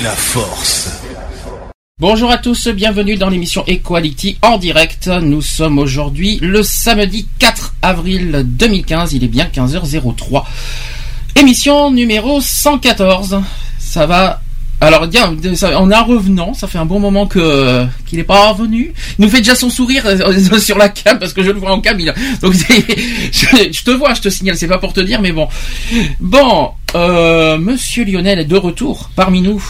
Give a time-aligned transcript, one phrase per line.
[0.00, 0.90] la force.
[1.98, 5.06] Bonjour à tous, bienvenue dans l'émission Equality en direct.
[5.06, 10.44] Nous sommes aujourd'hui le samedi 4 avril 2015, il est bien 15h03.
[11.36, 13.40] Émission numéro 114.
[13.78, 14.42] Ça va
[14.78, 15.34] alors bien,
[15.78, 18.92] on a un revenant, ça fait un bon moment que qu'il n'est pas revenu.
[19.18, 21.72] Il nous fait déjà son sourire euh, sur la cam parce que je le vois
[21.72, 21.96] en cam.
[22.42, 22.52] Donc
[23.32, 25.48] je te vois, je te signale, c'est pas pour te dire, mais bon.
[26.20, 29.64] Bon, euh, Monsieur Lionel est de retour parmi nous.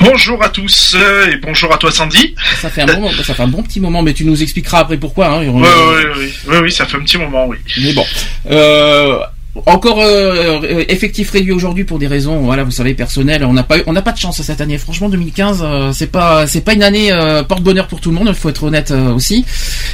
[0.00, 2.34] Bonjour à tous euh, et bonjour à toi Sandy.
[2.60, 4.96] Ça fait un bon, ça fait un bon petit moment, mais tu nous expliqueras après
[4.96, 5.26] pourquoi.
[5.26, 7.56] Hein, Oui, oui, oui, oui, oui, ça fait un petit moment, oui.
[7.82, 8.04] Mais bon,
[8.50, 9.18] euh,
[9.66, 13.44] encore euh, euh, effectif réduit aujourd'hui pour des raisons, voilà, vous savez, personnelles.
[13.44, 14.78] On n'a pas, eu- on n'a pas de chance cette année.
[14.78, 18.28] Franchement, 2015, euh, c'est pas, c'est pas une année euh, porte-bonheur pour tout le monde.
[18.28, 19.44] Il faut être honnête euh, aussi.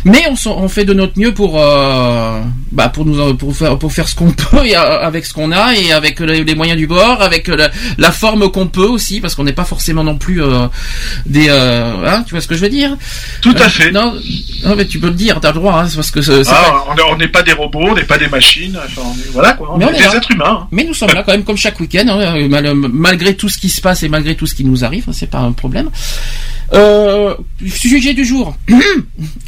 [0.05, 2.41] Mais on, on fait de notre mieux pour, euh,
[2.73, 5.75] bah, pour nous, pour faire, pour faire ce qu'on peut et, avec ce qu'on a
[5.75, 9.35] et avec les, les moyens du bord, avec la, la forme qu'on peut aussi, parce
[9.35, 10.67] qu'on n'est pas forcément non plus euh,
[11.27, 12.97] des, euh, hein, tu vois ce que je veux dire?
[13.41, 13.91] Tout à fait.
[13.91, 14.15] Non,
[14.65, 16.97] non, mais tu peux le dire, t'as le droit, hein, c'est parce que Ah, on
[16.97, 19.54] est- on n'est pas des robots, on n'est pas des machines, enfin, on est- voilà
[19.57, 20.45] quoi, on Mais on est des êtres humains.
[20.63, 20.69] hein.
[20.71, 23.69] Mais nous sommes là quand même comme chaque week-end, hein, mal- malgré tout ce qui
[23.69, 25.91] se passe et malgré tout ce qui nous arrive, c'est pas un problème.
[26.73, 27.35] Euh,
[27.69, 28.57] sujet du jour.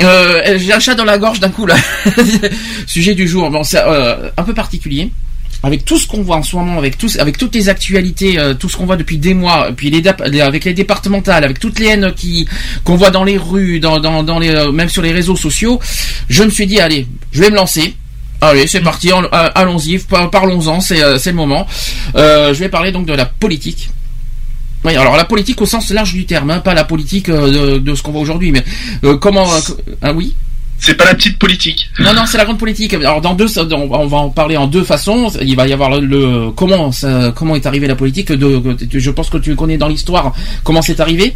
[0.03, 1.77] euh, J'ai un chat dans la gorge d'un coup là.
[2.87, 3.51] sujet du jour.
[3.51, 5.11] Bon, c'est euh, un peu particulier.
[5.63, 8.53] Avec tout ce qu'on voit en ce moment, avec tous, avec toutes les actualités, euh,
[8.55, 11.87] tout ce qu'on voit depuis des mois, puis les- avec les départementales, avec toutes les
[11.87, 12.47] haines qui
[12.85, 15.81] qu'on voit dans les rues, dans, dans, dans les, euh, même sur les réseaux sociaux,
[16.29, 17.95] je me suis dit allez, je vais me lancer.
[18.41, 19.23] Allez, c'est parti, euh,
[19.55, 21.67] allons-y, par- parlons-en, c'est euh, c'est le moment.
[22.17, 23.91] Euh, je vais parler donc de la politique.
[24.85, 27.79] Oui, alors la politique au sens large du terme, hein, pas la politique euh, de,
[27.79, 28.63] de ce qu'on voit aujourd'hui, mais
[29.05, 29.47] euh, comment...
[30.03, 30.35] ah oui?
[30.79, 31.89] C'est pas la petite politique.
[31.99, 32.93] non, non, c'est la grande politique.
[32.93, 35.33] Alors dans deux, on va en parler en deux façons.
[35.41, 38.31] Il va y avoir le, le- comment ça, comment est arrivée la politique.
[38.31, 41.35] De- je pense que tu connais dans l'histoire comment c'est arrivé.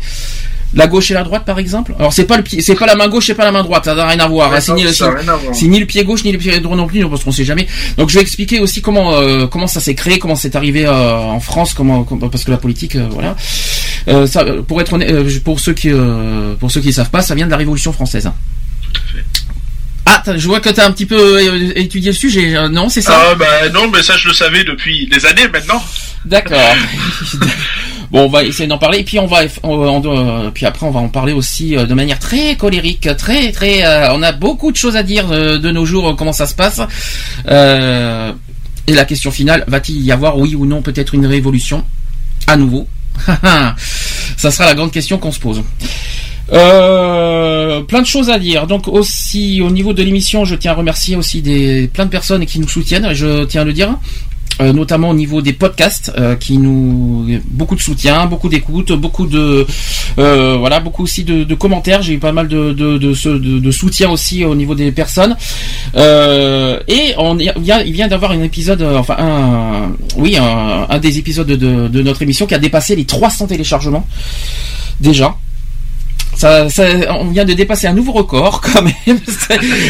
[0.74, 1.94] La gauche et la droite, par exemple.
[1.98, 3.84] Alors c'est pas le pied, c'est pas la main gauche et pas la main droite.
[3.86, 4.50] Ça n'a rien à voir.
[4.52, 4.60] hein.
[4.60, 4.82] C'est ni,
[5.52, 7.66] c'est ni le pied gauche ni le pied droit non plus, parce qu'on sait jamais.
[7.98, 11.16] Donc je vais expliquer aussi comment euh, comment ça s'est créé, comment c'est arrivé euh,
[11.16, 13.34] en France, comment, comment- parce que la politique, euh, voilà.
[14.26, 15.90] Ça, pour être honnête, pour ceux qui
[16.60, 18.26] pour ceux qui savent pas, ça vient de la Révolution française.
[18.26, 18.34] hein.
[20.06, 21.40] Ah, je vois que tu as un petit peu
[21.76, 22.68] étudié le sujet.
[22.70, 25.82] Non, c'est ça Ah bah non, mais ça je le savais depuis des années maintenant.
[26.24, 26.58] D'accord.
[28.10, 28.98] bon, on va essayer d'en parler.
[28.98, 32.18] Et puis on va, euh, puis après on va en parler aussi euh, de manière
[32.18, 33.84] très colérique, très très.
[33.84, 36.14] euh, on a beaucoup de choses à dire de nos jours.
[36.16, 36.80] Comment ça se passe
[37.46, 41.84] Et la question finale va-t-il y avoir oui ou non peut-être une révolution
[42.46, 42.86] à nouveau
[44.36, 45.62] Ça sera la grande question qu'on se pose.
[46.48, 48.66] Plein de choses à dire.
[48.66, 52.46] Donc aussi au niveau de l'émission, je tiens à remercier aussi des plein de personnes
[52.46, 53.12] qui nous soutiennent.
[53.12, 53.96] Je tiens à le dire.
[54.60, 59.26] Euh, notamment au niveau des podcasts euh, qui nous beaucoup de soutien, beaucoup d'écoute, beaucoup
[59.26, 59.66] de
[60.18, 62.02] euh, voilà, beaucoup aussi de, commentaires.
[62.02, 65.36] J'ai eu pas mal de soutien aussi au niveau des personnes.
[65.96, 72.22] Et on il vient, d'avoir un épisode, enfin oui un, des épisodes de, de notre
[72.22, 74.06] émission qui a dépassé les 300 téléchargements
[75.00, 75.36] déjà.
[76.42, 79.18] On vient de dépasser un nouveau record quand même.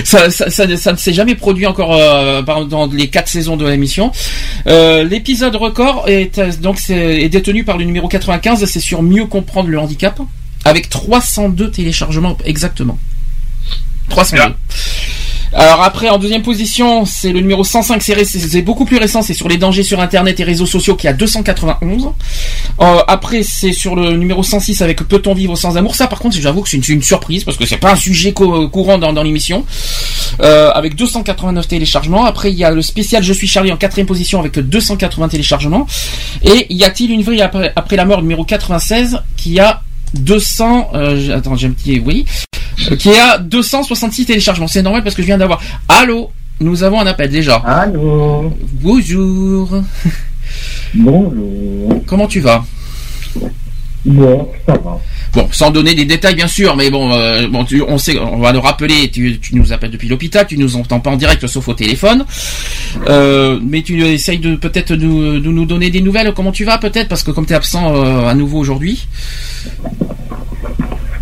[0.04, 4.12] ça, ne s'est jamais produit encore euh, dans les quatre saisons de l'émission.
[4.66, 8.64] Euh, L'épisode record est euh, donc est détenu par le numéro 95.
[8.64, 10.20] C'est sur mieux comprendre le handicap
[10.64, 12.98] avec 302 téléchargements exactement.
[14.08, 14.54] 302.
[15.52, 19.48] Alors après, en deuxième position, c'est le numéro 105, c'est beaucoup plus récent, c'est sur
[19.48, 22.10] les dangers sur Internet et réseaux sociaux qui a 291.
[22.80, 25.96] Euh, après, c'est sur le numéro 106 avec Peut-on vivre sans amour?
[25.96, 28.68] Ça, par contre, j'avoue que c'est une, surprise parce que c'est pas un sujet co-
[28.68, 29.64] courant dans, l'émission.
[30.40, 32.24] Euh, avec 289 téléchargements.
[32.24, 35.86] Après, il y a le spécial Je suis Charlie en quatrième position avec 280 téléchargements.
[36.42, 39.82] Et y a-t-il une vraie après, après la mort numéro 96 qui a
[40.14, 42.24] 200 euh, attends j'ai un petit oui
[42.98, 46.30] qui a 266 téléchargements c'est normal parce que je viens d'avoir allô
[46.60, 49.82] nous avons un appel déjà Allô bonjour
[50.94, 52.02] Bonjour.
[52.06, 52.64] Comment tu vas?
[54.04, 54.98] Bon, ça va.
[55.32, 58.38] Bon, sans donner des détails bien sûr, mais bon, euh, bon, tu- on sait, on
[58.38, 59.08] va le rappeler.
[59.10, 62.24] Tu, tu nous appelles depuis l'hôpital, tu nous entends pas en direct sauf au téléphone,
[63.08, 66.32] Euh, mais tu essayes de peut-être nous, de nous donner des nouvelles.
[66.34, 67.08] Comment tu vas peut-être?
[67.08, 69.06] Parce que comme tu es absent euh, à nouveau aujourd'hui.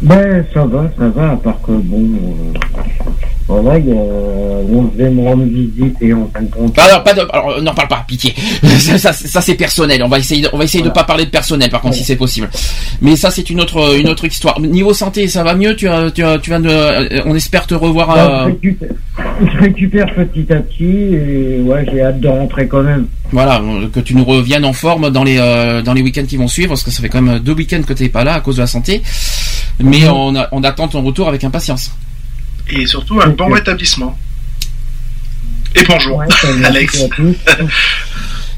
[0.00, 2.08] Ben, ça va, ça va, à part que bon.
[3.50, 6.78] Euh, y a, on devait me rendre visite et en fin de compte.
[6.78, 8.34] Alors, pas de, alors, euh, n'en parle pas, pitié.
[8.62, 10.02] ça, ça, ça, c'est personnel.
[10.04, 12.04] On va essayer, de, on va essayer de pas parler de personnel, par contre, si
[12.04, 12.48] c'est possible.
[13.00, 14.60] Mais ça, c'est une autre, une autre histoire.
[14.60, 15.74] Niveau santé, ça va mieux?
[15.74, 18.14] Tu as, tu as, tu viens de, euh, on espère te revoir.
[18.14, 18.88] Ben, euh, je, récupère,
[19.40, 23.06] je récupère petit à petit et ouais, j'ai hâte de rentrer quand même.
[23.30, 26.36] Voilà, euh, que tu nous reviennes en forme dans les euh, dans les week-ends qui
[26.36, 28.40] vont suivre, parce que ça fait quand même deux week-ends que t'es pas là à
[28.40, 29.02] cause de la santé.
[29.80, 31.92] Mais on, a- on attend ton retour avec impatience.
[32.68, 34.16] Et surtout un bon rétablissement.
[35.74, 36.26] Et bonjour, Ouais,
[36.64, 37.04] Alex.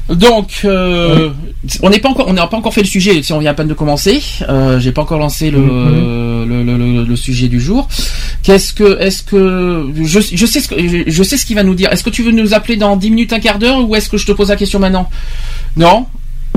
[0.09, 1.29] Donc, euh,
[1.81, 3.21] on n'est pas encore, on n'a pas encore fait le sujet.
[3.23, 6.49] Si on vient à peine de commencer, euh, j'ai pas encore lancé le, Mhm.
[6.49, 7.87] le, le, le- le sujet du jour.
[8.43, 11.63] Qu'est-ce que, est-ce que, je, je sais ce que, je, je sais ce qu'il va
[11.63, 11.91] nous dire.
[11.93, 14.17] Est-ce que tu veux nous appeler dans 10 minutes, un quart d'heure, ou est-ce que
[14.17, 15.09] je te pose la question maintenant?
[15.77, 16.07] Non?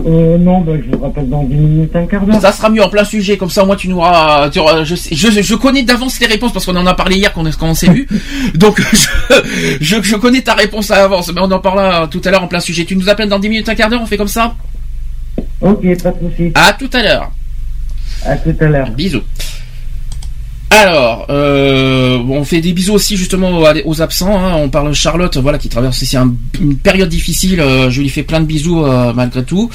[0.07, 2.41] Euh, non, ben, je vous rappelle dans 10 minutes, un quart d'heure.
[2.41, 4.51] Ça sera mieux en plein sujet, comme ça au moins tu nous auras.
[4.51, 7.17] tu auras- je, sais- je, je connais d'avance les réponses parce qu'on en a parlé
[7.17, 8.07] hier quand on, quand on s'est vu.
[8.55, 12.31] Donc je, je, je connais ta réponse à l'avance, mais on en parlera tout à
[12.31, 12.85] l'heure en plein sujet.
[12.85, 14.55] Tu nous appelles dans 10 minutes, un quart d'heure, on fait comme ça?
[15.63, 16.53] Ok, pas de soucis.
[16.55, 17.31] À tout à l'heure.
[18.27, 18.91] À tout à l'heure.
[18.91, 19.23] Bisous.
[20.77, 24.37] Alors, euh, on fait des bisous aussi justement aux, aux absents.
[24.37, 24.55] hein.
[24.57, 27.61] On parle de Charlotte, voilà, qui traverse un- une période difficile.
[27.61, 29.71] euh, je lui fais plein de bisous euh, malgré tout.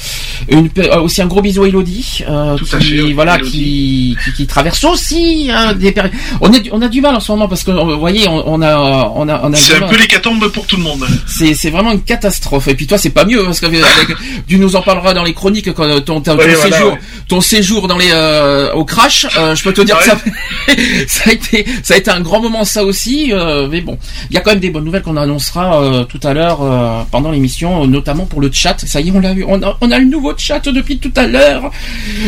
[0.48, 3.50] Une, euh, aussi un gros bisou à Elodie, euh, qui, fait, voilà, Elodie.
[3.50, 6.12] qui, qui, qui traverse aussi hein, des périodes.
[6.40, 8.46] On a, du- on a du mal en ce moment parce que, vous voyez, on,
[8.54, 8.76] on a,
[9.14, 9.56] on a, on a.
[9.56, 11.06] C'est un peu l'hécatombe pour tout le monde.
[11.26, 12.68] C'est, c'est vraiment une catastrophe.
[12.68, 14.16] Et puis toi, c'est pas mieux parce que avec,
[14.46, 16.98] tu nous en parleras dans les chroniques quand ton, ton, ton Oui, voilà, séjour, ouais.
[17.28, 19.26] ton séjour dans les euh, au crash.
[19.38, 20.18] euh, je peux te dire que ça,
[21.08, 23.32] ça a été, ça a été un grand moment ça aussi.
[23.32, 23.98] euh, mais bon,
[24.30, 27.02] il y a quand même des bonnes nouvelles qu'on annoncera euh, tout à l'heure euh,
[27.10, 28.76] pendant l'émission, notamment pour le chat.
[28.86, 31.12] Ça y est, on l'a vu, on a, on a le nouveau chat depuis tout
[31.16, 31.70] à l'heure.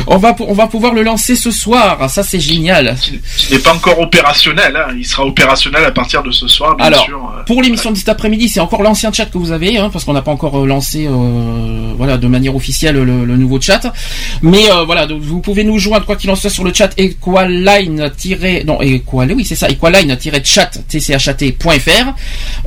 [0.07, 2.09] On va, on va pouvoir le lancer ce soir.
[2.11, 2.97] Ça, c'est génial.
[3.37, 4.77] Qui n'est pas encore opérationnel.
[4.77, 4.95] hein.
[4.97, 7.33] Il sera opérationnel à partir de ce soir, bien Alors, sûr.
[7.47, 10.13] Pour l'émission de cet après-midi, c'est encore l'ancien chat que vous avez, hein, parce qu'on
[10.13, 11.09] n'a pas encore lancé,
[11.97, 13.93] voilà, de manière officielle le, le nouveau chat.
[14.43, 18.11] Mais voilà, donc vous pouvez nous joindre quoi qu'il en soit sur le chat equaline
[18.67, 22.15] non equal, oui c'est ça, equaline-chat tchat.fr.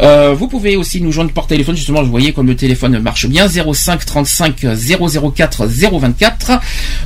[0.01, 3.27] Euh, vous pouvez aussi nous joindre par téléphone, justement, vous voyez comme le téléphone marche
[3.27, 6.51] bien, 05 35 004 024.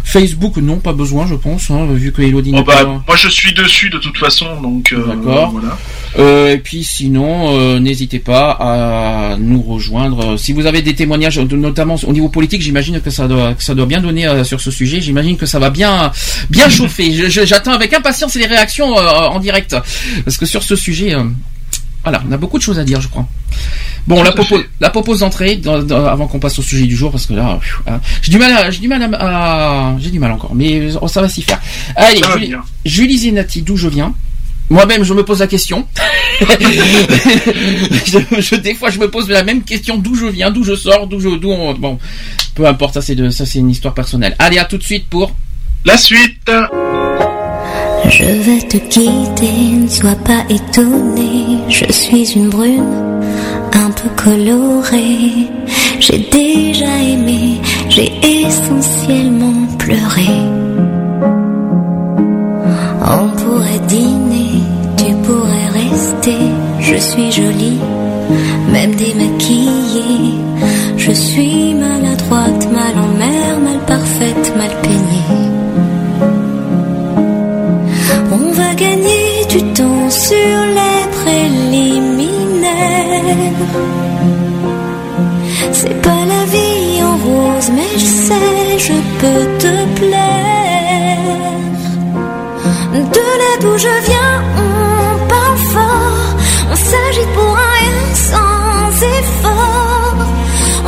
[0.03, 3.29] Facebook, non, pas besoin, je pense, hein, vu que Elodie Oh, bah, pas- moi je
[3.29, 5.51] suis dessus de toute façon, donc euh, D'accord.
[5.51, 5.77] voilà.
[6.17, 10.37] Euh, et puis sinon, euh, n'hésitez pas à nous rejoindre.
[10.37, 13.75] Si vous avez des témoignages, notamment au niveau politique, j'imagine que ça doit, que ça
[13.75, 15.01] doit bien donner sur ce sujet.
[15.01, 16.11] J'imagine que ça va bien,
[16.49, 17.29] bien chauffer.
[17.29, 18.58] J'attends avec impatience les réactions
[18.97, 19.75] euh, en direct,
[20.25, 21.23] parce que sur ce sujet, euh,
[22.03, 23.27] voilà, on a beaucoup de choses à dire, je crois.
[24.07, 24.55] Bon, la fait.
[24.79, 27.59] la propose d'entrée dans- dans- avant qu'on passe au sujet du jour, parce que là,
[28.23, 31.07] j'ai du mal, à, j'ai du mal à, à- j'ai du mal encore, mais euh,
[31.07, 31.59] ça va s'y faire.
[31.95, 32.61] Allez, Julie, bien.
[32.85, 34.13] Julie Zenati, d'où je viens?
[34.71, 35.85] Moi-même, je me pose la question.
[36.39, 40.75] je, je- des fois, je me pose la même question d'où je viens, d'où je
[40.75, 41.99] sors, d'où je, d'où on, bon,
[42.55, 44.35] peu importe, ça c'est de, ça c'est une histoire personnelle.
[44.39, 45.35] Allez, à tout de suite pour.
[45.85, 46.49] La suite.
[48.09, 51.59] Je vais te quitter, ne sois pas étonné.
[51.69, 52.83] Je suis une brune,
[53.73, 55.47] un peu colorée.
[55.99, 60.31] J'ai déjà aimé, j'ai essentiellement pleuré.
[63.05, 64.63] On pourrait dîner,
[64.97, 66.37] tu pourrais rester.
[66.79, 67.79] Je suis jolie,
[68.71, 70.33] même démaquillée.
[70.97, 72.68] Je suis maladroite,
[89.19, 91.19] peux te plaire.
[93.15, 94.35] De là d'où je viens,
[94.65, 96.29] on parle fort.
[96.71, 100.19] On s'agite pour rien sans effort.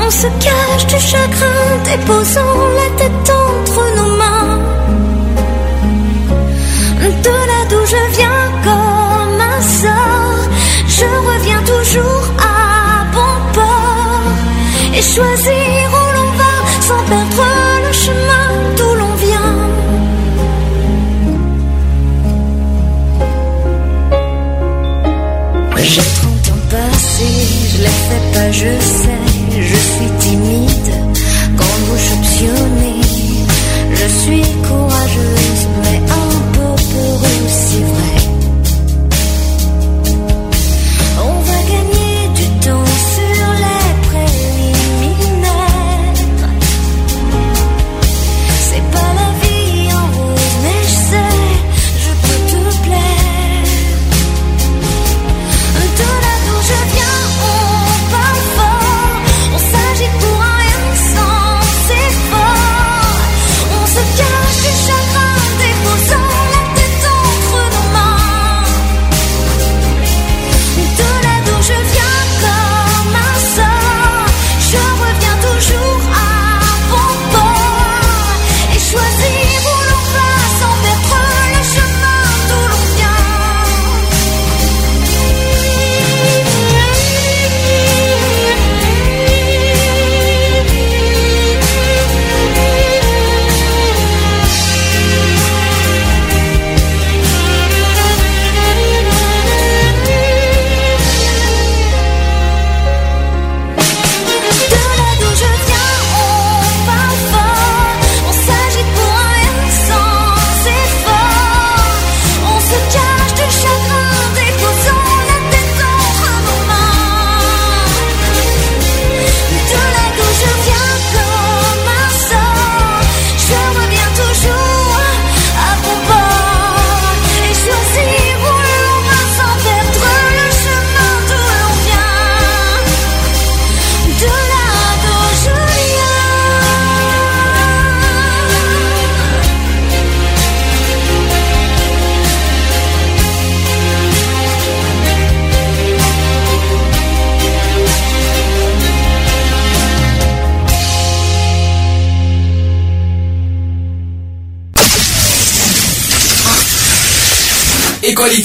[0.04, 4.60] On se cache du chagrin, déposant la tête entre nos mains.
[7.26, 10.44] De là d'où je viens comme un sort,
[10.98, 14.36] je reviens toujours à bon port
[14.98, 15.61] et choisir
[28.52, 29.01] je les fais pas, je sais,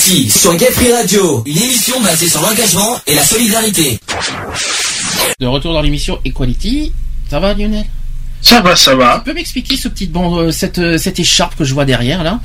[0.07, 3.99] Sur Gay Free Radio, une émission basée sur l'engagement et la solidarité.
[5.41, 6.93] De retour dans l'émission Equality.
[7.29, 7.85] Ça va Lionel?
[8.41, 9.17] Ça va, ça va.
[9.19, 12.23] Tu peux m'expliquer ce petit bon, euh, cette, euh, cette écharpe que je vois derrière
[12.23, 12.39] là?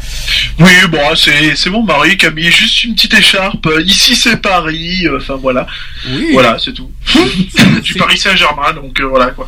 [0.60, 3.64] Oui, bon, c'est c'est mon mari qui a mis juste une petite écharpe.
[3.68, 5.06] Euh, Ici, c'est Paris.
[5.06, 5.68] euh, Enfin, voilà.
[6.10, 6.30] Oui.
[6.34, 6.90] Voilà, c'est tout.
[7.84, 9.48] du Paris Saint-Germain, donc euh, voilà quoi.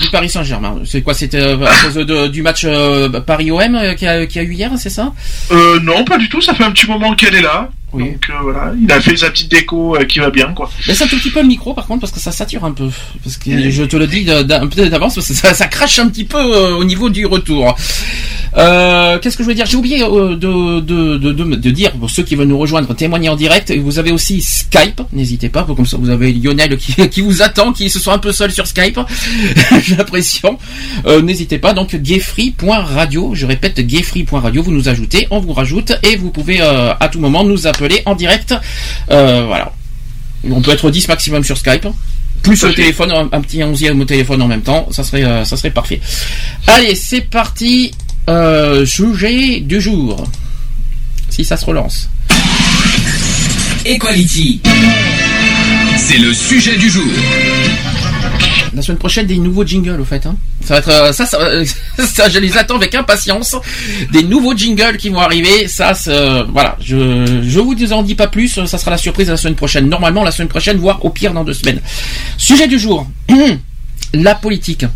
[0.00, 0.80] Du Paris Saint-Germain.
[0.84, 4.42] C'est quoi C'était euh, à cause de- du match euh, Paris-OM euh, qui a, a
[4.42, 5.12] eu hier, c'est ça?
[5.50, 6.40] Euh, non, pas du tout.
[6.40, 7.68] Ça fait un petit moment qu'elle est là.
[7.92, 8.04] Oui.
[8.12, 10.70] Donc euh, voilà, il a fait sa petite déco euh, qui va bien, quoi.
[10.86, 12.88] Laisse un tout petit peu le micro par contre parce que ça sature un peu.
[13.22, 16.08] Parce que je te le dis d'un- peut-être d'avance parce que ça, ça crache un
[16.08, 17.76] petit peu euh, au niveau du retour.
[18.56, 19.64] Euh, Qu'est-ce que je veux dire?
[19.66, 23.28] J'ai oublié euh, de, de, de, de, dire pour ceux qui veulent nous rejoindre, témoigner
[23.28, 23.72] en direct.
[23.76, 25.00] Vous avez aussi Skype.
[25.12, 28.18] N'hésitez pas, comme ça vous avez Lionel qui, qui vous attend, qui se sent un
[28.18, 28.98] peu seul sur Skype.
[29.82, 30.58] J'ai l'impression.
[31.06, 31.72] Euh, N'hésitez pas.
[31.72, 33.32] Donc gayfree.radio.
[33.34, 34.62] Je répète gayfree.radio.
[34.62, 37.81] Vous nous ajoutez, on vous rajoute et vous pouvez euh, à tout moment nous appeler
[38.06, 38.54] en direct.
[39.10, 39.72] Euh, voilà.
[40.50, 41.86] On peut être 10 maximum sur Skype.
[42.42, 45.44] Plus le téléphone, un, un petit onzième au téléphone en même temps, ça serait, euh,
[45.44, 46.00] ça serait parfait.
[46.66, 47.92] Allez, c'est parti.
[48.28, 50.24] Euh, sujet du jour.
[51.28, 52.08] Si ça se relance.
[53.84, 54.60] Equality.
[55.96, 57.10] C'est le sujet du jour.
[58.74, 60.24] La semaine prochaine, des nouveaux jingles, au fait.
[60.24, 60.34] Hein.
[60.64, 61.64] Ça va être euh, ça, ça, euh,
[61.98, 63.54] ça, je les attends avec impatience.
[64.12, 65.68] Des nouveaux jingles qui vont arriver.
[65.68, 65.92] Ça,
[66.52, 66.76] voilà.
[66.80, 68.48] Je, je vous en dis pas plus.
[68.66, 69.88] Ça sera la surprise la semaine prochaine.
[69.88, 71.80] Normalement, la semaine prochaine, voire au pire dans deux semaines.
[72.38, 73.06] Sujet du jour.
[74.14, 74.86] la politique.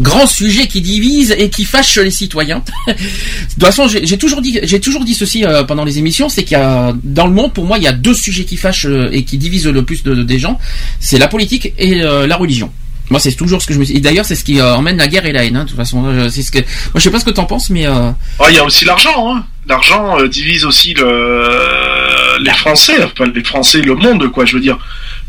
[0.00, 2.62] Grand sujet qui divise et qui fâche les citoyens.
[2.88, 6.44] de toute façon, j'ai toujours dit, j'ai toujours dit ceci euh, pendant les émissions, c'est
[6.44, 8.86] qu'il y a dans le monde, pour moi, il y a deux sujets qui fâchent
[9.12, 10.58] et qui divisent le plus de, de- des gens.
[10.98, 12.72] C'est la politique et la religion.
[13.12, 13.88] Moi, c'est toujours ce que je me.
[13.90, 15.56] Et d'ailleurs, c'est ce qui euh, emmène la guerre et la haine.
[15.56, 16.58] hein, de toute façon, Euh, c'est ce que.
[16.58, 16.66] Moi,
[16.96, 19.34] je sais pas ce que t'en penses, mais euh, Ah, il y a aussi l'argent,
[19.36, 19.44] hein.
[19.68, 22.38] L'argent euh, divise aussi le...
[22.42, 24.78] les Français, enfin les Français, le monde, quoi, je veux dire.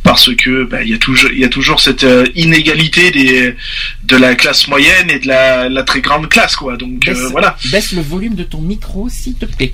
[0.01, 3.55] Parce que bah, il y a toujours, il y a toujours cette euh, inégalité des,
[4.03, 6.75] de la classe moyenne et de la, la très grande classe, quoi.
[6.77, 7.55] Donc euh, baisse, voilà.
[7.71, 9.71] baisse le volume de ton micro, s'il te plaît.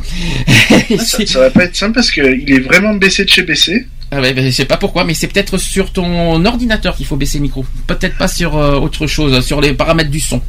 [0.71, 3.87] Ah, ça, ça va pas être simple parce qu'il est vraiment baissé de chez baissé.
[4.11, 7.15] Ah ouais, ben, je sais pas pourquoi, mais c'est peut-être sur ton ordinateur qu'il faut
[7.15, 7.63] baisser le micro.
[7.85, 10.41] Peut-être pas sur euh, autre chose, sur les paramètres du son.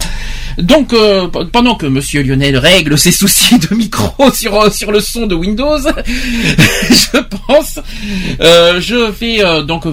[0.56, 5.00] Donc, euh, pendant que Monsieur Lionel règle ses soucis de micro sur euh, sur le
[5.00, 7.80] son de Windows, je pense,
[8.40, 9.84] je vais donc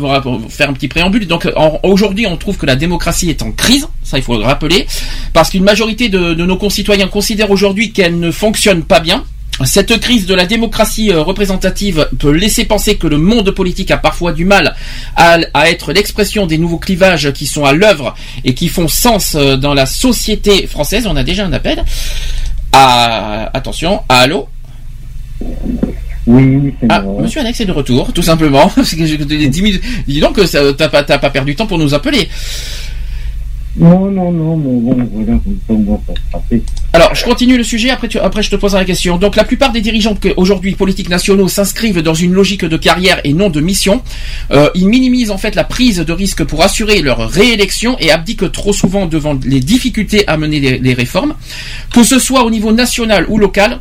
[0.49, 1.27] faire un petit préambule.
[1.27, 1.45] Donc,
[1.83, 3.85] aujourd'hui, on trouve que la démocratie est en crise.
[4.01, 4.87] Ça, il faut le rappeler,
[5.33, 9.25] parce qu'une majorité de, de nos concitoyens considèrent aujourd'hui qu'elle ne fonctionne pas bien.
[9.65, 13.97] Cette crise de la démocratie euh, représentative peut laisser penser que le monde politique a
[13.97, 14.75] parfois du mal
[15.15, 18.13] à, à être l'expression des nouveaux clivages qui sont à l'œuvre
[18.45, 21.07] et qui font sens euh, dans la société française.
[21.07, 21.83] On a déjà un appel.
[22.71, 24.47] Attention, allô?
[26.27, 27.21] Oui, Ah, moi.
[27.21, 28.69] monsieur Alex est de retour, tout simplement.
[28.75, 30.39] Parce que j'ai- dix minutes- Dis donc,
[30.77, 32.29] t'as pas, pas perdu de temps pour nous appeler.
[33.79, 35.39] Non, non, non, mais bon, voilà,
[36.31, 36.61] sera fait.
[36.93, 39.17] Alors, je continue le sujet, après, je te poserai la question.
[39.17, 43.33] Donc, la plupart des dirigeants aujourd'hui politiques nationaux s'inscrivent dans une logique de carrière et
[43.33, 44.01] non de mission.
[44.51, 48.51] Euh, ils minimisent en fait la prise de risque pour assurer leur réélection et abdiquent
[48.51, 51.35] trop souvent devant les difficultés à mener les, réformes.
[51.93, 53.79] Que ce soit au niveau national ou local,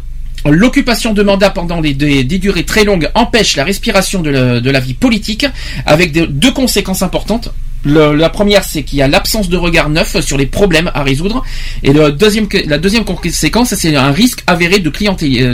[0.48, 4.94] L'occupation de mandats pendant des, des- durées très longues empêche la respiration de, la- vie
[4.94, 5.44] politique,
[5.86, 7.52] avec deux conséquences importantes.
[7.86, 11.44] La première, c'est qu'il y a l'absence de regard neuf sur les problèmes à résoudre,
[11.82, 14.90] et la deuxième conséquence, c'est un risque avéré de,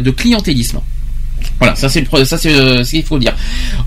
[0.01, 0.81] de clientélisme.
[1.59, 2.05] Voilà, ça c'est
[2.47, 3.35] euh, ce qu'il faut dire.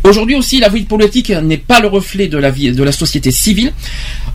[0.04, 3.32] Aujourd'hui aussi, la vie politique n'est pas le reflet de la vie de la société
[3.32, 3.74] civile.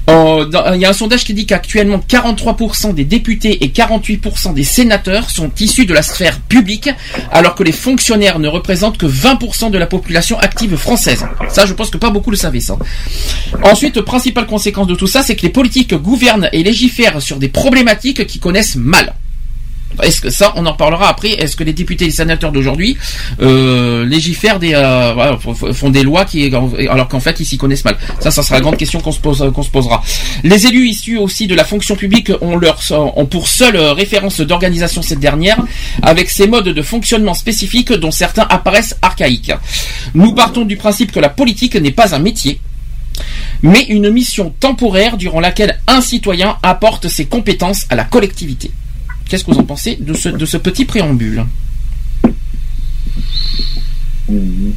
[0.09, 4.53] Euh, dans- Il y a un sondage qui dit qu'actuellement 43% des députés et 48%
[4.53, 6.91] des sénateurs sont issus de la sphère publique,
[7.31, 11.25] alors que les fonctionnaires ne représentent que 20% de la population active française.
[11.49, 12.77] Ça, je pense que pas beaucoup le savaient ça.
[13.63, 17.49] Ensuite, principale conséquence de tout ça, c'est que les politiques gouvernent et légifèrent sur des
[17.49, 19.15] problématiques qui connaissent mal.
[20.03, 21.31] Est-ce que ça, on en parlera après.
[21.31, 22.97] Est-ce que les députés et les sénateurs d'aujourd'hui
[23.41, 25.37] euh, légifèrent des, euh,
[25.73, 26.51] font des lois qui,
[26.89, 27.97] alors qu'en fait ils s'y connaissent mal.
[28.21, 30.03] Ça, ça sera la grande question qu'on se se posera.
[30.45, 32.81] Les élus issus aussi de la fonction publique ont leur,
[33.31, 35.59] pour seule euh, référence d'organisation cette dernière,
[36.03, 39.53] avec ses modes de fonctionnement spécifiques dont certains apparaissent archaïques.
[40.15, 42.61] Nous partons du principe que la politique n'est pas un métier,
[43.63, 48.71] mais une mission temporaire durant laquelle un citoyen apporte ses compétences à la collectivité.
[49.31, 51.45] Qu'est-ce que vous en pensez de ce, petit préambule?
[54.29, 54.73] Mhm.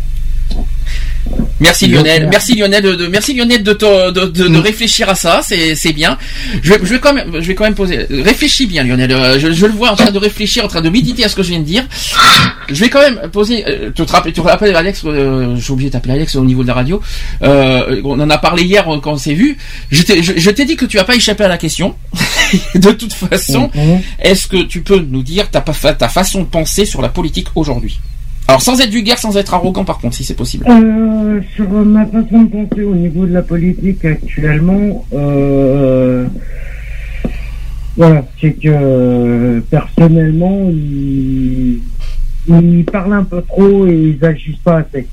[1.60, 5.16] Merci Lionel, merci Lionel de, de- merci Lionel de, te- de, de- de réfléchir à
[5.16, 6.18] ça, c'est bien.
[6.62, 9.40] Je vais, je vais quand même je vais quand même poser réfléchis bien Lionel, Euh,
[9.40, 11.42] je, je le vois en train de réfléchir, en train de méditer à ce que
[11.44, 11.86] je viens de dire.
[12.70, 15.72] Je vais quand même poser euh, tu te rappelles tu te rappelles Alex euh, j'ai
[15.72, 17.02] oublié de t'appeler Alex au niveau de la radio.
[17.42, 19.58] Euh, on en a parlé hier quand on s'est vu.
[19.92, 21.96] Je t'ai je, je t'ai dit que tu vas pas échapper à la question.
[22.76, 24.02] de toute façon, Mhm.
[24.20, 25.62] est-ce que tu peux nous dire ta
[26.10, 28.00] façon de penser sur la politique aujourd'hui?
[28.48, 30.66] Alors sans être vulgaire, sans être arrogant par contre, si c'est possible.
[30.70, 36.28] Euh, sur ma façon de penser au niveau de la politique actuellement, euh,
[37.96, 41.80] voilà, c'est que euh, personnellement, ils,
[42.50, 45.08] ils parlent un peu trop et ils agissent pas assez.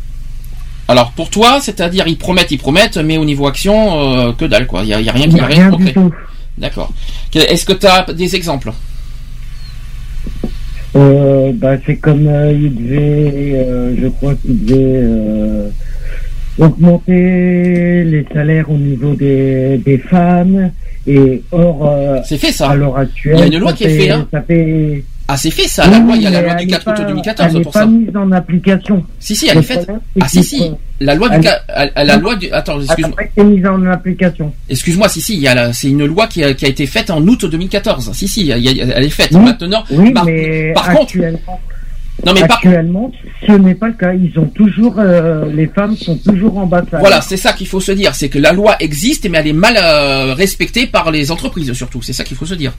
[0.88, 4.66] Alors pour toi, c'est-à-dire ils promettent, ils promettent, mais au niveau action, euh, que dalle
[4.66, 4.83] quoi.
[4.83, 5.93] Il a, a rien qui n'y a rien concret.
[5.93, 6.12] tout.
[6.59, 6.93] D'accord.
[7.33, 8.73] Est-ce que tu as des exemples?
[10.96, 15.68] Euh, bah, c'est comme euh, ils devaient, euh, je crois qu'ils devaient euh,
[16.59, 20.70] augmenter les salaires au niveau des, des femmes.
[21.07, 22.70] Et or, euh, C'est fait ça.
[22.70, 24.29] à l'heure actuelle, Il y a une loi qui est fait- faite, hein.
[24.31, 25.87] ça fait Ah c'est fait ça.
[25.87, 27.05] La Oui, loi, il y a la mais loi du elle 4 n'est août pas-
[27.09, 27.87] 2014 Elle n'est pour pas ça.
[27.87, 29.05] mise en application.
[29.21, 29.88] Si si, elle est faite.
[30.21, 30.71] Ah si si.
[31.01, 31.64] La loi du Elle- 4
[32.05, 33.11] la, loi du attends, Elle excuse-moi.
[33.11, 34.53] n'a pas été mise en application.
[34.69, 36.87] Excuse-moi, si si, il y a la- c'est une loi qui a, qui a été
[36.87, 38.11] faite en août 2014.
[38.12, 39.31] Si si, elle est faite.
[39.33, 39.40] Oui.
[39.40, 41.61] Maintenant, Oui, par, mais par contre, actuellement,
[42.27, 43.12] non mais par actuellement,
[43.47, 44.12] ce n'est pas le cas.
[44.12, 47.01] Ils ont toujours, euh, les femmes sont toujours en bas de salaire.
[47.01, 49.53] Voilà, c'est ça qu'il faut se dire, c'est que la loi existe, mais elle est
[49.55, 52.03] mal euh, respectée par les entreprises surtout.
[52.03, 52.73] C'est ça qu'il faut se dire.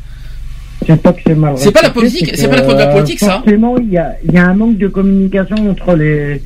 [0.85, 1.53] C'est pas que c'est mal.
[1.57, 3.41] C'est pas la politique- que, c'est pas la faute de la euh, politique, ça.
[3.43, 6.41] Forcément, il y a, il y a un manque de communication entre les,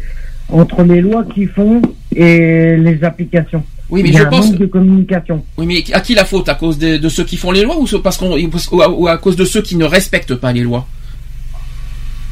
[0.51, 1.81] entre les lois qu'ils font
[2.15, 3.63] et les applications.
[3.89, 4.49] Oui, mais il y a je un pense.
[4.51, 5.43] manque de communication.
[5.57, 6.49] Oui, mais à qui la faute?
[6.49, 8.89] À cause de, de ceux qui font les lois ou ce- parce qu'on ou à,
[8.89, 10.87] ou à cause de ceux qui ne respectent pas les lois?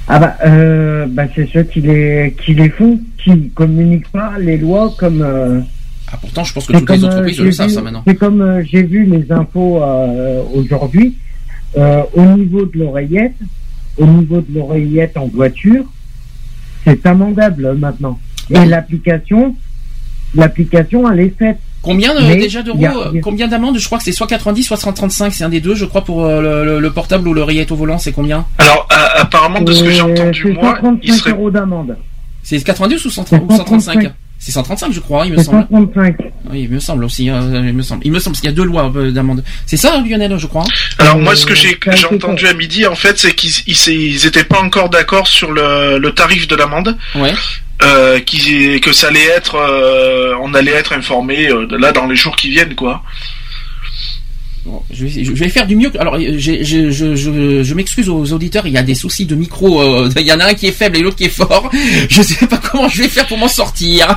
[0.07, 4.57] Ah bah, euh, bah c'est ceux qui les, qui les font, qui communiquent pas les
[4.57, 5.21] lois comme.
[5.21, 5.61] euh,
[6.11, 8.03] Ah, pourtant, je pense que toutes les comme, euh, entreprises le savent ça maintenant.
[8.05, 9.81] C'est comme j'ai vu les infos
[10.53, 11.15] aujourd'hui.
[11.77, 13.35] Euh, au niveau de l'oreillette,
[13.97, 15.85] au niveau de l'oreillette en voiture,
[16.85, 18.19] c'est amendable euh, maintenant.
[18.49, 19.55] Et l'application,
[20.35, 21.57] l'application, elle est faite.
[21.81, 24.77] Combien Mais déjà d'euros a- euh, Combien d'amendes Je crois que c'est soit 90, soit
[24.77, 25.33] 135.
[25.33, 27.97] C'est un des deux, je crois, pour le, le- le portable ou l'oreillette au volant.
[27.97, 31.31] C'est combien Alors, a- apparemment, de ce que j'ai entendu, c'est moi, 135 il serait
[31.31, 31.97] euros d'amende.
[32.41, 34.13] C'est 90 ou 130 C'est ou 135 135.
[34.45, 35.61] C'est 135, je crois, il me semble.
[35.71, 36.17] 135.
[36.51, 37.29] Oui, il me semble aussi.
[37.29, 38.01] euh, il me semble.
[38.05, 39.41] Il me semble qu'il y a deux lois euh, d'amende.
[39.65, 40.65] C'est ça, Lionel, je crois.
[40.99, 43.75] Alors Euh, moi, ce que j'ai été entendu à midi, en fait, c'est qu'ils ils,
[43.75, 47.31] s'est- ils étaient pas encore d'accord sur le, le tarif de l'amende, Ouais.
[47.83, 52.35] euh, que ça allait être, euh, on allait être informé euh, là dans les jours
[52.35, 53.01] qui viennent, quoi.
[54.65, 55.91] Bon, je, vais, je vais faire du mieux.
[55.99, 58.65] Alors, je, je, je, je m'excuse aux auditeurs.
[58.65, 59.81] Il y a des soucis de micro.
[59.81, 61.69] euh, il y en a un qui est faible et l'autre qui est fort.
[62.09, 64.15] Je sais pas comment je vais faire pour m'en sortir.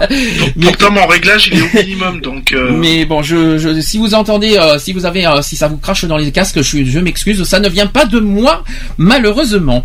[0.55, 2.53] Mais- Pourtant, mon réglage, il est au minimum, donc.
[2.53, 5.79] euh, Mais bon, je, je, si vous entendez, euh, si vous avez, si ça vous
[5.79, 7.43] crache dans les casques, je, je m'excuse.
[7.43, 8.63] Ça ne vient pas de moi,
[8.99, 9.83] malheureusement.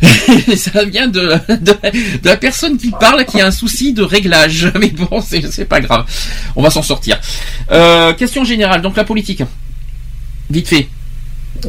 [0.56, 4.72] ça vient de, de, de la personne qui parle, qui a un souci de réglage.
[4.80, 6.06] Mais bon, c'est c'est pas grave.
[6.56, 7.20] On va s'en sortir.
[7.70, 8.80] Euh, question générale.
[8.80, 9.42] Donc la politique.
[10.50, 10.86] Vite fait.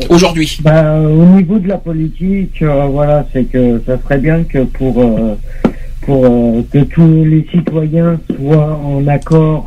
[0.09, 0.57] Aujourd'hui.
[0.61, 5.01] Bah, au niveau de la politique, euh, voilà, c'est que ça serait bien que pour
[5.01, 5.35] euh,
[6.01, 9.65] pour euh, que tous les citoyens soient en accord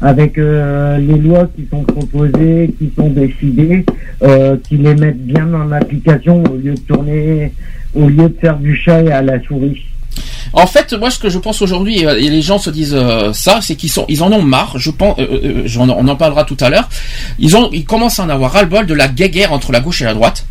[0.00, 3.84] avec les lois qui sont proposées, qui sont décidées,
[4.64, 7.52] qu'ils les mettent bien en application au lieu de tourner,
[7.94, 9.87] au lieu de faire du chat à la souris.
[10.52, 13.32] En fait, moi, ce que je pense aujourd'hui, euh, et les gens se disent euh,
[13.32, 14.78] ça, c'est qu'ils sont, ils en ont marre.
[14.78, 16.88] Je pense, euh, euh, j'en- on en parlera tout à l'heure.
[17.38, 20.04] Ils ont, ils commencent à en avoir ras-le-bol de la guerre entre la gauche et
[20.04, 20.46] la droite.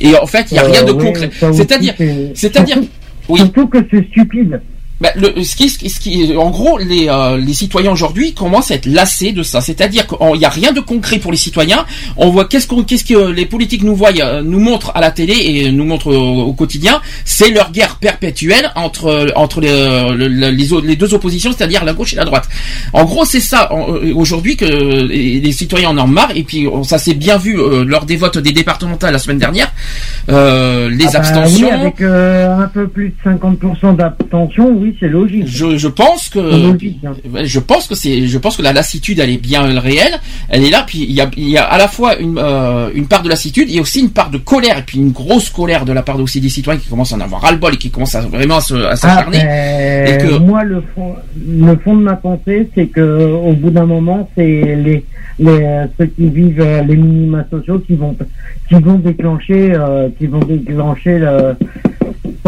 [0.00, 1.30] Et en fait, il y a rien de Euh, oui, concret.
[1.54, 2.78] C'est-à-dire, c'est- c'est-à-dire,
[3.28, 3.40] oui.
[3.40, 4.60] Surtout que c'est stupide.
[5.00, 8.74] Bah, le, ce qui, ce qui- en gros, les, euh, les citoyens aujourd'hui commencent à
[8.74, 9.60] être lassés de ça.
[9.60, 11.86] C'est-à-dire qu'il n'y a rien de concret pour les citoyens.
[12.16, 15.10] On voit qu'est-ce, qu'on, qu'est-ce que les politiques nous voient, euh, nous montrent à la
[15.12, 17.00] télé et nous montrent au, au quotidien.
[17.24, 19.70] C'est leur guerre perpétuelle entre entre les,
[20.16, 22.48] le- le- les, deux oppositions, c'est-à-dire la gauche et la droite.
[22.92, 26.32] En gros, c'est ça euh, aujourd'hui que les citoyens en ont marre.
[26.34, 29.72] Et puis ça s'est bien vu euh, lors des votes des départementales la semaine dernière.
[30.28, 31.68] Euh, les Ah bah abstentions.
[31.68, 35.46] oui, avec un peu plus de 50% d'abstention, oui, c'est logique.
[35.46, 37.12] Je, je pense que logique, hein.
[37.32, 40.64] Ouais, je pense que c'est je pense que la lassitude elle est bien réelle elle
[40.64, 43.06] est là puis il y a, il y a à la fois une euh, une
[43.06, 45.92] part de lassitude et aussi une part de colère et puis une grosse colère de
[45.92, 47.90] la part aussi des citoyens qui commencent à en avoir ras le bol et qui
[47.90, 51.14] commencent à vraiment à à Ah, ben, que- Moi, le fond,
[51.46, 55.04] le fond de ma pensée, c'est que au bout d'un moment, c'est les,
[55.38, 58.16] les ceux qui vivent euh, les minima sociaux qui vont
[58.68, 61.54] qui vont déclencher euh, qui vont déclencher le,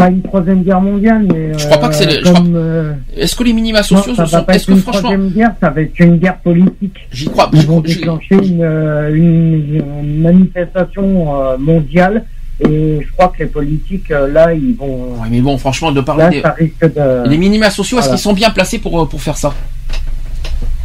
[0.01, 3.35] pas une troisième guerre mondiale, mais Je crois pas que c'est euh, le- euh, Est-ce
[3.35, 5.53] que les minima non, sociaux ça ce va sont Est-ce que une franchement, troisième guerre,
[5.61, 6.95] ça va être une guerre politique.
[7.11, 7.49] j'y crois.
[7.53, 12.23] Ils vont crois- déclencher une, euh, une, une manifestation euh, mondiale
[12.63, 15.97] et je crois que les politiques euh, là ils vont Ouais, mais bon, franchement, de
[15.97, 16.41] là parler des...
[16.41, 18.17] ça risque de les minima sociaux, est-ce Voilà.
[18.17, 19.53] qu'ils sont bien placés pour euh, pour faire ça?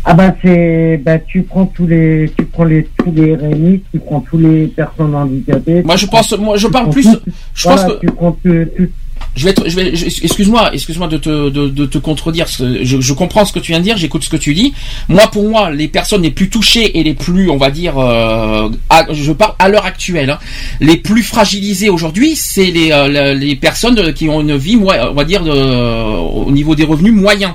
[0.08, 3.98] Ah bah c'est bah tu prends tous les tu prends les tous les RMI tu
[3.98, 7.02] prends tous les personnes handicapées Moi, je pense, moi, je parle plus.
[7.10, 7.18] tout-
[7.54, 8.88] Je voilà, pense que tu prends tout- tout-
[9.34, 12.46] je vais être, je vais, excuse-moi, excuse-moi de te, de, de te contredire.
[12.48, 14.72] Je, je comprends ce que tu viens de dire, j'écoute ce que tu dis.
[15.08, 18.70] Moi, pour moi, les personnes les plus touchées et les plus, on va dire, euh,
[18.88, 20.38] à- je parle à l'heure actuelle, hein,
[20.80, 25.24] les plus fragilisées aujourd'hui, c'est les, euh, les personnes qui ont une vie, on va
[25.24, 27.52] dire, de- au niveau des revenus moyens,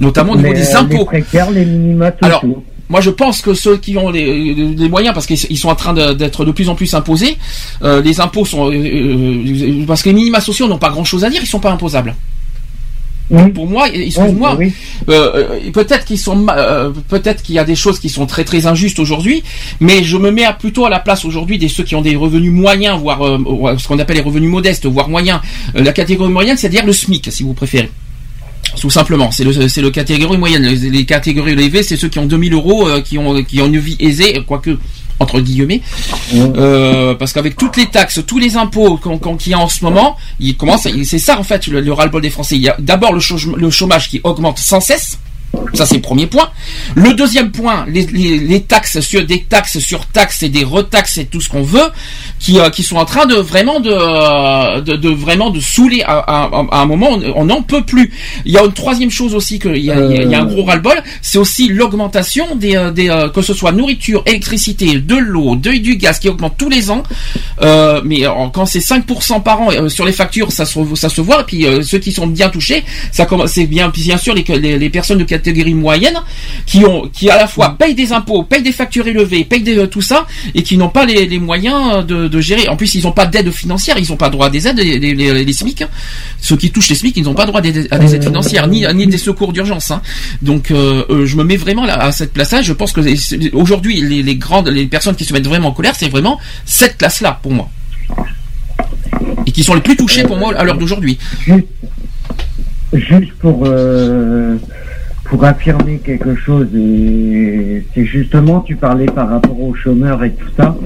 [0.00, 1.04] notamment au niveau les, des les impôts.
[1.04, 2.42] précaires les minima Alors.
[2.88, 5.74] Moi, je pense que ceux qui ont les, les moyens, parce qu'ils ils sont en
[5.74, 7.36] train d'être de plus en plus imposés,
[7.82, 11.30] euh, les impôts sont, euh, euh, parce que les minima sociaux n'ont pas grand-chose à
[11.30, 12.14] dire, ils sont pas imposables.
[13.28, 13.50] Oui.
[13.50, 14.72] Pour moi, excuse-moi, Oui,
[15.08, 18.44] euh, peut-être qu'ils sont, ma- euh, peut-être qu'il y a des choses qui sont très
[18.44, 19.42] très injustes aujourd'hui,
[19.80, 22.14] mais je me mets à- plutôt à la place aujourd'hui des ceux qui ont des
[22.14, 25.40] revenus moyens, voire euh, ce qu'on appelle les revenus modestes, voire moyens.
[25.74, 27.90] La catégorie moyenne, c'est-à-dire le SMIC, si vous préférez.
[28.80, 30.62] Tout simplement, c'est le c'est le catégorie moyenne.
[30.62, 33.66] Les, les catégories élevées, c'est ceux qui ont 2000 euros, euh, qui ont qui ont
[33.66, 34.78] une vie aisée, quoique
[35.18, 35.80] entre guillemets,
[36.34, 39.00] euh, parce qu'avec toutes les taxes, tous les impôts
[39.38, 42.20] qu'il y a en ce moment, il commence, c'est ça en fait le, le ras-le-bol
[42.20, 42.56] des Français.
[42.56, 45.18] Il y a d'abord le chômage qui augmente sans cesse.
[45.74, 46.50] Ça c'est le premier point.
[46.94, 51.40] Le deuxième point, les, taxes sur des taxes sur taxes et des retaxes et tout
[51.40, 51.88] ce qu'on veut,
[52.38, 56.50] qui, euh, qui sont en train de vraiment de, euh, de, vraiment de saouler à,
[56.72, 57.18] un moment.
[57.34, 58.12] on- n'en peut plus.
[58.44, 61.00] Il y a une troisième chose aussi que il y y a- un gros ras-le-bol,
[61.22, 65.96] c'est aussi l'augmentation des, euh, des que ce soit nourriture, électricité, de l'eau, de, du
[65.96, 67.02] gaz qui augmente tous les ans.
[68.04, 71.40] Mais quand c'est 5% par an sur les factures, ça se voit.
[71.40, 74.90] Et puis ceux qui sont bien touchés, ça c'est bien bien sûr les, les, les
[74.90, 76.18] personnes de catégorie moyenne
[76.66, 79.78] qui ont qui à la fois payent des impôts, payent des factures élevées, payent des,
[79.78, 82.68] euh, tout ça et qui n'ont pas les, les moyens de, de gérer.
[82.68, 84.98] En plus, ils n'ont pas d'aide financière, ils n'ont pas droit à des aides les,
[84.98, 85.82] les, les, les SMIC.
[85.82, 85.88] hein.
[86.40, 88.84] Ceux qui touchent les SMIC, ils n'ont pas droit des- à des aides financières ni
[88.94, 89.90] ni des secours d'urgence.
[89.90, 90.00] hein.
[90.42, 92.62] Donc euh, euh, je me mets vraiment là, à cette place-là.
[92.62, 93.00] Je pense que
[93.54, 96.96] aujourd'hui les, les grandes les personnes qui se mettent vraiment en colère, c'est vraiment cette
[96.98, 97.68] classe-là pour moi
[99.46, 101.18] et qui sont les plus touchés pour moi à l'heure d'aujourd'hui.
[101.46, 101.66] Juste,
[102.92, 104.56] juste pour euh,
[105.28, 110.48] pour affirmer quelque chose et c'est justement tu parlais par rapport aux chômeurs et tout
[110.56, 110.76] ça.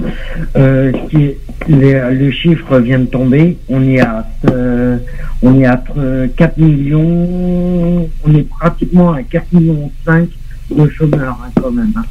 [0.55, 1.31] Euh, qui
[1.67, 3.57] les- le chiffre vient de tomber.
[3.69, 4.97] On est à euh,
[5.43, 8.09] on est à euh, 4 millions.
[8.25, 10.27] On est pratiquement à 4 millions 5
[10.75, 11.91] de chômeurs hein, quand même.
[11.97, 12.03] hein.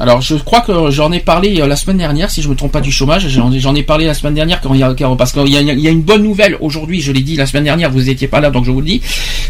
[0.00, 2.72] Alors je crois que j'en ai parlé euh, la semaine dernière, si je me trompe
[2.72, 5.46] pas du chômage, j'en ai, parlé la semaine dernière quand il y a, parce qu'il
[5.48, 8.26] y y a une bonne nouvelle aujourd'hui, je l'ai dit la semaine dernière, vous étiez
[8.28, 9.00] pas là donc je vous le dis,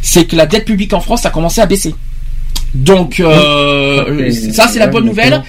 [0.03, 1.95] c'est que la dette publique en France a commencé à baisser.
[2.75, 5.43] Donc euh, ça c'est la bonne nouvelle,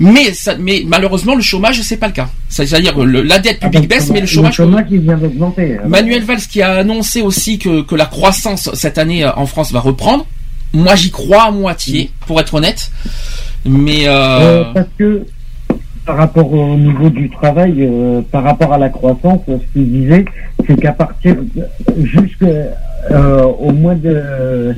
[0.00, 2.28] mais ça, mais malheureusement le chômage c'est pas le cas.
[2.48, 5.74] C'est-à-dire la dette Ah, publique baisse, mais le Le chômage chômage il vient d'augmenter.
[5.74, 5.88] alors.
[5.88, 9.70] Manuel Valls qui a annoncé aussi que, que la croissance cette année euh, en France
[9.72, 10.26] va reprendre.
[10.72, 12.90] Moi j'y crois à moitié, pour être honnête.
[13.64, 15.24] Mais euh, Euh, parce que
[16.04, 20.24] par rapport au niveau du travail, euh, par rapport à la croissance, ce qu'il disait,
[20.66, 21.36] c'est qu'à partir
[22.02, 24.74] jusque euh, mois de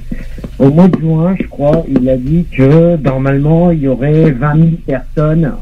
[0.59, 4.55] au mois de juin, je crois, il a dit que normalement il y aurait 20
[4.55, 5.53] 000 personnes,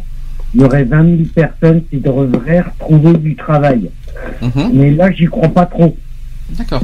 [0.54, 3.90] il y aurait 20 000 personnes qui devraient retrouver du travail.
[4.40, 5.96] mhm, Mais là, j'y crois pas trop.
[6.50, 6.82] d'accord.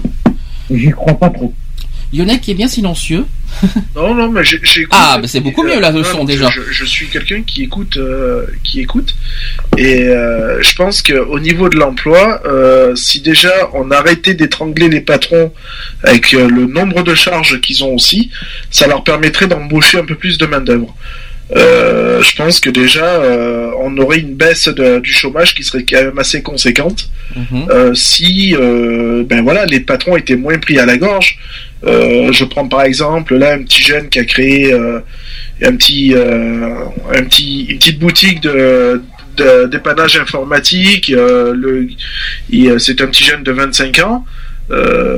[0.71, 1.53] J'y crois pas trop.
[2.11, 3.25] Qui est bien silencieux.
[3.97, 4.93] Non, non, mais j'ai- j'écoute.
[4.97, 6.49] Ah, bah, c'est beaucoup mieux, là, le non, son, déjà.
[6.51, 9.15] Je, je suis quelqu'un qui écoute, euh, qui écoute,
[9.77, 15.01] et euh, je pense qu'au niveau de l'emploi, euh, si déjà on arrêtait d'étrangler les
[15.01, 15.53] patrons
[16.05, 18.31] avec le nombre de charges qu'ils ont aussi,
[18.71, 20.95] ça leur permettrait d'embaucher un peu plus de main d'œuvre.
[21.55, 23.21] Je pense que déjà
[23.81, 27.95] on aurait une baisse de- du chômage qui serait quand même assez conséquente Mhm.
[27.95, 31.39] si ben voilà les patrons étaient moins pris à la gorge.
[31.85, 35.03] Euh, je prends par exemple là un petit jeune qui a créé euh, euh,
[35.63, 39.01] un petit une petite boutique de
[39.71, 41.07] dépannage informatique.
[41.07, 44.25] c'est un petit jeune de 25 ans.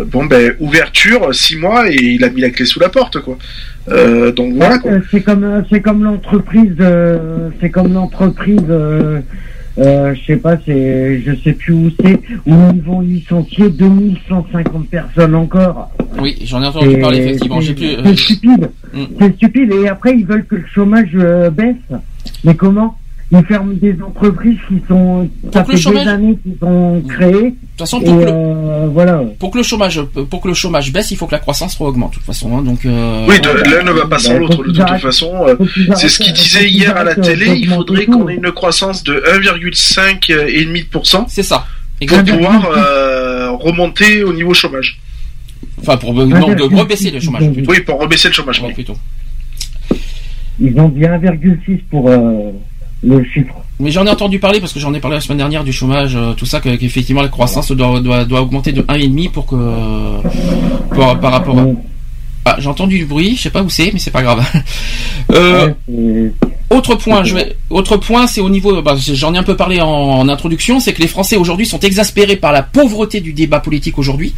[0.07, 3.39] Bon ben ouverture six mois et il a mis la clé sous la porte quoi.
[4.33, 4.55] Donc
[5.11, 6.77] C'est comme c'est comme l'entreprise
[7.61, 8.67] c'est comme l'entreprise
[9.79, 14.89] euh, je sais pas c'est je sais plus où c'est où ils vont licencier 2150
[14.89, 15.91] personnes encore.
[16.21, 17.61] Oui, j'en ai entendu parler effectivement.
[17.61, 18.71] c'est- euh, C'est stupide.
[18.93, 19.05] Mm.
[19.19, 21.77] C'est stupide et après ils veulent que le chômage euh, baisse.
[22.45, 22.97] Mais comment?
[23.33, 27.03] Ils ferment des entreprises qui sont ça que le fait chômage- des années qu'ils sont
[27.09, 27.33] créées.
[27.33, 29.23] De toute façon, Et pour que, le, euh, voilà.
[29.39, 32.11] pour que le chômage, pour que le chômage baisse, il faut que la croissance augmente.
[32.11, 32.85] De toute façon, hein, donc.
[32.85, 35.33] euh, Oui, de- l'un ne va pas sans Bah, l'autre de toute façon.
[35.47, 35.55] euh,
[35.95, 37.47] C'est ce qu'il disait hier à la télé.
[37.57, 41.67] Il faudrait qu'on ait une croissance de 1,5 et demi de pourcent C'est ça.
[42.09, 44.99] pour pouvoir euh, remonter au niveau chômage.
[45.81, 47.51] Enfin, pour non, de rebaisser le chômage.
[47.53, 47.71] plutôt.
[47.71, 48.61] Oui, pour rebaisser le chômage.
[48.61, 48.97] Ouais, plutôt.
[50.61, 52.51] Ils ont dit 1,6 pour euh,
[53.03, 53.55] le chiffre.
[53.79, 56.15] Mais j'en ai entendu parler parce que j'en ai parlé la semaine dernière du chômage,
[56.17, 59.57] euh, tout ça, que- qu'effectivement la croissance doit, doit, doit augmenter de 1,5 pour que
[60.95, 61.65] pour- par rapport à.
[62.45, 64.45] Ah, j'ai entendu du bruit, je sais pas où c'est, mais c'est pas grave.
[65.33, 66.33] Euh, ouais,
[66.71, 69.81] Autre point, je vais, autre point, c'est au niveau, bah, j'en ai un peu parlé
[69.81, 73.59] en, en introduction, c'est que les Français aujourd'hui sont exaspérés par la pauvreté du débat
[73.59, 74.35] politique aujourd'hui,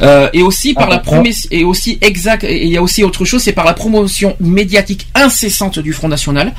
[0.00, 3.04] euh, et aussi par Ah, la promesse, et aussi exact, et il y a aussi
[3.04, 6.54] autre chose, c'est par la promotion médiatique incessante du Front National,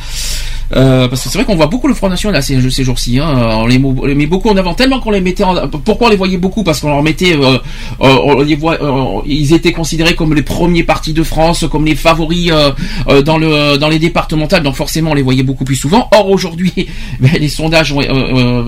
[0.75, 3.33] euh, parce que c'est vrai qu'on voit beaucoup le Front National ces, ces jours-ci, hein,
[3.63, 6.37] on les met beaucoup en avant tellement qu'on les mettait, en, pourquoi on les voyait
[6.37, 7.57] beaucoup, parce qu'on leur mettait, euh,
[7.99, 8.77] on les voit,
[9.25, 12.51] ils étaient considérés comme les premiers partis de France, comme les favoris
[13.25, 16.07] dans le dans les départementales, donc forcément on les voyait beaucoup plus souvent.
[16.13, 16.73] Or aujourd'hui,
[17.19, 18.05] ben, les sondages, ont, euh,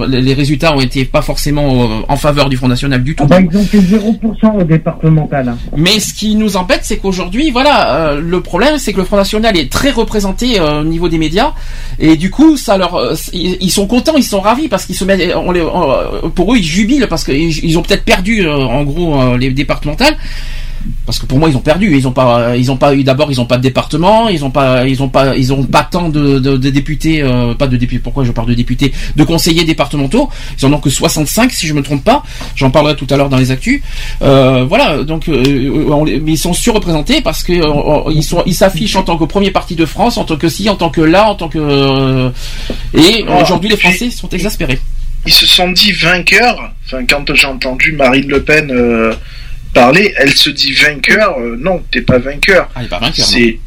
[0.01, 3.23] euh, les résultats ont été pas forcément euh, en faveur du Front National du tout.
[3.25, 5.49] Ah bah, ils ont fait 0% au départemental.
[5.49, 5.57] hein.
[5.75, 9.17] Mais ce qui nous embête, c'est qu'aujourd'hui, voilà, euh, le problème, c'est que le Front
[9.17, 11.53] National est très représenté au niveau des médias,
[11.99, 15.35] et du coup, ça leur, ils sont contents, ils sont ravis parce qu'ils se mettent,
[15.35, 15.61] on les,
[16.35, 20.15] pour eux, ils jubilent parce qu'ils ils ont peut-être perdu, en gros, les départementales.
[21.05, 23.31] Parce que pour moi ils ont perdu, ils ont pas, ils ont pas eu d'abord
[23.31, 26.09] ils ont pas de département, ils ont pas, ils ont pas, ils ont pas tant
[26.09, 28.01] de, de, de députés, euh, pas de députés.
[28.01, 30.29] Pourquoi je parle de députés, de conseillers départementaux.
[30.59, 32.23] Ils en ont que 65 si je me trompe pas.
[32.55, 33.81] J'en parlerai tout à l'heure dans les actus.
[34.21, 38.55] Euh, voilà, donc euh, on mais ils sont surreprésentés parce que euh, ils sont, ils
[38.55, 41.01] s'affichent en tant que premier parti de France, en tant que ci, en tant que
[41.01, 42.29] là, en tant que euh,
[42.93, 44.79] et Ah, aujourd'hui les Français sont exaspérés.
[45.25, 46.71] Ils se sont dit vainqueurs.
[46.85, 49.13] Enfin, quand j'ai entendu Marine Le Pen euh,
[49.73, 51.39] parler, elle se dit vainqueur.
[51.39, 52.69] Euh, non, t'es pas vainqueur.
[52.75, 53.25] Ah, il est pas vainqueur.
[53.25, 53.59] non.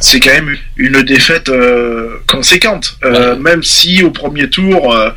[0.00, 5.10] C'est quand même une défaite euh, conséquente, Euh, même si au premier tour, euh,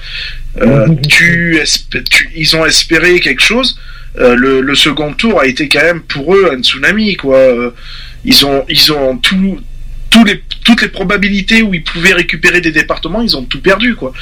[0.62, 3.78] euh, tu, espé- tu- ils ont espéré quelque chose.
[4.18, 7.38] euh, le, le second tour a été quand même pour eux un tsunami, quoi.
[8.24, 9.60] Ils ont, ils ont tout,
[10.24, 14.14] les, toutes les probabilités où ils pouvaient récupérer des départements, ils ont tout perdu, quoi.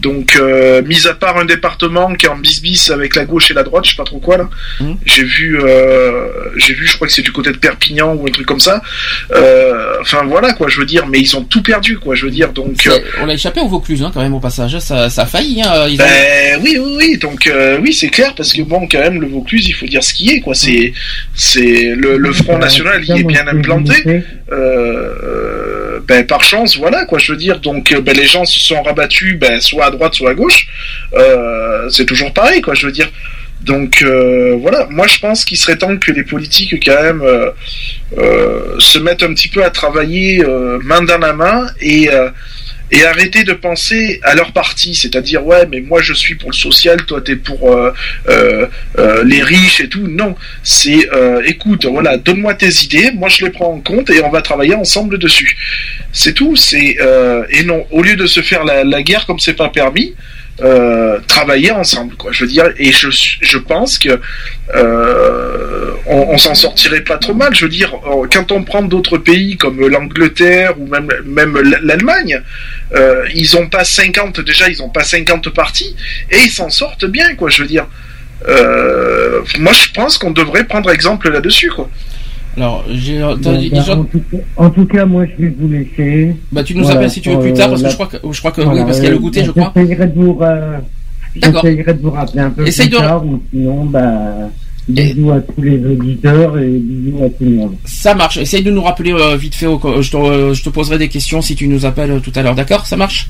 [0.00, 3.54] Donc, euh, mis à part un département qui est en bis-bis avec la gauche et
[3.54, 4.48] la droite, je sais pas trop quoi là.
[4.80, 4.96] Mhm.
[5.04, 8.30] J'ai vu, euh, j'ai vu, je crois que c'est du côté de Perpignan ou un
[8.30, 8.82] truc comme ça.
[9.32, 12.30] Euh, enfin voilà quoi, je veux dire, mais ils ont tout perdu quoi, je veux
[12.30, 12.52] dire.
[12.52, 14.78] Donc, euh, On l'a échappé au Vaucluse hein, quand même au passage.
[14.78, 15.62] Ça, ça a failli.
[15.62, 17.18] Hein, ils ont- ben, oui, oui, oui.
[17.18, 20.02] Donc euh, oui, c'est clair parce que bon, quand même, le Vaucluse, il faut dire
[20.02, 20.54] ce qui est quoi.
[20.54, 20.92] C'est,
[21.34, 24.22] c'est le, le Front National, il est bien implanté.
[26.08, 27.60] Ben, par chance, voilà quoi, je veux dire.
[27.60, 30.66] Donc ben, les gens se sont rabattus, ben, soit droite, soit à gauche.
[31.14, 33.10] Euh, c'est toujours pareil quoi, je veux dire.
[33.62, 38.76] Donc euh, voilà, moi je pense qu'il serait temps que les politiques quand même euh,
[38.78, 40.42] se mettent un petit peu à travailler
[40.82, 42.08] main dans la main et
[42.92, 46.56] et arrêter de penser à leur parti, c'est-à-dire ouais mais moi je suis pour le
[46.56, 47.92] social, toi t'es pour euh,
[48.28, 48.66] euh,
[48.98, 50.06] euh, les riches et tout.
[50.08, 54.22] Non, c'est euh, écoute voilà donne-moi tes idées, moi je les prends en compte et
[54.22, 55.56] on va travailler ensemble dessus.
[56.12, 56.56] C'est tout.
[56.56, 59.68] C'est euh, et non au lieu de se faire la, la guerre comme c'est pas
[59.68, 60.14] permis.
[60.62, 62.32] Euh, travailler ensemble quoi.
[62.32, 64.20] Je veux dire et je je pense que
[64.74, 67.54] euh, on, s'en sortirait pas trop mal.
[67.54, 72.42] Je veux dire euh, quand on prend d'autres pays comme l'Angleterre ou même même l'Allemagne
[73.34, 75.96] ils ont pas 50 déjà ils ont pas 50 partis
[76.30, 77.48] et ils s'en sortent bien quoi.
[77.48, 77.86] Je veux dire
[78.46, 81.88] moi je pense qu'on devrait prendre exemple là-dessus quoi
[82.56, 83.14] Alors, j'ai.
[83.16, 86.34] ils bah, ont- en, tout cas, en tout cas, moi, je vais vous laisser.
[86.50, 87.94] Bah, tu nous Voilà, appelles si tu veux plus tard, euh, parce que la- je
[87.94, 89.50] crois que, je crois que Voilà, oui, parce qu'il y a le euh, goûter, je
[89.52, 89.72] crois.
[89.76, 90.78] J'essayerai de vous, euh,
[91.36, 94.50] de vous rappeler un peu Essaye plus de- tard, ou sinon, bah,
[94.88, 97.74] bisous à tous les auditeurs et bisous à tout le monde.
[97.84, 98.38] Ça marche.
[98.38, 99.66] Essaye de nous rappeler euh, vite fait.
[99.66, 102.32] au- je, te, euh, je te poserai des questions si tu nous appelles euh, tout
[102.34, 102.56] à l'heure.
[102.56, 102.84] D'accord?
[102.86, 103.28] Ça marche?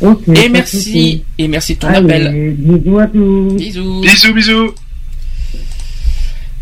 [0.00, 0.24] Ok.
[0.24, 1.22] pas Et merci.
[1.38, 2.54] Et merci de ton Allez, appel.
[2.58, 3.54] Bisous à tous.
[3.56, 4.00] Bisous.
[4.00, 4.74] bisous bisous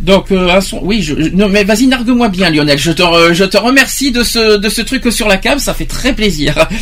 [0.02, 0.80] Donc, euh, un son.
[0.82, 2.76] Oui, je, non, mais vas-y, nargue-moi bien, Lionel.
[2.78, 5.58] Je te, re- je te remercie de ce, de ce truc sur la cam.
[5.60, 6.54] Ça fait très plaisir.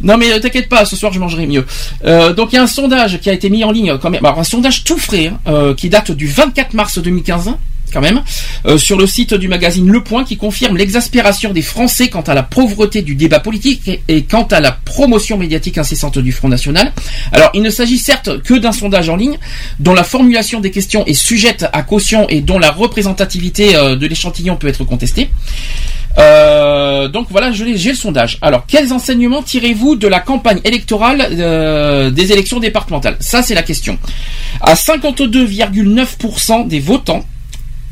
[0.00, 0.84] Non, mais euh, t'inquiète pas.
[0.84, 1.64] Ce soir, je mangerai mieux.
[2.04, 4.24] Euh, donc, il y a un sondage qui a été mis en ligne, quand même.
[4.24, 7.50] Alors, un sondage tout frais, hein, euh, qui date du 24 mars 2015.
[7.94, 8.22] Quand même,
[8.66, 12.34] euh, sur le site du magazine Le Point, qui confirme l'exaspération des Français quant à
[12.34, 16.92] la pauvreté du débat politique et, quant à la promotion médiatique incessante du Front National.
[17.32, 19.38] Alors, il ne s'agit certes que d'un sondage en ligne,
[19.78, 24.06] dont la formulation des questions est sujette à caution et dont la représentativité euh, de
[24.06, 25.30] l'échantillon peut être contestée.
[26.18, 28.38] Euh, donc voilà, j'ai le sondage.
[28.42, 33.16] Alors, quels enseignements tirez-vous de la campagne électorale des élections départementales?
[33.20, 33.98] Ça, c'est la question.
[34.60, 37.24] À 52,9% des votants,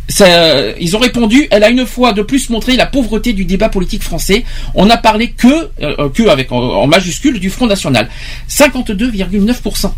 [0.09, 1.49] ça- ils ont répondu.
[1.51, 4.45] Elle a une fois de plus montré la pauvreté du débat politique français.
[4.75, 8.09] On n'a parlé que, euh, que avec en, majuscule du Front National.
[8.49, 9.95] 52,9%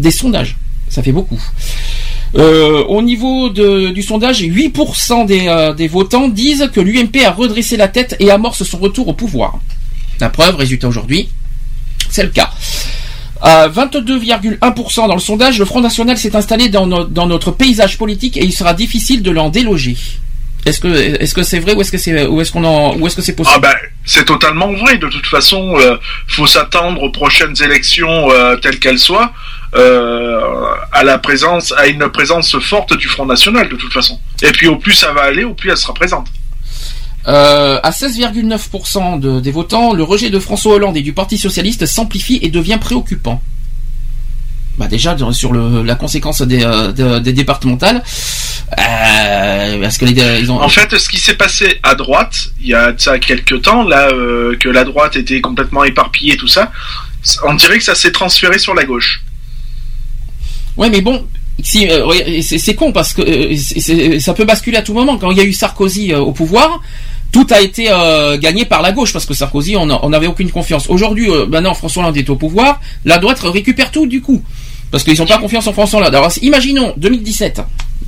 [0.00, 0.56] des sondages.
[0.88, 1.40] Ça fait beaucoup.
[2.36, 7.76] Euh, au niveau du sondage, 8% des, euh, des votants disent que l'UMP a redressé
[7.76, 9.60] la tête et amorce son retour au pouvoir.
[10.20, 11.28] La preuve, résultat aujourd'hui,
[12.10, 12.50] c'est le cas.
[13.42, 17.98] À 22,1% dans le sondage, le Front National s'est installé dans, no- dans notre paysage
[17.98, 19.96] politique et il sera difficile de l'en déloger.
[20.66, 20.80] Est-ce
[21.34, 23.54] que c'est vrai ou est-ce que c'est est-ce est-ce que c'est possible?
[23.56, 23.74] Ah ben,
[24.06, 24.96] c'est totalement vrai.
[24.96, 29.30] De toute façon, euh, faut s'attendre aux prochaines élections euh, telles qu'elles soient
[29.76, 30.40] euh,
[30.92, 33.68] à la présence, à une présence forte du Front National.
[33.68, 34.18] De toute façon.
[34.42, 36.28] Et puis au plus ça va aller, au plus elle sera présente.
[37.26, 41.86] Euh, à 16,9% de- des votants, le rejet de François Hollande et du Parti socialiste
[41.86, 43.40] s'amplifie et devient préoccupant.
[44.76, 48.02] Bah déjà sur le, la conséquence des, euh, de- des départementales,
[48.78, 50.60] euh, parce que les, ils ont.
[50.60, 53.84] En fait, ce qui s'est passé à droite, il y a de ça quelques temps,
[53.84, 56.72] là, euh, que la droite était complètement éparpillée, tout ça,
[57.46, 59.22] on dirait que ça s'est transféré sur la gauche.
[60.76, 61.24] Ouais, mais bon,
[61.62, 65.18] si euh, c'est con parce que euh, ça peut basculer à tout moment.
[65.18, 66.80] Quand il y a eu Sarkozy euh, au pouvoir,
[67.34, 70.88] tout a été euh, gagné par la gauche parce que Sarkozy, on n'avait aucune confiance.
[70.88, 74.40] Aujourd'hui, euh, maintenant François Hollande est au pouvoir, la droite récupère tout du coup
[74.92, 76.14] parce qu'ils n'ont pas confiance en François Hollande.
[76.14, 77.60] Alors imaginons 2017.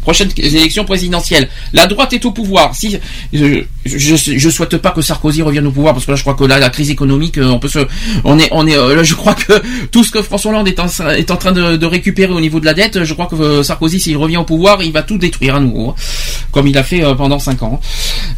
[0.07, 1.49] Prochaine élection présidentielle.
[1.73, 2.77] La droite est au pouvoir.
[2.77, 2.97] Si
[3.33, 6.45] je, je, souhaite pas que Sarkozy revienne au pouvoir parce que là je crois que
[6.45, 7.81] là la crise économique euh, on peut se
[8.23, 10.79] on est on est euh, là je crois que tout ce que François Hollande est
[10.79, 14.17] en, train de, récupérer au niveau de la dette, je crois que euh, Sarkozy s'il
[14.17, 15.95] revient au pouvoir, il va tout détruire à nouveau, hein,
[16.53, 17.81] comme il a fait pendant cinq ans.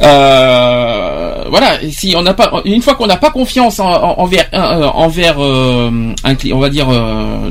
[0.00, 4.48] Euh, voilà, si on n'a pas une fois qu'on n'a pas confiance en- en- envers
[4.54, 5.90] envers euh,
[6.24, 6.88] un on va dire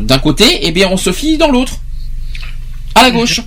[0.01, 1.73] d'un côté, eh bien on se fie dans l'autre.
[2.95, 3.41] À la gauche.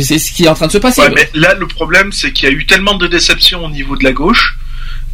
[0.00, 1.00] C'est ce qui est en train de se passer.
[1.00, 3.96] Ouais, mais là, le problème, c'est qu'il y a eu tellement de déceptions au niveau
[3.96, 4.56] de la gauche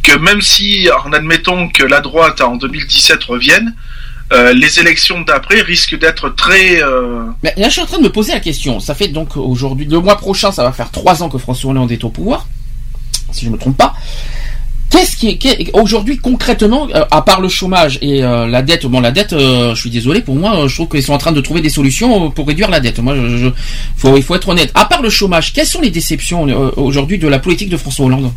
[0.01, 3.75] que même si, en admettant que la droite en 2017 revienne,
[4.31, 6.81] euh, les élections d'après risquent d'être très.
[6.81, 8.79] euh, Mais là, je suis en train de me poser la question.
[8.79, 11.91] Ça fait donc aujourd'hui, le mois prochain, ça va faire trois ans que François Hollande
[11.91, 12.47] est au pouvoir,
[13.31, 13.93] si je me trompe pas.
[14.89, 18.99] Qu'est-ce qui est, aujourd'hui concrètement, euh, à part le chômage et euh, la dette, bon
[19.01, 21.41] la dette, euh, je suis désolé pour moi, je trouve qu'ils sont en train de
[21.41, 22.97] trouver des solutions pour réduire la dette.
[22.99, 23.49] Moi, je, je-
[23.95, 24.71] faut, il faut être honnête.
[24.73, 26.43] À part le chômage, quelles sont les déceptions
[26.75, 28.31] aujourd'hui de la politique de François Hollande?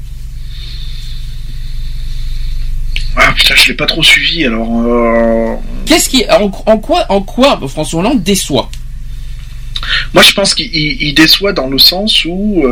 [3.17, 5.59] Ah putain, je l'ai pas trop suivi alors.
[5.87, 8.71] Qu'est-ce qui, en, en quoi, en quoi François Hollande déçoit?
[10.15, 12.63] Moi, je pense qu'il il- il déçoit dans le sens où,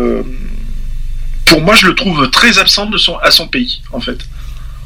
[1.50, 4.18] pour moi, je le trouve très absent de son, à son pays, en fait.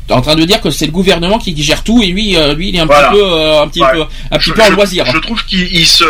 [0.07, 2.55] T'es en train de dire que c'est le gouvernement qui gère tout et lui, euh,
[2.55, 3.09] lui, il est un Voilà.
[3.09, 3.93] petit peu, euh, un petit Ouais.
[3.93, 5.07] peu, un petit je, peu en je- loisir.
[5.07, 6.05] je trouve qu'il il se,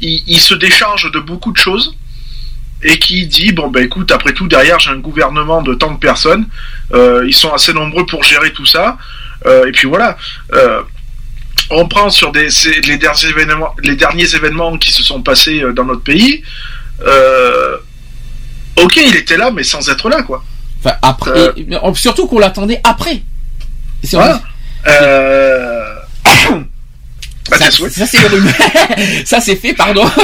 [0.00, 1.94] il, il se décharge de beaucoup de choses
[2.82, 5.98] et qui dit bon ben écoute après tout derrière j'ai un gouvernement de tant de
[5.98, 6.46] personnes,
[6.94, 8.96] euh, ils sont assez nombreux pour gérer tout ça
[9.46, 10.16] euh, et puis voilà.
[11.70, 12.48] On prend sur des,
[12.86, 16.42] les derniers événements, les derniers événements qui se sont passés dans notre pays.
[17.06, 17.76] Euh,
[18.82, 20.44] ok, il était là, mais sans être là, quoi.
[20.84, 21.52] Enfin, après, Euh.
[21.56, 23.22] et- mais surtout qu'on l'attendait après.
[24.02, 24.40] C'est Voilà.
[24.86, 25.94] Euh...
[27.50, 28.18] bah, ça, ça, c'est
[29.26, 30.08] ça c'est fait, pardon.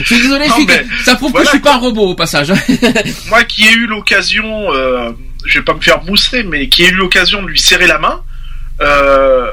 [0.00, 0.66] je suis désolé, je suis-
[1.04, 2.52] ça prouve voilà, que je suis pas un robot au passage.
[3.28, 5.10] moi qui ai eu l'occasion, euh,
[5.46, 7.98] je vais pas me faire booster, mais qui ai eu l'occasion de lui serrer la
[7.98, 8.20] main,
[8.82, 9.50] euh,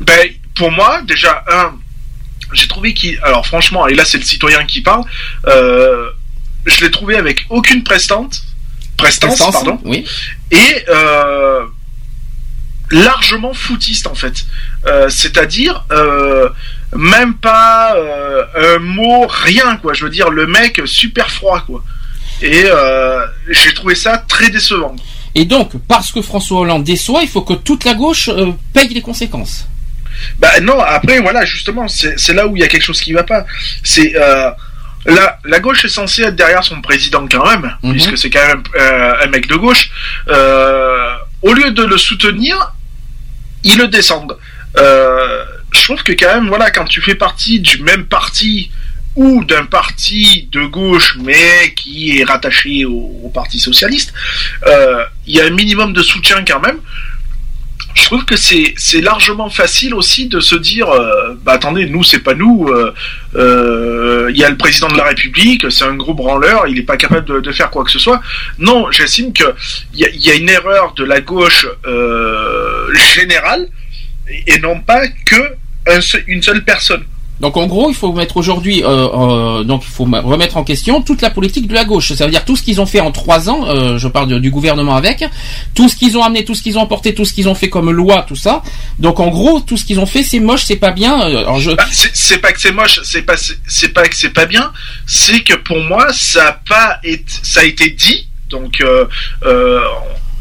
[0.00, 1.74] ben, pour moi, déjà, un,
[2.52, 5.04] j'ai trouvé qu'il, alors franchement, et là c'est le citoyen qui parle,
[5.48, 6.08] euh,
[6.66, 8.42] je l'ai trouvé avec aucune prestante,
[8.96, 10.04] prestance, Prestance, pardon, Oui.
[10.50, 11.64] et euh,
[12.90, 14.44] largement foutiste en fait.
[14.86, 16.48] Euh, C'est-à-dire euh,
[16.94, 17.94] même pas
[18.56, 19.92] un mot, rien quoi.
[19.94, 21.82] Je veux dire le mec super froid quoi.
[22.42, 22.64] Et
[23.50, 24.94] j'ai trouvé ça très décevant.
[25.34, 28.30] Et donc, parce que François Hollande déçoit, il faut que toute la gauche
[28.72, 29.66] paye les conséquences.
[30.38, 33.22] Bah non, après voilà justement c'est là où il y a quelque chose qui va
[33.22, 33.44] pas.
[33.82, 34.14] C'est
[35.06, 37.92] la, la gauche est censée être derrière son président quand même, Mhm.
[37.92, 39.90] puisque c'est quand même euh, un mec de gauche.
[40.28, 42.72] Euh, au lieu de le soutenir,
[43.62, 44.36] ils le descendent.
[44.78, 48.70] Euh, je trouve que quand même, voilà, quand tu fais partie du même parti
[49.14, 54.12] ou d'un parti de gauche mais qui est rattaché au, au Parti socialiste,
[54.66, 56.78] euh, il y a un minimum de soutien quand même.
[57.96, 62.04] Je trouve que c'est c'est largement facile aussi de se dire euh, bah attendez nous
[62.04, 62.92] c'est pas nous euh,
[63.34, 66.82] euh, il y a le président de la République c'est un gros branleur il est
[66.82, 68.20] pas capable de, faire quoi que ce soit.
[68.58, 69.44] Non j'estime que
[69.94, 73.66] il y a, y a une erreur de la gauche euh, générale
[74.46, 75.54] et, non pas que
[76.26, 77.04] une seule personne
[77.40, 81.02] Donc en gros, il faut mettre aujourd'hui, euh, euh, donc il faut remettre en question
[81.02, 82.12] toute la politique de la gauche.
[82.14, 83.66] Ça veut dire tout ce qu'ils ont fait en trois ans.
[83.68, 85.24] euh, je parle du gouvernement avec
[85.74, 87.68] tout ce qu'ils ont amené, tout ce qu'ils ont apporté, tout ce qu'ils ont fait
[87.68, 88.62] comme loi, tout ça.
[88.98, 91.20] Donc en gros, tout ce qu'ils ont fait, c'est moche, c'est pas bien.
[91.22, 94.30] Euh, Alors je, Bah, c'est pas que c'est moche, c'est pas c'est pas que c'est
[94.30, 94.72] pas bien,
[95.06, 98.28] c'est que pour moi ça a pas été, ça a été dit.
[98.48, 99.04] Donc euh,
[99.44, 99.80] euh,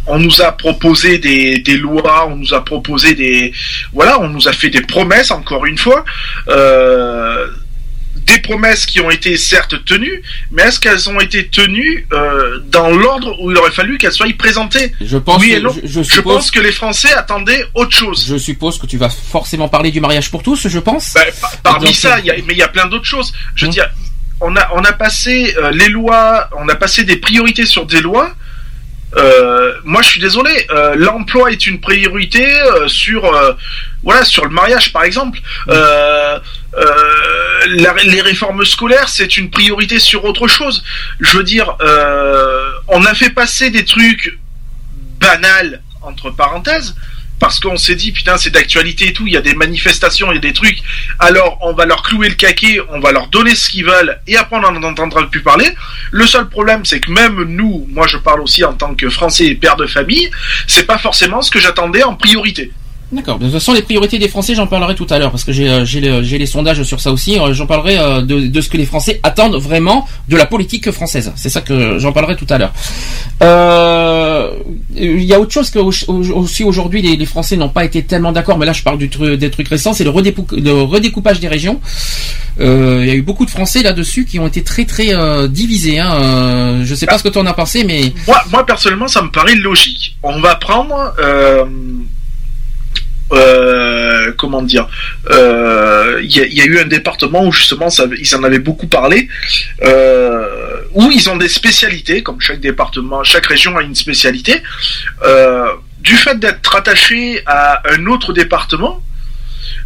[0.07, 3.51] on nous a proposé des, des lois, on nous a proposé des
[3.93, 6.03] voilà, on nous a fait des promesses encore une fois.
[6.47, 7.47] Euh,
[8.27, 12.89] des promesses qui ont été certes tenues, mais est-ce qu'elles ont été tenues euh, dans
[12.89, 14.93] l'ordre où il aurait fallu qu'elles soient présentées?
[14.99, 15.71] Je pense, Oui que- et non.
[15.83, 18.25] je, je Je suppose, pense que les Français attendaient autre chose.
[18.27, 21.13] je suppose que tu vas forcément parler du mariage pour tous, je pense.
[21.13, 23.05] Bah, par- parmi Donc, ça, euh, il y a, mais il y a plein d'autres
[23.05, 23.31] choses.
[23.53, 23.73] Je veux Hum.
[23.73, 23.89] dire,
[24.41, 28.01] on a, on a passé euh, les lois, on a passé des priorités sur des
[28.01, 28.33] lois.
[29.17, 30.51] Euh, moi, je suis désolé.
[30.71, 33.31] euh, L'emploi est une priorité euh, sur,
[34.03, 35.39] voilà, sur le mariage, par exemple.
[35.67, 36.41] La-
[38.03, 40.83] les réformes scolaires, c'est une priorité sur autre chose.
[41.19, 41.75] Je veux dire,
[42.87, 44.37] on a fait passer des trucs
[45.19, 46.95] banals entre parenthèses
[47.39, 50.35] parce qu'on s'est dit putain c'est d'actualité et tout, il y a des manifestations, il
[50.35, 50.79] y a des trucs.
[51.19, 54.37] Alors on va leur clouer le caquet, on va leur donner ce qu'ils veulent et
[54.37, 55.69] après on n'en entendra plus parler.
[56.11, 59.45] Le seul problème c'est que même nous, moi je parle aussi en tant que Français
[59.45, 60.29] et père de famille,
[60.67, 62.71] c'est pas forcément ce que j'attendais en priorité.
[63.11, 63.37] D'accord.
[63.37, 65.69] De toute façon, les priorités des Français, j'en parlerai tout à l'heure parce que j'ai
[65.69, 67.39] euh, le- les sondages sur ça aussi.
[67.39, 70.89] Euh, J'en parlerai euh, de, de ce que les Français attendent vraiment de la politique
[70.91, 71.31] française.
[71.35, 72.73] C'est ça que j'en parlerai tout à l'heure.
[73.43, 74.49] Euh,
[74.95, 77.83] Il y a autre chose que au- au- aussi aujourd'hui les, les Français n'ont pas
[77.85, 81.39] été tellement d'accord, mais là je parle du tru- des trucs récents, c'est le, redécoupage
[81.39, 81.79] des régions.
[82.59, 85.47] Euh, Il y a eu beaucoup de Français là-dessus qui ont été très très euh,
[85.47, 85.99] divisés.
[85.99, 86.81] Hein.
[86.83, 89.29] Je sais pas ce que tu en as pensé, mais Moi, moi personnellement, ça me
[89.29, 90.15] paraît logique.
[90.23, 91.13] On va prendre,
[93.31, 94.87] euh, euh, comment dire,
[95.29, 99.29] euh, il il y a eu un département où justement, ils en avaient beaucoup parlé,
[99.83, 104.61] euh, où ils ont des spécialités, comme chaque département, chaque région a une spécialité.
[105.23, 105.67] Euh,
[105.99, 109.01] du fait d'être rattaché à un autre département,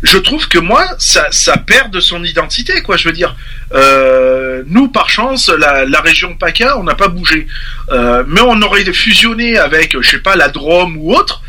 [0.02, 2.96] je trouve que moi, ça, perd de son identité, quoi.
[2.98, 3.36] Je veux dire,
[3.74, 7.48] euh, nous, par chance, la, région PACA, on n'a pas bougé.
[7.90, 11.42] Euh, mais on aurait fusionné avec, je sais pas, la Drôme ou autre.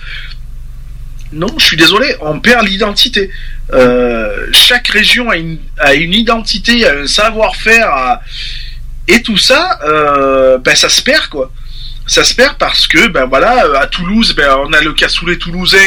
[1.32, 3.30] Non, je suis désolé, on perd l'identité.
[3.72, 8.20] Euh, chaque région a une, a une identité, a un savoir-faire, a-
[9.06, 11.52] et tout ça, euh, ben ça se perd quoi.
[12.06, 15.78] Ça se perd parce que ben voilà, à Toulouse, ben on a le cassoulet toulousain.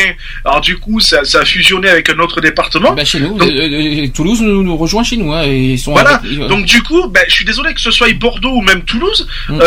[0.45, 2.93] Alors du coup, ça, ça a fusionné avec un autre département.
[2.93, 5.33] bah, chez nous, Donc- euh, Toulouse nous, nous rejoint chez nous.
[5.33, 6.15] Hein, et ils sont Voilà.
[6.15, 9.27] avec- Donc du coup, ben, je suis désolé que ce soit Bordeaux ou même Toulouse,
[9.49, 9.59] Mm.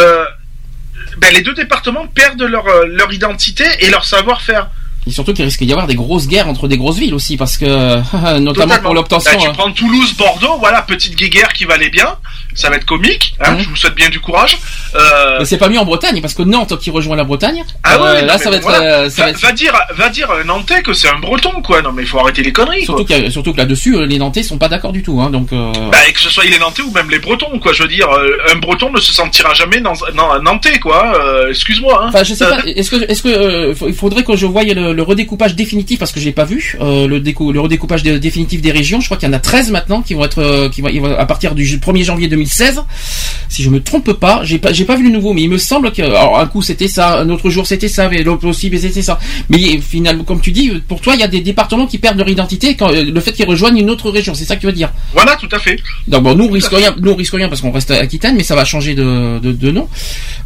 [1.18, 4.68] ben, les deux départements perdent leur, leur identité et leur savoir-faire.
[5.06, 7.56] Et surtout qu'il risque d'y avoir des grosses guerres entre des grosses villes aussi, parce
[7.56, 7.66] que
[8.38, 8.82] notamment Totalement.
[8.82, 9.30] pour l'obtention.
[9.32, 9.52] Ben, tu hein.
[9.56, 12.16] prends Toulouse, Bordeaux, voilà, petite guéguerre qui va aller bien.
[12.56, 13.34] Ça va être comique.
[13.40, 13.56] Hein.
[13.58, 14.58] Je vous souhaite bien du courage.
[14.94, 17.62] Euh, Mais c'est pas mieux en Bretagne, parce que Nantes qui rejoint la Bretagne.
[17.84, 18.80] Ah ouais, euh, non, là ça va être, voilà.
[18.82, 21.82] euh, ça va, va être- va dire, va dire Nantais que c'est un Breton, quoi.
[21.82, 23.16] Non, mais il faut arrêter les conneries, Surtout, quoi.
[23.16, 25.20] a- surtout que là-dessus, les Nantais sont pas d'accord du tout.
[25.20, 27.72] Hein, donc, euh, Bah, que ce soit les Nantais ou même les Bretons, quoi.
[27.72, 28.08] Je veux dire,
[28.52, 31.12] un Breton ne se sentira jamais dans, dans un Nantais, quoi.
[31.50, 32.00] Excuse-moi.
[32.04, 32.08] Hein.
[32.08, 32.58] Enfin, je sais pas.
[32.64, 36.20] Est-ce que, est-ce que, il faudrait que je voie le, le redécoupage définitif parce que
[36.20, 36.76] je l'ai pas vu.
[36.80, 39.00] le, décou- le redécoupage dé- définitif des régions.
[39.00, 41.54] Je crois qu'il y en a 13 maintenant qui vont être, qui vont, à partir
[41.54, 42.82] du 1er janvier 2016.
[43.48, 45.58] Si je me trompe pas, j'ai pas, j'ai pas vu le nouveau, mais il me
[45.58, 48.70] semble que, alors un coup c'était ça, un autre jour c'était ça, mais l'autre aussi
[48.70, 49.18] mais c'était ça.
[49.48, 52.28] Mais finalement, comme tu dis, pour toi, il y a des départements qui perdent leur
[52.28, 54.34] identité quand euh, le fait qu'ils rejoignent une autre région.
[54.34, 54.92] C'est ça que tu veux dire?
[55.12, 55.78] Voilà, tout à fait.
[56.08, 58.36] Donc bon, nous on risque rien, nous on risque rien parce qu'on reste à Aquitaine,
[58.36, 59.88] mais ça va changer de, de, de nom.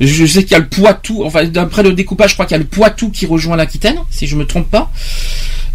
[0.00, 2.60] Je sais qu'il y a le Poitou, enfin d'après le découpage, je crois qu'il y
[2.60, 4.90] a le Poitou qui rejoint l'Aquitaine, si je me trompe pas.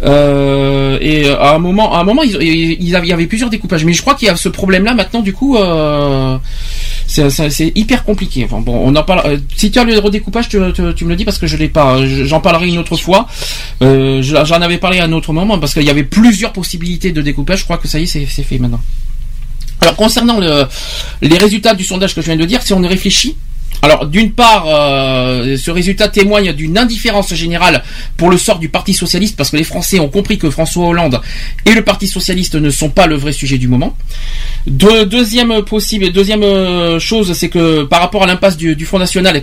[0.02, 2.32] Euh, et à un moment, à un moment, il
[2.80, 5.20] y avait- plusieurs découpages, mais je crois qu'il y a ce problème-là maintenant.
[5.20, 6.36] Du coup, euh,
[7.06, 8.44] c'est hyper compliqué.
[8.44, 9.22] Enfin bon, on en parle.
[9.26, 12.04] euh, Si tu as le redécoupage, tu, me le dis parce que je l'ai pas.
[12.06, 13.26] Je- J'en parlerai une autre fois.
[13.82, 17.12] Euh, je- J'en avais parlé à un autre moment parce qu'il y avait plusieurs possibilités
[17.12, 17.60] de découpage.
[17.60, 18.80] Je crois que ça y est, c'est fait maintenant.
[19.80, 20.64] Alors concernant le,
[21.22, 23.36] les résultats du sondage que je viens de dire, si on réfléchit,
[23.82, 27.82] Alors, d'une part, euh, ce résultat témoigne d'une indifférence générale
[28.16, 31.20] pour le sort du Parti socialiste, parce que les Français ont compris que François Hollande
[31.64, 33.96] et le Parti socialiste ne sont pas le vrai sujet du moment.
[34.66, 39.40] De, deuxième possible, deuxième euh, chose, c'est que par rapport à l'impasse du, Front National,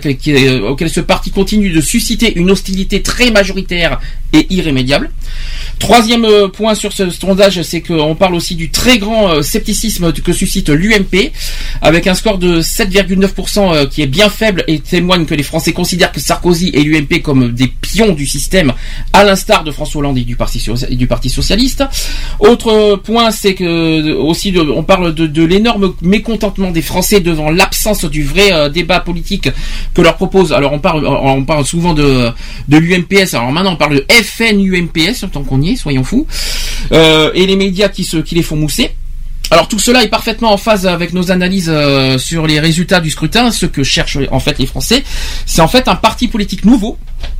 [0.68, 4.00] auquel ce parti continue de susciter une hostilité très majoritaire
[4.32, 5.10] et irrémédiable.
[5.78, 10.32] Troisième euh, point sur ce sondage, c'est qu'on parle aussi du très grand scepticisme que
[10.32, 11.32] suscite l'UMP,
[11.82, 16.12] avec un score de 7,9% qui est bien faible et témoigne que les Français considèrent
[16.12, 18.72] que Sarkozy et l'UMP comme des pions du système,
[19.12, 20.60] à l'instar de François Hollande et du Parti,
[21.28, 21.84] socialiste.
[22.38, 28.24] Autre point, c'est que aussi on parle de, l'énorme mécontentement des Français devant l'absence du
[28.24, 29.48] vrai euh, débat politique
[29.94, 30.52] que leur propose.
[30.52, 32.30] Alors on parle, on parle souvent de,
[32.68, 33.34] de l'UMPS.
[33.34, 36.26] Alors maintenant on parle de FN-UMPS, tant qu'on y est, soyons fous.
[36.92, 38.94] Euh, et les médias qui, les font mousser.
[39.50, 43.10] Alors tout cela est parfaitement en phase avec nos analyses euh, sur les résultats du
[43.10, 43.50] scrutin.
[43.50, 45.04] Ce que cherchent en fait les Français,
[45.46, 46.98] c'est en fait un parti politique nouveau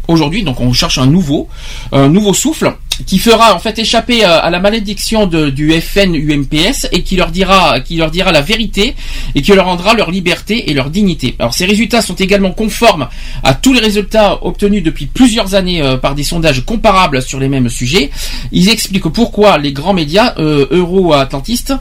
[0.09, 0.43] aujourd'hui.
[0.43, 1.49] Donc on cherche un nouveau,
[1.93, 2.75] un nouveau souffle
[3.07, 7.31] qui fera en fait échapper euh, à la malédiction du FN UMPS et qui leur
[7.31, 8.95] dira, qui leur dira la vérité
[9.35, 11.35] et qui leur rendra leur liberté et leur dignité.
[11.39, 13.09] Alors ces résultats sont également conformes
[13.43, 17.49] à tous les résultats obtenus depuis plusieurs années euh, par des sondages comparables sur les
[17.49, 18.11] mêmes sujets.
[18.53, 21.75] Ils expliquent pourquoi les grands médias euh, euro-atlantistes,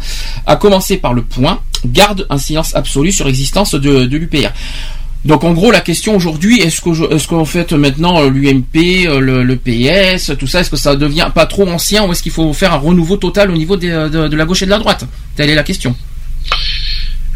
[0.46, 4.50] à commencer par le Point, gardent un silence absolu sur l'existence de, de l'UPR.
[5.26, 9.20] Donc en gros la question aujourd'hui est-ce que est-ce qu'en fait maintenant euh, l'UMP, euh,
[9.22, 12.52] le, PS, tout ça est-ce que ça devient pas trop ancien ou est-ce qu'il faut
[12.52, 15.06] faire un renouveau total au niveau euh, de, la gauche et de la droite?
[15.36, 15.96] Telle est la question.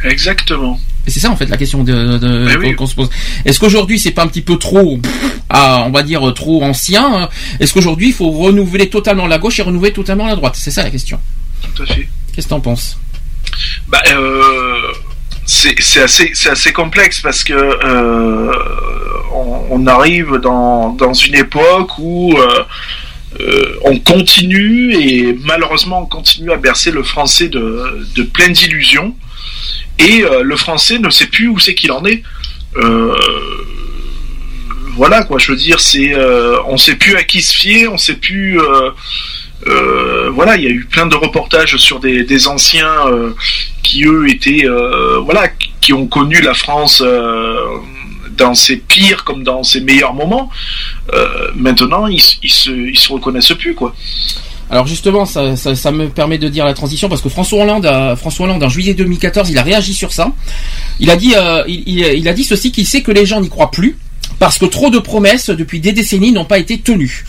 [0.04, 0.78] Exactement.
[1.06, 3.10] Et c'est ça en fait la question de, eh qu'on se pose.
[3.46, 5.00] Est-ce qu'aujourd'hui c'est pas un petit peu trop,
[5.50, 7.30] ah, on va dire trop ancien
[7.62, 10.56] Est-ce qu'aujourd'hui il faut renouveler totalement la gauche et renouveler totalement la droite?
[10.58, 11.22] C'est ça la question.
[11.74, 12.10] Tout à fait.
[12.34, 13.00] Qu'est-ce que t'en penses?
[13.88, 14.82] Bah euh
[15.48, 18.52] c'est assez, assez complexe parce que euh,
[19.70, 22.64] on, arrive dans, dans, une époque où euh,
[23.40, 29.16] euh, on continue et malheureusement on continue à bercer le français de, de plein d'illusions
[30.00, 32.22] et le français ne sait plus où c'est qu'il en est.
[34.96, 36.14] voilà quoi, je veux dire, c'est
[36.68, 38.60] on sait plus à qui se fier, on sait plus
[39.66, 42.94] voilà, il y a eu plein de reportages sur des, anciens
[43.88, 45.48] qui eux étaient, euh, voilà,
[45.80, 47.02] qui ont connu la France
[48.38, 50.50] dans ses pires comme dans ses meilleurs moments.
[51.56, 53.96] maintenant, ils, ils, se, reconnaissent plus, quoi.
[54.70, 55.42] Alors justement, ça,
[55.92, 59.50] me permet de dire la transition parce que François Hollande, François Hollande en juillet 2014,
[59.50, 60.34] il a réagi sur ça.
[61.00, 61.34] Il a dit,
[61.68, 63.98] il, a dit ceci qu'il sait que les gens n'y croient plus
[64.40, 67.26] parce que trop de promesses depuis des décennies n'ont pas été tenues.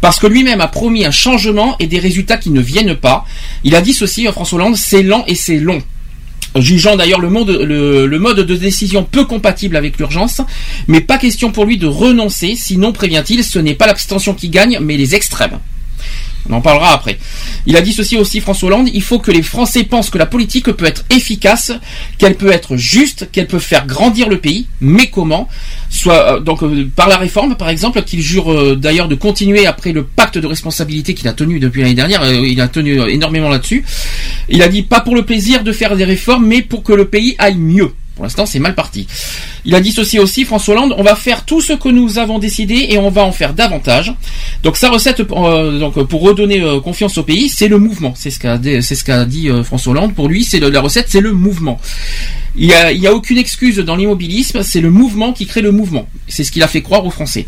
[0.00, 3.24] Parce que lui-même a promis un changement et des résultats qui ne viennent pas.
[3.64, 5.82] Il a dit ceci, euh, François Hollande, c'est lent et c'est long
[6.56, 10.40] jugeant d'ailleurs le, mode de décision peu compatible avec l'urgence,
[10.88, 14.78] mais pas question pour lui de renoncer, sinon prévient-il, ce n'est pas l'abstention qui gagne,
[14.80, 15.58] mais les extrêmes.
[16.48, 17.18] On en parlera après.
[17.66, 20.26] Il a dit ceci aussi, François Hollande, il faut que les Français pensent que la
[20.26, 21.72] politique peut être efficace,
[22.18, 25.48] qu'elle peut être juste, qu'elle peut faire grandir le pays, mais comment
[25.90, 29.66] Soit euh, donc euh, par la réforme, par exemple, qu'il jure euh, d'ailleurs de continuer
[29.66, 32.24] après le pacte de responsabilité qu'il a tenu depuis l'année dernière.
[32.32, 33.84] il a tenu énormément là-dessus.
[34.48, 37.06] Il a dit pas pour le plaisir de faire des réformes, mais pour que le
[37.06, 37.92] pays aille mieux.
[38.20, 39.06] Pour l'instant, c'est mal parti.
[39.64, 42.88] Il a dissocié aussi, François Hollande, on va faire tout ce que nous avons décidé
[42.90, 44.12] et on va en faire davantage.
[44.62, 48.12] Donc sa recette euh, donc, pour redonner euh, confiance au pays, c'est le mouvement.
[48.14, 50.14] C'est ce qu'a dit euh, François Hollande.
[50.14, 51.80] Pour lui, c'est la recette, c'est le mouvement.
[52.56, 56.06] Il n'y il a aucune excuse dans l'immobilisme, c'est le mouvement qui crée le mouvement.
[56.28, 57.46] C'est ce qu'il a fait croire aux Français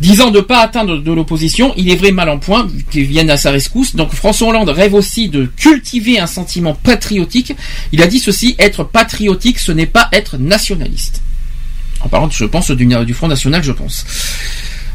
[0.00, 3.30] disant de ne pas atteindre de l'opposition, il est vrai mal en point, qui viennent
[3.30, 3.96] à sa rescousse.
[3.96, 7.54] Donc François Hollande rêve aussi de cultiver un sentiment patriotique.
[7.92, 11.22] Il a dit ceci, être patriotique, ce n'est pas être nationaliste.
[12.00, 14.04] En parlant, je pense, du, Front National, je pense.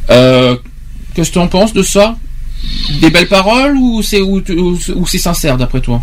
[0.09, 0.55] Euh,
[1.13, 2.17] Qu'est-ce que tu en penses de ça?
[3.01, 6.01] Des belles paroles ou c'est sincère d'après toi?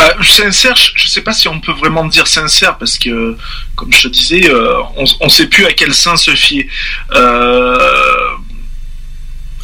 [0.00, 3.36] Euh, sincère, je ne sais pas si on peut vraiment dire sincère parce que,
[3.76, 6.66] comme je te disais, euh, on ne sait plus à quel sein se fier.
[7.12, 7.76] Euh,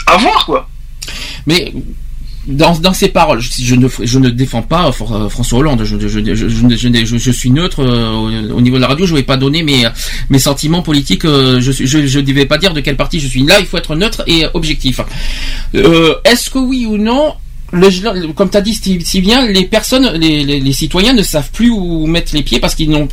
[0.06, 0.68] à voir quoi.
[1.46, 1.72] Mais
[2.46, 6.08] dans, dans ses paroles, je ne, je ne défends pas euh, François Hollande, je, je,
[6.08, 9.86] je, suis neutre au niveau de la radio, je ne vais pas donner mes,
[10.30, 13.42] mes sentiments politiques, je ne vais pas dire de quel parti je suis.
[13.44, 15.00] Là, il faut être neutre et objectif.
[15.74, 17.34] Est-ce que oui ou non,
[18.34, 22.34] comme tu as dit si bien, les personnes, les, citoyens ne savent plus où mettre
[22.34, 23.08] les pieds parce qu'ils n'ont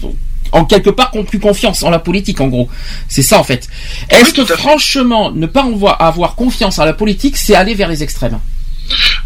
[0.52, 2.70] en quelque part plus confiance en la politique en gros.
[3.08, 3.68] C'est ça en fait.
[4.10, 5.66] Est-ce que franchement ne pas
[6.00, 8.40] avoir confiance en la politique, c'est aller vers les extrêmes?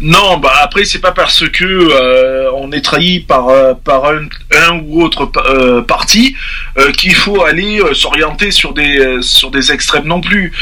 [0.00, 4.26] Non, bah après c'est pas parce que euh, on est trahi par euh, par un,
[4.68, 6.34] un ou autre euh, parti
[6.78, 10.52] euh, qu'il faut aller s'orienter sur des sur des extrêmes non plus.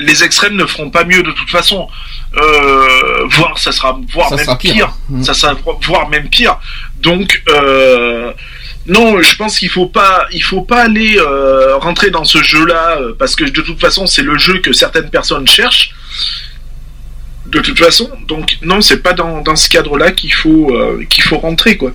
[0.00, 1.88] Les extrêmes ne feront pas mieux de toute façon.
[2.38, 4.72] Euh, voire ça sera voire Ça même sera pire.
[4.72, 4.92] pire.
[5.08, 5.22] Mm.
[5.22, 6.58] Ça sera voire même pire.
[7.00, 8.32] Donc euh,
[8.86, 12.98] non, je pense qu'il faut pas, il faut pas aller euh, rentrer dans ce jeu-là
[13.18, 15.90] parce que de toute façon c'est le jeu que certaines personnes cherchent.
[17.46, 20.76] De toute façon, donc non, c'est pas dans, dans ce cadre-là qu'il faut
[21.08, 21.92] qu'il faut rentrer quoi.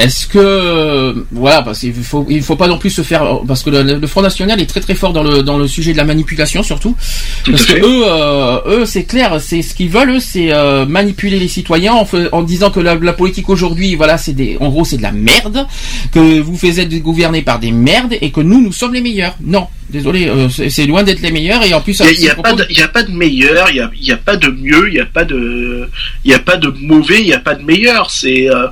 [0.00, 3.68] Est-ce que voilà, parce qu'il faut il faut pas non plus se faire parce que
[3.70, 6.04] le, le Front National est très très fort dans le dans le sujet de la
[6.04, 6.96] manipulation surtout
[7.44, 7.80] Tout parce que fait.
[7.80, 11.94] eux euh, eux c'est clair c'est ce qu'ils veulent eux c'est euh, manipuler les citoyens
[12.32, 15.12] en, disant que la, la politique aujourd'hui voilà c'est des en gros c'est de la
[15.12, 15.66] merde
[16.12, 19.36] que vous faites être gouverné par des merdes et que nous nous sommes les meilleurs
[19.44, 22.52] non désolé euh, c'est loin d'être les meilleurs et en plus Il n'y a, pas
[22.52, 25.06] de, y a pas de meilleur, il y a, pas de mieux, il y a
[25.06, 25.88] pas de,
[26.24, 28.10] il y a pas de mauvais, il y a pas de meilleur.
[28.10, 28.68] C'est, euh,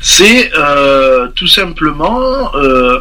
[0.00, 3.00] c'est euh, tout simplement, euh,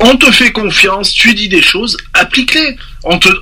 [0.00, 2.76] on te fait confiance, tu dis des choses, applique-les.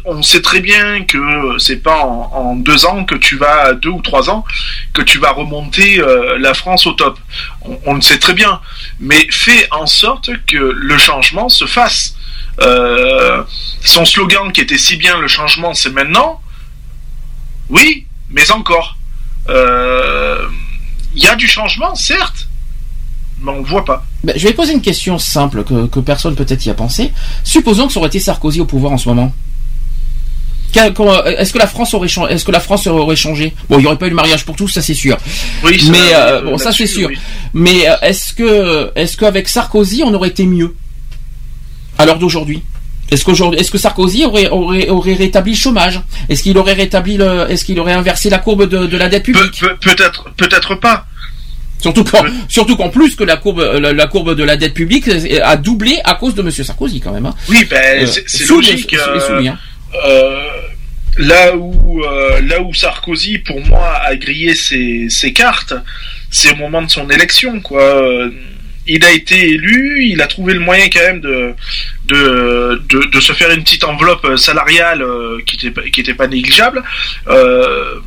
[0.04, 4.02] On sait très bien que c'est pas en, deux ans que tu vas, deux ou
[4.02, 4.44] trois ans,
[4.92, 7.18] que tu vas remonter euh, la France au top.
[7.86, 8.60] On, le sait très bien,
[9.00, 12.14] mais fais en sorte que le changement se fasse.
[13.84, 16.40] Son slogan qui était si bien le changement c'est maintenant,
[17.70, 18.96] oui, mais encore.
[21.14, 22.48] Il y a du changement, certes,
[23.42, 24.04] mais on ne voit pas.
[24.24, 27.12] Ben, je vais poser une question simple que, que personne peut-être y a pensé
[27.44, 29.32] supposons que ça aurait été Sarkozy au pouvoir en ce moment
[30.74, 33.52] Est-ce que la France aurait changé Est-ce que la France aurait changé?
[33.68, 35.16] Bon, il n'y aurait pas eu le mariage pour tous, ça c'est sûr.
[35.64, 37.08] Oui, ça, Mais euh, bon, ça c'est sûr.
[37.08, 37.18] oui.
[37.52, 40.74] Mais euh, est-ce que est-ce qu'avec Sarkozy on aurait été mieux?
[41.98, 42.62] À l'heure d'aujourd'hui
[43.12, 46.00] Est-ce qu'aujourd'hui est-ce que Sarkozy aurait aurait aurait rétabli le chômage?
[46.28, 49.22] Est-ce qu'il aurait rétabli le Est-ce qu'il aurait inversé la courbe de, de la dette
[49.24, 49.60] publique?
[49.60, 51.06] pe- Peut-être, peut-être pas.
[51.80, 55.08] Surtout qu'en surtout qu'en plus que la courbe la, la courbe de la dette publique
[55.42, 57.26] a doublé à cause de Monsieur Sarkozy quand même.
[57.26, 57.34] Hein.
[57.48, 58.90] Oui, ben Euh, c'est logique.
[58.96, 59.58] sous- euh, soumis, hein.
[60.06, 60.40] euh,
[61.18, 65.74] là où euh, là où Sarkozy, pour moi, a grillé ses, ses cartes,
[66.30, 67.84] c'est au moment de son élection, quoi.
[68.86, 71.52] Il a été élu, il a trouvé le moyen quand même de
[72.14, 76.82] de, se faire une petite enveloppe salariale euh, qui était pas- qui était pas négligeable.
[77.28, 78.00] Euh,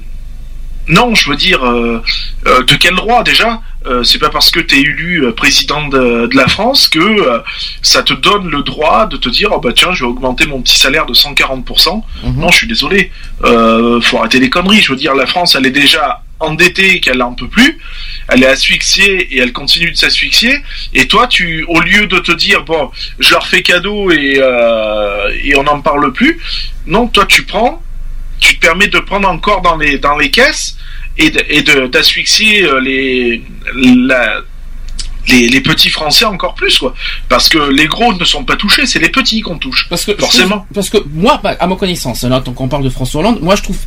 [0.88, 2.02] non, je veux dire, euh,
[2.48, 3.62] euh, de quel droit déjà?
[3.88, 7.40] Euh, C'est pas parce que tu es élu président de, de la France que euh,
[7.82, 10.62] ça te donne le droit de te dire oh bah tiens je vais augmenter mon
[10.62, 12.04] petit salaire de 140%.
[12.24, 12.40] Mhm.
[12.40, 13.12] Non, je suis désolé.
[13.44, 14.82] Euh, faut arrêter les conneries.
[14.82, 17.80] Je veux dire, la France, elle est déjà endettée, qu'elle en peut plus.
[18.28, 20.56] Elle est asphyxiée et elle continue de s'asphyxier.
[20.94, 25.30] Et toi, tu, au lieu de te dire bon, je leur fais cadeau et euh,
[25.44, 26.40] et on n'en parle plus.
[26.88, 27.82] Non, toi, tu prends,
[28.40, 30.75] tu te permets de prendre encore dans les dans les caisses
[31.18, 33.42] et de d'asphyxier euh, les
[33.74, 34.42] la
[35.28, 36.94] les, les petits Français encore plus quoi
[37.30, 40.16] parce que les gros ne sont pas touchés c'est les petits qu'on touche Parce que
[40.16, 40.58] Forcément.
[40.58, 43.40] trouve- parce que moi, bah, à ma connaissance, là, tant qu'on parle de François Hollande,
[43.42, 43.78] moi je trouve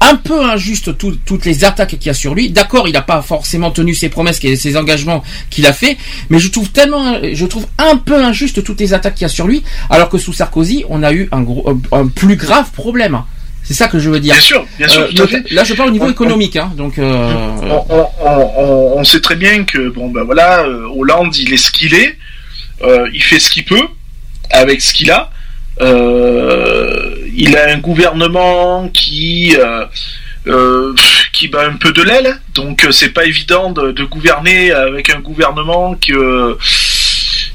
[0.00, 2.50] un peu injuste tout- toutes les attaques qu'il y a sur lui.
[2.50, 5.96] D'accord, il n'a pas forcément tenu ses promesses, et ses engagements qu'il a fait,
[6.30, 9.28] mais je trouve tellement, je trouve un peu injuste toutes les attaques qu'il y a
[9.28, 13.22] sur lui, alors que sous Sarkozy, on a eu un gros, un plus grave problème.
[13.68, 14.32] C'est ça que je veux dire.
[14.34, 15.44] bien sûr bien sûr Euh, tout à fait.
[15.50, 16.98] là, je parle au niveau On- économique, hein, donc.
[16.98, 21.36] euh, on, on- on- on- on sait très bien que bon ben voilà euh, Hollande
[21.36, 22.16] il est ce qu'il est
[23.12, 23.86] il fait ce qu'il peut
[24.50, 25.30] avec ce qu'il a
[25.80, 30.94] il a un gouvernement qui euh,
[31.34, 35.20] qui bat un peu de l'aile donc c'est pas évident de, de gouverner avec un
[35.20, 36.56] gouvernement que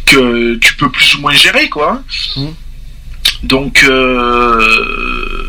[0.05, 2.03] que tu peux plus ou moins gérer quoi hein.
[2.37, 2.53] Mhm.
[3.43, 5.42] donc euh,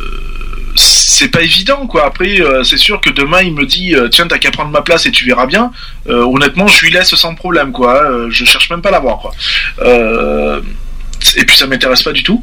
[1.14, 2.06] c'est pas évident quoi.
[2.06, 4.82] Après, euh, c'est sûr que demain il me dit euh, tiens t'as qu'à prendre ma
[4.82, 5.70] place et tu verras bien.
[6.08, 8.02] Euh, honnêtement, je lui laisse sans problème quoi.
[8.30, 9.32] Je cherche même pas à la voir quoi.
[11.36, 12.42] Et puis ça m'intéresse pas du tout.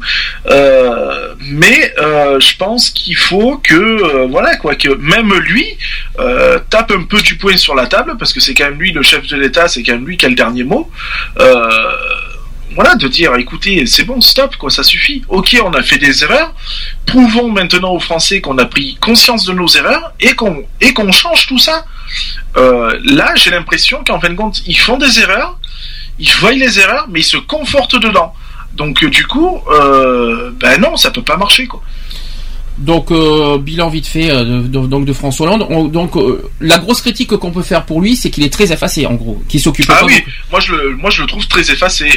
[1.40, 5.66] Mais je pense qu'il faut que voilà quoi que même lui
[6.70, 9.02] tape un peu du poing sur la table parce que c'est quand même lui le
[9.02, 10.90] chef de l'État, c'est quand même lui qui a le dernier mot.
[12.74, 15.22] Voilà, de dire, écoutez, c'est bon, stop, quoi, ça suffit.
[15.28, 16.54] Ok, on a fait des erreurs.
[17.06, 21.58] Prouvons maintenant aux Français qu'on a pris conscience de nos erreurs et qu'on change tout
[21.58, 21.84] ça.
[22.56, 25.58] Euh, là, j'ai l'impression qu'en fin de compte, ils font des erreurs,
[26.18, 28.34] ils voient les erreurs, mais ils se confortent dedans.
[28.74, 31.82] Donc, euh, du coup, euh, ben non, ça peut pas marcher, quoi.
[32.78, 35.66] Donc euh, bilan vite fait euh, de, donc de François Hollande.
[35.68, 38.72] On- donc euh, la grosse critique qu'on peut faire pour lui, c'est qu'il est très
[38.72, 40.30] effacé en gros, qu'il s'occupe Ah pas oui, beaucoup.
[40.50, 42.08] moi je le, moi je le trouve très effacé.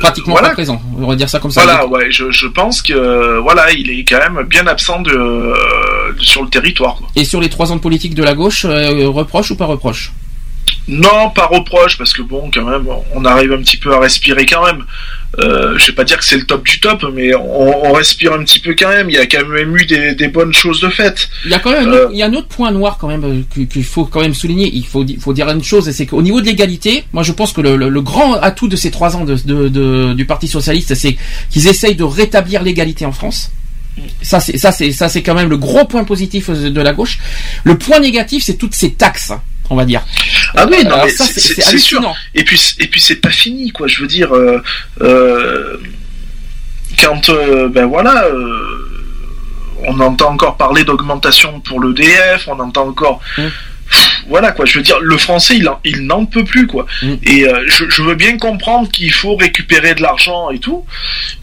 [0.00, 0.48] Pratiquement voilà.
[0.48, 0.82] pas présent.
[0.98, 1.62] On va dire ça comme ça.
[1.62, 5.52] Voilà, ouais, je, je pense que voilà, il est quand même bien absent de,
[6.18, 6.96] sur le territoire.
[6.96, 7.08] Quoi.
[7.16, 10.12] Et sur les trois ans de politique de la gauche, reproche ou pas reproche?
[10.88, 14.44] Non, pas reproche, parce que bon, quand même, on arrive un petit peu à respirer
[14.46, 14.84] quand même.
[15.38, 18.32] Euh, je vais pas dire que c'est le top du top, mais on, on respire
[18.32, 19.10] un petit peu quand même.
[19.10, 21.28] Il y a quand même eu des, des bonnes choses de fait.
[21.44, 22.02] Il y a quand même un Euh.
[22.04, 24.34] autre- il y a un autre point noir quand même euh, qu'il faut quand même
[24.34, 24.70] souligner.
[24.72, 27.52] Il faut, di- faut dire une chose, c'est qu'au niveau de l'égalité, moi je pense
[27.52, 30.46] que le, le- le grand atout de ces trois ans de, de- de- du Parti
[30.48, 31.16] socialiste, c'est
[31.50, 33.50] qu'ils essayent de rétablir l'égalité en France.
[34.22, 37.18] Ça c'est ça c'est ça c'est quand même le gros point positif de la gauche.
[37.62, 39.32] Le point négatif, c'est toutes ces taxes,
[39.70, 40.02] on va dire.
[40.56, 42.14] Ah oui, non, Alors mais ça, c'est- sûr.
[42.34, 43.86] Et puis, et puis c'est pas fini, quoi.
[43.86, 44.62] Je veux dire, euh,
[45.00, 45.76] euh,
[47.00, 48.24] quand, euh, ben voilà,
[49.86, 53.20] on entend encore parler d'augmentation pour l'EDF, on entend encore.
[53.38, 53.42] Mm.
[54.28, 56.86] Voilà quoi, je veux dire, le français il, en- il n'en peut plus quoi.
[57.02, 57.14] Mm.
[57.24, 60.84] Et euh, je, je veux bien comprendre qu'il faut récupérer de l'argent et tout,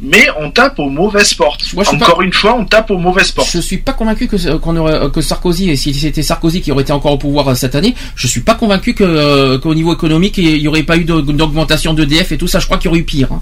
[0.01, 1.63] mais on tape aux mauvaises portes.
[1.73, 3.49] Moi, Encore une fois, on tape aux mauvaises portes.
[3.53, 6.83] Je suis pas convaincu que qu'on aurait que Sarkozy et si c'était Sarkozy qui aurait
[6.83, 9.93] été encore au pouvoir euh, cette année, je suis pas convaincu que euh, qu'au niveau
[9.93, 12.59] économique il y aurait pas eu d'aug- d'augmentation d'EDF et tout ça.
[12.59, 13.31] Je crois qu'il y aurait eu pire.
[13.31, 13.41] hein.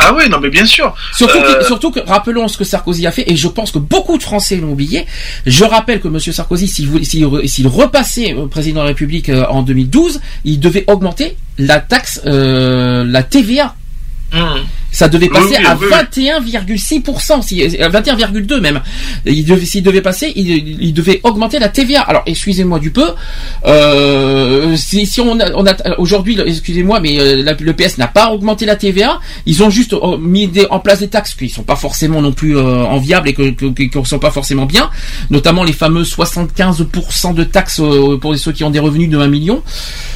[0.00, 0.94] Ah oui, non mais bien sûr.
[1.14, 3.78] Surtout, Euh, que, surtout que rappelons ce que Sarkozy a fait et je pense que
[3.78, 5.06] beaucoup de Français l'ont oublié.
[5.46, 10.58] Je rappelle que Monsieur Sarkozy, s'il repassait président de la République euh, en 2012, il
[10.60, 13.74] devait augmenter la taxe, euh, la TVA.
[14.32, 14.60] hum.
[14.92, 15.96] Ça devait passer oui, à oui, oui.
[16.24, 18.80] 21,6%, si, à 21,2 même.
[19.24, 20.48] Il devait, s'il devait passer, il,
[20.82, 22.00] il devait augmenter la TVA.
[22.02, 23.06] Alors, excusez-moi du peu,
[23.66, 28.08] euh, si, si on a, on a aujourd'hui, excusez-moi, mais euh, la- le PS n'a
[28.08, 29.20] pas augmenté la TVA.
[29.46, 32.32] Ils ont juste euh, mis des- en place des taxes qui sont pas forcément non
[32.32, 34.90] plus euh, enviables et que, que, que- qui sont pas forcément bien,
[35.30, 39.28] notamment les fameux 75% de taxes euh, pour ceux qui ont des revenus de 1
[39.28, 39.62] million.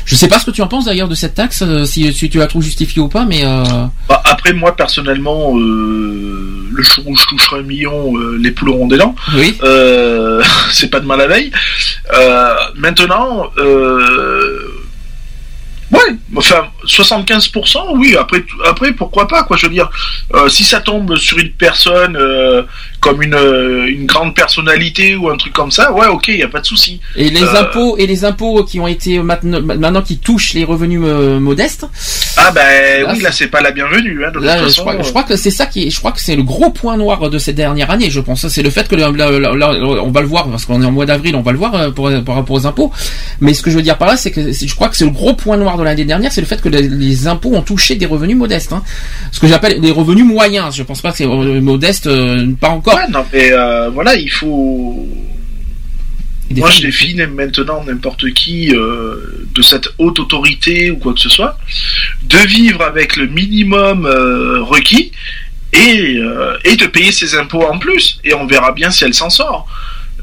[0.05, 2.29] Je sais pas ce que tu en penses d'ailleurs de cette taxe, euh, si, si
[2.29, 3.63] tu la trouves justifiée ou pas, mais euh,
[4.09, 8.71] Bah, après, moi, personnellement, euh, le jour où je toucherai un million, euh, les poules
[8.71, 9.15] auront des dents.
[9.37, 9.57] oui.
[9.63, 10.43] Euh,
[10.73, 11.51] c'est pas de mal à veille.
[12.77, 13.51] Maintenant,
[15.95, 19.91] ouais, enfin, 75%, oui, après, après, pourquoi pas, quoi, je veux dire.
[20.35, 22.63] Euh, si ça tombe sur une personne euh,
[23.01, 26.49] comme une, euh, une grande personnalité ou un truc comme ça, ouais, ok, y a
[26.49, 27.01] pas de souci.
[27.17, 30.65] Et les Euh, impôts et les impôts qui ont été maintenant, maintenant qui touchent les
[30.65, 31.87] revenus modestes.
[32.37, 34.97] Ah ben Là, oui, là, c'est pas la bienvenue, hein, de Là, toute je crois,
[35.03, 37.31] je crois que c'est ça qui, est- je crois que c'est le gros point noir
[37.31, 38.11] de ces dernières années.
[38.11, 40.91] Je pense, c'est le fait que là, on va le voir parce qu'on est en
[40.93, 42.91] mois d'avril, on va le voir pour, par rapport aux impôts.
[43.41, 45.11] Mais ce que je veux dire par là, c'est que je crois que c'est le
[45.13, 47.95] gros point noir de l'année dernière, c'est le fait que les, les impôts ont touché
[47.97, 48.73] des revenus modestes.
[48.73, 48.83] Hein.
[49.33, 50.75] Ce que j'appelle des revenus moyens.
[50.75, 52.95] Je pense pas que c'est modeste, euh, pas encore.
[52.95, 55.07] Ouais, non, mais euh, voilà, il faut.
[56.51, 61.29] Moi, je défie maintenant n'importe qui euh, de cette haute autorité ou quoi que ce
[61.29, 61.59] soit,
[62.25, 65.11] de vivre avec le minimum euh, requis
[65.73, 66.21] et,
[66.65, 68.21] et de payer ses impôts en plus.
[68.25, 69.67] Et on verra bien si elle s'en sort.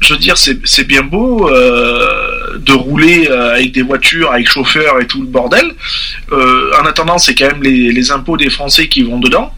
[0.02, 5.00] Je veux dire, c'est bien beau euh, de rouler euh, avec des voitures, avec chauffeur
[5.00, 5.72] et tout le bordel.
[6.32, 9.54] Euh, en attendant, c'est quand même les, impôts des Français qui vont dedans.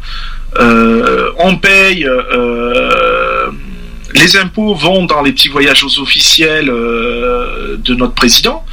[1.39, 2.07] On paye.
[4.15, 8.65] les impôts vont dans les petits voyages aux officiels de notre président,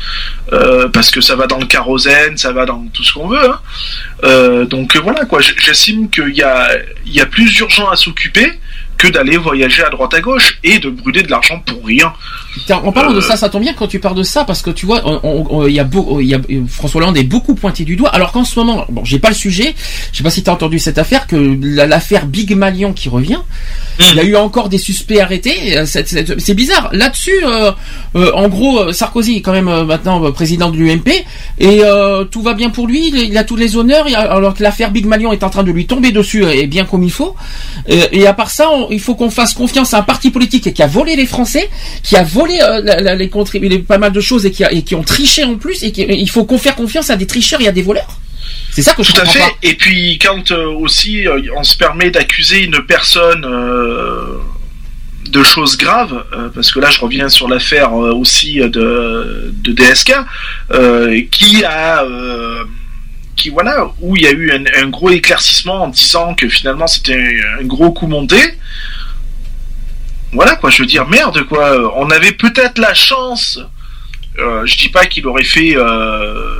[0.91, 3.49] parce que ça va dans le kérosène, ça va dans tout ce qu'on veut.
[3.49, 4.65] hein.
[4.65, 6.67] Donc voilà quoi, j'estime qu'il y a,
[7.05, 8.59] y a plus urgent à s'occuper
[9.01, 12.13] que d'aller voyager à droite à gauche et de brûler de l'argent pour rien.
[12.67, 14.61] Tiens, en parlant de Euh, ça, ça tombe bien quand tu parles de ça parce
[14.61, 15.01] que tu vois,
[15.67, 18.09] il y a beau, il y a François Hollande est beaucoup pointé du doigt.
[18.09, 19.73] Alors qu'en ce moment, bon, j'ai pas le sujet.
[20.11, 23.09] Je sais pas si tu as entendu cette affaire que la- l'affaire Big Malion qui
[23.09, 23.39] revient.
[24.11, 25.77] Il y a eu encore des suspects arrêtés.
[25.77, 26.89] Euh, C'est bizarre.
[26.93, 27.71] Là-dessus, euh,
[28.15, 31.09] euh, en gros, Sarkozy est quand même euh, maintenant euh, président de l'UMP
[31.59, 33.07] et euh, tout va bien pour lui.
[33.07, 34.05] Il, il a tous les honneurs.
[34.15, 37.03] alors que l'affaire Big Malion est en train de lui tomber dessus et bien comme
[37.03, 37.35] il faut.
[37.89, 40.73] Euh, et à part ça, on- il faut qu'on fasse confiance à un parti politique
[40.73, 41.69] qui a volé les Français,
[42.03, 44.83] qui a volé euh, la- la- les, pas mal de choses et qui, a- et
[44.83, 45.83] qui ont triché en plus.
[45.83, 48.19] Et qui- il faut qu'on fasse confiance à des tricheurs et à des voleurs.
[48.71, 49.39] C'est ça que je Tout à comprends fait.
[49.39, 49.51] pas.
[49.63, 54.37] Et puis quand euh, aussi euh, on se permet d'accuser une personne euh,
[55.29, 59.53] de choses graves, euh, parce que là je reviens sur l'affaire euh, aussi euh, de,
[59.63, 60.13] de DSK,
[60.71, 62.03] euh, qui a
[63.41, 67.41] qui voilà où il y a eu un, gros éclaircissement en disant que finalement c'était
[67.59, 68.37] un, gros coup monté.
[70.31, 71.97] Voilà quoi, je veux dire merde quoi.
[71.97, 73.59] On avait peut-être la chance.
[74.39, 76.55] euh, je dis pas qu'il aurait fait euh,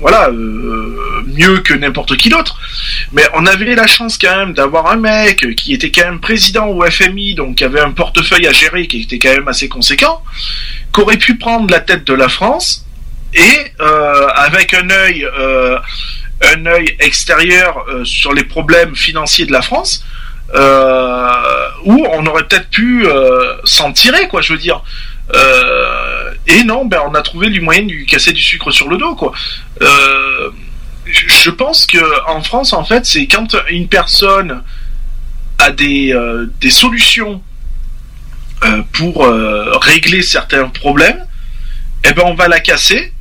[0.00, 2.60] voilà euh, mieux que n'importe qui d'autre
[3.12, 6.66] mais on avait la chance quand même d'avoir un mec qui était quand même président
[6.66, 10.22] au FMI donc qui avait un portefeuille à gérer qui était quand même assez conséquent
[10.92, 12.84] qui aurait pu prendre la tête de la France
[13.34, 15.78] et euh, avec un œil euh,
[16.42, 20.04] un œil extérieur euh, sur les problèmes financiers de la France,
[21.84, 23.06] où on aurait peut-être pu
[23.64, 24.40] s'en tirer, quoi.
[24.40, 24.82] Je veux dire.
[26.46, 28.96] Et non, ben on a trouvé les moyens de lui casser du sucre sur le
[28.96, 29.32] dos, quoi.
[31.04, 31.98] Je pense que
[32.28, 34.62] en France, en fait, c'est quand une personne
[35.58, 36.14] a des,
[36.60, 37.42] des solutions
[38.92, 39.26] pour
[39.82, 41.26] régler certains problèmes,
[42.04, 43.12] eh ben on va la casser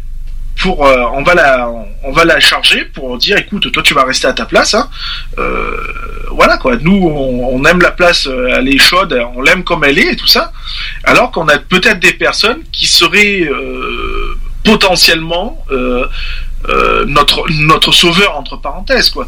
[0.61, 1.69] pour euh, on va la
[2.03, 4.89] on va la charger pour dire écoute toi tu vas rester à ta place hein.
[5.37, 5.77] Euh,
[6.31, 9.99] voilà quoi nous on, aime la place euh, elle est chaude on l'aime comme elle
[9.99, 10.51] est et tout ça
[11.03, 13.47] alors qu'on a peut-être des personnes qui seraient
[14.63, 15.63] potentiellement
[16.69, 19.27] euh, notre notre sauveur entre parenthèses quoi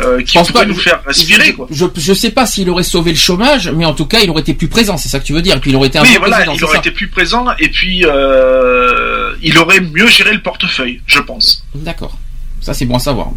[0.00, 2.82] euh, qui pense pourrait pas- nous faire respirer quoi Je, je sais pas s'il aurait
[2.82, 5.24] sauvé le chômage, mais en tout cas, il aurait été plus présent, c'est ça que
[5.24, 5.56] tu veux dire.
[5.56, 7.68] Et puis il aurait été un oui, voilà, il aurait ça été plus présent et
[7.68, 11.64] puis euh, il aurait mieux géré le portefeuille, je pense.
[11.74, 12.16] D'accord.
[12.60, 13.28] Ça, c'est bon à savoir.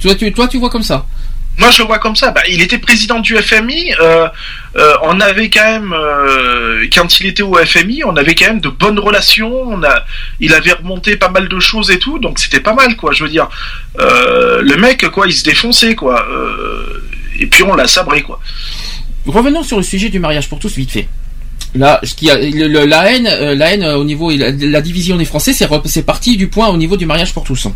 [0.00, 1.06] Toi, tu, toi, tu vois comme ça.
[1.58, 2.30] Moi, je vois comme ça.
[2.30, 3.94] Bah, il était président du FMI.
[4.00, 4.28] euh,
[4.76, 8.60] euh, on avait quand même, euh, quand il était au FMI, on avait quand même
[8.60, 9.80] de bonnes relations.
[10.38, 13.12] Il avait remonté pas mal de choses et tout, donc c'était pas mal, quoi.
[13.12, 13.48] Je veux dire,
[13.98, 16.26] le mec, quoi, il se défonçait, quoi.
[17.40, 18.40] Et puis on l'a sabré, quoi.
[19.26, 21.08] Revenons sur le sujet du mariage pour tous, vite fait.
[21.74, 25.52] Là, ce qui a, la haine, la haine au niveau, la, la division des Français,
[25.52, 27.66] c'est parti du point au niveau du mariage pour tous.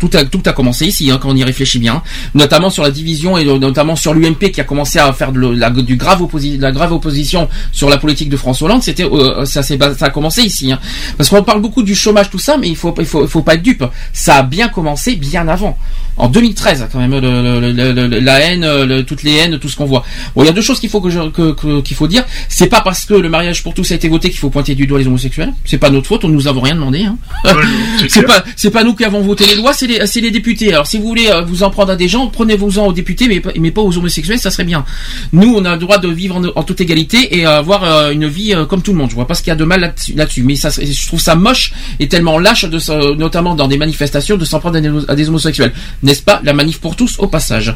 [0.00, 2.02] Tout a, tout a commencé ici, hein, quand on y réfléchit bien,
[2.34, 5.40] notamment sur la division et euh, notamment sur l'UMP qui a commencé à faire de,
[5.40, 6.20] la, du grave
[6.58, 8.82] la grave opposition sur la politique de François Hollande.
[8.82, 10.80] C'était, euh, ça, s'est bas- ça a commencé ici, hein.
[11.16, 13.42] parce qu'on parle beaucoup du chômage, tout ça, mais il faut, il faut, il faut
[13.42, 13.84] pas être dupe.
[14.12, 15.78] Ça a bien commencé bien avant,
[16.16, 19.58] en 2013 quand même, le- le- le- le- la haine, euh, le- toutes les haines,
[19.58, 20.04] tout ce qu'on voit.
[20.34, 22.24] Bon, il y a deux choses qu'il faut que je- que- que- qu'il faut dire.
[22.48, 24.86] C'est pas parce que le mariage pour tous a été voté qu'il faut pointer du
[24.86, 25.52] doigt les homosexuels.
[25.64, 27.02] C'est pas notre faute, on nous avons rien demandé.
[27.04, 27.16] Hein.
[28.08, 30.72] c'est pas, c'est pas nous qui avons voté les lois, c'est les, c'est les députés.
[30.72, 33.40] Alors si vous voulez euh, vous en prendre à des gens, prenez-vous-en aux députés, mais,
[33.40, 34.84] pas- mais pas aux homosexuels, ça serait bien.
[35.32, 38.26] Nous, on a le droit de vivre en, en toute égalité et avoir euh, une
[38.28, 39.10] vie euh, comme tout le monde.
[39.10, 40.12] Je vois pas ce qu'il y a de mal là-dessus.
[40.14, 40.42] là-dessus.
[40.42, 44.36] mais ça, je trouve ça moche et tellement lâche, de, se- notamment dans des manifestations,
[44.36, 45.72] de s'en prendre à des, à des homosexuels.
[46.04, 47.74] N'est-ce pas La manif pour tous au passage.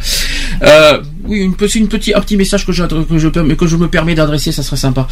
[0.62, 3.76] Euh, oui, une petite, une petit, un petit message que je, que je, que je
[3.76, 5.06] me permets d'adresser, ça serait sympa.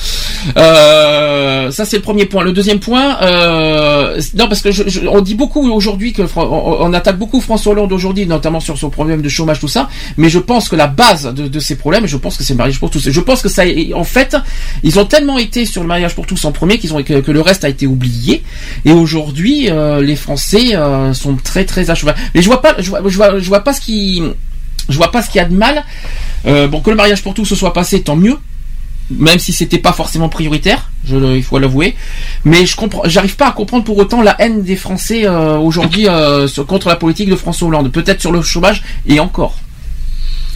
[0.56, 2.44] Euh, ça c'est le premier point.
[2.44, 7.18] Le deuxième point, euh, non parce que je, on dit beaucoup aujourd'hui que on, attaque
[7.18, 9.88] beaucoup François Hollande aujourd'hui, notamment sur son problème de chômage tout ça.
[10.18, 12.78] Mais je pense que la base de, ces problèmes, je pense que c'est le mariage
[12.78, 13.10] pour tous.
[13.10, 13.62] Je pense que ça,
[13.94, 14.36] en fait,
[14.82, 17.32] ils ont tellement été sur le mariage pour tous en premier qu'ils ont que, que
[17.32, 18.42] le reste a été oublié.
[18.84, 22.14] Et aujourd'hui, euh, les Français euh, sont très très à cheval.
[22.34, 24.22] Mais je vois pas, je vois, je vois, vois pas ce qui,
[24.88, 25.84] je vois pas ce qu'il y a de mal.
[26.46, 28.36] Euh, bon que le mariage pour tous se soit passé, tant mieux
[29.08, 31.94] même si c'était pas forcément prioritaire, il faut l'avouer.
[32.44, 36.08] Mais je comprends, j'arrive pas à comprendre pour autant la haine des Français euh, aujourd'hui
[36.08, 37.92] euh, contre la politique de François Hollande.
[37.92, 39.58] Peut-être sur le chômage et encore.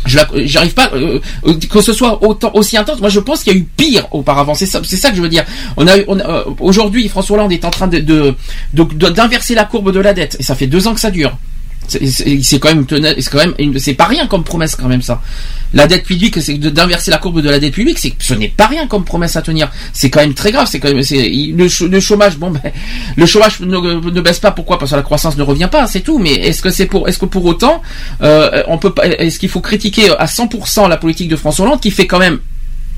[0.04, 0.90] Je j'arrive pas
[1.70, 2.20] que ce soit
[2.56, 2.98] aussi intense.
[3.00, 4.54] Moi, je pense qu'il y a eu pire auparavant.
[4.54, 5.44] C'est ça, que je veux dire.
[6.58, 8.34] Aujourd'hui, François Hollande est en train de-
[8.74, 11.36] d'inverser la courbe de la dette et ça fait deux ans que ça dure.
[11.88, 12.86] C'est- quand même,
[13.18, 15.20] c'est quand même, c'est pas rien comme promesse quand même ça.
[15.72, 18.66] La dette publique, c'est d'inverser la courbe de la dette publique, c'est ce n'est pas
[18.66, 19.70] rien comme promesse à tenir.
[19.92, 20.68] C'est quand même très grave.
[20.70, 21.02] C'est quand même, le,
[21.68, 22.36] ch- le chômage.
[22.38, 22.72] Bon, ben,
[23.16, 24.50] le chômage ne, baisse pas.
[24.52, 24.78] Pourquoi?
[24.78, 25.86] Parce que la croissance ne revient pas.
[25.86, 26.18] C'est tout.
[26.18, 27.82] Mais est-ce que c'est pour, est-ce que pour autant,
[28.22, 31.90] euh, on peut est-ce qu'il faut critiquer à 100% la politique de François Hollande qui
[31.90, 32.40] fait quand même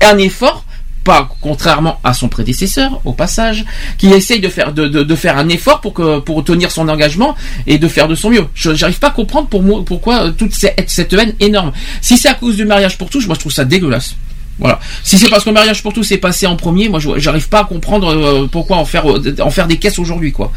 [0.01, 0.65] un effort
[1.03, 3.65] pas contrairement à son prédécesseur au passage
[3.97, 7.35] qui essaye de faire de, de, faire un effort pour tenir son engagement
[7.67, 9.47] et de faire de son mieux je j'arrive pas à comprendre
[9.83, 13.25] pourquoi euh, toute cette, cette haine énorme si c'est à cause du mariage pour tous
[13.27, 14.15] moi je trouve ça dégueulasse
[14.59, 14.79] voilà.
[15.03, 17.61] Si c'est parce que le mariage pour tous est passé en premier, moi j'arrive pas
[17.61, 20.51] à comprendre euh, pourquoi en faire euh, en faire des caisses aujourd'hui quoi.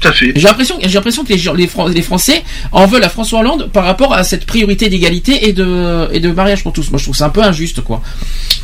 [0.00, 0.32] Tout à fait.
[0.36, 2.42] J'ai l'impression j'ai l'impression que les, gens- les, Fran- les Français
[2.72, 6.30] en veulent à François Hollande par rapport à cette priorité d'égalité et de et de
[6.30, 6.90] mariage pour tous.
[6.90, 8.00] Moi je trouve ça un peu injuste quoi.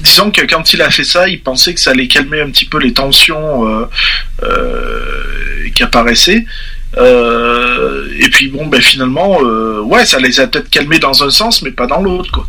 [0.01, 2.64] Disons que quand il a fait ça, il pensait que ça allait calmer un petit
[2.66, 3.85] peu les tensions euh,
[4.43, 6.45] euh, qui apparaissaient.
[6.97, 11.62] Euh, et puis bon, ben finalement, ouais, ça les a peut-être calmés dans un sens,
[11.62, 12.47] mais pas dans l'autre, quoi.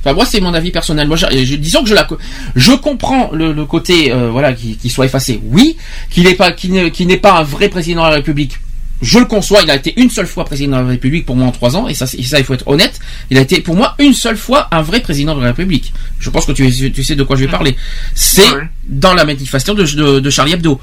[0.00, 1.06] Enfin moi c'est mon avis personnel.
[1.08, 2.18] Moi je, disons que je la co-
[2.56, 5.40] je comprends le, le côté euh, voilà qui, soit effacé.
[5.44, 5.76] Oui,
[6.10, 8.58] qu'il n'est pas qu'il n'est qu'il n'est pas un vrai président de la République.
[9.02, 11.46] Je le conçois, il a été une seule fois président de la République pour moi
[11.46, 13.00] en trois ans, et ça, il faut être honnête.
[13.30, 15.94] Il a été pour moi une seule fois un vrai président de la République.
[16.18, 17.76] Je pense que tu, tu sais de quoi je vais parler.
[18.14, 18.68] C'est Ouais.
[18.86, 20.78] dans la manifestation de, de, de Charlie Hebdo.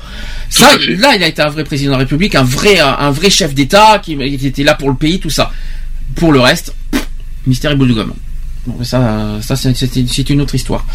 [0.49, 0.65] Ça,
[0.97, 3.29] là, il a été un vrai président de la République, un vrai, un, un vrai
[3.29, 5.51] chef d'État qui, qui était là pour le pays, tout ça.
[6.15, 6.73] Pour le reste,
[7.45, 8.13] mystère et bout de gomme.
[8.67, 10.85] Bon, ça, ça c'est une autre histoire.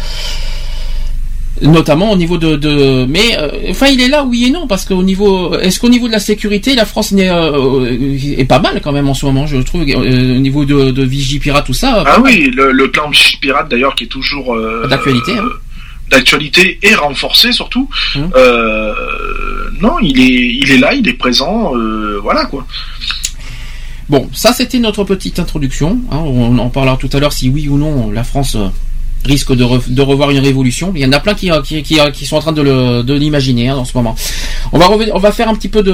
[1.61, 4.85] Notamment au niveau de, de mais euh, enfin il est là oui et non parce
[4.85, 8.81] qu'au niveau est-ce qu'au niveau de la sécurité la France n'est euh, est pas mal
[8.83, 12.03] quand même en ce moment je trouve euh, au niveau de, de Vigipirate tout ça
[12.07, 13.09] Ah oui, le, le plan
[13.39, 15.43] Pirate d'ailleurs qui est toujours euh, D'actualité, hein.
[15.45, 15.53] euh,
[16.09, 17.87] d'actualité et renforcé surtout.
[18.15, 18.31] Hum.
[18.35, 18.93] Euh,
[19.79, 22.65] non, il est il est là, il est présent, euh, voilà quoi.
[24.09, 25.99] Bon, ça c'était notre petite introduction.
[26.11, 26.17] hein.
[26.17, 28.67] on en parlera tout à l'heure si oui ou non la France euh,
[29.25, 30.91] risque de, re- de revoir une révolution.
[30.95, 33.69] Il y en a plein qui, euh, qui, qui, qui sont en train de l'imaginer
[33.69, 34.15] hein, en ce moment.
[34.73, 35.91] On va, revenir- on va faire un petit peu de...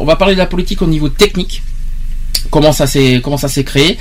[0.00, 1.62] On va parler de la politique au niveau technique.
[2.50, 3.98] Comment ça s'est comment ça s'est créé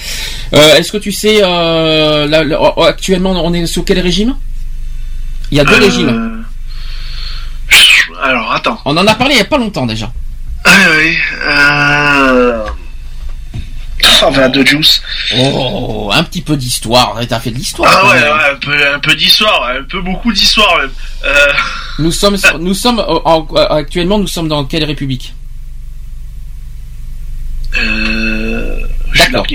[0.53, 4.35] Euh, Est-ce que tu sais euh, là, là, oh, actuellement on est sous quel régime?
[5.51, 6.43] Il y a deux Euh, régimes.
[8.21, 8.79] Alors attends.
[8.85, 10.11] On en a parlé il y a pas longtemps déjà.
[10.65, 11.15] Ah oui.
[14.05, 14.49] Euh...
[14.55, 15.01] Oh, Juice.
[15.37, 17.19] Oh, un petit peu d'histoire.
[17.27, 17.89] T'as fait de l'histoire.
[17.93, 20.91] Ah ouais, ouais, un peu, un peu d'histoire, un peu beaucoup d'histoire même.
[21.25, 21.29] Euh...
[21.99, 25.33] Nous sommes, sur- nous sommes euh, en- actuellement, nous sommes dans quelle république?
[27.77, 28.79] Euh...
[29.15, 29.45] D'accord.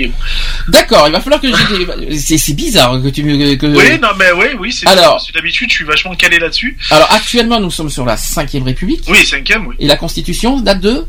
[0.69, 2.17] D'accord, il va falloir que j'ai.
[2.37, 3.55] C'est bizarre que tu me.
[3.55, 5.21] que- Oui, non mais oui, oui, c'est Alors.
[5.33, 6.77] d'habitude je suis vachement calé là-dessus.
[6.91, 9.75] Alors actuellement, nous sommes sur la cinquième république Oui, cinquième, oui.
[9.79, 11.05] et la Constitution date de?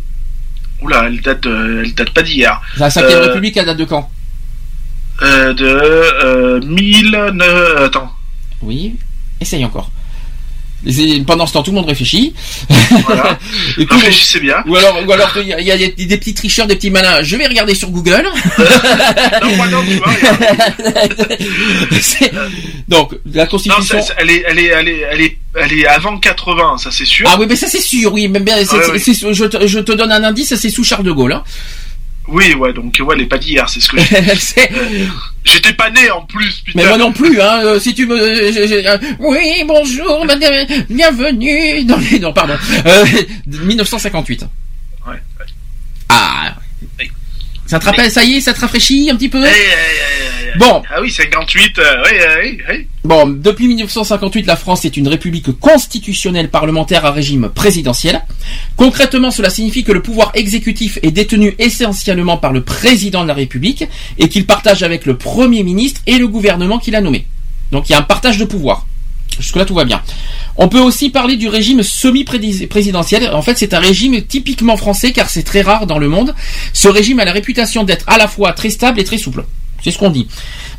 [0.83, 2.61] Oula, elle date, de- elle date pas d'hier.
[2.79, 4.11] La cinquième Euh, république, elle date de quand?
[5.23, 7.83] Euh, de euh, 1009...
[7.85, 8.11] Attends.
[8.63, 8.97] Oui.
[9.41, 9.91] Essaye encore.
[10.87, 12.33] Et Pendant ce temps, tout le monde réfléchit.
[13.05, 13.39] Voilà.
[13.79, 14.63] Et Réfléchissez bien.
[14.67, 16.77] Ou alors, ou alors, il y a, il y a des, des petits tricheurs, des
[16.77, 17.23] petits malins.
[17.23, 18.25] Je vais regarder sur Google.
[19.43, 20.09] non, moi non, tu vois.
[22.89, 24.01] Donc, la Non, Constitution.
[24.01, 26.91] c'est- c'est- elle, est, elle, est, elle, est, elle, est, elle est avant 80, ça
[26.91, 27.29] c'est sûr.
[27.31, 28.29] Ah oui, mais ça c'est sûr, oui.
[28.29, 31.33] Mais bien, je, te, je te donne un indice, c'est sous Charles de Gaulle.
[31.33, 31.45] Hein.
[32.31, 34.23] Oui, ouais, donc ouais, elle est pas d'hier, c'est ce que j'ai.
[34.37, 34.71] C'est-
[35.45, 36.81] J'étais pas né en plus, putain.
[36.83, 37.61] mais moi non plus, hein.
[37.65, 42.57] euh, Si tu me, euh, euh, oui, bonjour, madame, bienvenue dans les, non, pardon,
[42.87, 43.05] euh,
[43.47, 44.43] 1958.
[45.07, 45.19] Ouais, ouais.
[46.09, 46.55] Ah.
[47.71, 50.59] Ça te rappelle, ça y est, ça te rafraîchit un petit peu Eh, eh, eh,
[50.59, 50.83] Bon.
[50.91, 52.11] Ah oui, 58, euh, oui,
[52.43, 52.87] oui, oui.
[53.05, 58.23] Bon, depuis 1958, la France est une république constitutionnelle parlementaire à régime présidentiel.
[58.75, 63.35] Concrètement, cela signifie que le pouvoir exécutif est détenu essentiellement par le président de la
[63.35, 63.85] République
[64.19, 67.25] et qu'il partage avec le Premier ministre et le gouvernement qu'il a nommé.
[67.71, 68.85] Donc il y a un partage de pouvoir.
[69.41, 70.01] Jusque-là, tout va bien.
[70.57, 73.31] On peut aussi parler du régime semi-présidentiel.
[73.33, 76.35] En fait, c'est un régime typiquement français car c'est très rare dans le monde.
[76.73, 79.45] Ce régime a la réputation d'être à la fois très stable et très souple.
[79.83, 80.29] C'est ce qu'on dit.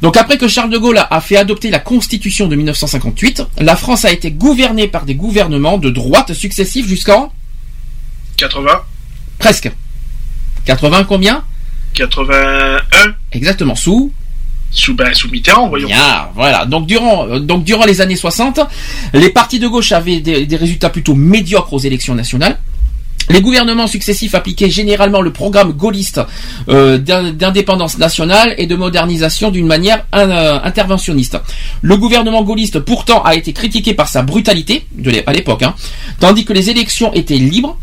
[0.03, 3.75] Donc après que Charles de Gaulle a- a fait adopter la Constitution de 1958, la
[3.75, 7.33] France a été gouvernée par des gouvernements de droite successifs jusqu'en
[8.37, 8.81] 80,
[9.39, 9.71] presque
[10.65, 11.43] 80 combien?
[11.95, 14.11] 81, Exactement sous
[14.71, 15.89] sous, ben, sous Mitterrand, voyons.
[16.35, 16.65] Voilà.
[16.65, 18.59] Donc durant, euh, donc durant les années 60,
[19.13, 22.57] les partis de gauche avaient des, résultats plutôt médiocres aux élections nationales.
[23.29, 26.19] Les gouvernements successifs appliquaient généralement le programme gaulliste
[26.69, 31.37] euh, d'in- d'indépendance nationale et de modernisation d'une manière euh, interventionniste.
[31.81, 34.85] Le gouvernement gaulliste pourtant a été critiqué par sa brutalité
[35.27, 35.75] à l'époque, hein,
[36.19, 37.77] tandis que les élections étaient libres.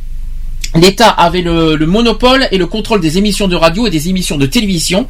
[0.74, 4.36] L'État avait le, le monopole et le contrôle des émissions de radio et des émissions
[4.36, 5.06] de télévision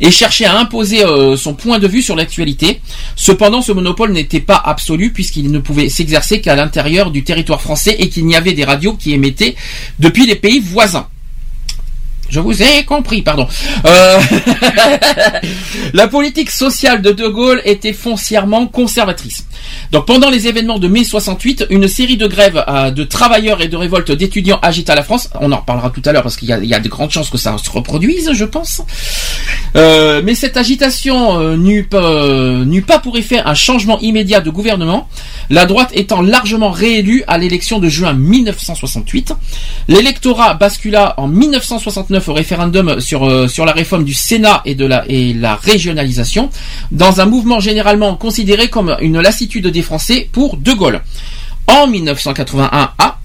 [0.00, 2.80] et cherchait à imposer euh, son point de vue sur l'actualité.
[3.16, 7.96] Cependant, ce monopole n'était pas absolu puisqu'il ne pouvait s'exercer qu'à l'intérieur du territoire français
[7.98, 9.56] et qu'il n'y avait des radios qui émettaient
[9.98, 11.08] depuis les pays voisins.
[12.28, 13.48] Je vous ai compris, pardon.
[13.86, 14.20] Euh,
[15.94, 19.46] la politique sociale de De Gaulle était foncièrement conservatrice.
[19.92, 23.68] Donc pendant les événements de mai 68, une série de grèves euh, de travailleurs et
[23.68, 25.30] de révoltes d'étudiants agita la France.
[25.40, 27.56] On en reparlera tout à l'heure parce qu'il y a, de grandes chances que ça
[27.56, 28.82] se reproduise, je pense.
[29.76, 35.08] Euh, mais cette agitation n'eut pas pour effet un changement immédiat de gouvernement,
[35.50, 39.32] la droite étant largement réélue à l'élection de juin 1968.
[39.88, 44.86] L'électorat bascula en 1969 au référendum sur, euh, sur la réforme du Sénat et de
[44.86, 46.50] la, et la régionalisation,
[46.90, 51.02] dans un mouvement généralement considéré comme une lassitude des Français pour De Gaulle.
[51.66, 53.18] En 1981, ah,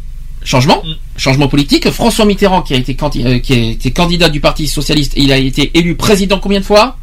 [0.44, 0.84] changement,
[1.18, 1.90] changement politique.
[1.92, 5.38] François Mitterrand, qui a été, euh, qui a été candidat du Parti socialiste, il a
[5.38, 6.98] été élu président combien de fois?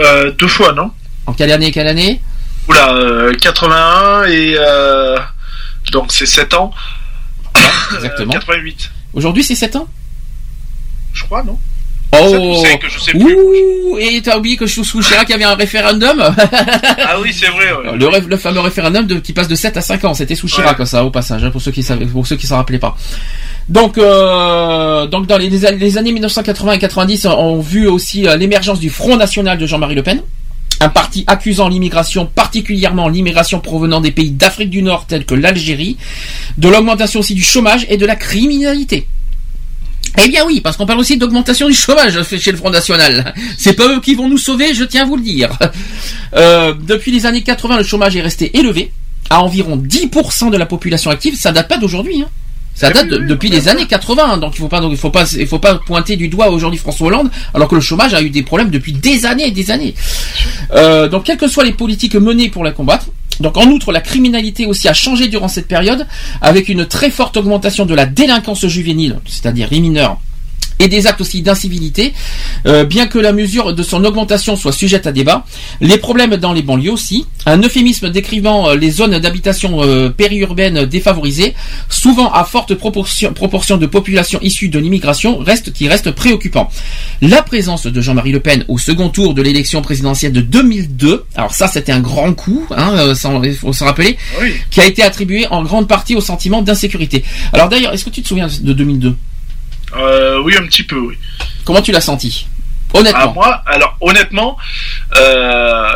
[0.00, 0.90] Euh, deux fois, non?
[1.26, 2.20] En quelle année, quelle année?
[2.68, 4.56] Oula, euh, 81 et...
[5.92, 6.72] Donc c'est 7 ans.
[7.94, 8.32] Exactement.
[8.32, 9.88] 88, Aujourd'hui, c'est 7 ans?
[11.16, 11.58] Je crois, non
[12.12, 13.34] Oh C'est que je sais plus.
[13.34, 16.20] Ouh Et t'as oublié que sous sous Chirac, il y avait un référendum
[16.98, 17.72] Ah oui, c'est vrai.
[17.72, 18.20] ouais.
[18.28, 21.04] le, fameux référendum de, qui passe de 7 à 5 ans, c'était sous Chirac ça
[21.04, 22.96] au passage, hein, pour ceux qui savaient, pour ceux qui s'en rappelaient pas.
[23.68, 28.36] Donc, euh, donc dans les, les années 1980 et 90, on a vu aussi euh,
[28.36, 30.22] l'émergence du Front National de Jean-Marie Le Pen.
[30.78, 35.96] Un parti accusant l'immigration, particulièrement l'immigration provenant des pays d'Afrique du Nord tels que l'Algérie,
[36.58, 39.08] de l'augmentation aussi du chômage et de la criminalité.
[40.24, 43.34] Eh bien oui, parce qu'on parle aussi d'augmentation du chômage chez le Front National.
[43.58, 45.50] C'est pas eux qui vont nous sauver, je tiens à vous le dire.
[46.34, 48.92] Euh, depuis les années 80, le chômage est resté élevé,
[49.30, 51.36] à environ 10% de la population active.
[51.36, 52.22] Ça date pas d'aujourd'hui.
[52.22, 52.28] Hein.
[52.74, 55.24] Ça date de- depuis les années 80, donc il faut pas, donc il faut pas,
[55.38, 58.28] il faut pas pointer du doigt aujourd'hui François Hollande, alors que le chômage a eu
[58.28, 59.94] des problèmes depuis des années et des années.
[60.72, 63.06] Euh, donc quelles que soient les politiques menées pour la combattre,
[63.40, 66.06] donc en outre la criminalité aussi a changé durant cette période,
[66.40, 70.18] avec une très forte augmentation de la délinquance juvénile, c'est-à-dire les mineurs.
[70.78, 72.12] Et des actes aussi d'incivilité,
[72.66, 75.44] Euh, bien que la mesure de son augmentation soit sujette à débat.
[75.80, 80.84] Les problèmes dans les banlieues aussi, un euphémisme décrivant euh, les zones d'habitation euh, périurbaines
[80.86, 81.54] défavorisées,
[81.88, 86.68] souvent à forte proportion, proportion de population issue de l'immigration, reste qui reste préoccupant.
[87.22, 91.54] La présence de Jean-Marie Le Pen au second tour de l'élection présidentielle de 2002, alors
[91.54, 93.14] ça c'était un grand coup, hein, euh,
[93.44, 94.52] il faut se rappeler, Oui.
[94.70, 97.22] qui a été attribué en grande partie au sentiment d'insécurité.
[97.52, 99.14] Alors d'ailleurs, est-ce que tu te souviens de 2002
[99.94, 101.16] Euh, oui, un petit peu, oui.
[101.64, 102.46] Comment tu l'as senti?
[102.94, 103.32] Ah, Honnêtement.
[103.34, 104.56] moi, alors honnêtement,
[105.16, 105.88] euh,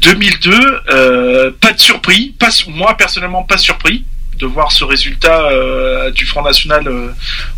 [0.00, 2.34] 2002, euh, pas de surpris.
[2.38, 4.04] Pas, moi personnellement, pas surpris
[4.38, 7.08] de voir ce résultat euh, du Front National euh,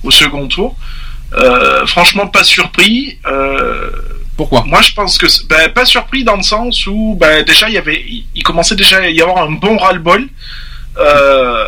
[0.03, 0.77] au second tour.
[1.35, 3.19] Euh, franchement, pas surpris.
[3.27, 3.91] Euh,
[4.37, 4.65] Pourquoi?
[4.67, 7.79] moi, je pense que ben, pas surpris dans le sens où ben, déjà il y
[7.79, 10.29] avait, il, il commençait déjà à y avoir un bon ras-le-bol.
[10.99, 11.65] Euh,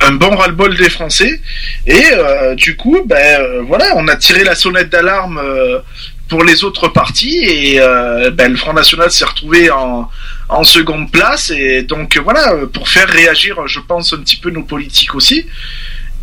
[0.00, 1.40] un bon ras-le-bol des Français.
[1.86, 5.80] Et euh, du coup ben euh, voilà on a tiré la sonnette d'alarme euh,
[6.28, 7.38] pour les autres partis.
[7.44, 10.10] Et euh, ben, le Front National s'est retrouvé en,
[10.48, 11.50] en seconde place.
[11.50, 15.46] Et donc voilà euh, pour faire réagir je pense un petit peu nos politiques aussi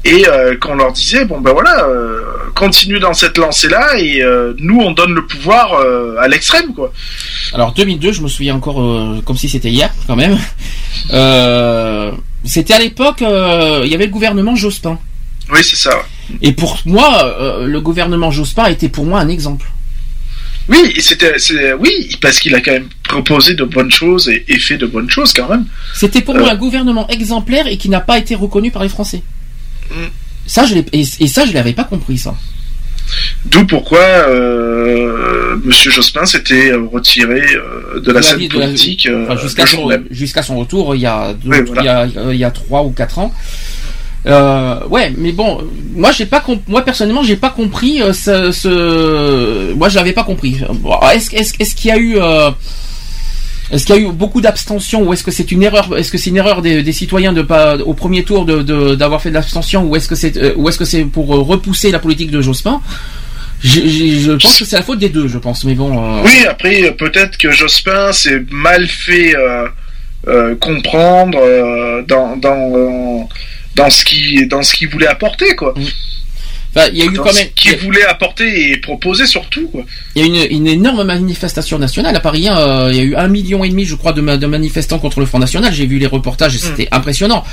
[0.06, 2.20] et euh, qu'on leur disait bon ben voilà euh,
[2.56, 6.74] continue dans cette lancée là et euh, nous on donne le pouvoir euh, à l'extrême
[6.74, 6.92] quoi
[7.54, 10.38] Alors 2002, je me souviens encore euh, comme si c'était hier quand même.
[12.46, 15.00] C'était à l'époque, il y avait le gouvernement Jospin.
[15.52, 15.92] oui c'est ça
[16.42, 19.68] Et pour moi, le gouvernement Jospin était pour moi un exemple.
[20.68, 21.36] oui c'était
[21.80, 25.10] oui parce qu'il a quand même proposé de bonnes choses et, et fait de bonnes
[25.10, 28.70] choses quand même C'était pour moi un gouvernement exemplaire et qui n'a pas été reconnu
[28.72, 29.22] par les Français.
[30.46, 30.86] Ça, je et,
[31.20, 32.36] et ça, je l'avais pas compris ça.
[33.46, 38.60] D'où pourquoi euh, Monsieur Jospin s'était retiré euh, de la De la scène vie- de
[38.60, 41.82] la- politique euh, Enfin, jusqu'à son, retour il y a deux- Oui, voilà.
[41.82, 43.34] il y a il y a trois ou quatre ans.
[44.26, 45.62] Euh, ouais, mais bon,
[45.96, 50.62] moi j'ai pas moi personnellement j'ai pas compris ce, ce- moi je l'avais pas compris.
[51.14, 52.16] Est-ce est-ce est-ce qu'il y a eu
[53.74, 56.18] est-ce qu'il y a eu beaucoup d'abstention ou est-ce que c'est une erreur est-ce que
[56.18, 59.34] c'est une erreur des, des citoyens de pas au premier tour de d'avoir fait de
[59.34, 62.32] l'abstention ou est-ce que c'est euh, ou est-ce que c'est pour euh, repousser la politique
[62.32, 62.80] de Jospin?
[63.62, 65.92] Je pense que c'est la faute des deux, je pense, mais bon.
[65.98, 69.68] euh, Oui, après peut-être que Jospin s'est mal fait euh,
[70.28, 71.40] euh, comprendre
[72.08, 73.30] dans dans
[73.76, 75.74] dans ce qui dans ce qu'il voulait apporter quoi.
[76.76, 77.48] Enfin, il y a eu Dans quand même.
[77.56, 79.84] qu'il voulait apporter et proposer surtout quoi.
[80.16, 82.48] Il y a une, une énorme manifestation nationale à Paris.
[82.48, 84.46] hein, euh, il y a eu un million et demi, je crois, de, ma- de
[84.48, 85.74] manifestants contre le Front National.
[85.74, 87.44] J'ai vu les reportages et c'était impressionnant.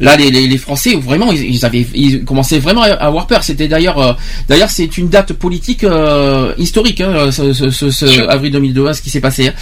[0.00, 3.44] Là, les, les, les Français, vraiment, ils, ils avaient, ils commençaient vraiment à avoir peur.
[3.44, 4.12] C'était d'ailleurs, euh,
[4.48, 8.30] d'ailleurs, c'est une date politique euh, historique, hein, ce, ce, ce- ce Sûr.
[8.30, 9.48] avril 2002, hein, ce qui s'est passé.
[9.48, 9.52] hein.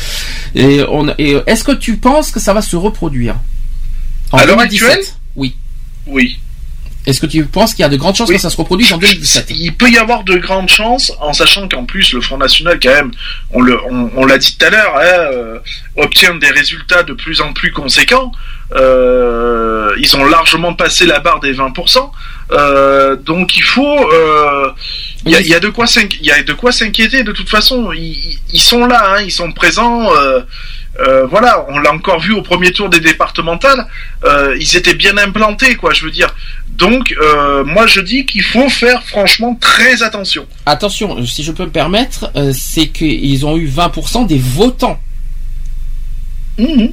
[0.55, 0.81] Et,
[1.47, 3.37] est-ce que tu penses que ça va se reproduire?
[4.31, 4.89] En À l'heure 2017?
[4.91, 5.07] actuelle
[5.37, 5.55] Oui.
[6.07, 6.39] Oui.
[7.07, 8.37] Est-ce que tu penses qu'il y a de grandes chances Oui.
[8.37, 11.69] que ça se reproduise en 2017 Il peut y avoir de grandes chances, en sachant
[11.69, 13.11] qu'en plus le Front National, quand même,
[13.51, 15.59] on le, on, on l'a dit tout à l'heure, hein, euh,
[15.97, 18.31] obtient des résultats de plus en plus conséquents.
[18.75, 22.11] Euh, ils ont largement passé la barre des 20%.
[22.53, 24.11] Euh, donc il faut,
[25.27, 25.87] il y, a, il y a de quoi
[26.73, 27.93] s'inquiéter de toute façon.
[27.93, 30.11] Ils, ils sont là, hein, ils sont présents.
[31.01, 33.87] euh, voilà, on l'a encore vu au premier tour des départementales.
[34.25, 35.93] euh, ils étaient bien implantés, quoi.
[35.93, 36.35] Je veux dire.
[36.79, 40.47] Donc, euh, moi, je dis qu'il faut faire franchement très attention.
[40.67, 44.99] Attention, euh, si je peux me permettre, euh, c'est qu'ils ont eu 20% des votants.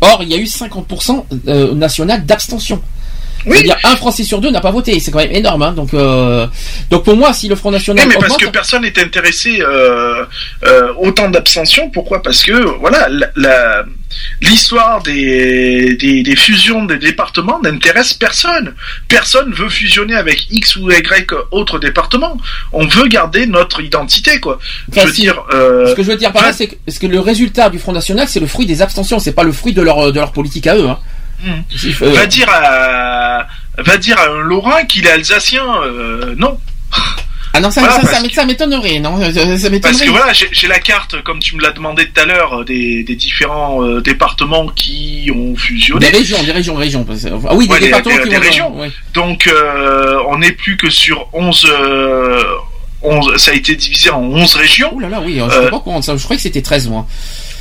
[0.01, 2.81] Or, il y a eu 50% euh, national d'abstention.
[3.45, 3.57] Oui.
[3.57, 4.99] C'est-à-dire un Français sur deux n'a pas voté.
[4.99, 5.61] C'est quand même énorme.
[5.63, 5.71] Hein.
[5.73, 6.45] Donc, euh,
[6.89, 10.25] donc pour moi, si le Front Oui, National mais parce que personne n'est intéressé euh,
[10.65, 11.89] euh, autant d'abstention.
[11.89, 12.21] Pourquoi?
[12.21, 13.83] Parce que voilà, la- la-
[14.41, 18.73] l'histoire des, des, des fusions des départements n'intéresse personne.
[19.07, 22.37] Personne veut fusionner avec X ou Y autre département.
[22.73, 24.59] On veut garder notre identité, quoi.
[24.91, 25.21] Enfin, je veux si.
[25.21, 25.41] dire.
[25.53, 27.93] euh, ce que je veux dire par là, c'est que, que le résultat du Front
[27.93, 29.19] National, c'est le fruit des abstentions.
[29.19, 30.89] C'est pas le fruit de leur de leur politique à eux.
[30.89, 30.97] Hein.
[31.45, 33.47] Euh, va dire à
[33.77, 35.63] va dire à un Lorrain qu'il est alsacien.
[35.83, 36.57] euh, non.
[37.51, 39.41] Ah non, ça, Voilà, ça, parce ça, que- ça m'étonnerait, non Ça
[39.81, 42.63] Parce que voilà, j'ai la carte, comme tu me l'as demandé tout à l'heure, euh,
[42.63, 46.09] des, des différents euh, départements qui ont Des fusionné.
[46.09, 47.05] régions, des régions, régions.
[47.49, 48.79] Ah oui, des Ouais, des- départements des- qui des dans- régions.
[48.79, 48.91] ouais.
[49.15, 52.43] Donc, euh, on n'est plus que sur 11, euh,
[53.01, 53.35] 11...
[53.37, 54.93] Ça a été divisé en 11 régions.
[54.93, 56.15] Ouh là là, oui, je sais pas ça.
[56.17, 57.07] Je croyais que c'était 13 mois.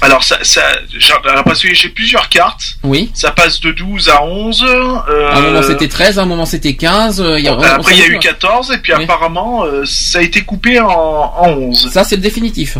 [0.00, 0.62] Alors, ça, ça,
[0.96, 2.62] j'ai- alors, parce que j'ai plusieurs cartes.
[2.84, 3.10] Oui.
[3.14, 4.62] Ça passe de 12 à 11.
[4.64, 7.20] euh, À un moment c'était 13, à un moment c'était 15.
[7.20, 8.18] euh, y a- on- Après, il y a eu plus.
[8.20, 9.04] 14, et puis Oui.
[9.04, 11.90] apparemment, euh, ça a été coupé en, en 11.
[11.90, 12.78] Ça c'est le définitif.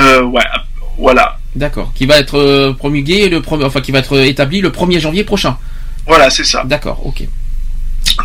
[0.00, 0.42] Euh, ouais,
[0.98, 1.38] voilà.
[1.54, 1.92] D'accord.
[1.94, 5.22] Qui va être euh, promulgué le premier, enfin qui va être établi le 1er janvier
[5.24, 5.56] prochain.
[6.06, 6.62] Voilà, c'est ça.
[6.64, 7.22] D'accord, ok.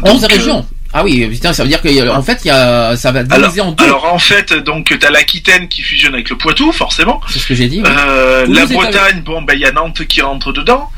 [0.03, 0.65] Donc, 11 régions.
[0.93, 3.61] Ah oui, putain, ça veut dire qu'en fait, il y a, ça va Alors, diviser
[3.61, 3.85] en deux.
[3.85, 7.21] alors en fait, donc t'as l'Aquitaine qui fusionne avec le Poitou, forcément.
[7.29, 7.81] C'est ce que j'ai dit.
[7.85, 10.89] Euh, la Bretagne, bon, ben il y a Nantes qui rentre dedans.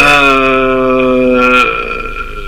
[0.00, 1.64] Euh...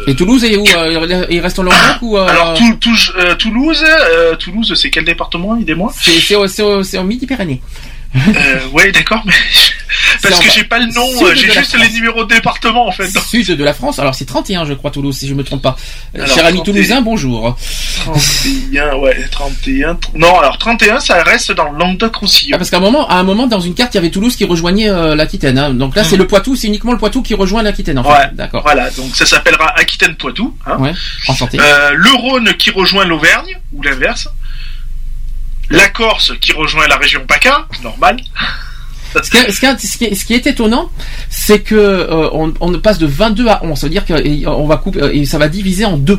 [0.07, 3.35] Et Toulouse est où euh, Il reste en Languedoc ou euh, Alors Tou- Tou- euh,
[3.37, 5.93] Toulouse, euh, Toulouse, c'est quel département, aidez-moi?
[5.95, 6.35] C'est
[6.99, 7.61] au Midi-Pyrénées.
[8.17, 9.33] euh, Ouais, d'accord, mais
[10.23, 13.09] parce que j'ai pas le nom, j'ai juste les numéros de département en fait.
[13.29, 13.99] Sud de la France.
[13.99, 15.77] Alors c'est 31, je crois, Toulouse, si je me trompe pas.
[16.17, 16.73] Euh, Alors, Cher ami 31.
[16.75, 17.57] toulousain, bonjour.
[18.05, 19.95] 31, ouais, 31.
[19.95, 22.57] tr- Non, alors 31, ça reste dans le Ah, Languedoc-Roussillon.
[22.59, 24.45] parce qu'à un moment, à un moment, dans une carte, il y avait Toulouse qui
[24.45, 25.59] rejoignait euh, l'Aquitaine.
[25.59, 25.71] hein.
[25.75, 27.99] Donc là, c'est le Poitou, c'est uniquement le Poitou qui rejoint l'Aquitaine.
[27.99, 28.11] En fait.
[28.11, 28.31] Ouais.
[28.35, 28.63] D'accord.
[28.63, 30.57] Voilà, donc ça s'appellera Aquitaine-Poitou.
[30.67, 30.77] Hein.
[30.79, 30.93] Ouais.
[31.29, 31.59] Enchanté.
[31.61, 34.29] Euh, le Rhône qui rejoint l'Auvergne, ou l'inverse.
[35.71, 38.17] La Corse qui rejoint la région PACA, normal.
[39.23, 40.91] Ce qui, est, ce, qui est, ce qui est- ce qui est étonnant,
[41.29, 43.79] c'est que euh, on, on passe de 22 à 11.
[43.79, 46.19] Ça veut dire qu'on va couper et ça va diviser en deux.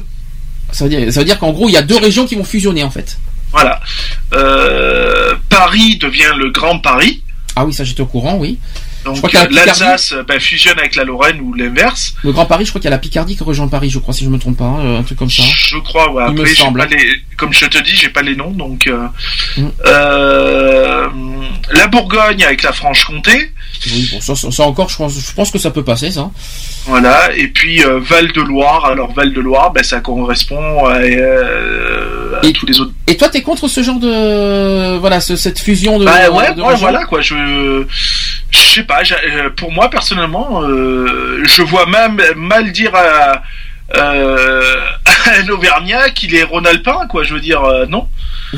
[0.72, 2.44] Ça veut dire, ça veut dire qu'en gros, il y a deux régions qui vont
[2.44, 3.18] fusionner en fait.
[3.52, 3.80] Voilà.
[4.34, 7.24] Euh, Paris devient le Grand Paris.
[7.56, 8.57] Ah oui, ça j'étais au courant, oui.
[9.05, 12.13] Donc euh, la l'Alsace ben, fusionne avec la Lorraine ou l'inverse.
[12.23, 14.13] Le Grand Paris, je crois qu'il y a la Picardie qui rejoint Paris, je crois,
[14.13, 15.43] si je me trompe pas, hein, un truc comme ça.
[15.43, 16.23] Je crois, ouais.
[16.30, 16.80] Il me Après, semble.
[16.80, 18.88] pas les, comme je te dis, j'ai pas les noms, donc.
[18.88, 19.07] Euh,
[19.57, 19.67] Mm.
[19.85, 21.07] euh,
[21.71, 23.52] la Bourgogne avec la Franche-Comté,
[23.86, 26.30] Oui, bon, ça, encore, je pense, je pense que ça peut passer, ça.
[26.86, 27.36] voilà.
[27.36, 28.86] Et puis euh, Val de Loire.
[28.86, 32.91] Alors Val de Loire, ben ça correspond à, euh, à Et- tous les autres.
[33.08, 36.06] Et toi, t'es contre ce genre de, voilà, ce- cette fusion de.
[36.06, 37.20] Bah ouais, de ouais, régions voilà quoi.
[37.22, 37.84] Je,
[38.52, 39.02] je sais pas.
[39.12, 43.41] euh, Pour moi personnellement, euh, je vois même mal dire à,
[44.00, 47.24] à un Auvergnat qu'il est Rhône-Alpin, quoi.
[47.24, 48.08] Je veux dire, non.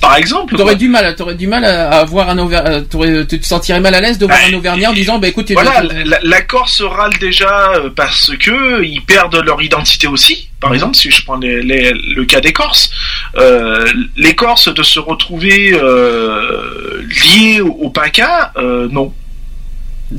[0.00, 0.56] Par exemple.
[0.56, 2.82] T'aurais du mal, t'aurais du mal à, à voir un Auvergnat,
[3.28, 5.50] tu te sentirais mal à l'aise de voir Bah, un Auvergnat en disant, bah écoute,
[5.52, 10.48] Voilà, la, la Corse râle déjà euh, parce que ils perdent leur identité aussi.
[10.60, 10.74] Par Mhm.
[10.76, 12.90] exemple, si je prends les- les- le cas des Corses,
[13.36, 13.86] euh,
[14.16, 19.12] les Corses de se retrouver euh, liés au, au PACA, euh, non.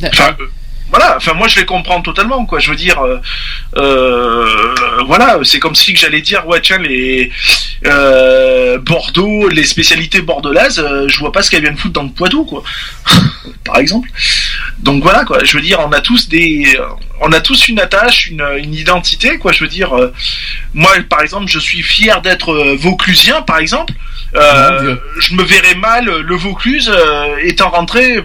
[0.06, 0.46] Enfin, euh,
[0.94, 1.18] voilà.
[1.18, 2.60] Enfin, moi, je les comprends totalement, quoi.
[2.60, 3.18] Je veux dire, euh,
[3.78, 4.76] euh,
[5.08, 7.32] voilà, c'est comme si que j'allais dire, ouais, tiens, les
[7.88, 12.46] euh, Bordeaux, les spécialités bordelaises, je vois pas ce qu'elles viennent foutre dans le Poitou,
[12.46, 12.64] quoi.
[13.66, 14.08] Par exemple.
[14.84, 15.44] Donc voilà, quoi.
[15.44, 16.78] Je veux dire, on a tous des,
[17.22, 19.52] on a tous une attache, une, une identité, quoi.
[19.52, 20.14] Je veux dire, euh,
[20.76, 23.94] moi, par exemple, je suis fier d'être Vauclusien, par exemple.
[24.36, 28.24] Euh, je me verrais mal le Vaucluse euh, étant rentré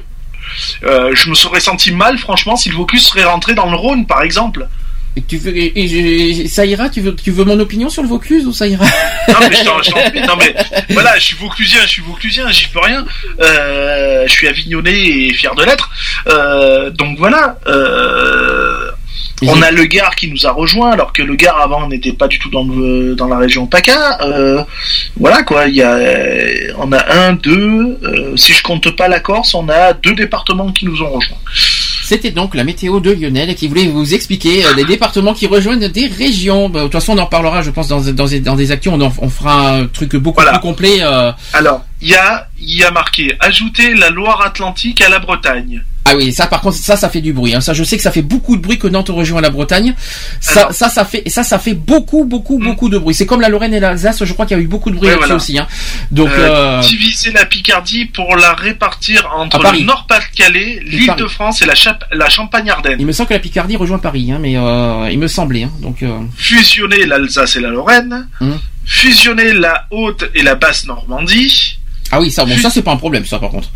[0.85, 4.07] euh, je me serais senti mal, franchement, si le Vaucluse serait rentré dans le Rhône,
[4.07, 4.67] par exemple.
[5.17, 8.03] Et tu veux, et- et- et- ça ira tu veux, tu veux mon opinion sur
[8.03, 9.79] le Vaucluse ou ça ira Non, mais je t'en-
[10.11, 10.55] prie, non, mais
[10.91, 13.05] voilà, je suis Vauclusien, je suis Vauclusien, j'y peux rien.
[13.41, 15.91] Euh, je suis avignonné et fier de l'être.
[16.29, 17.59] Euh, donc voilà.
[17.67, 18.88] Euh,
[19.43, 22.29] on a le Gard qui nous a rejoint, alors que le Gard avant n'était pas
[22.29, 24.19] du tout dans, le, dans la région PACA.
[24.23, 24.63] Euh,
[25.17, 25.99] voilà quoi, il y a,
[26.79, 30.73] on a un, deux, euh, si je compte pas la Corse, on a deux départements
[30.73, 31.37] qui nous ont rejoints.
[32.05, 35.89] C'était donc la météo de Lionel qui voulait vous expliquer euh, les départements qui rejoignent
[35.89, 36.71] des régions.
[36.71, 38.95] Bah, de toute façon, on en parlera, je pense, dans, dans, dans des actions.
[38.95, 40.53] On, en- on fera un truc beaucoup Voilà.
[40.59, 40.99] plus complet.
[41.03, 41.31] euh.
[41.53, 45.83] Alors, il y a, il y a marqué ajouter la Loire-Atlantique à la Bretagne.
[46.11, 47.55] Ah oui, ça par contre, ça, ça fait du bruit.
[47.55, 47.61] hein.
[47.61, 49.95] Ça, je sais que ça fait beaucoup de bruit que Nantes rejoint la Bretagne.
[50.41, 50.73] Ça, Alors.
[50.73, 53.15] ça, ça fait, et ça, ça fait beaucoup, beaucoup, beaucoup de bruit.
[53.15, 54.25] C'est comme la Lorraine et l'Alsace.
[54.25, 55.35] Je crois qu'il y a eu beaucoup de bruit là-dessus voilà.
[55.37, 55.59] aussi.
[55.59, 55.67] Hein.
[56.11, 61.21] Donc, Euh, euh, diviser la Picardie pour la répartir entre le Nord-Pas-de-Calais, l'île Paris.
[61.23, 61.75] de France et la,
[62.13, 62.97] la Champagne-Ardenne.
[63.01, 65.65] il me semble que la Picardie rejoint Paris, hein, mais euh, il me semblait.
[65.65, 65.73] Hein.
[65.81, 68.29] Donc, euh, Fusionner l'Alsace et la Lorraine.
[68.41, 68.59] Hum.
[68.85, 71.79] Fusionner la Haute et la Basse-Normandie.
[72.11, 73.69] Ah oui, ça, bon, ça c'est pas un problème, ça par contre.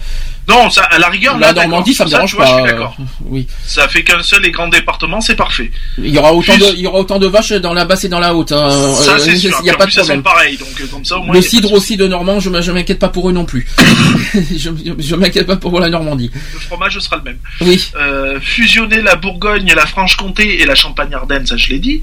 [0.48, 1.62] Non, ça, à la rigueur, La là.
[1.62, 2.62] Normandie, ça me Sur dérange vois, pas.
[2.62, 2.96] Euh, d'accord.
[3.26, 3.46] oui.
[3.64, 5.70] Ça fait qu'un seul et grand département, c'est parfait.
[5.98, 8.08] Il y aura autant de, il y aura autant de vaches dans la basse et
[8.08, 8.50] dans la haute.
[8.50, 8.94] hein.
[8.96, 9.56] ça, Euh, c'est sûr.
[9.60, 10.22] Il n'y a pas de plus, problème.
[10.22, 11.32] pareilles, donc euh, comme ça, au moins.
[11.34, 13.68] Le y de cidre aussi de Normand, je, je m'inquiète pas pour eux non plus.
[14.34, 16.30] je je m'inquiète pas pour la Normandie.
[16.54, 17.38] Le fromage sera le même.
[17.60, 17.90] Oui.
[18.00, 22.00] Euh, fusionner la Bourgogne, la Franche-Comté et la Champagne-Ardenne, ça je l'ai dit.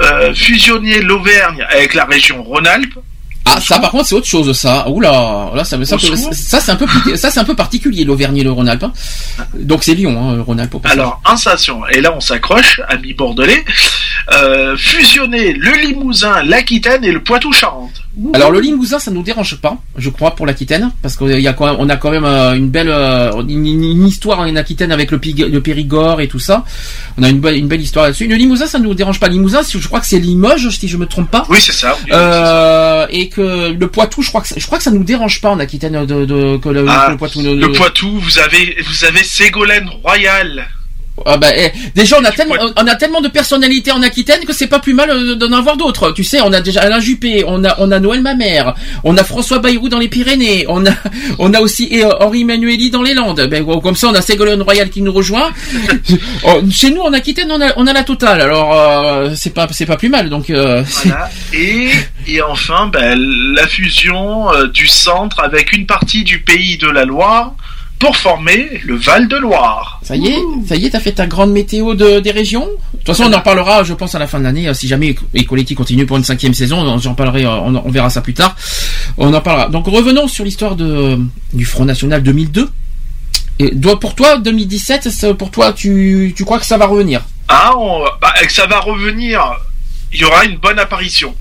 [0.00, 2.94] Euh, fusionner l'Auvergne avec la région Rhône-Alpes.
[3.52, 4.88] Ah, ça, par contre, c'est autre chose, ça.
[4.88, 6.32] Oula, là, ça, ça, Au secours.
[6.34, 6.86] ça, c'est un peu,
[7.16, 8.84] ça, c'est un peu particulier, l'Auvergne et le Rhône-Alpes.
[8.84, 8.92] hein.
[9.54, 10.76] Donc, c'est Lyon, hein, Rhône-Alpes.
[10.84, 11.80] Alors, sensation.
[11.88, 13.64] Et là, on s'accroche, amis bordelais.
[14.32, 18.02] Euh, fusionner le Limousin, l'Aquitaine et le Poitou-Charentes.
[18.34, 21.52] Alors le Limousin, ça nous dérange pas, je crois, pour l'Aquitaine, parce qu'on y a
[21.52, 24.92] quand même, on a quand même euh, une belle, euh, une, une histoire en Aquitaine
[24.92, 26.64] avec le, Pig- le Périgord et tout ça.
[27.18, 28.26] On a une belle, une belle histoire là-dessus.
[28.26, 29.28] Le Limousin, ça nous dérange pas.
[29.28, 31.46] Limousin, je crois que c'est Limoges, si je me trompe pas.
[31.48, 31.96] Oui, c'est ça.
[32.04, 35.04] oui, Euh, et que le Poitou, je crois que ça- je crois que ça nous
[35.04, 37.40] dérange pas en Aquitaine de, de que le, Ah, le Poitou.
[37.42, 40.68] Le Poitou, vous avez, vous avez Ségolène Royal.
[41.26, 44.54] Ah bah, eh, déjà on a tellement on a tellement de personnalités en Aquitaine que
[44.54, 46.12] c'est pas plus mal euh, d'en avoir d'autres.
[46.12, 48.74] Tu sais, on a déjà Alain Juppé, on a on a Noël Mamère,
[49.04, 50.90] on a François Bayrou dans les Pyrénées, on a
[51.38, 53.46] on a aussi euh, Henri Manueli dans les Landes.
[53.50, 55.50] Ben comme ça on a Ségolène Royal qui nous rejoint.
[56.44, 58.40] Oh, Chez nous en Aquitaine on a on a la totale.
[58.40, 60.30] Alors euh, c'est pas c'est pas plus mal.
[60.30, 61.30] Donc euh, Voilà.
[61.52, 61.90] Et,
[62.26, 63.18] et enfin, ben,
[63.54, 67.54] la fusion euh, du centre avec une partie du pays de la Loire
[68.00, 70.00] pour former le Val de Loire.
[70.02, 72.64] ça y est, ça y est, t'as fait ta grande météo de, des régions.
[72.92, 74.66] De toute façon, on en reparlera, je pense, à la fin de l'année.
[74.68, 78.10] euh, Si jamais Ecoletti continue pour une cinquième saison, j'en parlerai, euh, on, on verra
[78.10, 78.56] ça plus tard.
[79.18, 79.68] On en parlera.
[79.68, 81.18] Donc revenons sur l'histoire de
[81.52, 82.68] du Front National 2002.
[83.58, 87.20] Et doit- pour toi, 2017, ça- pour toi, tu, tu crois que ça va revenir?
[87.48, 89.42] Ah, on- bah, que ça va revenir.
[90.12, 91.34] Il y aura une bonne apparition.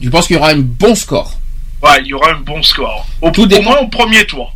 [0.00, 1.34] Tu penses qu'il y aura un bon score?
[1.82, 3.04] Ouais, il y aura un bon score.
[3.20, 4.54] Au, Tout au moins au premier tour.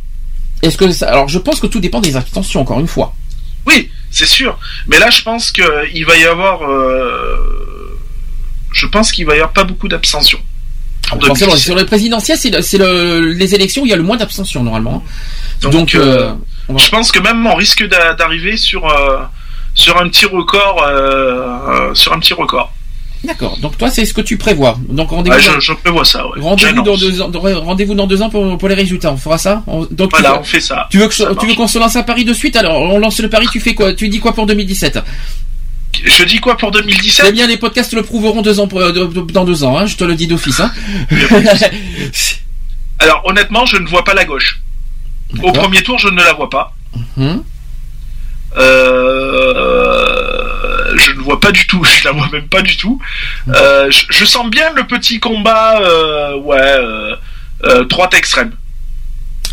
[0.63, 3.13] Est-ce que ça, alors je pense que tout dépend des abstentions encore une fois.
[3.67, 4.57] Oui, c'est sûr.
[4.87, 5.61] Mais là, je pense que
[5.93, 6.63] il va y avoir.
[6.63, 7.99] euh,
[8.73, 10.39] Je pense qu'il va y avoir pas beaucoup d'abstention.
[11.19, 11.57] 2017.
[11.59, 14.17] sur le présidentiel, c'est le- c'est le- les élections où il y a le moins
[14.17, 15.03] d'abstention normalement.
[15.61, 16.33] Donc, Donc, euh, euh,
[16.69, 19.19] va- je pense que même on risque d'a- d'arriver sur euh,
[19.75, 20.77] sur un petit record,
[21.93, 22.73] sur un petit record.
[23.23, 23.57] D'accord.
[23.59, 24.77] Donc toi, c'est ce que tu prévois.
[24.89, 25.35] Donc rendez-vous.
[25.35, 26.25] Ouais, dans- je, je prévois ça.
[26.27, 26.39] Ouais.
[26.41, 27.31] Rendez-vous dans deux ans.
[27.33, 29.11] Rendez-vous dans deux ans pour, pour les résultats.
[29.11, 29.63] On fera ça.
[29.67, 30.87] On- donc tu Voilà, on fait ça.
[30.91, 31.55] tu veux que je- Ça tu veux marche.
[31.57, 32.55] qu'on se lance un pari de suite?
[32.55, 33.47] Alors on lance le pari.
[33.51, 33.93] Tu fais quoi?
[33.93, 34.99] Tu dis quoi pour 2017
[36.03, 38.91] Je dis quoi pour Eh 2017 bien, les podcasts le prouveront deux ans pour- euh,
[39.31, 39.77] dans deux ans.
[39.77, 40.59] Hein, je te le dis d'office.
[40.59, 40.71] Hein.
[42.99, 44.59] Alors honnêtement, je ne vois pas la gauche.
[45.41, 46.73] Au premier tour, je ne la vois pas.
[47.17, 47.43] Hum.
[48.55, 50.42] Euh,
[50.97, 51.83] je ne vois pas du tout.
[51.99, 52.99] Je la vois même pas du tout.
[53.49, 55.79] Euh, je, je sens bien le petit combat.
[55.81, 57.15] euh, ouais, euh,
[57.65, 58.51] euh, droite extrême.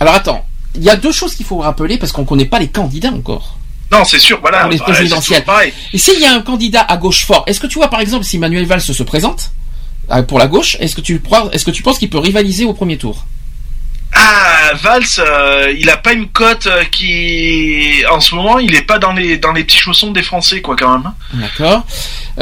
[0.00, 0.46] Alors attends.
[0.76, 3.56] Il y a deux choses qu'il faut rappeler parce qu'on connaît pas les candidats encore.
[3.90, 4.38] Non, c'est sûr.
[4.40, 4.60] Voilà.
[4.62, 5.44] Pour les bah, c'est présidentielles.
[5.92, 8.24] Et s'il y a un candidat à gauche fort, est-ce que tu vois par exemple
[8.24, 9.50] si Manuel Valls se présente
[10.28, 12.72] pour la gauche, est-ce que tu crois- est-ce que tu penses qu'il peut rivaliser au
[12.72, 13.24] premier tour?
[14.22, 18.82] Ah, Valls, euh, il a pas une cote euh, qui, en ce moment, il est
[18.82, 21.12] pas dans les dans les petits chaussons des Français, quoi, quand même.
[21.34, 21.84] D'accord.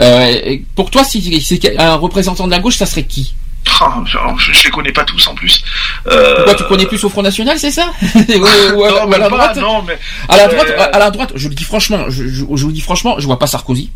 [0.01, 3.35] Euh, pour toi, si c'est un représentant de la gauche, ça serait qui?
[3.81, 4.19] Ah, je,
[4.53, 5.63] je les connais pas tous en plus.
[6.09, 7.91] Euh, Pourquoi tu connais plus au Front National, c'est ça?
[8.15, 9.57] Ou- à- non, ou à même la pas, droite?
[9.57, 9.99] non, mais
[10.29, 12.81] À la droite, à la droite, je le dis franchement, je, je, je le dis
[12.81, 13.91] franchement, je vois pas Sarkozy.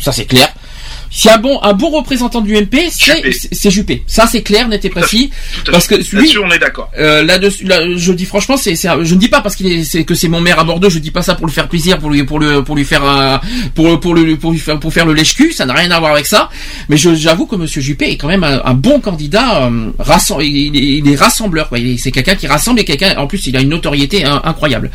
[0.00, 0.48] Ça c'est clair.
[1.10, 3.32] Si un bon, un bon représentant du MP, c'est Juppé.
[3.32, 4.02] c'est- c'est Juppé.
[4.06, 5.30] Ça c'est clair, net et précis.
[5.64, 6.90] tout à Parce que lui, Là-dessus, on est d'accord.
[6.98, 10.04] euh, là-dessus, là, je dis franchement, c'est, je ne dis pas parce qu'il est, c'est
[10.04, 12.10] que c'est mon maire à Bordeaux, je dis pas ça pour le faire plaisir, pour
[12.10, 13.40] lui, pour le, pour lui faire, un-
[13.74, 16.12] pour, pour le, pour lui faire, pour faire le lèche-cul, ça n'a rien à voir
[16.12, 16.50] avec ça.
[16.88, 20.76] Mais j'avoue que Monsieur Juppé est quand même un, un bon candidat, euh, rassem- il,
[20.76, 23.60] est- il est rassembleur, est- c'est quelqu'un qui rassemble et quelqu'un, en plus, il a
[23.60, 24.90] une notoriété hein, incroyable.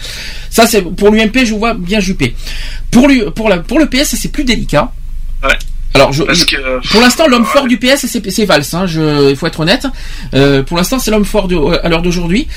[0.49, 2.35] Ça, c'est pour l'UMP, je vois bien Juppé.
[2.91, 4.91] Pour lui, pour la, pour le PS, c'est plus délicat.
[5.43, 5.57] Ouais.
[5.95, 8.63] Alors, je, que euh, pour l'instant, l'homme fort du PS, c'est Valls.
[8.73, 9.87] Hein, je, il faut être honnête.
[10.35, 12.47] Euh, pour l'instant, c'est l'homme fort de, à l'heure d'aujourd'hui.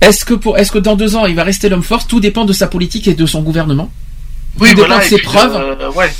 [0.00, 2.06] Est-ce que pour, est-ce que dans deux ans, il va rester l'homme fort?
[2.06, 3.90] Tout dépend de sa politique et de son gouvernement.
[4.58, 5.54] oui, tout dépend de ses puis, preuves.
[5.80, 6.10] euh, ouais.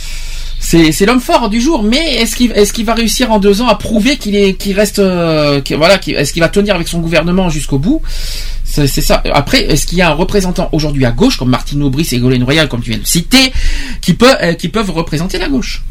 [0.61, 1.83] C'est, l'homme fort du jour.
[1.83, 4.75] Mais est-ce qu'il, est-ce qu'il va réussir en deux ans à prouver qu'il est, qu'il
[4.77, 8.03] reste, euh, qu'il- voilà, est-ce qu'il va tenir avec son gouvernement jusqu'au bout?
[8.65, 9.23] C'est, ça.
[9.33, 12.43] Après, est-ce qu'il y a un représentant aujourd'hui à gauche, comme Martine Aubry et Ségolène
[12.45, 13.53] Royal, comme tu viens de citer,
[14.03, 15.83] qui peut, euh, qui peuvent représenter la gauche?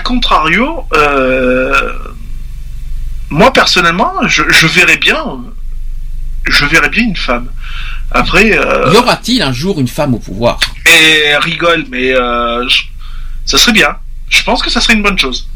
[0.00, 1.92] Contrario, euh,
[3.30, 5.22] moi personnellement, je, je verrais bien,
[6.48, 7.48] je verrais bien une femme.
[8.12, 10.58] Après, euh, Y aura-t-il un jour une femme au pouvoir?
[10.84, 12.82] Mais rigole, mais euh, je-
[13.46, 13.96] ça serait bien.
[14.28, 15.46] Je pense que ça serait une bonne chose.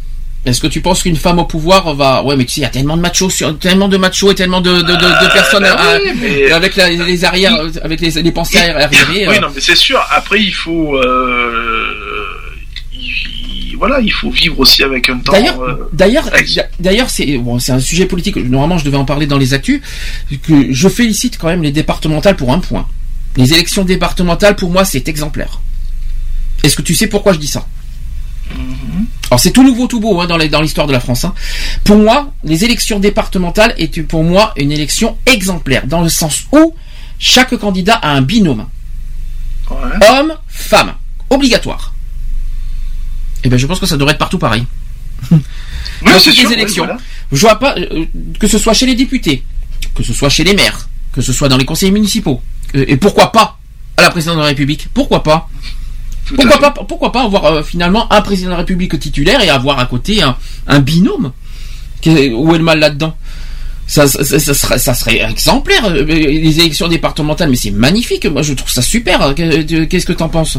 [0.46, 2.66] Est-ce que tu penses qu'une femme au pouvoir va Ouais, mais tu sais, il y
[2.66, 3.58] a tellement de machos, sur...
[3.58, 4.92] tellement de machos et tellement de, de, de,
[5.26, 9.26] de personnes à- oui, mais- avec la- les arrières, avec les, les pensées arriérées.
[9.26, 10.04] Oui, euh, non, mais c'est sûr.
[10.10, 12.33] Après, il faut, euh,
[13.74, 15.32] voilà, il faut vivre aussi avec un temps.
[15.32, 15.90] D'ailleurs, euh,
[16.80, 18.36] d'ailleurs, c'est bon, c'est un sujet politique.
[18.36, 19.80] Normalement, je devais en parler dans les actus.
[20.42, 22.86] Que je félicite quand même les départementales pour un point.
[23.36, 25.60] Les élections départementales, pour moi, c'est exemplaire.
[26.62, 27.66] Est-ce que tu sais pourquoi je dis ça?
[29.30, 31.24] Alors c'est tout nouveau, tout beau hein, dans l'histoire de la France.
[31.24, 31.34] hein.
[31.82, 36.74] Pour moi, les élections départementales est pour moi une élection exemplaire, dans le sens où
[37.18, 38.66] chaque candidat a un binôme.
[39.70, 39.76] Ouais.
[40.08, 40.92] Homme, femme.
[41.30, 41.93] Obligatoire.
[43.44, 44.64] Et ben je pense que ça devrait être partout pareil.
[45.30, 45.38] Oui,
[46.02, 46.84] Dans toutes les oui, élections.
[46.84, 46.98] voilà.
[47.32, 48.04] Je vois pas euh,
[48.38, 49.44] que ce soit chez les députés,
[49.94, 52.42] que ce soit chez les maires, que ce soit dans les conseillers municipaux,
[52.74, 53.58] euh, et pourquoi pas
[53.96, 54.88] à la présidence de la République.
[54.92, 55.48] Pourquoi pas?
[56.26, 59.50] Tout Pourquoi pas Pourquoi pas avoir euh, finalement un président de la République titulaire et
[59.50, 61.32] avoir à côté un, un binôme
[62.06, 63.16] Où est le mal là-dedans?
[63.86, 68.24] Ça, ça, ça- ça serait, ça serait exemplaire les élections départementales, mais c'est magnifique.
[68.26, 69.34] Moi, je trouve ça super.
[69.34, 70.56] Qu'est- Qu'est-ce que t'en penses?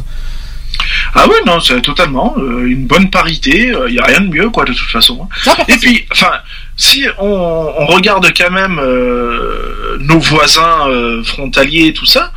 [1.14, 3.73] Ah ouais, non, c'est totalement euh, une bonne parité.
[3.88, 5.27] Il y a rien de mieux, quoi, de toute façon.
[5.45, 6.31] Par Et puis, enfin,
[6.77, 7.26] si on,
[7.80, 12.31] on regarde quand même euh, nos voisins euh, frontaliers et tout ça,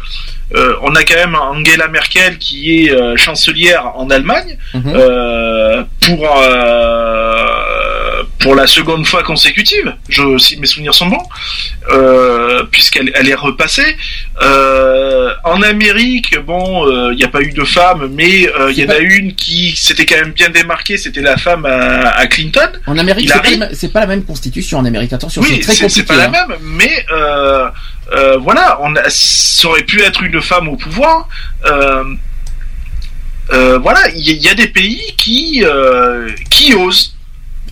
[0.54, 4.92] euh, on a quand même Angela Merkel qui est euh, chancelière en Allemagne Mhm.
[4.94, 7.57] euh, pour euh,
[8.38, 11.26] pour la seconde fois consécutive, je, si mes souvenirs sont bons,
[11.90, 13.96] euh, puisqu'elle elle est repassée.
[14.42, 18.78] Euh, en Amérique, bon, euh, il n'y a pas eu de femme, mais euh, il
[18.78, 22.26] y en a une qui s'était quand même bien démarquée, c'était la femme à, à
[22.28, 22.70] Clinton.
[22.86, 23.32] En Amérique,
[23.72, 25.12] c'est pas, pas la même constitution en Amérique.
[25.12, 26.00] Attention, c'est Oui, très c'est compliqué.
[26.00, 26.46] c'est pas la hein.
[26.48, 27.68] même, mais euh,
[28.12, 31.28] euh, voilà, on a, ça aurait pu être une femme au pouvoir.
[31.66, 32.04] Euh,
[33.52, 37.14] euh, voilà, il y, a- il y a des pays qui euh, qui osent.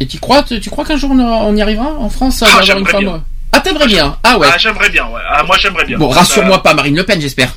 [0.00, 2.58] Et tu crois, tu, tu crois qu'un jour on, y arrivera en France à Ah,
[2.60, 3.24] avoir une femme bien.
[3.52, 4.48] Ah, t'aimerais bien Ah ouais.
[4.52, 5.20] Ah, j'aimerais bien, ouais.
[5.30, 5.98] Ah, moi, j'aimerais bien.
[5.98, 7.56] Bon, rassure-moi pas, Marine Le Pen, j'espère.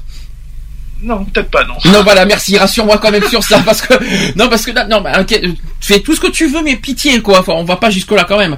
[1.02, 1.76] Non, peut-être pas, non.
[1.92, 3.94] Non, voilà, merci, rassure-moi quand même sur ça, parce que
[4.38, 6.76] non, parce que là, non, bah, ok, euh, fais tout ce que tu veux, mais
[6.76, 7.40] pitié, quoi.
[7.40, 8.58] Enfin, on va pas jusque là quand même.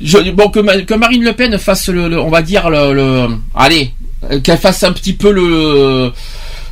[0.00, 3.28] Je, bon, que, que Marine Le Pen fasse le, le- on va dire le, le-
[3.54, 3.92] allez,
[4.30, 6.12] euh, qu'elle fasse un petit peu le.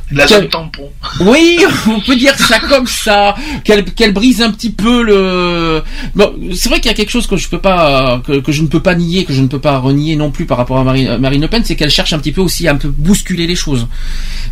[0.09, 0.89] La Quel- zone tampon.
[1.19, 3.35] Oui, on peut dire ça comme ça,
[3.65, 5.83] qu'elle brise un petit peu le.
[6.15, 8.61] Bon, c'est vrai qu'il y a quelque chose que je peux pas, que, que je
[8.61, 10.83] ne peux pas nier, que je ne peux pas renier non plus par rapport à
[10.85, 13.47] Marine, Marine Le Pen, c'est qu'elle cherche un petit peu aussi à un peu bousculer
[13.47, 13.87] les choses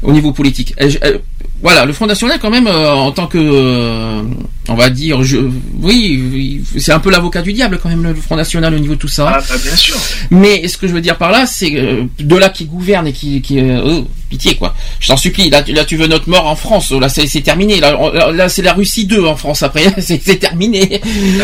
[0.04, 0.74] au niveau politique.
[0.76, 1.22] Elle- elle-
[1.62, 4.22] voilà, le Front National quand même euh, en tant que, euh,
[4.68, 5.38] on va dire, je,
[5.82, 9.00] oui, c'est un peu l'avocat du diable quand même le Front National au niveau de
[9.00, 9.32] tout ça.
[9.38, 9.96] Ah, bah, bien sûr.
[10.32, 13.14] Mais ce que je veux dire par là, c'est euh, de là qui gouverne et
[13.14, 14.76] qui, qui euh, oh, pitié quoi.
[15.00, 15.50] Je t'en supplie.
[15.50, 16.92] Là, tu- là, tu veux notre mort en France.
[16.92, 17.80] Là, c'est terminé.
[17.80, 19.64] Là, on- là, c'est la Russie 2 en France.
[19.64, 21.02] Après, c'est terminé.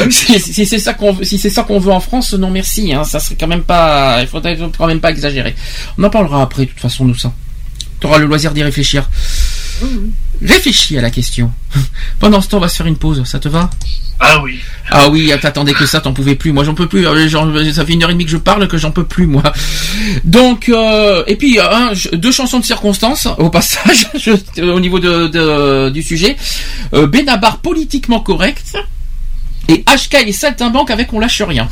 [0.09, 2.93] Si, si c'est ça qu'on veut, si c'est ça qu'on veut en France, non merci.
[2.93, 4.19] Hein, ça serait quand même pas.
[4.21, 5.55] Il faudrait quand même pas exagérer.
[5.97, 6.63] On en parlera après.
[6.65, 7.33] De toute façon, de ça.
[7.99, 9.07] Tu auras le loisir d'y réfléchir.
[10.41, 11.51] Réfléchis à la question.
[12.19, 13.23] Pendant ce temps, on va se faire une pause.
[13.25, 13.69] Ça te va?
[14.23, 14.59] Ah oui.
[14.91, 16.51] ah oui, t'attendais que ça, t'en pouvais plus.
[16.51, 17.07] Moi, j'en peux plus.
[17.07, 19.25] Euh, j'en- ça fait une heure et demie que je parle, que j'en peux plus,
[19.25, 19.41] moi.
[20.23, 24.99] Donc, euh, et puis, euh, un, deux chansons de circonstance, au passage, je- au niveau
[24.99, 26.35] de, de- du sujet.
[26.93, 28.77] Euh, Benabar politiquement correct
[29.67, 31.67] et HK et les saltimbanques avec On lâche rien.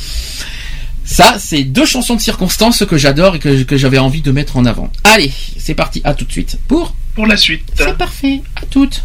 [1.06, 4.58] Ça, c'est deux chansons de circonstance que j'adore et que, que j'avais envie de mettre
[4.58, 4.92] en avant.
[5.04, 6.60] Allez, c'est parti, à tout de suite.
[6.68, 7.70] Pour Pour la suite.
[7.76, 9.04] C'est parfait, à toutes.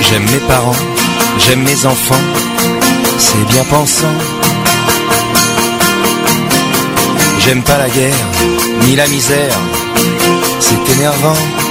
[0.00, 0.72] J'aime mes parents,
[1.38, 2.14] j'aime mes enfants,
[3.16, 4.08] c'est bien pensant.
[7.38, 8.26] J'aime pas la guerre,
[8.88, 9.56] ni la misère,
[10.58, 11.61] c'est énervant.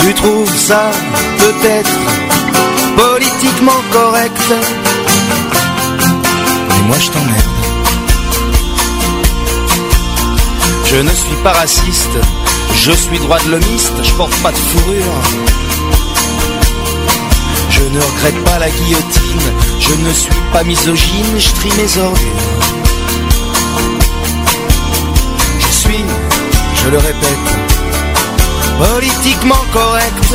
[0.00, 0.90] Tu trouves ça
[1.38, 1.98] peut-être
[2.96, 4.52] politiquement correct,
[6.68, 7.58] mais moi je t'emmerde.
[10.86, 12.18] Je ne suis pas raciste,
[12.74, 15.18] je suis droit de l'homiste, je porte pas de fourrure.
[17.70, 19.46] Je ne regrette pas la guillotine,
[19.80, 22.44] je ne suis pas misogyne, je trie mes ordures.
[25.60, 26.04] Je suis,
[26.82, 27.47] je le répète,
[28.78, 30.28] politiquement correct.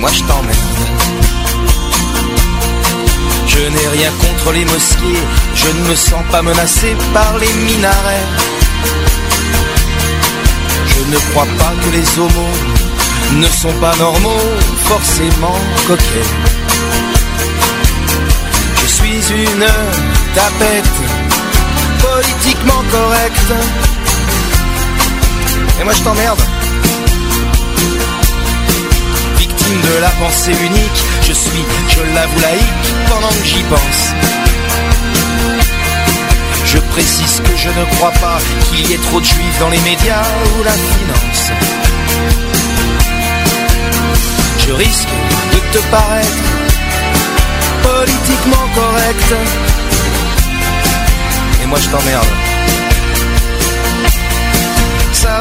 [0.00, 0.58] Moi je t'emmerde.
[3.46, 5.22] Je n'ai rien contre les mosquées,
[5.54, 8.28] je ne me sens pas menacé par les minarets.
[10.86, 12.56] Je ne crois pas que les homos
[13.42, 14.46] ne sont pas normaux,
[14.84, 16.32] forcément coquets.
[18.80, 19.66] Je suis une
[20.34, 20.96] tapette,
[22.00, 23.87] politiquement correcte.
[25.80, 26.40] Et moi je t'emmerde.
[29.36, 34.14] Victime de la pensée unique, je suis, je l'avoue laïque, pendant que j'y pense.
[36.64, 38.38] Je précise que je ne crois pas
[38.70, 40.26] qu'il y ait trop de juifs dans les médias
[40.58, 41.52] ou la finance.
[44.66, 45.08] Je risque
[45.52, 46.28] de te paraître
[47.82, 49.34] politiquement correct.
[51.62, 52.47] Et moi je t'emmerde.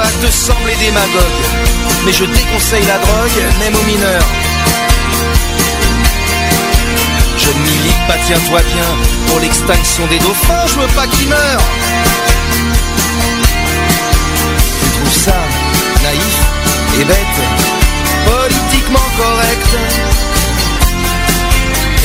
[0.07, 1.43] Va te sembler démagogue,
[2.05, 4.29] mais je déconseille la drogue, même aux mineurs.
[7.37, 8.89] Je ne milite pas, tiens-toi bien,
[9.27, 11.69] pour l'extinction des dauphins, je veux pas qu'ils meurent.
[14.81, 15.39] Tu trouves ça
[16.03, 16.37] naïf
[16.99, 17.39] et bête,
[18.25, 19.69] politiquement correct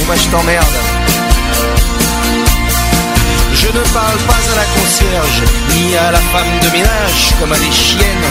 [0.00, 0.91] Et moi je t'emmerde.
[3.62, 5.42] Je ne parle pas à la concierge,
[5.76, 8.28] ni à la femme de ménage, comme à des chiennes.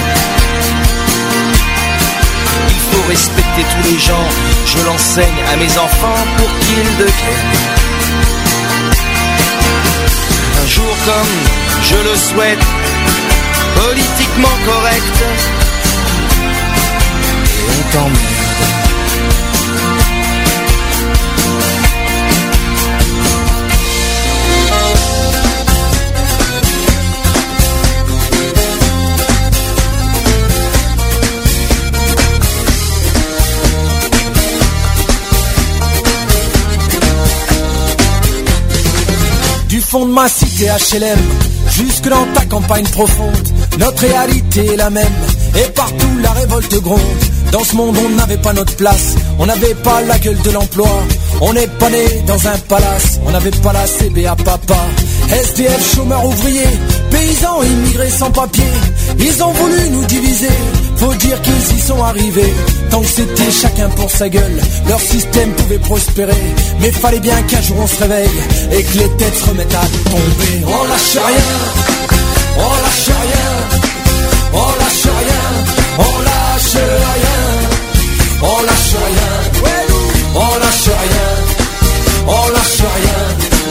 [2.70, 4.28] Il faut respecter tous les gens,
[4.66, 7.54] je l'enseigne à mes enfants pour qu'ils deviennent.
[10.64, 11.34] Un jour comme
[11.82, 12.66] je le souhaite,
[13.76, 15.18] politiquement correct,
[17.58, 18.41] et on t'emmerde.
[39.92, 41.20] Fond de ma cité HLM,
[41.70, 43.48] jusque dans ta campagne profonde,
[43.78, 45.20] notre réalité est la même,
[45.54, 47.22] et partout la révolte gronde.
[47.52, 50.88] Dans ce monde on n'avait pas notre place, on n'avait pas la gueule de l'emploi,
[51.42, 54.80] on n'est pas né dans un palace, on n'avait pas la CBA papa.
[55.30, 58.72] SDF, chômeurs ouvriers, paysans immigrés sans papier,
[59.20, 60.56] ils ont voulu nous diviser,
[60.96, 62.54] faut dire qu'ils y sont arrivés.
[62.92, 66.44] Tant que c'était chacun pour sa gueule, leur système pouvait prospérer,
[66.82, 68.30] mais fallait bien qu'un jour on se réveille
[68.72, 70.66] et que les têtes se remettent à tomber.
[70.66, 71.52] On lâche rien,
[72.58, 73.52] on lâche rien,
[74.54, 75.44] on lâche rien,
[76.00, 77.40] on lâche rien,
[78.42, 79.32] on lâche rien,
[80.36, 81.28] on lâche rien,
[82.28, 83.22] on lâche rien,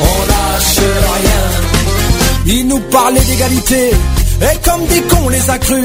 [0.00, 0.80] on lâche
[1.20, 2.56] rien.
[2.56, 3.90] Ils nous parlaient d'égalité,
[4.40, 5.84] et comme des cons on les a crus.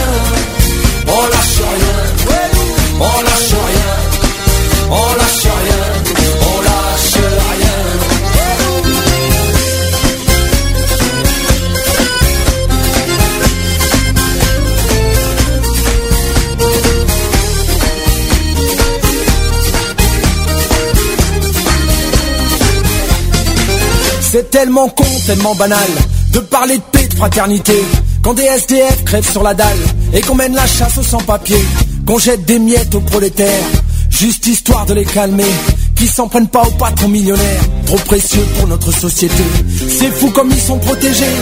[24.61, 25.89] tellement con, tellement banal
[26.33, 27.73] de parler de paix, de fraternité.
[28.21, 29.83] Quand des SDF crèvent sur la dalle
[30.13, 31.65] et qu'on mène la chasse aux sans-papiers,
[32.05, 33.65] qu'on jette des miettes aux prolétaires,
[34.11, 35.51] juste histoire de les calmer.
[35.95, 39.43] Qui s'en prennent pas aux patrons millionnaires, trop précieux pour notre société.
[39.87, 41.35] C'est fou comme ils sont protégés,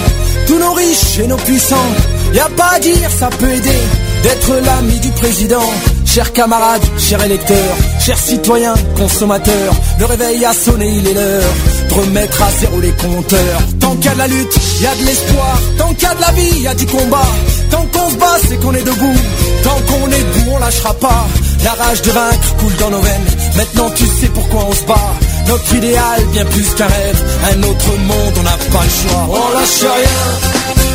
[0.47, 1.91] tous nos riches et nos puissants.
[2.33, 3.79] Y a pas à dire, ça peut aider
[4.23, 5.69] d'être l'ami du président.
[6.05, 11.53] Chers camarades, chers électeurs, chers citoyens, consommateurs, le réveil a sonné, il est l'heure
[12.01, 13.61] remettre à zéro les compteurs.
[13.79, 15.59] Tant qu'il y a de la lutte, il y a de l'espoir.
[15.77, 17.31] Tant qu'il y a de la vie, il y a du combat.
[17.71, 19.19] Tant qu'on se bat, c'est qu'on est debout.
[19.63, 21.27] Tant qu'on est debout, on lâchera pas.
[21.63, 23.25] La rage de vaincre coule dans nos veines.
[23.55, 25.13] Maintenant tu sais pourquoi on se bat.
[25.47, 27.23] Notre idéal, bien plus qu'un rêve.
[27.53, 29.27] Un autre monde, on n'a pas le choix.
[29.29, 30.88] On lâche rien.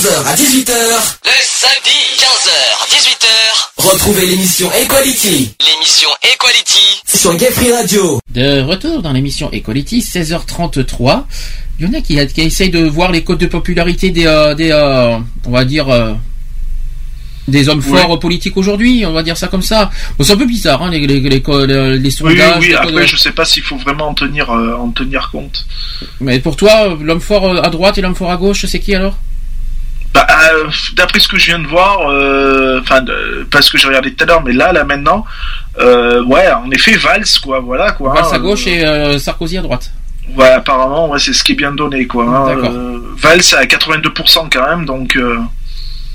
[0.00, 0.72] 15h à 18h.
[1.24, 3.26] Le samedi, 15h, 18h,
[3.76, 3.92] soir.
[3.92, 5.54] Retrouvez l'émission Equality.
[5.60, 8.18] L'émission Equality sur Gay Free Radio.
[8.30, 11.24] De retour dans l'émission Equality, 16h33.
[11.78, 14.54] Il y en a qui, qui essayent de voir les codes de popularité des, euh,
[14.54, 16.14] des euh, on va dire, euh,
[17.46, 18.00] des hommes Ouais.
[18.00, 19.90] forts politiques aujourd'hui, on va dire ça comme ça.
[20.16, 22.56] Bon, c'est un peu bizarre, hein, les, les, les, co- les- les Oui, sondages.
[22.60, 25.28] oui, les après, codes- je sais pas s'il faut vraiment en tenir, euh, en tenir
[25.30, 25.66] compte.
[26.20, 29.18] Mais pour toi, l'homme fort à droite et l'homme fort à gauche, c'est qui alors?
[30.12, 30.64] Bah, euh,
[30.96, 34.24] d'après ce que je viens de voir, euh, enfin, de- parce que j'ai regardé tout
[34.24, 35.24] à l'heure, mais là, là, maintenant,
[35.78, 38.12] euh, ouais, en effet, Valls, quoi, voilà, quoi.
[38.14, 39.92] Valls hein, à gauche euh, et euh, Sarkozy à droite.
[40.36, 42.24] Ouais, apparemment, ouais, c'est ce qui est bien donné, quoi.
[42.24, 42.56] hein.
[42.72, 45.38] Euh, Valls à 82% quand même, donc, euh,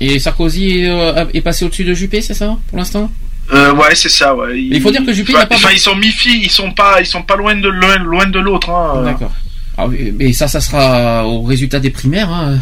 [0.00, 3.10] Et Sarkozy est, euh, est passé au-dessus de Juppé, c'est ça, pour l'instant?
[3.52, 4.48] Euh, ouais, c'est ça, ouais.
[4.54, 7.00] Mais il faut dire que Juppé n'a pas- Enfin, ils sont mi-fi, ils sont pas,
[7.00, 9.02] ils sont pas loin de loin, loin de l'autre, hein.
[9.04, 9.32] D'accord.
[9.78, 12.30] Ah oui, mais ça, ça sera au résultat des primaires.
[12.30, 12.58] Hein.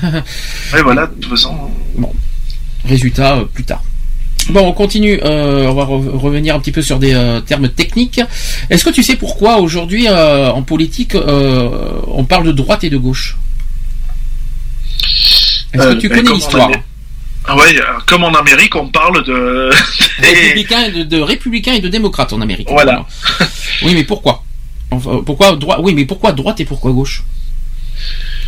[0.72, 1.54] Ouais, voilà, de toute façon.
[1.96, 2.12] Bon,
[2.84, 3.82] résultat euh, plus tard.
[4.50, 5.18] Bon, on continue.
[5.24, 8.20] euh, on va re- revenir un petit peu sur des euh, termes techniques.
[8.68, 13.36] Est-ce que tu sais pourquoi aujourd'hui en politique on parle de droite et de gauche?
[15.72, 16.70] Est-ce que tu connais l'histoire?
[17.46, 19.70] Ah euh, comme en Amérique, on parle de.
[20.94, 22.68] De, de républicains et de démocrates en Amérique.
[22.70, 23.04] Voilà.
[23.82, 24.43] Oui, mais pourquoi?
[24.94, 27.24] Enfin, Pourquoi droite Oui, mais pourquoi droite et pourquoi gauche?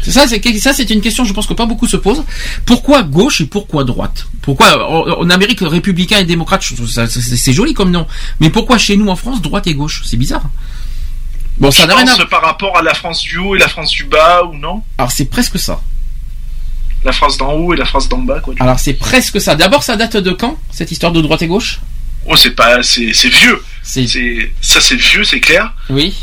[0.03, 1.25] C'est ça, c'est ça, c'est une question.
[1.25, 2.23] Je pense que pas beaucoup se posent.
[2.65, 4.27] Pourquoi gauche et pourquoi droite?
[4.41, 6.65] Pourquoi en, en Amérique républicain et démocrate
[7.09, 8.07] C'est joli comme nom.
[8.41, 10.03] Mais pourquoi chez nous en France droite et gauche?
[10.07, 10.45] C'est bizarre.
[11.59, 13.91] Bon, ça n'a rien à par rapport à la France du haut et la France
[13.91, 14.83] du bas, ou non?
[14.99, 15.81] Alors c'est presque ça.
[17.03, 18.55] La France d'en haut et la France d'en bas, quoi.
[18.61, 19.55] Alors c'est presque ça.
[19.55, 21.81] D'abord, ça date de quand cette histoire de droite et gauche?
[22.29, 23.63] Oh, c'est pas, c'est, vieux.
[23.83, 24.07] C'est,
[24.61, 25.73] ça c'est vieux, c'est clair.
[25.89, 26.15] Oui.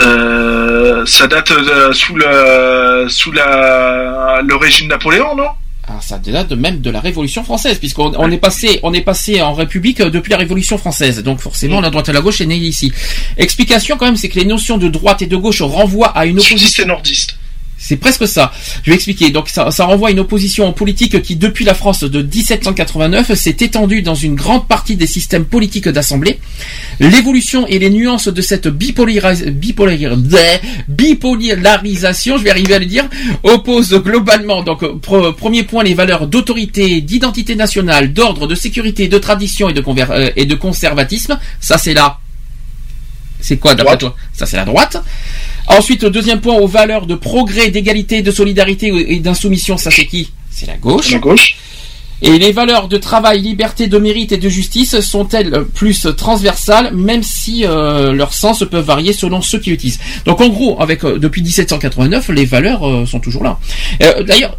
[0.00, 5.48] Euh, ça date de- sous le, sous la, le régime de Napoléon, non?
[5.88, 9.42] Alors ça date même de la Révolution française, puisqu'on on est passé, on est passé
[9.42, 11.22] en République euh, depuis la Révolution française.
[11.22, 12.92] Donc forcément, la droite et la gauche est née ici.
[13.36, 16.38] Explication quand même, c'est que les notions de droite et de gauche renvoient à une
[16.38, 16.56] opposition.
[16.58, 17.36] Sudiste et nordiste.
[17.84, 18.52] C'est presque ça.
[18.84, 19.30] Je vais expliquer.
[19.30, 23.34] Donc ça, ça renvoie à une opposition en politique qui, depuis la France de 1789,
[23.34, 26.38] s'est étendue dans une grande partie des systèmes politiques d'assemblée.
[27.00, 28.68] L'évolution et les nuances de cette
[30.88, 33.04] bipolarisation, je vais arriver à le dire,
[33.42, 39.18] opposent globalement, donc pre- premier point, les valeurs d'autorité, d'identité nationale, d'ordre, de sécurité, de
[39.18, 41.38] tradition et de, euh, et de conservatisme.
[41.60, 42.18] Ça c'est là.
[43.42, 44.96] C'est quoi d'après toi Ça c'est la droite.
[45.68, 50.06] Ensuite, le deuxième point, aux valeurs de progrès, d'égalité, de solidarité et d'insoumission, ça c'est
[50.06, 51.12] qui C'est la gauche.
[51.12, 51.56] La gauche.
[52.24, 57.24] Et les valeurs de travail, liberté, de mérite et de justice sont-elles plus transversales, même
[57.24, 59.98] si euh, leurs sens peuvent varier selon ceux qui utilisent.
[60.24, 63.58] Donc en gros, avec euh, depuis 1789, les valeurs euh, sont toujours là.
[64.04, 64.56] Euh, D'ailleurs,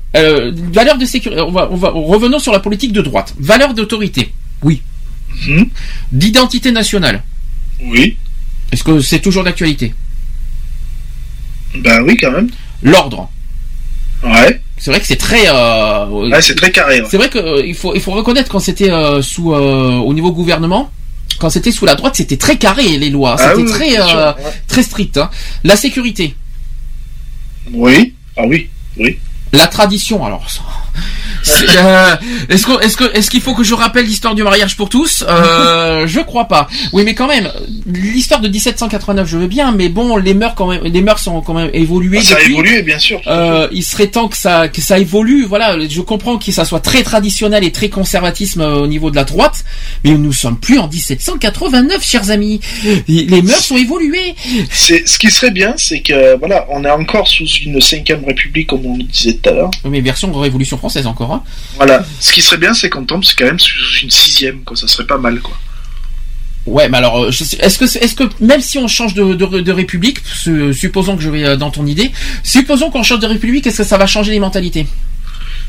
[0.73, 1.41] valeurs de sécurité.
[1.41, 3.33] On va, on va revenons sur la politique de droite.
[3.39, 4.33] Valeurs d'autorité.
[4.61, 4.81] Oui.
[6.11, 7.23] D'identité nationale.
[7.81, 8.17] Oui.
[8.71, 9.93] Est-ce que c'est toujours d'actualité?
[11.75, 12.49] Bah oui, quand même.
[12.81, 13.29] L'ordre.
[14.23, 14.61] Ouais.
[14.77, 15.43] C'est vrai que c'est très.
[15.47, 17.01] euh, Ouais, c'est très carré.
[17.01, 17.07] ouais.
[17.09, 20.91] C'est vrai qu'il faut, il faut reconnaître quand c'était euh, sous euh, au niveau gouvernement,
[21.39, 24.07] quand c'était sous la droite, c'était très carré les lois, Ah c'était oui, très bien
[24.07, 24.53] sûr, euh, ouais.
[24.67, 25.17] très strict.
[25.17, 25.29] hein.
[25.63, 26.35] La sécurité,
[27.71, 28.13] Oui.
[28.37, 28.69] Ah oui.
[28.97, 29.17] Oui.
[29.51, 30.49] la tradition, alors.
[30.49, 30.61] ça-
[31.77, 32.15] euh,
[32.49, 35.23] est-ce qu'on- est-ce que est-ce qu'il faut que je rappelle l'histoire du mariage pour tous?
[35.27, 36.67] Euh, Je crois pas.
[36.91, 37.49] Oui, mais quand même,
[37.85, 41.41] l'histoire de 1789, je veux bien, mais bon, les mœurs quand même, les mœurs sont
[41.41, 42.19] quand même évoluées.
[42.21, 42.53] Ah, ça a depuis.
[42.53, 43.21] évolué, bien sûr.
[43.27, 45.45] Euh, il serait temps que ça que ça évolue.
[45.45, 49.23] Voilà, je comprends que ça soit très traditionnel et très conservatisme au niveau de la
[49.23, 49.63] droite,
[50.03, 52.59] mais nous sommes plus en 1789, chers amis.
[53.07, 54.35] Les mœurs ont évolué.
[54.71, 58.67] C'est ce qui serait bien, c'est que voilà, on est encore sous une cinquième république,
[58.67, 59.71] comme on le disait tout à l'heure.
[59.83, 61.31] Oui, Mais version Révolution française encore.
[61.33, 61.43] Hein.
[61.77, 62.03] Voilà.
[62.19, 64.75] Ce qui serait bien, c'est qu'on tombe quand même sous une sixième, quoi.
[64.75, 65.57] Ça serait pas mal, quoi.
[66.65, 69.71] Ouais, mais alors, euh, est-ce que est-ce que même si on change de, de, de
[69.71, 72.11] république, su- supposons que je vais euh, dans ton idée,
[72.43, 74.85] supposons qu'on change de république, est-ce que ça va changer les mentalités?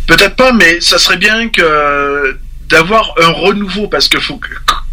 [0.07, 2.37] Peut-être pas, mais ça serait bien que
[2.69, 4.49] d'avoir un renouveau, parce que faut que,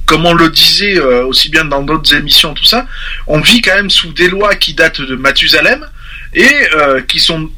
[0.05, 2.85] comme on le disait euh, aussi bien dans d'autres émissions, tout ça,
[3.27, 5.85] on vit quand même sous des lois qui datent de Mathusalem
[6.33, 7.49] et euh, qui sont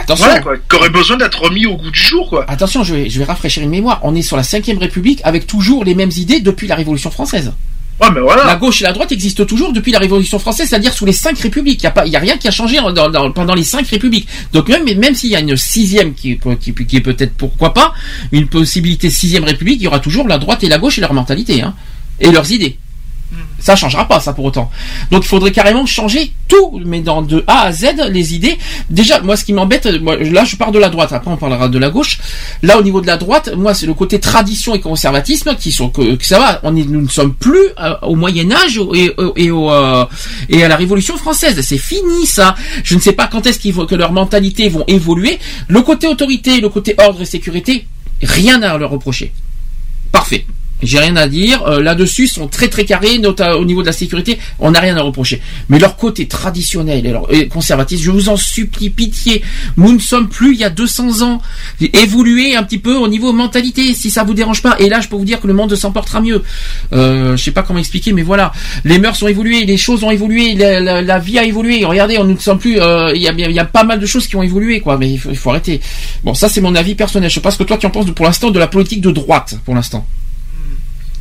[0.00, 0.26] Attention.
[0.26, 2.44] voilà, quoi, besoin d'être remis au goût du jour, quoi.
[2.48, 4.00] Attention, je vais, je vais rafraîchir une mémoire.
[4.02, 7.52] On est sur la 5 République avec toujours les mêmes idées depuis la Révolution française.
[8.00, 8.44] Ouais, mais voilà.
[8.44, 11.36] La gauche et la droite existent toujours depuis la Révolution française, c'est-à-dire sous les cinq
[11.40, 11.80] républiques.
[11.80, 13.64] Il y a pas, il y a rien qui a changé dans- dans- pendant les
[13.64, 14.28] cinq républiques.
[14.52, 17.74] Donc même, même s'il y a une sixième qui, est- qui, qui est peut-être pourquoi
[17.74, 17.92] pas
[18.30, 21.12] une possibilité sixième république, il y aura toujours la droite et la gauche et leur
[21.12, 21.74] mentalité, hein,
[22.20, 22.78] et leurs idées.
[23.58, 24.70] Ça changera pas, ça pour autant.
[25.10, 28.56] Donc il faudrait carrément changer tout, mais dans de A à Z les idées.
[28.88, 31.12] Déjà, moi, ce qui m'embête, là, je pars de la droite.
[31.12, 32.20] Après, on parlera de la gauche.
[32.62, 35.90] Là, au niveau de la droite, moi, c'est le côté tradition et conservatisme qui sont
[35.90, 36.60] que, ça va.
[36.62, 40.04] On est, nous ne sommes plus euh, au Moyen Âge euh,
[40.48, 41.60] et à la Révolution française.
[41.60, 42.54] C'est fini ça.
[42.84, 45.38] Je ne sais pas quand est-ce qu'il faut que leurs mentalités vont évoluer.
[45.66, 47.86] Le côté autorité, le côté ordre et sécurité,
[48.22, 49.32] rien à leur reprocher.
[50.12, 50.46] Parfait.
[50.82, 51.62] J'ai rien à dire.
[51.66, 53.18] Euh, Là-dessus, ils sont très très carrés.
[53.58, 55.40] au niveau de la sécurité, on n'a rien à reprocher.
[55.68, 59.42] Mais leur côté traditionnel et, leur, et conservatisme, je vous en supplie, pitié.
[59.76, 61.40] Nous ne sommes plus il y a 200 ans.
[61.80, 64.76] Évoluer un petit peu au niveau mentalité, si ça vous dérange pas.
[64.78, 66.42] Et là, je peux vous dire que le monde s'en portera mieux.
[66.92, 68.52] Euh, je sais pas comment expliquer, mais voilà.
[68.84, 71.84] Les mœurs ont évolué, les choses ont évolué, la, vie a évolué.
[71.84, 72.80] Regardez, on ne sommes plus.
[72.80, 74.96] euh, Il y, a, y a pas mal de choses qui ont évolué, quoi.
[74.98, 75.80] Mais il faut, il faut arrêter.
[76.24, 77.28] Bon, ça c'est mon avis personnel.
[77.30, 79.10] Je sais pas ce que toi tu en penses pour l'instant de la politique de
[79.10, 80.06] droite, pour l'instant.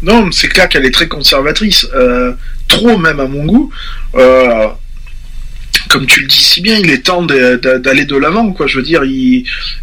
[0.02, 2.34] Non, c'est clair qu'elle est très conservatrice, euh,
[2.68, 3.72] trop même à mon goût.
[4.16, 4.68] Euh,
[5.90, 8.68] comme tu le dis si bien, il est temps d'aller de l'avant, quoi.
[8.68, 9.04] Je veux dire,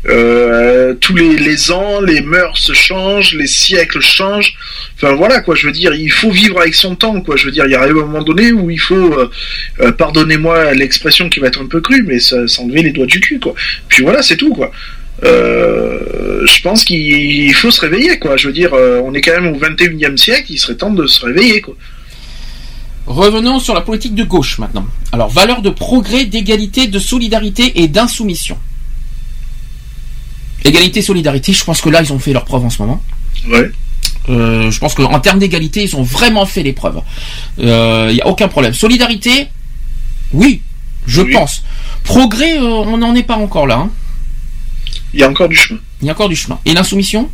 [0.06, 4.54] euh, tous les, ans, les mœurs se changent, les siècles changent.
[4.96, 5.54] Enfin voilà, quoi.
[5.54, 7.36] Je veux dire, il faut vivre avec son temps, quoi.
[7.36, 9.16] Je veux dire, il y arrive un moment donné où il faut,
[9.96, 13.54] pardonnez-moi l'expression qui va être un peu crue, mais s'enlever les doigts du cul, quoi.
[13.88, 14.72] Puis voilà, c'est tout, quoi.
[15.22, 18.36] Euh, je pense qu'il faut se réveiller, quoi.
[18.36, 21.06] Je veux dire, euh, on est quand même au 21e siècle, il serait temps de
[21.06, 21.74] se réveiller, quoi.
[23.06, 24.86] Revenons sur la politique de gauche maintenant.
[25.12, 28.58] Alors, valeurs de progrès, d'égalité, de solidarité et d'insoumission.
[30.64, 33.02] Égalité, solidarité, je pense que là, ils ont fait leur preuve en ce moment.
[33.48, 33.70] Ouais.
[34.30, 37.00] Euh, je pense qu'en termes d'égalité, ils ont vraiment fait les preuves.
[37.58, 38.72] Il n'y a aucun problème.
[38.72, 39.48] Solidarité,
[40.32, 40.62] oui,
[41.06, 41.32] je Oui.
[41.34, 41.62] pense.
[42.04, 43.76] Progrès, euh, on n'en est pas encore là.
[43.76, 43.90] hein.
[45.14, 45.80] Il y a encore du chemin.
[46.02, 46.58] Il y a encore du chemin.
[46.66, 47.30] Et l'insoumission?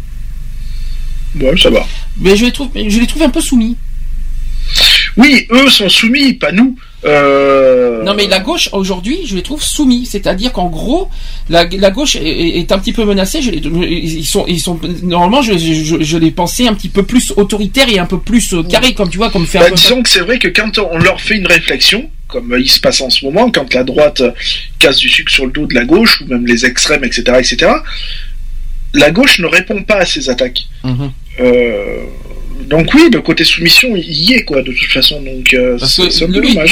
[1.40, 1.84] Ouais, ça va.
[2.18, 3.76] Mais je les trouve, je les trouve un peu soumis.
[5.16, 6.76] Oui, eux sont soumis, pas nous.
[7.04, 8.04] Euh...
[8.04, 11.08] Non mais la gauche aujourd'hui, je les trouve soumis, c'est-à-dire qu'en gros,
[11.48, 13.42] la, la gauche est, un petit peu menacée.
[13.42, 17.32] Je ils sont, ils sont normalement, je, je, je les pensais un petit peu plus
[17.36, 19.62] autoritaires et un peu plus euh, carrés, comme tu vois, comme faire.
[19.62, 22.70] Bah, peu- disons que c'est vrai que quand on leur fait une réflexion, comme il
[22.70, 24.22] se passe en ce moment, quand la droite
[24.78, 27.72] casse du sucre sur le dos de la gauche, ou même les extrêmes, etc., etc.,
[28.94, 30.66] la gauche ne répond pas à ces attaques.
[30.82, 31.12] Mhm.
[31.40, 32.04] Euh,
[32.68, 35.20] donc oui, le côté soumission, il y est, quoi, de toute façon.
[35.22, 35.76] Donc euh,
[36.10, 36.26] c'est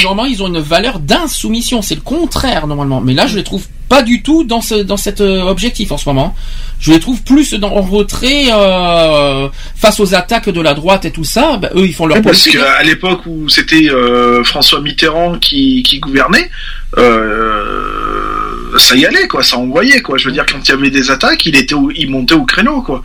[0.04, 1.82] normalement, ils ont une valeur d'insoumission.
[1.82, 3.00] C'est le contraire normalement.
[3.00, 5.96] Mais là, je les trouve pas du tout dans ce dans cet euh, objectif en
[5.98, 6.34] ce moment.
[6.80, 11.10] Je les trouve plus dans, en retrait euh, face aux attaques de la droite et
[11.10, 11.56] tout ça.
[11.56, 15.82] Bah, eux, ils font leur Oui, parce qu'à l'époque où c'était euh, François Mitterrand qui,
[15.82, 16.50] qui gouvernait,
[16.98, 20.18] euh, ça y allait, quoi, ça envoyait, quoi.
[20.18, 22.44] Je veux dire, quand il y avait des attaques, il était, au- il montait au
[22.44, 23.02] créneau, quoi.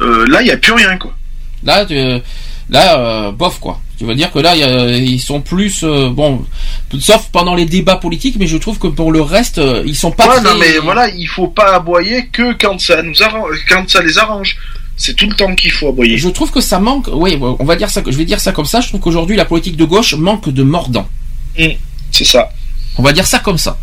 [0.00, 1.14] Euh, là, il n'y a plus rien, quoi.
[1.64, 1.94] Là, tu-
[2.70, 3.80] là, euh, bof quoi.
[3.98, 6.44] Tu veux dire que là, il y a- ils sont plus euh, bon,
[7.00, 10.12] sauf pendant les débats politiques, mais je trouve que pour le reste, euh, ils sont
[10.12, 10.26] pas.
[10.28, 13.88] Ouais, très- non, mais voilà, il faut pas aboyer que quand ça nous arrange, quand
[13.90, 14.56] ça les arrange.
[15.00, 16.18] C'est tout le temps qu'il faut aboyer.
[16.18, 17.08] Je trouve que ça manque.
[17.12, 18.02] Oui, on va dire ça.
[18.04, 18.80] Je vais dire ça comme ça.
[18.80, 21.06] Je trouve qu'aujourd'hui, la politique de gauche manque de mordant.
[22.10, 22.50] C'est ça.
[22.96, 23.78] On va dire ça comme ça.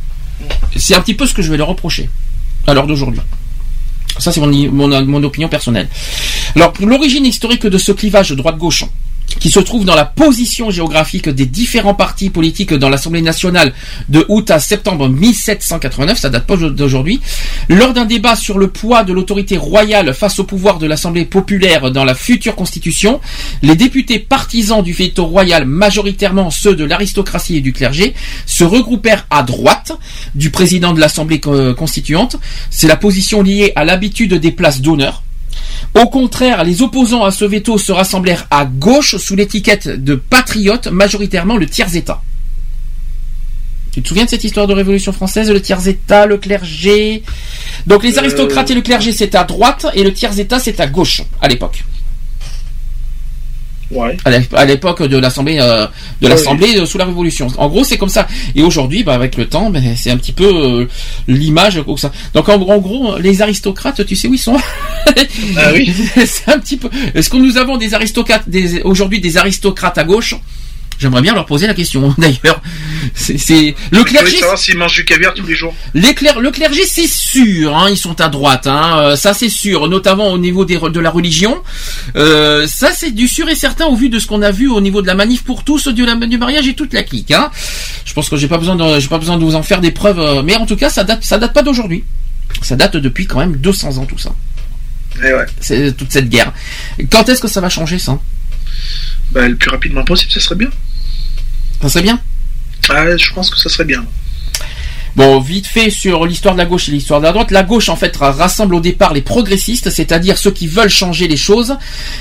[0.75, 2.09] C'est un petit peu ce que je vais leur reprocher
[2.67, 3.21] à l'heure d'aujourd'hui.
[4.17, 5.89] Ça, c'est mon, opinion personnelle.
[6.55, 8.85] Alors, l'origine historique de ce clivage droite-gauche,
[9.39, 13.73] qui se trouve dans la position géographique des différents partis politiques dans l'Assemblée nationale
[14.09, 17.21] de août à septembre 1789, ça date pas d'aujourd'hui,
[17.69, 21.91] lors d'un débat sur le poids de l'autorité royale face au pouvoir de l'Assemblée populaire
[21.91, 23.19] dans la future constitution,
[23.61, 28.13] les députés partisans du veto royal, majoritairement ceux de l'aristocratie et du clergé,
[28.45, 29.91] se regroupèrent à droite
[30.33, 32.37] du président de l'Assemblée constituante.
[32.69, 35.24] C'est la position liée à l'habitude des places d'honneur.
[35.93, 40.87] Au contraire, les opposants à ce veto se rassemblèrent à gauche sous l'étiquette de patriotes,
[40.87, 42.21] majoritairement le tiers-état.
[43.93, 47.23] Tu te souviens de cette histoire de Révolution française, le tiers-état, le clergé?
[47.87, 48.19] Donc les Euh.
[48.19, 51.85] aristocrates et le clergé c'est à droite et le tiers-état c'est à gauche à l'époque.
[53.91, 54.17] Ouais.
[54.25, 55.85] À l'ép- à l'époque de l'Assemblée euh,
[56.21, 57.47] de l'Assemblée sous la Révolution.
[57.57, 58.27] En gros, c'est comme ça.
[58.55, 60.45] Et aujourd'hui, bah, avec le temps, ben, c'est un petit peu
[60.81, 60.87] euh,
[61.27, 62.11] l'image comme ça.
[62.33, 64.57] Donc en, en gros, les aristocrates, tu sais où ils sont?
[65.57, 65.93] Ah oui.
[66.25, 66.89] C'est un petit peu.
[67.13, 70.35] Est-ce que nous avons des aristocrates, des, aujourd'hui des aristocrates à gauche?
[70.97, 72.15] J'aimerais bien leur poser la question.
[72.17, 72.61] D'ailleurs,
[73.13, 74.37] c'est le clergé.
[74.57, 75.75] s'ils mangent du caviar tous les jours.
[75.93, 79.49] Les cler- le clergé, c'est sûr, hein, ils sont à droite, hein, euh, ça c'est
[79.49, 81.61] sûr, notamment au niveau des, de la religion.
[82.15, 84.79] Euh, ça c'est du sûr et certain au vu de ce qu'on a vu au
[84.79, 87.31] niveau de la manif pour tous, du, la- du mariage et toute la clique.
[87.31, 87.51] Hein.
[88.05, 89.91] Je pense que j'ai pas besoin de, j'ai pas besoin de vous en faire des
[89.91, 92.05] preuves, euh, mais en tout cas ça date, ça date pas d'aujourd'hui.
[92.61, 94.31] Ça date depuis quand même 200 ans tout ça.
[95.19, 95.45] Eh ouais.
[95.59, 96.53] C'est toute cette guerre.
[97.11, 98.17] Quand est-ce que ça va changer ça?
[99.31, 100.69] Bah, le plus rapidement possible, ça serait bien.
[101.81, 102.19] Ça serait bien
[102.89, 104.05] Ah, je pense que ça serait bien.
[105.15, 107.51] Bon, vite fait sur l'histoire de la gauche et l'histoire de la droite.
[107.51, 111.37] La gauche, en fait, rassemble au départ les progressistes, c'est-à-dire ceux qui veulent changer les
[111.37, 111.77] choses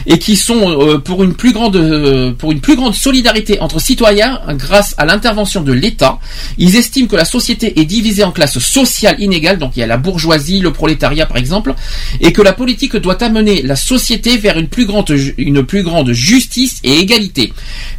[0.06, 3.80] et qui sont euh, pour une plus grande, euh, pour une plus grande solidarité entre
[3.80, 6.20] citoyens grâce à l'intervention de l'État.
[6.56, 9.88] Ils estiment que la société est divisée en classes sociales inégales, donc il y a
[9.88, 11.74] la bourgeoisie, le prolétariat par exemple,
[12.20, 16.12] et que la politique doit amener la société vers une plus grande, une plus grande
[16.12, 17.52] justice et égalité.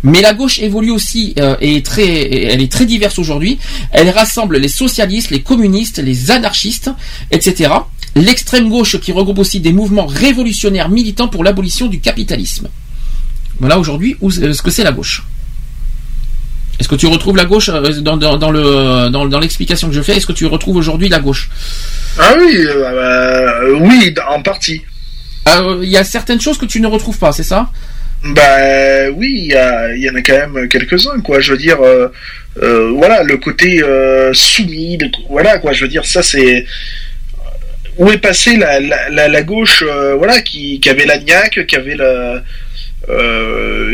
[0.04, 3.58] Mais la gauche évolue aussi euh, et très, elle est très diverse aujourd'hui.
[3.92, 6.90] Elle rassemble les socialistes, les communistes, les anarchistes,
[7.36, 7.48] etc.
[8.28, 12.68] L'extrême gauche qui regroupe aussi des mouvements révolutionnaires militants pour l'abolition du capitalisme.
[13.62, 15.18] Voilà aujourd'hui où est-ce que c'est la gauche.
[16.80, 18.66] Est-ce que tu retrouves la gauche euh, dans, dans, dans le
[19.16, 20.16] dans, dans l'explication que je fais?
[20.18, 21.44] Est-ce que tu retrouves aujourd'hui la gauche?
[22.20, 24.00] Ah oui, euh, euh, oui,
[24.36, 24.80] en partie.
[25.48, 27.62] Euh, Il y a certaines choses que tu ne retrouves pas, c'est ça?
[28.28, 31.40] Bah oui, il y, y en a quand même quelques-uns, quoi.
[31.40, 32.08] Je veux dire, euh,
[32.62, 35.74] euh, voilà, le côté euh, soumis, le- voilà, quoi.
[35.74, 36.66] Je veux dire, ça c'est
[37.98, 39.84] où est passée la, la, la, la gauche,
[40.18, 42.44] voilà, qui, qui avait la niaque, qui avait la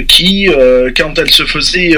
[0.08, 0.48] qui,
[0.98, 1.92] quand elle se faisait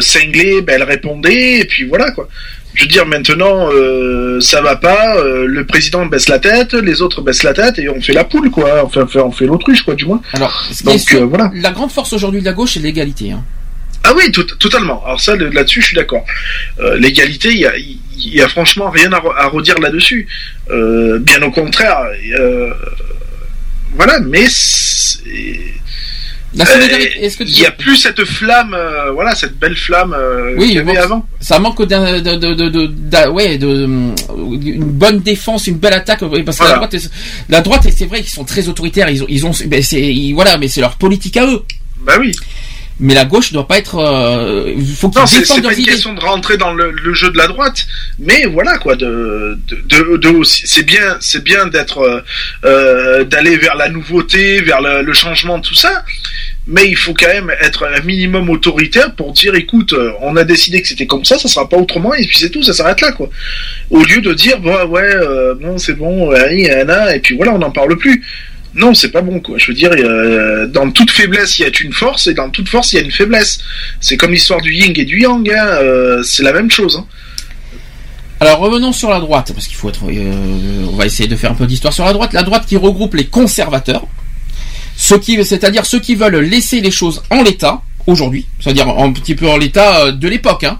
[0.00, 2.28] cingler, ben, elle répondait, et puis voilà quoi.
[2.76, 7.00] Je veux dire, maintenant, euh, ça va pas, euh, le président baisse la tête, les
[7.02, 8.84] autres baissent la tête, et on fait la poule, quoi.
[8.84, 10.20] Enfin, on fait, on fait l'autruche, quoi, du moins.
[10.34, 11.50] Alors, Donc, sûr, euh, voilà.
[11.54, 13.32] la grande force aujourd'hui de la gauche, c'est l'égalité.
[13.32, 13.42] hein?
[14.04, 15.02] Ah oui, tout- totalement.
[15.04, 16.24] Alors ça, là-dessus, je suis d'accord.
[16.78, 17.72] Euh, L'égalité, il y a,
[18.14, 20.28] y a franchement rien à redire là-dessus.
[20.70, 21.98] Euh, bien au contraire.
[22.38, 22.70] euh,
[23.96, 24.44] voilà, mais
[26.64, 30.54] est-ce que tu- il n'y a plus cette flamme, euh, voilà, cette belle flamme euh,
[30.56, 31.26] Oui, qu'il y avait avant.
[31.40, 36.20] ça manque de, de, de, de- ouais, de, une bonne défense, une belle attaque.
[36.44, 36.96] Parce que la droite,
[37.48, 39.08] la droite, c'est vrai qu'ils sont très autoritaires.
[39.10, 41.62] Ils ont, ils ont, ben, ils- voilà, mais c'est leur politique à eux.
[42.00, 42.32] Bah oui.
[42.98, 43.96] Mais la gauche doit pas être.
[43.98, 47.46] euh, faut Non, c'est pas une question de rentrer dans le, le jeu de la
[47.46, 47.86] droite,
[48.18, 52.20] mais voilà quoi, de, de, de, de c'est bien, c'est bien d'être, euh,
[52.64, 56.04] euh, d'aller vers la nouveauté, vers le, le changement, tout ça,
[56.66, 60.44] mais il faut quand même être un minimum autoritaire pour dire, écoute, euh, on a
[60.44, 63.02] décidé que c'était comme ça, ça sera pas autrement, et puis c'est tout, ça s'arrête
[63.02, 63.28] là quoi.
[63.90, 67.70] Au lieu de dire, bon, ouais, euh, bon, c'est bon, et puis voilà, on n'en
[67.70, 68.24] parle plus.
[68.76, 69.56] Non, c'est pas bon, quoi.
[69.56, 69.90] Je veux dire,
[70.68, 73.02] dans toute faiblesse, il y a une force, et dans toute force, il y a
[73.02, 73.58] une faiblesse.
[74.00, 76.96] C'est comme l'histoire du yin et du yang, hein, euh, c'est la même chose.
[76.96, 77.06] Hein.
[78.38, 80.04] Alors revenons sur la droite, parce qu'il faut être.
[80.10, 82.34] euh, on va essayer de faire un peu d'histoire sur la droite.
[82.34, 84.06] La droite qui regroupe les conservateurs,
[84.94, 89.34] ceux qui, c'est-à-dire ceux qui veulent laisser les choses en l'état aujourd'hui, c'est-à-dire un petit
[89.34, 90.64] peu en l'état euh, de l'époque.
[90.64, 90.78] Hein.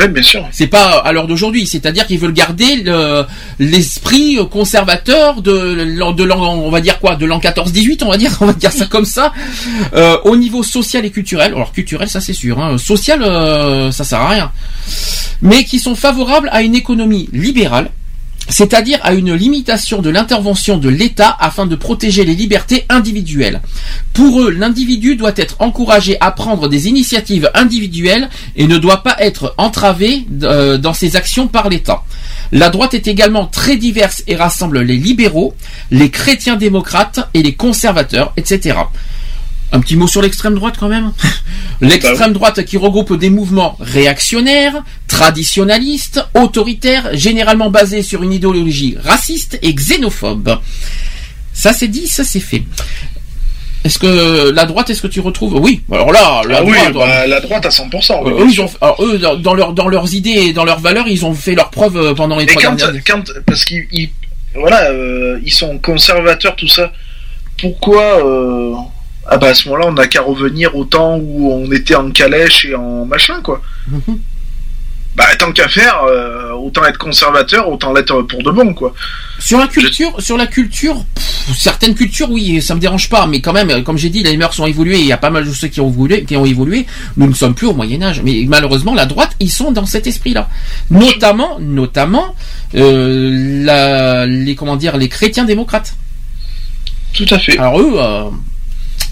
[0.00, 0.48] Oui, bien sûr.
[0.52, 3.24] C'est pas à l'heure d'aujourd'hui, c'est-à-dire qu'ils veulent garder le-
[3.58, 8.32] l'esprit conservateur de, de l'an, on va dire quoi, de l'an 14-18, on va dire,
[8.40, 9.32] on va dire ça comme ça,
[9.94, 11.52] euh, au niveau social et culturel.
[11.54, 12.78] Alors culturel, ça c'est sûr, hein.
[12.78, 14.52] social, euh, ça sert à rien,
[15.42, 17.90] mais qui sont favorables à une économie libérale.
[18.52, 23.62] C'est-à-dire à une limitation de l'intervention de l'État afin de protéger les libertés individuelles.
[24.12, 29.16] Pour eux, l'individu doit être encouragé à prendre des initiatives individuelles et ne doit pas
[29.20, 32.02] être entravé euh, dans ses actions par l'État.
[32.52, 35.54] La droite est également très diverse et rassemble les libéraux,
[35.90, 38.76] les chrétiens démocrates et les conservateurs, etc.
[39.72, 41.12] Un petit mot sur l'extrême droite quand même.
[41.80, 49.58] L'extrême droite qui regroupe des mouvements réactionnaires, traditionnalistes, autoritaires, généralement basés sur une idéologie raciste
[49.62, 50.58] et xénophobe.
[51.54, 52.62] Ça c'est dit, ça c'est fait.
[53.84, 55.54] Est-ce que la droite, est-ce que tu retrouves?
[55.60, 58.20] Oui, alors là, la Ah oui, droite, bah, la droite à 100%.
[58.24, 58.64] oui, euh, bien eux, ils sûr.
[58.64, 61.34] ont, alors, eux, dans, dans leur, dans leurs idées et dans leurs valeurs, ils ont
[61.34, 63.02] fait leurs preuves euh, pendant les Mais trois quand, dernières années.
[63.04, 64.10] quand, parce qu'ils, ils-
[64.54, 66.92] voilà, euh, ils sont conservateurs, tout ça.
[67.60, 68.74] Pourquoi euh,
[69.26, 72.10] Ah bah à ce moment-là, on n'a qu'à revenir au temps où on était en
[72.10, 73.62] calèche et en machin, quoi.
[73.88, 74.18] Mhm.
[75.14, 78.94] Bah tant qu'à faire, euh, autant être conservateur, autant l'être pour de bon, quoi.
[79.38, 83.42] Sur la culture, sur la culture, pff, certaines cultures, oui, ça me dérange pas, mais
[83.42, 85.00] quand même, comme j'ai dit, les mœurs sont évoluées.
[85.00, 86.86] Il y a pas mal de ceux qui ont évolué, qui ont évolué.
[87.18, 90.06] Nous ne sommes plus au Moyen Âge, mais malheureusement, la droite, ils sont dans cet
[90.06, 90.48] esprit-là.
[90.90, 92.34] Notamment, notamment,
[92.74, 95.94] euh, la, les comment dire, les chrétiens démocrates.
[97.12, 97.58] Tout à fait.
[97.58, 98.30] Alors eux, euh,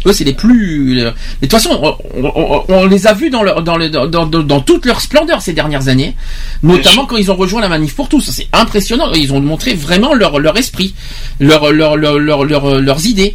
[0.07, 0.95] eux c'est les plus.
[0.97, 1.71] Mais de toute façon,
[2.15, 5.01] on, on- on les a vus dans, leur, dans, le- dans, dans, dans toute leur
[5.01, 6.15] splendeur ces dernières années,
[6.63, 8.31] notamment quand ils ont rejoint la manif pour tous.
[8.31, 9.13] C'est impressionnant.
[9.13, 10.95] Ils ont montré vraiment leur, leur esprit,
[11.39, 13.35] leur, leur, leur, leur- leur- leurs idées.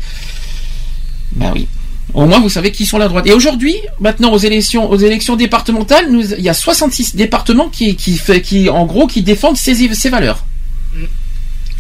[1.34, 1.68] Ben oui.
[2.14, 3.28] Au moins, vous savez qui sont la droite.
[3.28, 7.96] Et aujourd'hui, maintenant, aux élections, aux élections départementales, nous, il y a 66 départements qui,
[7.98, 10.46] qui, fait, qui, en gros, qui défendent ces, ces valeurs.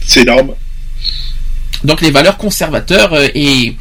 [0.06, 0.52] C'est énorme.
[1.84, 3.76] Donc les valeurs conservateurs euh, et.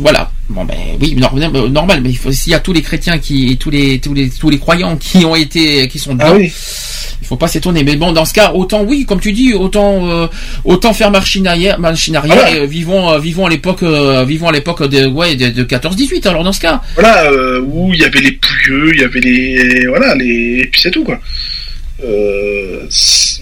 [0.00, 0.30] Voilà.
[0.48, 3.52] Bon ben oui, normal, normal mais il faut- s'il y a tous les chrétiens qui,
[3.52, 6.34] et tous les, tous les, tous les croyants qui ont été, qui sont dedans, Ah
[6.34, 6.50] oui.
[7.22, 7.84] il faut pas s'étonner.
[7.84, 10.26] Mais bon, dans ce cas, autant oui, comme tu dis, autant, euh,
[10.64, 12.34] autant faire machine arrière, machine arrière.
[12.34, 12.50] Voilà.
[12.56, 15.62] Et, euh, vivons, euh, vivons à l'époque, euh, vivons à l'époque de, ouais, de, de
[15.62, 16.26] 14-18.
[16.26, 19.20] Alors dans ce cas, Voilà, euh, où il y avait les pouilleux, il y avait
[19.20, 19.86] les.
[19.86, 20.62] Voilà, les.
[20.62, 21.20] Et puis c'est tout, quoi.
[22.02, 22.86] Euh,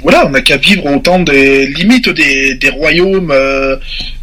[0.03, 3.77] voilà, on n'a qu'à vivre au temps des limites des, des royaumes euh,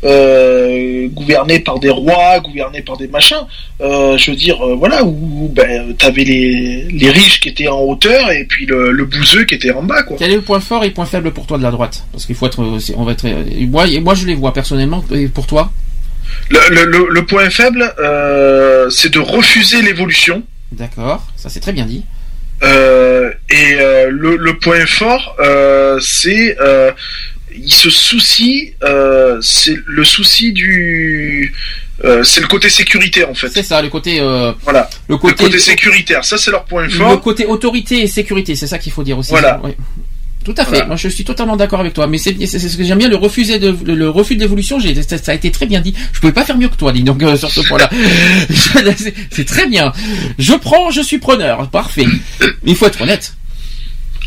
[0.04, 3.46] euh, gouvernés par des rois, gouvernés par des machins.
[3.80, 8.46] Je veux dire, voilà, où ben, t'avais les, les riches qui étaient en hauteur et
[8.46, 10.18] puis le, le bouseux qui était en bas, quoi.
[10.20, 12.06] quel est le point fort et le point faible pour toi de la droite?
[12.12, 12.60] Parce qu'il faut être,
[12.96, 13.26] on va être,
[13.68, 15.04] moi, et moi je les vois personnellement.
[15.14, 15.72] Et pour toi?
[16.50, 17.94] Le, le, le, le point faible,
[18.90, 20.44] c'est de refuser l'évolution.
[20.72, 22.04] D'accord, ça c'est très bien dit.
[22.66, 26.92] Euh, et euh, le, le point fort, euh, c'est euh,
[27.58, 31.54] il se soucie, euh, c'est le souci du,
[32.04, 33.50] euh, c'est le côté sécurité en fait.
[33.50, 36.90] C'est ça, le côté, euh, Voilà, le le côté, sécuritaire, ça c'est leur point le
[36.90, 37.22] fort.
[37.22, 39.30] côté autorité et sécurité, c'est ça qu'il faut dire aussi.
[39.32, 39.62] Voilà.
[39.64, 39.76] Ouais.
[40.46, 40.70] Tout à fait.
[40.70, 40.86] Voilà.
[40.86, 42.08] Moi, je suis totalement d'accord avec toi.
[42.08, 44.80] Mais c'est ce que j'aime bien, le refuser de le, le refus de l'évolution.
[44.80, 45.94] Ça, ça a été très bien dit.
[46.14, 47.90] Je pouvais pas faire mieux que toi, dis donc euh, sur ce point-là.
[49.32, 49.92] C'est- très bien.
[50.38, 51.68] Je prends, je suis preneur.
[51.70, 52.06] Parfait.
[52.40, 53.34] Mais il faut être honnête.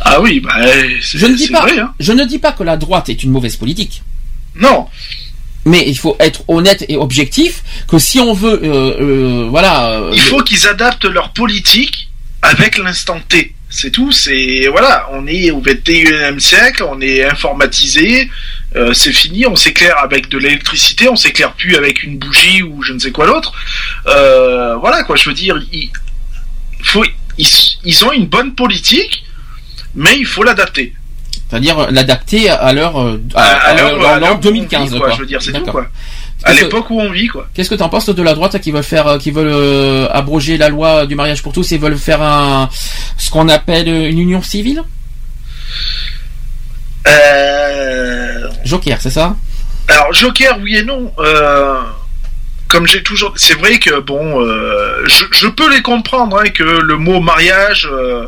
[0.01, 0.51] Ah oui, bah
[1.03, 1.93] c'est Je ne dis pas, vrai, hein.
[1.99, 4.03] je ne dis pas que la droite est une mauvaise politique.
[4.55, 4.87] Non,
[5.65, 7.63] Mais il faut être honnête et objectif.
[7.89, 9.91] Que si on veut, euh, euh, voilà.
[9.93, 12.09] euh, il faut qu'ils adaptent leur politique
[12.43, 13.55] avec l'instant T.
[13.71, 14.11] C'est tout.
[14.13, 18.31] C'est voilà, on est au 21e siècle, on est informatisé.
[18.77, 22.83] euh, c'est fini, on s'éclaire avec de l'électricité, on s'éclaire plus avec une bougie ou
[22.83, 23.53] je ne sais quoi d'autre.
[24.07, 25.91] Euh, voilà quoi, je veux dire, il
[26.83, 27.05] faut,
[27.39, 27.49] ils,
[27.85, 29.25] ils ont une bonne politique,
[29.95, 30.95] mais il faut l'adapter.
[31.51, 34.37] C'est-à-dire l'adapter à l'heure, euh, à, À, à à- l'heure- à à l'heure l'heure où
[34.37, 34.93] on 2015.
[34.93, 35.87] vit, quoi, je veux dire, c'est tout quoi.
[36.45, 37.49] À l'époque où on vit quoi.
[37.53, 40.09] Qu'est-ce que tu en penses de la droite qui veulent faire, euh, qui veulent euh,
[40.11, 42.69] abroger la loi du mariage pour tous et veulent faire un,
[43.17, 44.83] ce qu'on appelle une union civile?
[47.07, 49.35] Euh, Joker, c'est ça?
[49.89, 51.13] Alors Joker, oui et non.
[51.19, 51.81] Euh,
[52.69, 56.63] comme j'ai toujours, c'est vrai que bon, euh, je, je peux les comprendre hein, que
[56.63, 58.27] le mot mariage, euh,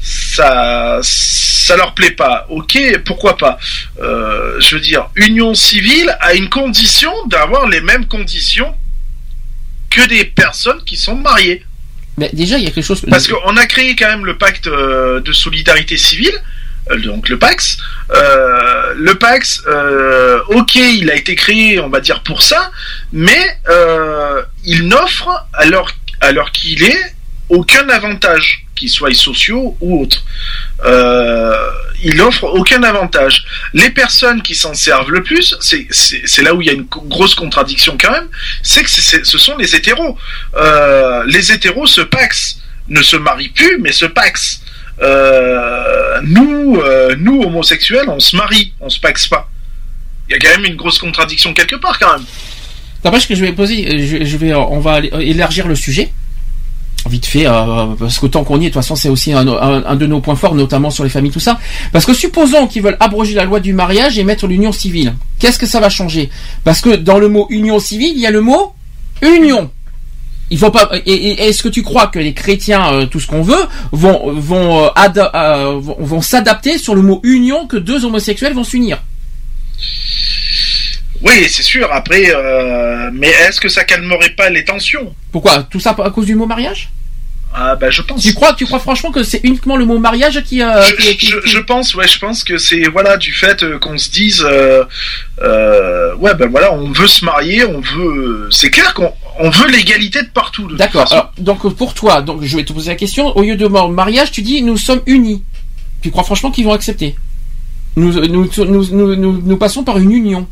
[0.00, 2.46] ça, ça leur plaît pas.
[2.50, 3.58] Ok, pourquoi pas.
[4.00, 8.74] Euh, je veux dire, union civile a une condition d'avoir les mêmes conditions
[9.90, 11.64] que des personnes qui sont mariées.
[12.16, 13.02] Mais déjà, il y a quelque chose.
[13.08, 16.34] Parce qu'on a créé quand même le pacte euh, de solidarité civile,
[16.90, 17.78] euh, donc le PAX.
[18.10, 22.72] Euh, le PAX, euh, ok, il a été créé, on va dire, pour ça,
[23.12, 25.64] mais euh, il n'offre, à
[26.20, 27.14] à l'heure qu'il est,
[27.48, 30.22] aucun avantage, qu'ils soient sociaux ou autres.
[30.84, 31.52] Euh,
[32.04, 33.44] il offre aucun avantage.
[33.74, 37.34] Les personnes qui s'en servent le plus, c'est- là où il y a une grosse
[37.34, 38.28] contradiction quand même,
[38.62, 40.16] c'est que ce sont les hétéros.
[40.56, 44.60] Euh, les hétéros se paxent, ne se marient plus, mais se paxent.
[45.00, 46.80] Euh, nous,
[47.18, 49.50] nous homosexuels, on se marie, on se paxe pas.
[50.28, 52.26] Il y a quand même une grosse contradiction quelque part quand même.
[53.04, 53.88] N'empêche que je vais poser,
[54.54, 56.10] on va élargir le sujet.
[57.08, 59.46] Vite fait, euh, parce que tant qu'on y est, de toute façon, c'est aussi un,
[59.48, 61.58] un- un de nos points forts, notamment sur les familles, tout ça.
[61.92, 65.14] Parce que supposons qu'ils veulent abroger la loi du mariage et mettre l'union civile.
[65.38, 66.28] Qu'est-ce que ça va changer?
[66.64, 68.74] Parce que dans le mot union civile, il y a le mot
[69.22, 69.70] union.
[70.50, 70.90] Il faut pas.
[71.06, 74.32] Et, et- est-ce que tu crois que les chrétiens, euh, tout ce qu'on veut, vont
[74.34, 74.88] vont euh,
[75.34, 78.98] euh, vont, vont s'adapter sur le mot union que deux homosexuels vont s'unir?
[81.22, 81.88] Oui, c'est sûr.
[81.92, 82.32] Après,
[83.12, 85.12] mais est-ce que ça calmerait pas les tensions?
[85.32, 85.64] Pourquoi?
[85.64, 86.90] Tout ça à cause du mot mariage?
[87.54, 88.22] Ah bah je pense.
[88.22, 91.16] Tu crois, tu crois franchement que c'est uniquement le mot mariage qui, euh, je, qui-
[91.16, 94.10] qui- je- je pense, ouais, je pense que c'est voilà du fait euh, qu'on se
[94.10, 94.84] dise, euh,
[95.42, 99.68] euh, ouais, ben voilà, on veut se marier, on veut, c'est clair qu'on on veut
[99.70, 100.68] l'égalité de partout.
[100.76, 101.32] D'accord.
[101.38, 103.36] donc pour toi, donc je vais te poser la question.
[103.36, 105.42] Au lieu de mot mariage, tu dis nous sommes unis.
[106.02, 107.16] Tu crois franchement qu'ils vont accepter?
[107.96, 110.46] Nous nous, nous, nous, nous, nous passons par une union.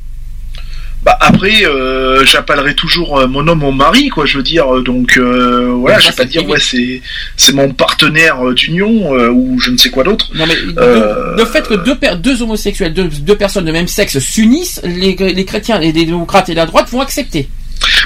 [1.06, 4.26] Bah après, euh, j'appellerai toujours euh, mon homme mon mari, quoi.
[4.26, 7.00] Je veux dire, euh, donc euh, voilà, je vais pas dire ouais, c'est
[7.36, 10.30] c'est mon partenaire euh, d'union euh, ou je ne sais quoi d'autre.
[10.34, 14.18] Non mais Euh, le, fait que deux, deux homosexuels, deux, deux personnes de même sexe
[14.18, 17.48] s'unissent, les, les chrétiens, les, les démocrates et la droite vont accepter.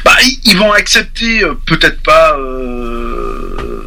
[0.04, 3.80] Bah ils- ils vont accepter, peut-être pas euh,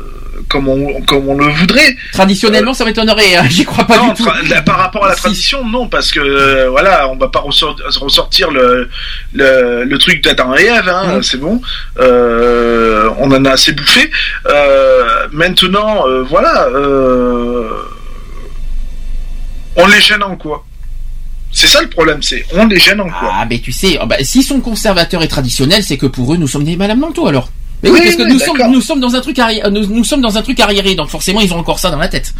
[0.53, 1.95] comme on comme on le voudrait.
[2.13, 3.35] Traditionnellement, ça m'étonnerait.
[3.35, 4.29] hein, J'y crois pas non, du tout.
[4.65, 8.51] par rapport à la tradition, non, parce que euh, voilà, on va pas ressort- ressortir
[8.51, 8.87] le,
[9.33, 11.23] le, le truc d'Adam et Ève, hein, Mhm.
[11.23, 11.59] c'est bon.
[11.99, 14.09] Euh, on en a assez bouffé.
[14.47, 16.67] Euh, maintenant, voilà,
[19.75, 20.63] on les gêne en quoi?
[21.51, 23.31] C'est ça le problème, c'est on les gêne en quoi?
[23.33, 26.37] Ah, mais tu sais, ah bah, s'ils sont conservateurs et traditionnels, c'est que pour eux,
[26.37, 27.49] nous sommes des Madame Manteau alors.
[27.83, 28.71] Mais oui, Oui, parce que oui, nous sommes, d'accord.
[28.71, 31.09] nous sommes dans un truc arri- euh, nous, nous sommes dans un truc arriéré, donc
[31.09, 32.33] forcément ils ont encore ça dans la tête.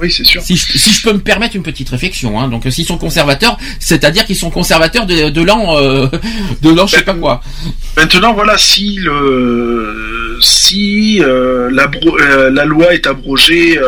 [0.00, 0.40] Oui, c'est sûr.
[0.40, 2.98] Si je, si je peux me permettre une petite réflexion, hein, donc euh, s'ils sont
[2.98, 6.06] conservateurs, c'est-à-dire qu'ils sont conservateurs de, de l'an, euh,
[6.62, 7.42] de l'an, je sais pas quoi.
[7.96, 11.90] Maintenant, voilà, si le si euh, la,
[12.20, 13.80] euh, loi est abrogée,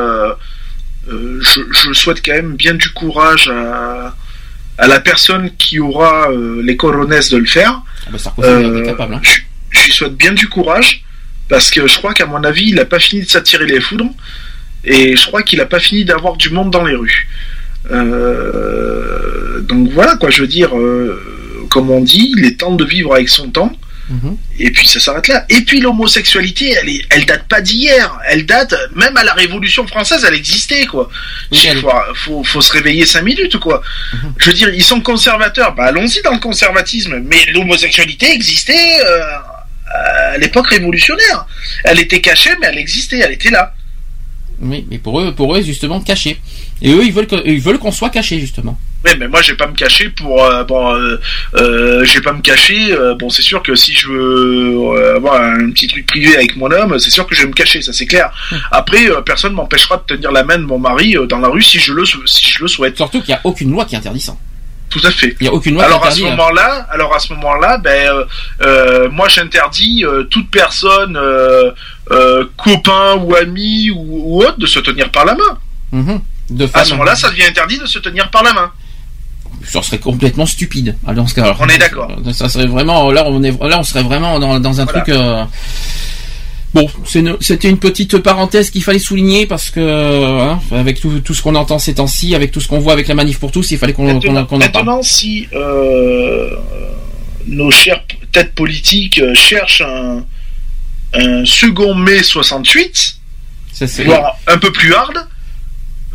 [1.09, 4.15] je, je souhaite quand même bien du courage à,
[4.79, 6.29] à la personne qui aura
[6.63, 7.83] les coronesses de le faire.
[8.13, 9.15] Ah Sarkozy Euh, est capable.
[9.15, 9.21] Hein.
[9.23, 9.41] je,
[9.71, 11.03] je lui souhaite bien du courage
[11.49, 14.11] parce que je crois qu'à mon avis, il n'a pas fini de s'attirer les foudres
[14.85, 17.29] et je crois qu'il n'a pas fini d'avoir du monde dans les rues.
[17.91, 22.85] Euh, donc voilà quoi, je veux dire, euh, comme on dit, il est temps de
[22.85, 23.73] vivre avec son temps.
[24.09, 24.37] Mhm.
[24.59, 25.45] Et puis ça s'arrête là.
[25.49, 28.19] Et puis l'homosexualité, elle, est, elle date pas d'hier.
[28.29, 31.09] Elle date même à la Révolution française, elle existait quoi.
[31.53, 33.83] Oui, Il elle- faut, faut, faut se réveiller cinq minutes quoi.
[34.15, 34.33] Mhm.
[34.39, 35.75] Je veux dire, ils sont conservateurs.
[35.77, 37.21] Bah allons-y dans le conservatisme.
[37.25, 39.21] Mais l'homosexualité existait euh,
[39.95, 41.47] à l'époque révolutionnaire.
[41.85, 43.19] Elle était cachée, mais elle existait.
[43.19, 43.75] Elle était là.
[44.63, 46.39] Oui, mais pour eux, pour eux, justement, caché.
[46.83, 48.79] Et eux, ils veulent que- ils veulent qu'on soit caché, justement.
[49.07, 50.45] Ouais, mais moi, je vais pas me cacher pour.
[50.45, 51.19] euh, bon, euh,
[51.55, 52.93] euh, je vais pas me cacher.
[52.93, 56.57] euh, bon, c'est sûr que si je veux euh, avoir un petit truc privé avec
[56.57, 58.31] mon homme, c'est sûr que je vais me cacher, ça c'est clair.
[58.71, 61.79] Après, euh, personne m'empêchera de tenir la main de mon mari dans la rue si
[61.79, 62.97] je le si je le souhaite.
[62.99, 64.37] Surtout qu'il n'y a aucune loi qui interdit ça.
[64.91, 65.37] Tout à fait.
[65.41, 66.31] Il n'y a aucune loi Alors qui à ce hein.
[66.31, 68.25] moment-là, alors à ce moment-là, ben euh,
[68.63, 71.71] euh, moi j'interdis euh, toute personne, euh,
[72.57, 73.99] copain ou ami ou,
[74.39, 75.59] ou autre, de se tenir par la main.
[75.93, 76.21] Mhm.
[76.51, 78.73] De À ce moment-là, ça devient interdit de se tenir par la main.
[79.63, 80.97] Ça serait complètement stupide.
[81.07, 82.11] Dans ce cas, On est d'accord.
[82.33, 85.01] Ça serait vraiment là, on est là, on serait vraiment dans, dans un Voilà.
[85.03, 85.15] truc.
[85.15, 85.45] euh,
[86.73, 91.43] Bon, c'était une petite parenthèse qu'il fallait souligner parce que hein, avec tout, tout ce
[91.43, 93.79] qu'on entend ces temps-ci, avec tout ce qu'on voit avec la manif pour tous, il
[93.79, 94.59] fallait qu'on qu'on en parle.
[94.61, 96.55] maintenant, si euh,
[97.49, 100.25] nos chères têtes politiques euh, cherchent un,
[101.15, 103.17] un second mai 68,
[103.73, 105.27] Ça, voire un peu plus hard,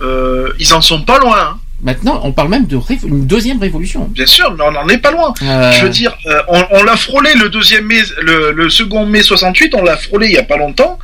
[0.02, 1.38] euh, ils en sont pas loin.
[1.38, 1.60] hein.
[1.82, 4.06] Maintenant, on parle même de une deuxième révolution.
[4.06, 5.34] Bien sûr, mais on n'en est pas loin.
[5.44, 9.06] Euh, Je veux dire, euh, on, on l'a frôlé le deuxième mai, le, le second
[9.06, 10.98] mai 68, on l'a frôlé il y a pas longtemps,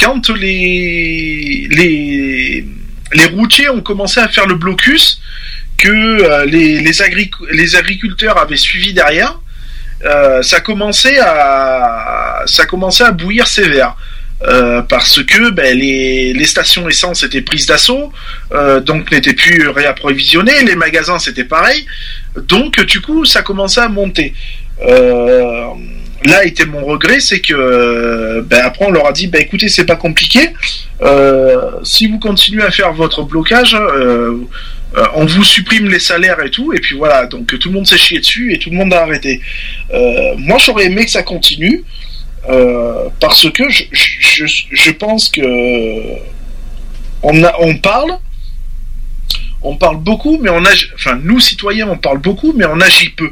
[0.00, 2.64] quand les les
[3.14, 5.20] les routiers ont commencé à faire le blocus
[5.76, 9.38] que euh, les les, agric- les agriculteurs avaient suivi derrière.
[10.42, 13.96] ça commençait à ça commençait à bouillir sévère.
[14.44, 18.12] Euh, parce que ben, les, stations essence étaient prises d'assaut,
[18.52, 21.86] euh, donc n'étaient plus réapprovisionnées, les magasins c'était pareil,
[22.48, 24.34] donc du coup ça commençait à monter.
[24.84, 25.66] Euh,
[26.24, 29.86] là était mon regret, c'est que ben, après on leur a dit, ben, écoutez c'est
[29.86, 30.50] pas compliqué,
[31.84, 33.76] si vous continuez à faire votre blocage,
[35.14, 37.96] on vous supprime les salaires et tout, et puis voilà, donc tout le monde s'est
[37.96, 39.40] chié dessus et tout le monde a arrêté.
[40.38, 41.84] Moi j'aurais aimé que ça continue.
[42.48, 45.42] Euh, parce que je, je, pense que
[47.22, 48.18] on, a, on parle,
[49.62, 53.10] on parle beaucoup, mais on agit, enfin nous citoyens on parle beaucoup, mais on agit
[53.10, 53.30] peu.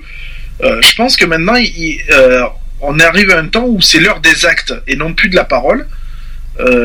[0.62, 2.44] Euh, je pense que maintenant euh,
[2.80, 5.44] on arrive à un temps où c'est l'heure des actes et non plus de la
[5.44, 5.86] parole.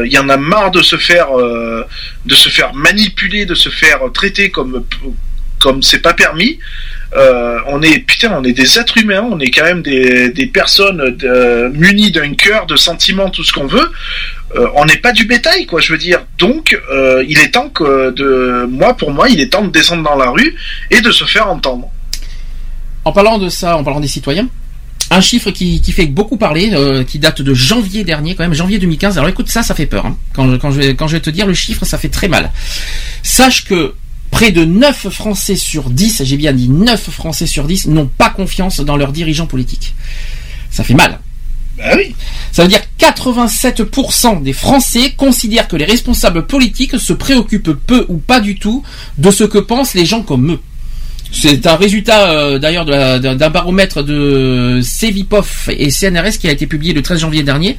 [0.06, 4.00] Il y en a marre de se faire de se faire manipuler, de se faire
[4.14, 4.86] traiter comme
[5.60, 6.60] comme c'est pas permis.
[7.16, 11.18] Euh, on est putain, on est des êtres humains, on est quand même des, personnes
[11.24, 13.90] euh, munies d'un cœur, de sentiments, tout ce qu'on veut.
[14.56, 15.80] Euh, on n'est pas du bétail, quoi.
[15.82, 16.20] Je veux dire.
[16.38, 16.78] Donc,
[17.28, 20.30] il est temps que de moi, pour moi, il est temps de descendre dans la
[20.30, 20.56] rue
[20.92, 21.90] et de se faire entendre.
[23.06, 24.48] En parlant de ça, en parlant des citoyens,
[25.12, 26.72] un chiffre qui, fait beaucoup parler,
[27.08, 29.18] qui date de janvier dernier, quand même, janvier 2015.
[29.18, 30.06] Alors écoute, ça, ça fait peur.
[30.06, 30.18] hein.
[30.34, 32.52] Quand, je- quand je vais te dire le chiffre, ça fait très mal.
[33.24, 33.94] Sache que
[34.36, 38.30] près de 9 Français sur 10, j'ai bien dit 9 Français sur 10, n'ont pas
[38.30, 39.96] confiance dans leurs dirigeants politiques.
[40.70, 41.22] Ça fait mal.
[41.78, 42.14] Bah oui.
[42.52, 48.18] Ça veut dire 87% des Français considèrent que les responsables politiques se préoccupent peu ou
[48.18, 48.84] pas du tout
[49.18, 50.60] de ce que pensent les gens comme eux.
[51.32, 56.92] C'est un résultat euh, d'ailleurs d'un baromètre de Cevipof et CNRS qui a été publié
[56.92, 57.78] le 13 janvier dernier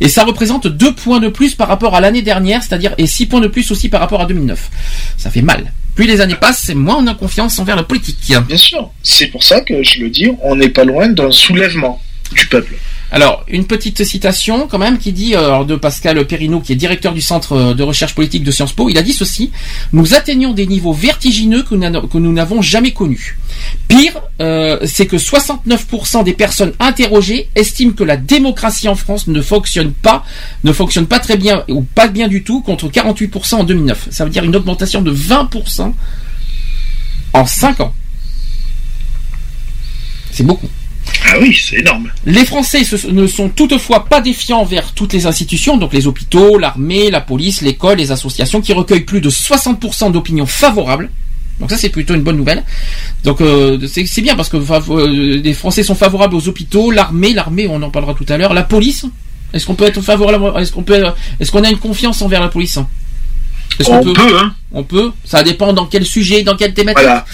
[0.00, 3.26] et ça représente deux points de plus par rapport à l'année dernière, c'est-à-dire et six
[3.26, 4.70] points de plus aussi par rapport à 2009.
[5.16, 5.72] Ça fait mal.
[5.96, 8.18] Plus les années passent, moins on a confiance envers la politique.
[8.46, 8.90] Bien sûr.
[9.02, 12.00] C'est pour ça que je le dis, on n'est pas loin d'un soulèvement
[12.32, 12.74] du peuple.
[13.12, 16.76] Alors, une petite citation quand même qui dit, euh, alors, de Pascal Perrineau, qui est
[16.76, 19.52] directeur du Centre euh, de recherche politique de Sciences Po, il a dit ceci,
[19.92, 23.38] nous atteignons des niveaux vertigineux que nous n'avons jamais connus.
[23.86, 29.40] Pire, euh, c'est que 69% des personnes interrogées estiment que la démocratie en France ne
[29.40, 30.24] fonctionne pas,
[30.64, 34.08] ne fonctionne pas très bien ou pas bien du tout, contre 48% en 2009.
[34.10, 35.92] Ça veut dire une augmentation de 20%
[37.34, 37.94] en 5 ans.
[40.32, 40.68] C'est beaucoup.
[41.28, 42.10] Ah oui, c'est énorme.
[42.24, 47.10] Les Français ne sont toutefois pas défiants envers toutes les institutions, donc les hôpitaux, l'armée,
[47.10, 51.10] la police, l'école, les associations, qui recueillent plus de 60% d'opinions favorables.
[51.58, 52.64] Donc ça c'est plutôt une bonne nouvelle.
[53.24, 57.66] Donc euh, c'est bien parce que euh, les Français sont favorables aux hôpitaux, l'armée, l'armée
[57.66, 59.06] on en parlera tout à l'heure, la police.
[59.54, 61.02] Est-ce qu'on peut être favorable Est-ce qu'on peut
[61.40, 62.78] Est-ce qu'on a une confiance envers la police?
[63.78, 64.54] Est-ce qu'on On peut, hein.
[64.72, 65.12] On peut.
[65.24, 67.02] Ça dépend dans quel sujet, dans quelle thématique?
[67.02, 67.24] Voilà.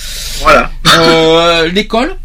[0.41, 0.71] Voilà.
[0.99, 2.17] Euh, L'école.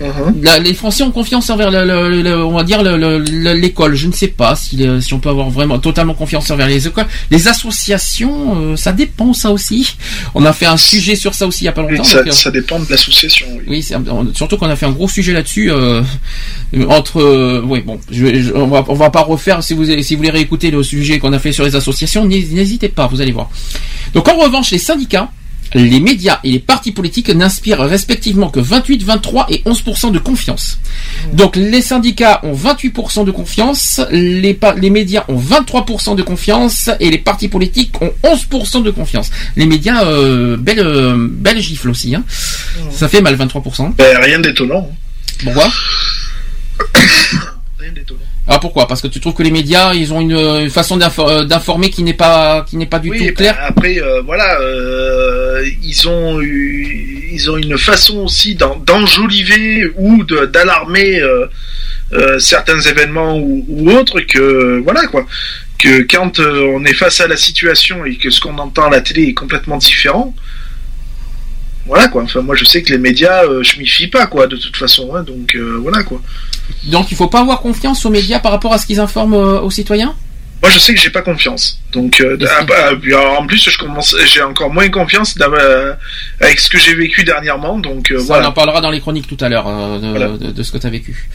[0.00, 0.42] Mhm.
[0.42, 3.52] La- les Français ont confiance envers le, le- le- on va dire le- le- le-
[3.54, 3.94] l'école.
[3.96, 6.86] Je ne sais pas si, les- si on peut avoir vraiment totalement confiance envers les
[6.86, 7.06] écoles.
[7.30, 9.96] Les associations, euh, ça dépend ça aussi.
[10.34, 12.04] On a fait un sujet sur ça aussi il y a pas longtemps.
[12.04, 13.46] ça, donc, euh, ça dépend de l'association.
[13.66, 13.84] Oui.
[13.90, 16.02] oui, on- surtout qu'on a fait un gros sujet là-dessus euh,
[16.88, 17.20] entre.
[17.20, 19.62] euh, oui, bon, je, je- on va on va pas refaire.
[19.62, 22.46] Si vous si vous voulez réécouter le sujet qu'on a fait sur les associations, n'hé-
[22.52, 23.50] n'hésitez pas, vous allez voir.
[24.14, 25.30] Donc en revanche, les syndicats.
[25.74, 30.78] Les médias et les partis politiques n'inspirent respectivement que 28, 23 et 11% de confiance.
[31.32, 37.10] Donc les syndicats ont 28% de confiance, les, les médias ont 23% de confiance et
[37.10, 39.30] les partis politiques ont 11% de confiance.
[39.56, 42.14] Les médias, euh, belle, euh, belle gifle aussi.
[42.14, 42.24] Hein.
[42.90, 43.94] Ça fait mal 23%.
[43.96, 44.90] Ben, rien d'étonnant.
[45.44, 45.68] Pourquoi?
[47.78, 48.20] Rien d'étonnant.
[48.50, 48.88] Ah pourquoi?
[48.88, 52.02] Parce que tu trouves que les médias, ils ont une, euh, façon euh, d'informer qui
[52.02, 53.58] n'est pas qui n'est pas du Oui, tout ben, claire.
[53.60, 60.24] après, euh, voilà, euh, ils ont eu, ils ont une façon aussi d'en- d'enjoliver ou
[60.24, 65.26] d'alarmer euh, certains événements ou, ou autres que voilà quoi.
[65.78, 69.00] Que quand on est face à la situation et que ce qu'on entend à la
[69.02, 70.34] télé est complètement différent,
[71.88, 72.22] voilà quoi.
[72.22, 74.76] Enfin, moi je sais que les médias, euh, je m'y fie pas quoi, de toute
[74.76, 75.14] façon.
[75.16, 76.20] hein, donc euh, voilà quoi.
[76.84, 79.60] Donc il faut pas avoir confiance aux médias par rapport à ce qu'ils informent euh,
[79.60, 80.14] aux citoyens?
[80.60, 81.78] Moi, je sais que j'ai pas confiance.
[81.92, 82.90] Donc, euh, ah, bah,
[83.38, 85.36] en plus, je commence, j'ai encore moins confiance
[86.40, 87.78] avec ce que j'ai vécu dernièrement.
[87.78, 88.48] Donc, Ça, On voilà.
[88.48, 90.30] en parlera dans les chroniques tout à l'heure Voilà.
[90.30, 91.28] de- de ce que tu as vécu.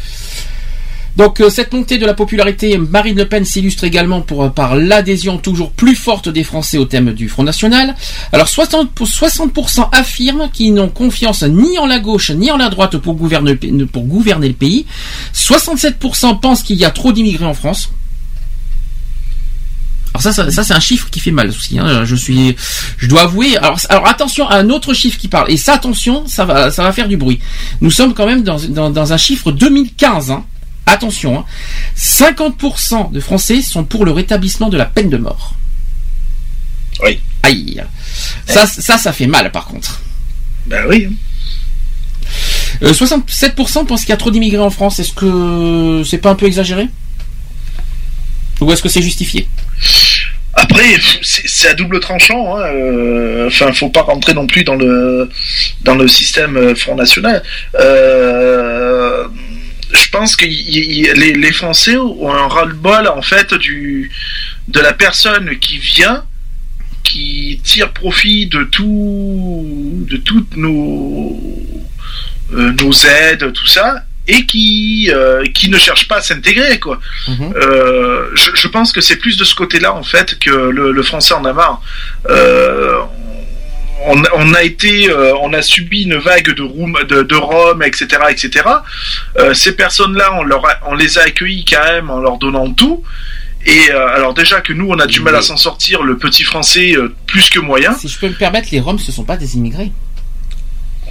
[1.16, 5.38] Donc euh, cette montée de la popularité, Marine Le Pen s'illustre également euh, par l'adhésion
[5.38, 7.96] toujours plus forte des Français au thème du Front National.
[8.32, 12.70] Alors 60%, pour- 60% affirment qu'ils n'ont confiance ni en la gauche ni en la
[12.70, 14.86] droite pour gouverner, le pays.
[15.36, 17.92] 67% pensent qu'il y a trop d'immigrés en France.
[20.16, 21.78] Alors ça, ça, ça, c'est un chiffre qui fait mal aussi.
[21.80, 22.06] Hein.
[22.06, 22.56] Je suis,
[22.98, 23.58] je dois avouer.
[23.58, 25.50] Alors, alors attention à un autre chiffre qui parle.
[25.52, 27.40] Et ça, attention, ça va, ça va faire du bruit.
[27.82, 30.30] Nous sommes quand même dans, dans, dans un chiffre 2015.
[30.32, 30.44] Hein.
[30.86, 31.46] Attention, hein.
[31.98, 35.56] 50% de Français sont pour le rétablissement de la peine de mort.
[37.04, 37.20] Oui.
[37.42, 37.82] Aïe.
[38.46, 40.02] Ça, ça, ça fait mal par contre.
[40.66, 41.10] Ben oui.
[42.82, 45.00] Euh, 67% pensent qu'il y a trop d'immigrés en France.
[45.00, 46.88] Est-ce que c'est pas un peu exagéré?
[48.62, 49.48] Ou est-ce que c'est justifié?
[50.56, 52.56] Après, c'est à double tranchant.
[52.58, 52.62] Hein.
[52.62, 55.30] euh, Enfin, faut pas rentrer non plus dans le
[55.82, 57.42] dans le système euh, Front National.
[57.80, 59.28] Euh,
[59.94, 60.50] je pense que y-
[61.02, 64.12] y- les, les Français ont un ras-le-bol en fait du
[64.68, 66.24] de la personne qui vient,
[67.04, 71.40] qui tire profit de tout de toutes nos
[72.54, 77.00] euh, nos aides, tout ça, et qui euh, qui ne cherche pas à s'intégrer quoi.
[77.56, 81.04] Euh, je, je pense que c'est plus de ce côté-là en fait que le, le
[81.04, 81.82] français en a marre.
[84.06, 87.84] On, on a été, euh, on a subi une vague de, room, de, de Rome,
[87.84, 88.66] etc., etc.
[89.40, 92.72] Euh, ces personnes-là, on, leur a- on les a accueillis quand même en leur donnant
[92.74, 93.04] tout.
[93.66, 96.44] Et euh, alors déjà que nous, on a du mal à s'en sortir, le petit
[96.44, 97.94] français euh, plus que moyen.
[97.94, 99.92] Si je peux me permettre, les Roms, ce sont pas des immigrés.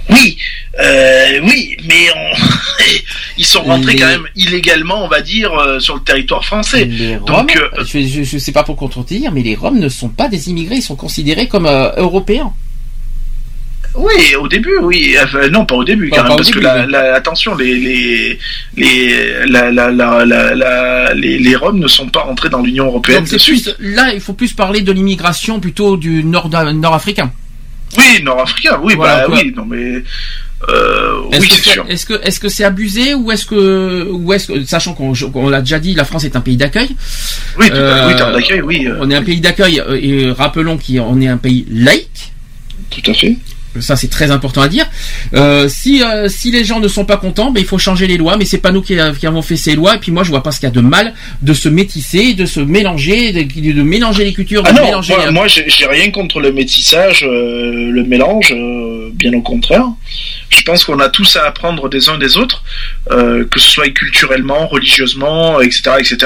[0.09, 0.37] Oui,
[0.81, 2.35] euh, oui, mais on-
[3.37, 6.83] ils sont rentrés Les- quand même illégalement, on va dire, euh, sur le territoire français.
[6.85, 10.09] Les Roms, Donc, euh, je, je sais pas pour contredire, mais les Roms ne sont
[10.09, 12.53] pas des immigrés, ils sont considérés comme euh, européens.
[13.95, 15.15] Oui, au début, oui.
[15.23, 17.13] Enfin, non, pas au début, Pas- quand pas même, au parce début, que la, la-
[17.15, 18.39] attention, les les
[18.75, 22.85] les la, la, la, la, la- les, les Roms ne sont pas rentrés dans l'Union
[22.87, 27.31] européenne Donc plus, là, il faut plus parler de l'immigration plutôt du nord nord-africain.
[27.97, 29.39] Oui, nord-africain, oui, Voilà, bah quoi.
[29.43, 30.01] oui, non mais
[30.69, 31.85] euh, Est-ce oui, que c'est sûr.
[31.87, 35.59] Est-ce que est-ce que c'est abusé ou est-ce que ou est-ce que sachant qu'on l'a
[35.61, 36.89] déjà dit, la France est un pays d'accueil.
[37.59, 40.79] Oui, tout- Euh, oui, d'accueil, oui, euh, On est un pays d'accueil euh, et rappelons
[40.79, 42.31] qu'on est un pays laïque.
[42.89, 43.35] tout à fait.
[43.79, 44.85] Ça c'est très important à dire.
[45.33, 48.17] Euh, si euh, si les gens ne sont pas contents, ben il faut changer les
[48.17, 48.37] lois.
[48.37, 49.95] Mais c'est pas nous qui, qui avons fait ces lois.
[49.95, 52.33] Et puis moi je vois pas ce qu'il y a de mal de se métisser,
[52.33, 55.13] de se mélanger, de, de mélanger les cultures, Ah de non, mélanger.
[55.15, 59.41] moi, les- moi, j'ai j'ai rien contre le métissage, euh, le mélange, euh, bien au
[59.41, 59.85] contraire.
[60.49, 62.63] Je pense qu'on a tous à apprendre des uns des autres,
[63.11, 66.17] euh, que ce soit culturellement, religieusement, etc., etc.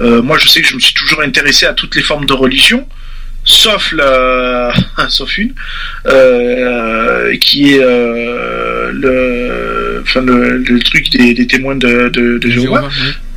[0.00, 2.32] Euh, moi, je sais que je me suis toujours intéressé à toutes les formes de
[2.32, 2.86] religion.
[3.48, 4.72] Sauf la,
[5.08, 5.54] sauf une,
[6.06, 12.50] euh, qui est euh, le, enfin le, le truc des, des témoins de, de, de
[12.50, 12.88] Jéhovah.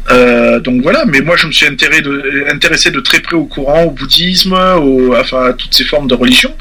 [0.09, 3.45] Euh, donc voilà, mais moi je me suis intéressé de, intéressé de très près au
[3.45, 6.53] courant, au bouddhisme, au, enfin à toutes ces formes de religion,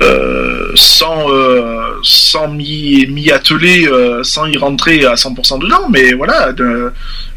[0.00, 6.52] euh, sans euh, sans m'y atteler, euh, sans y rentrer à 100% dedans, mais voilà,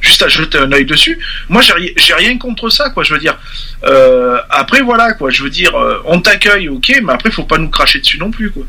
[0.02, 1.20] juste à jeter un œil dessus.
[1.50, 3.04] Moi j'ai rien contre ça, quoi.
[3.04, 3.38] Je veux dire.
[3.84, 5.30] Euh, après voilà, quoi.
[5.30, 8.32] Je veux dire, euh, on t'accueille, ok, mais après faut pas nous cracher dessus non
[8.32, 8.64] plus, quoi.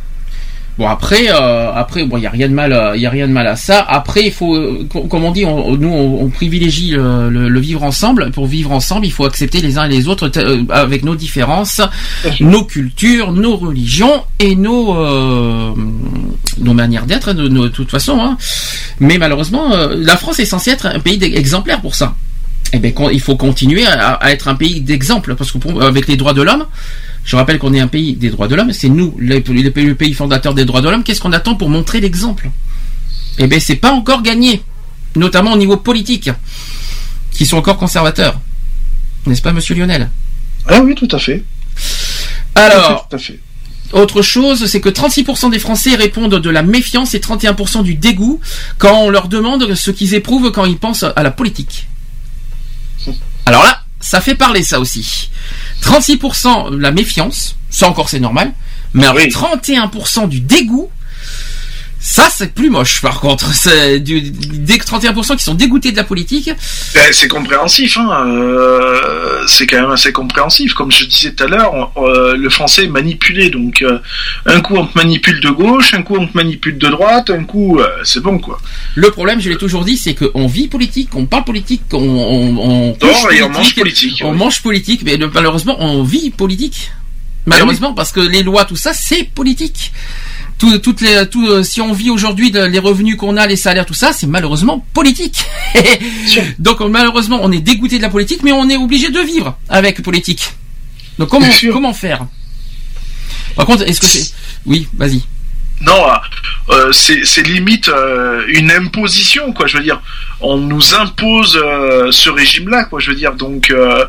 [0.79, 3.27] Bon après, euh, après bon, il y a rien de mal, euh, y a rien
[3.27, 3.81] de mal à ça.
[3.89, 8.31] Après, il faut, euh, com- comme on dit, nous on, privilégie le, vivre ensemble.
[8.31, 10.31] Pour vivre ensemble, il faut accepter les uns et les autres
[10.71, 11.81] avec nos différences,
[12.41, 14.95] nos cultures, nos religions et nos
[16.61, 18.19] nos manières d'être de, toute façon.
[18.21, 18.37] hein.
[19.01, 22.15] Mais malheureusement, la France est censée être un pays exemplaire pour ça.
[22.73, 26.35] Eh ben, il faut continuer à, être un pays d'exemple parce que avec les droits
[26.35, 26.67] de l'homme,
[27.29, 29.41] je rappelle qu'on est un pays des droits de l'homme, c'est nous, le
[29.93, 31.05] pays fondateur des droits de l'homme.
[31.05, 32.49] Qu'est-ce qu'on attend pour montrer l'exemple?
[33.37, 34.63] Eh bien, c'est pas encore gagné,
[35.15, 36.31] notamment au niveau politique,
[37.31, 38.41] qui sont encore conservateurs,
[39.27, 40.09] n'est-ce pas, Monsieur Lionel?
[40.67, 41.45] Ah oui, tout à fait.
[42.55, 43.39] Alors, tout à fait.
[43.93, 48.41] autre chose, c'est que 36% des Français répondent de la méfiance et 31% du dégoût
[48.79, 51.89] quand on leur demande ce qu'ils éprouvent quand ils pensent à la politique.
[53.45, 55.31] Alors là, ça fait parler ça aussi.
[55.83, 58.53] 36% la méfiance, ça encore c'est normal,
[58.95, 60.91] mais alors 31% du dégoût,
[62.01, 63.53] ça c'est plus moche par contre.
[63.55, 66.51] C'est du, que 31% qui sont dégoûtés de la politique,
[66.95, 68.25] Ben, c'est compréhensif, hein.
[68.27, 70.75] euh, c'est quand même assez compréhensif.
[70.75, 73.99] Comme je disais tout à l'heure, euh, le français est manipulé, donc euh,
[74.47, 77.45] un coup on te manipule de gauche, un coup on te manipule de droite, un
[77.45, 78.61] coup euh, c'est bon quoi.
[78.95, 82.59] le problème, je l'ai toujours dit, c'est qu'on vit politique, on parle politique, on, on,
[82.59, 84.23] on Dort et on mange politique.
[84.25, 84.39] On oui.
[84.39, 86.91] mange politique, mais malheureusement, on vit politique.
[87.47, 89.93] Malheureusement, parce que les lois, tout ça, c'est politique.
[90.59, 93.87] Tout, toutes les, tout, euh, si on vit aujourd'hui les revenus qu'on a, les salaires,
[93.87, 95.45] tout ça, c'est malheureusement politique.
[96.59, 99.57] Donc euh, malheureusement, on est dégoûté de la politique, mais on est obligé de vivre
[99.69, 100.51] avec politique.
[101.19, 102.27] Donc comment, faire?
[103.57, 104.33] Par contre, est-ce que c'est...
[104.67, 105.23] Oui, vas-y.
[105.81, 106.07] Non,
[106.71, 109.69] euh, c'est c'est limite euh, une imposition, quoi.
[109.69, 110.01] Je veux dire,
[110.41, 112.99] on nous impose euh, ce régime-là, quoi.
[112.99, 114.05] Je veux dire, donc euh,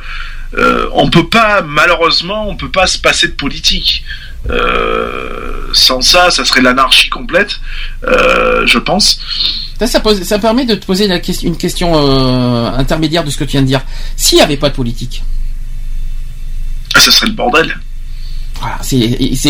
[0.55, 4.03] euh, on peut pas, malheureusement, on peut pas se passer de politique.
[4.49, 7.59] Euh, sans ça, ça serait l'anarchie complète,
[8.05, 9.19] euh, je pense.
[9.79, 11.05] Ça, ça, pose- ça permet de te poser
[11.43, 13.81] une question euh, intermédiaire de ce que tu viens de dire.
[14.17, 15.23] S'il n'y avait pas de politique,
[16.95, 17.77] Ah, Ça serait le bordel.
[18.59, 18.97] voilà, c'est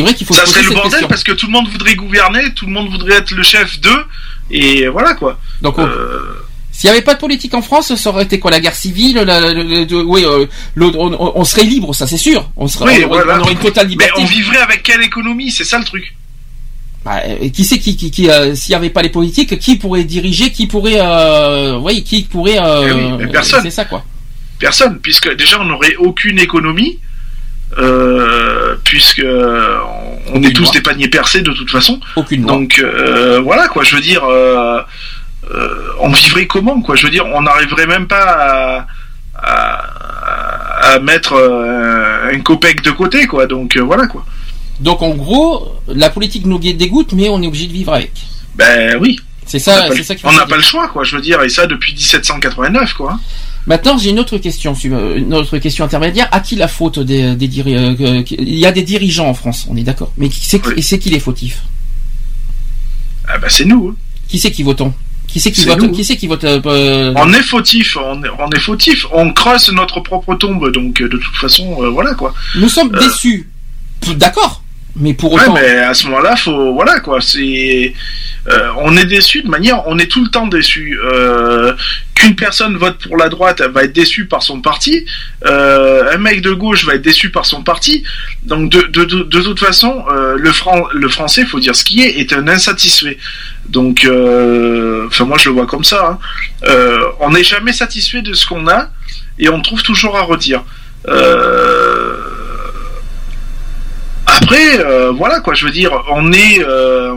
[0.02, 1.08] vrai qu'il faut ça se poser serait le cette bordel question.
[1.08, 4.04] parce que tout le monde voudrait gouverner, tout le monde voudrait être le chef d'eux,
[4.52, 5.40] et voilà quoi.
[5.62, 6.46] Donc, on- Euh,
[6.80, 9.16] S'il n'y avait pas de politique en France, ça aurait été quoi la guerre civile
[9.18, 10.46] la- la- la- de- Oui, euh,
[10.80, 12.50] on, serait libre, ça c'est sûr.
[12.56, 13.38] On, serait, Oui, on, aurait- voilà.
[13.38, 14.14] on aurait une totale mais liberté.
[14.22, 16.16] on vivrait avec quelle économie C'est ça le truc.
[17.04, 19.76] Bah, et qui c'est qui, qui, qui, euh, s'il n'y avait pas les politiques, qui
[19.76, 23.62] pourrait diriger, qui pourrait, euh, oui, qui pourrait, euh, Eh oui, mais personne.
[23.64, 24.06] C'est ça quoi.
[24.58, 26.98] Personne, puisque déjà on n'aurait aucune économie,
[27.78, 29.78] euh, puisque euh,
[30.28, 30.72] on Aucune est tous loi.
[30.74, 32.00] des paniers percés de toute façon.
[32.16, 32.52] Aucune loi.
[32.54, 34.82] Donc euh, voilà quoi, je veux dire, euh, euh,
[36.00, 36.96] on vivrait comment quoi?
[36.96, 38.88] Je veux dire, on n'arriverait même pas à,
[39.36, 43.48] à, à mettre euh, un copec de côté quoi.
[43.48, 44.26] Donc euh, voilà quoi.
[44.80, 48.12] Donc en gros, la politique nous dégoûte, mais on est obligé de vivre avec.
[48.56, 49.20] Ben oui.
[49.46, 51.04] C'est ça, c'est ça on n'a pas le choix quoi.
[51.04, 53.20] Je veux dire, et ça depuis 1789 quoi.
[53.66, 56.28] Maintenant, j'ai une autre question, euh, une autre question intermédiaire.
[56.32, 59.34] À qui la faute des, des diri- euh, que- Il y a des dirigeants en
[59.34, 60.12] France, on est d'accord.
[60.18, 60.82] Mais Oui.
[60.84, 61.64] c'est qui les fautifs?
[63.28, 63.90] Ah ben c'est nous.
[63.90, 63.96] hein.
[64.28, 64.94] Qui c'est qui votons?
[65.32, 65.92] Qui c'est qui vote.
[65.92, 70.00] Qui qui vote euh, On est fautif, on est, on est fautif, on creuse notre
[70.00, 72.34] propre tombe, donc euh, de toute façon, euh, voilà quoi.
[72.56, 73.00] Nous sommes Euh.
[73.00, 73.48] déçus.
[74.16, 74.64] D'accord.
[74.96, 77.94] Mais pour Ouais, autant, mais à ce moment-là, faut, voilà quoi, c'est,
[78.50, 81.00] euh, on est déçu de manière, on est tout le temps déçu.
[81.04, 81.74] Euh,
[82.16, 85.06] Qu'une personne vote pour la droite, va être déçue par son parti.
[85.46, 88.04] Euh, un mec de gauche va être déçu par son parti.
[88.44, 90.04] Donc de, de, de, toute façon,
[90.36, 93.18] le, fran le français, faut dire ce qui est, est un insatisfait.
[93.70, 96.20] Donc, enfin moi je le vois comme ça.
[96.66, 96.70] hein.
[97.22, 98.90] On n'est jamais satisfait de ce qu'on a
[99.38, 100.64] et on trouve toujours à redire.
[101.08, 102.18] Euh,
[104.38, 107.16] après, euh, voilà quoi, je veux dire, on est, euh,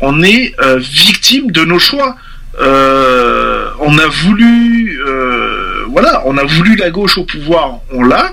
[0.00, 2.16] on est euh, victime de nos choix.
[2.60, 5.00] On a voulu,
[5.90, 8.32] voilà, on a voulu la gauche au pouvoir, on l'a.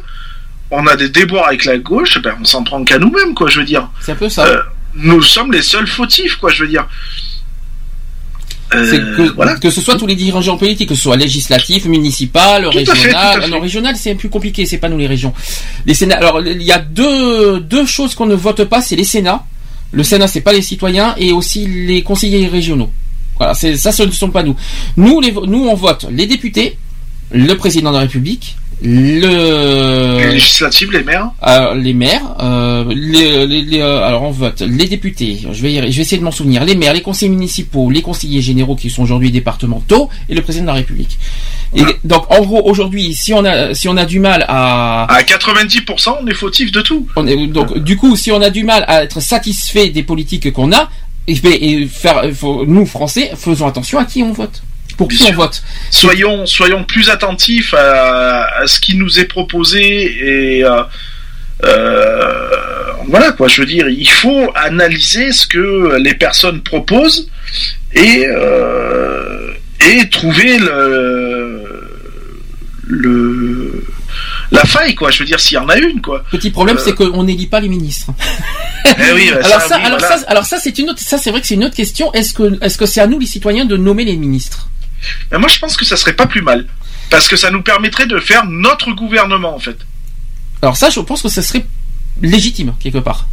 [0.71, 3.59] On a des déboires avec la gauche, ben on s'en prend qu'à nous-mêmes, quoi, je
[3.59, 3.87] veux dire.
[4.01, 4.45] c'est un peu ça.
[4.95, 6.87] Nous sommes les seuls fautifs, quoi, je veux dire.
[8.89, 12.77] C'est que, que ce soit tous les dirigeants politiques, que ce soit législatif, municipal, Tout
[12.77, 13.41] régional.
[13.41, 13.47] fait.
[13.49, 15.33] Non, régional, c'est plus compliqué, c'est pas nous les régions.
[15.85, 16.17] Les Sénats.
[16.17, 19.43] Alors, il y a deux, deux choses qu'on ne vote pas, c'est les Sénats.
[19.91, 22.91] Le Sénat, c'est pas les citoyens, et aussi les conseillers régionaux.
[23.37, 24.55] Voilà, c'est, ça, ce ne sont pas nous.
[24.97, 26.77] Nous, les, nous, on vote les députés,
[27.31, 31.29] le président de la République, le, Les législatives, les maires.
[31.75, 35.39] les maires, euh, les, les- les, euh, alors on vote les députés.
[35.51, 36.63] Je vais, y- je vais essayer de m'en souvenir.
[36.65, 40.65] Les maires, les conseillers municipaux, les conseillers généraux qui sont aujourd'hui départementaux et le président
[40.65, 41.17] de la République.
[41.75, 45.21] Et donc en gros aujourd'hui, si on a si on a du mal à À
[45.23, 47.07] 90%, on est fautif de tout.
[47.15, 50.51] on est- donc du coup si on a du mal à être satisfait des politiques
[50.53, 50.89] qu'on a,
[51.27, 54.61] et, et faire faut- nous Français faisons attention à qui on vote.
[54.97, 55.61] Pour qui on vote
[55.91, 59.79] Soyons, soyons plus attentifs à, à ce qui nous est proposé
[60.57, 60.83] et euh,
[61.63, 62.49] euh,
[63.07, 63.47] voilà quoi.
[63.47, 67.29] Je veux dire, il faut analyser ce que les personnes proposent
[67.93, 71.89] et euh, et trouver le
[72.87, 73.83] le
[74.51, 75.11] la faille quoi.
[75.11, 76.23] Je veux dire, s'il y en a une quoi.
[76.31, 76.81] Petit problème, Euh.
[76.83, 78.07] c'est qu'on n'élit pas les ministres.
[78.97, 80.17] Eh oui, bah, alors ça, oui, alors voilà.
[80.17, 82.13] ça, alors ça, c'est une autre, ça c'est vrai que c'est une autre question.
[82.13, 84.69] Est-ce que, est-ce que c'est à nous les citoyens de nommer les ministres?
[85.31, 86.65] Mais moi, je pense que ça serait pas plus mal
[87.09, 89.77] parce que ça nous permettrait de faire notre gouvernement en fait.
[90.61, 91.65] Alors ça, je pense que ça serait
[92.21, 93.27] légitime quelque part,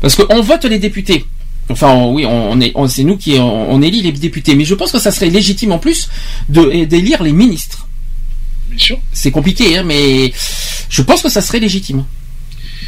[0.00, 1.24] parce qu'on vote les députés.
[1.70, 4.64] Enfin, on- oui, on, est, on- c'est nous qui on, on élit les députés, mais
[4.64, 6.08] je pense que ça serait légitime en plus
[6.48, 7.86] de d'élire les ministres.
[8.70, 8.98] Bien sûr.
[9.12, 10.32] C'est compliqué, hein, mais
[10.88, 12.04] je pense que ça serait légitime.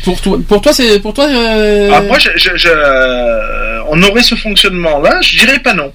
[0.05, 1.27] Pour toi, pour toi, c'est pour toi.
[1.27, 5.93] euh, Ah, moi, je, je- je- on aurait ce fonctionnement-là, je dirais pas non.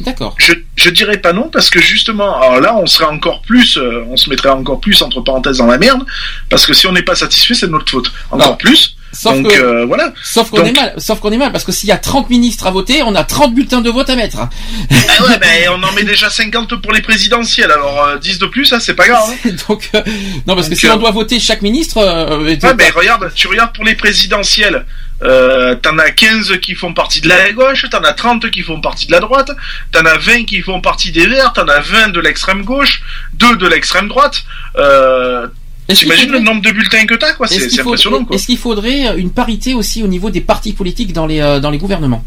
[0.00, 0.34] D'accord.
[0.38, 4.04] Je, je dirais pas non parce que justement, alors là, on serait encore plus, euh,
[4.08, 6.04] on se mettrait encore plus entre parenthèses dans la merde
[6.48, 8.12] parce que si on n'est pas satisfait, c'est de notre faute.
[8.30, 8.56] Encore Non.
[8.56, 8.94] plus.
[9.10, 10.12] Sauf Donc que- euh, voilà.
[10.22, 12.66] Sauf qu'on est mal, sauf qu'on est mal, parce que s'il y a 30 ministres
[12.66, 14.36] à voter, on a 30 bulletins de vote à mettre.
[14.38, 18.44] Ah ouais, ben on en met déjà 50 pour les présidentielles, alors euh, 10 de
[18.46, 19.24] plus, ça c'est pas grave.
[19.46, 19.50] hein.
[19.68, 20.02] Donc, euh,
[20.46, 23.74] non, parce que si on doit voter chaque ministre, euh, Ouais, mais regarde, tu regardes
[23.74, 24.84] pour les présidentielles,
[25.22, 28.80] euh, t'en as 15 qui font partie de la gauche, t'en as 30 qui font
[28.80, 29.50] partie de la droite,
[29.92, 33.02] t'en as 20 qui font partie des verts, t'en as 20 de l'extrême gauche,
[33.34, 34.44] 2 de l'extrême droite.
[34.76, 35.46] Euh,
[35.88, 37.46] T'imagines faudrait- le nombre de bulletins que t'as, quoi?
[37.46, 41.26] Est-ce C'est impressionnant, est-ce qu'il faudrait une parité aussi au niveau des partis politiques dans
[41.26, 42.22] les, euh, dans les gouvernements?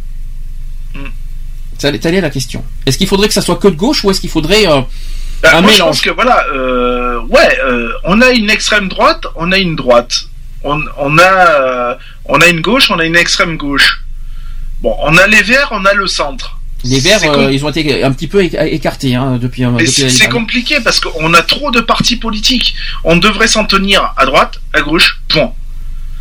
[0.95, 1.05] Hmm.
[1.77, 2.63] Ça, Telle est la question.
[2.85, 4.81] Est-ce qu'il faudrait que ça soit que de gauche ou est-ce qu'il faudrait euh,
[5.43, 5.79] un moi, je mélange?
[5.79, 10.25] pense que voilà, euh, ouais, euh, on a une extrême droite, on a une droite,
[10.63, 14.01] on, on a, euh, on a une gauche, on a une extrême gauche.
[14.81, 16.57] Bon, on a les verts, on a le centre.
[16.83, 19.63] Les Verts, euh, ils ont été un petit peu éca- écartés hein, depuis.
[19.67, 22.73] Mais depuis c'est compliqué parce qu'on a trop de partis politiques.
[23.03, 25.53] On devrait s'en tenir à droite, à gauche, point.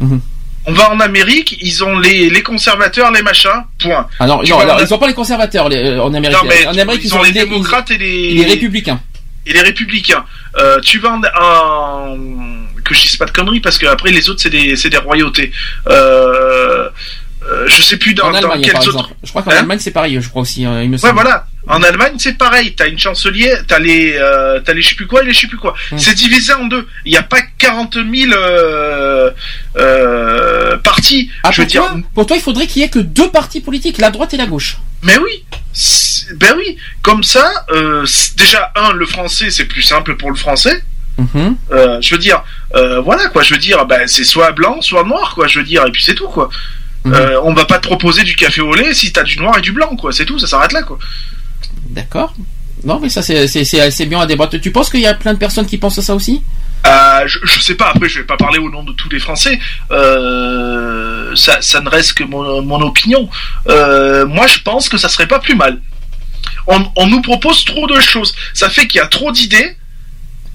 [0.01, 0.21] Mhm.
[0.67, 4.07] On va en Amérique, ils ont les, les conservateurs, les machins, point.
[4.19, 6.13] Ah non, Tu non, vois, alors, a- ils ont pas les conservateurs les- euh, en
[6.13, 6.37] Amérique.
[6.37, 9.01] Non, mais en Amérique, ils ont les démocrates et les, et les républicains.
[9.47, 10.27] et les républicains.
[10.59, 12.19] Euh, tu vas en, en-
[12.91, 14.99] que je dise pas de conneries parce que après les autres c'est des c'est des
[14.99, 15.51] royautés.
[15.89, 16.89] Euh,
[17.51, 19.11] euh, je sais plus dans, En dans quelles autres.
[19.23, 20.67] Je crois qu'en Hein Allemagne, c'est pareil, je crois aussi.
[20.67, 21.47] euh, il me Ouais, voilà.
[21.67, 22.75] En Allemagne, c'est pareil.
[22.75, 25.41] T'as une chancelière, t'as les, euh, t'as les je sais plus quoi et les je
[25.41, 25.75] sais plus quoi.
[25.91, 25.99] Mm.
[25.99, 26.87] C'est divisé en deux.
[27.07, 29.31] Il n'y a pas 40 000 euh,
[29.79, 31.31] euh, partis.
[31.43, 31.83] Ah, je veux dire,
[32.15, 34.47] pour toi, il faudrait qu'il y ait que deux partis politiques, la droite et la
[34.47, 34.77] gauche.
[35.03, 35.45] mais oui.
[36.37, 36.77] Ben oui.
[37.03, 38.05] Comme ça, euh,
[38.37, 40.83] déjà un, le français, c'est plus simple pour le français.
[41.19, 41.57] Mhm.
[41.73, 42.43] Euh, je veux dire,
[42.75, 43.43] euh, voilà quoi.
[43.43, 45.47] Je veux dire, ben c'est soit blanc, soit noir quoi.
[45.47, 46.49] Je veux dire, et puis c'est tout quoi.
[47.05, 47.15] Mhm.
[47.15, 49.61] Euh, on va pas te proposer du café au lait si t'as du noir et
[49.61, 50.13] du blanc quoi.
[50.13, 50.39] C'est tout.
[50.39, 50.99] Ça s'arrête là quoi.
[51.89, 52.35] D'accord.
[52.85, 54.59] Non, mais ça, c'est bien à débattre.
[54.59, 56.43] Tu penses qu'il y a plein de personnes qui pensent ça aussi?
[56.87, 59.19] Euh, je, je sais pas, après je vais pas parler au nom de tous les
[59.19, 59.59] Français,
[59.91, 63.29] ça, ça ne reste que mon, mon opinion.
[63.67, 65.79] Moi je pense que ça serait pas plus mal.
[66.67, 69.77] On, on nous propose trop de choses, ça fait qu'il y a trop d'idées,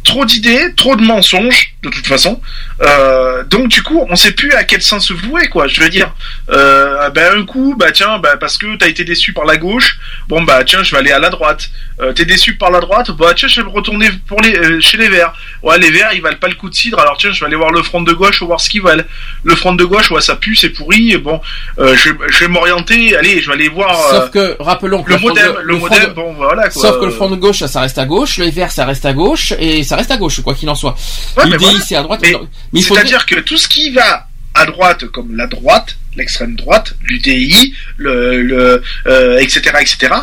[0.06, 2.40] trop d'idées, trop de mensonges de toute façon.
[2.82, 5.68] Euh, donc du coup on sait plus à quel sens se vouer quoi.
[5.68, 6.14] Je veux dire,
[6.50, 9.98] euh, ben un coup bah tiens bah, parce que t'as été déçu par la gauche,
[10.28, 11.70] bon bah tiens je vais aller à la droite.
[12.02, 14.82] Euh, T'es déçu par la droite, bah tiens je vais me retourner pour les euh,
[14.82, 15.34] chez les verts.
[15.64, 17.56] Ouais les verts ils valent pas le coup de cidre, alors tiens je vais aller
[17.56, 19.04] voir le front de gauche voir ce qu'ils valent.
[19.44, 21.14] Le front de gauche ouais ça pue c'est pourri.
[21.14, 21.40] et Bon
[21.80, 23.98] euh, je, je vais m'orienter, allez je vais aller voir.
[24.14, 26.82] euh, Sauf que, rappelons que le de- modem, le, front modem, de- bon voilà quoi.
[26.82, 29.14] Sauf que le front de gauche, ça, reste à gauche, les verts, ça reste à
[29.14, 30.96] gauche, et ça reste à gauche, quoi qu'il en soit.
[31.38, 31.80] Ouais, mais L'UDI, voilà.
[31.80, 32.20] c'est à droite.
[32.22, 32.36] Mais
[32.84, 37.74] faudrait- C'est-à-dire que tout ce qui va à droite, comme la droite, l'extrême droite, l'UDI,
[37.98, 40.14] le, le euh, etc., etc.,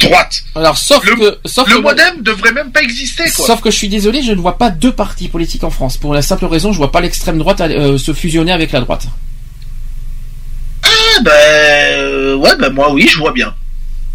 [0.00, 0.42] droite.
[0.54, 3.46] Alors, sauf le- que, sauf Le que, modem devrait même pas exister, quoi.
[3.46, 5.96] sauf que je suis désolé, je ne vois pas deux partis politiques en France.
[5.96, 9.06] Pour la simple raison, je vois pas l'extrême droite euh, se fusionner avec la droite.
[10.82, 10.88] Ah,
[11.22, 13.54] ben, euh, ouais, ben moi, oui, je vois bien.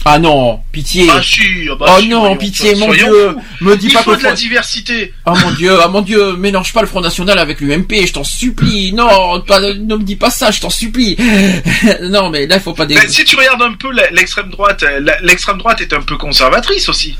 [0.03, 1.07] Ah non, pitié.
[1.11, 1.41] Ah si,
[1.71, 3.35] ah bah oh non, pitié, mon Dieu.
[3.61, 5.13] Me dis Il pas faut que de la diversité.
[5.25, 8.23] Oh mon Dieu, ah mon Dieu, mélange pas le Front National avec l'UMP, je t'en
[8.23, 8.93] supplie.
[8.93, 11.15] Non, pas, ne me dis pas ça, je t'en supplie.
[12.01, 12.85] non, mais là, il faut pas...
[12.85, 12.95] Dé...
[12.95, 16.89] Ben, si tu regardes un peu l'extrême droite, euh, l'extrême droite est un peu conservatrice
[16.89, 17.15] aussi.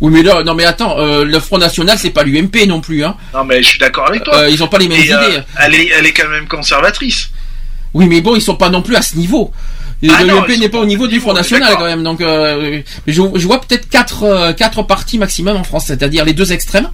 [0.00, 3.04] Oui, mais là, non, mais attends, euh, le Front National, c'est pas l'UMP non plus,
[3.04, 3.16] hein.
[3.34, 4.36] Non mais je suis d'accord avec toi.
[4.36, 5.42] Euh, ils ont pas les mêmes Et, euh, idées.
[5.58, 7.30] elle est, elle est quand même conservatrice.
[7.94, 9.52] Oui, mais bon, ils sont pas non plus à ce niveau.
[10.08, 12.04] Ah L'UMP ils n'est pas au niveau au du Front National quand même.
[12.04, 16.34] Donc, euh, je, je vois peut-être quatre, euh, quatre partis maximum en France, c'est-à-dire les
[16.34, 16.88] deux extrêmes.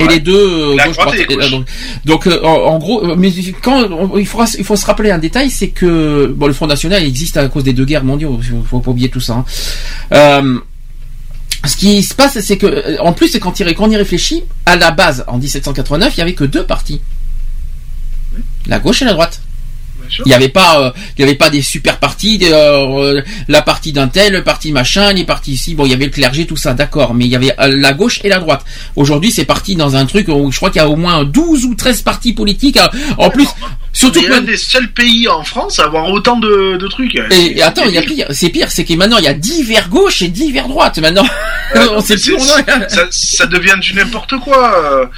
[0.00, 0.14] Et Ouais.
[0.14, 0.32] les deux
[0.72, 1.26] euh, La gauche, droite et.
[1.32, 1.66] Euh, donc,
[2.04, 3.30] donc, en, en gros, mais
[3.60, 6.66] quand on- il faut il faut se rappeler un détail, c'est que bon, le Front
[6.66, 8.30] National existe à cause des deux guerres mondiales.
[8.40, 9.34] Il faut pas oublier tout ça.
[9.34, 9.44] hein.
[10.14, 10.58] Euh,
[11.66, 14.44] ce qui se passe, c'est que, en plus, c'est quand, il- quand on y réfléchit,
[14.64, 17.00] à la base, en 1789, il y avait que deux partis.
[18.66, 19.42] La gauche et la droite.
[20.24, 23.22] Il n'y avait pas, euh, il y avait pas des super partis, des, euh, euh,
[23.48, 25.74] la partie d'un tel, le parti machin, les partis ici.
[25.74, 27.14] Bon, il y avait le clergé, tout ça, d'accord.
[27.14, 28.64] Mais il y avait la gauche et la droite.
[28.96, 31.64] Aujourd'hui, c'est parti dans un truc où je crois qu'il y a au moins 12
[31.64, 32.76] ou 13 partis politiques.
[32.76, 32.88] euh,
[33.18, 33.48] En plus,
[33.92, 36.88] surtout On est que un des seuls pays en France à avoir autant de, de
[36.88, 37.14] trucs.
[37.14, 39.34] et, et attends, il y a pire, c'est pire, c'est que maintenant il y a
[39.34, 40.98] 10 vers gauche et 10 vers droite.
[40.98, 41.26] Maintenant,
[41.92, 45.10] on sait plus on ça devient du n'importe quoi.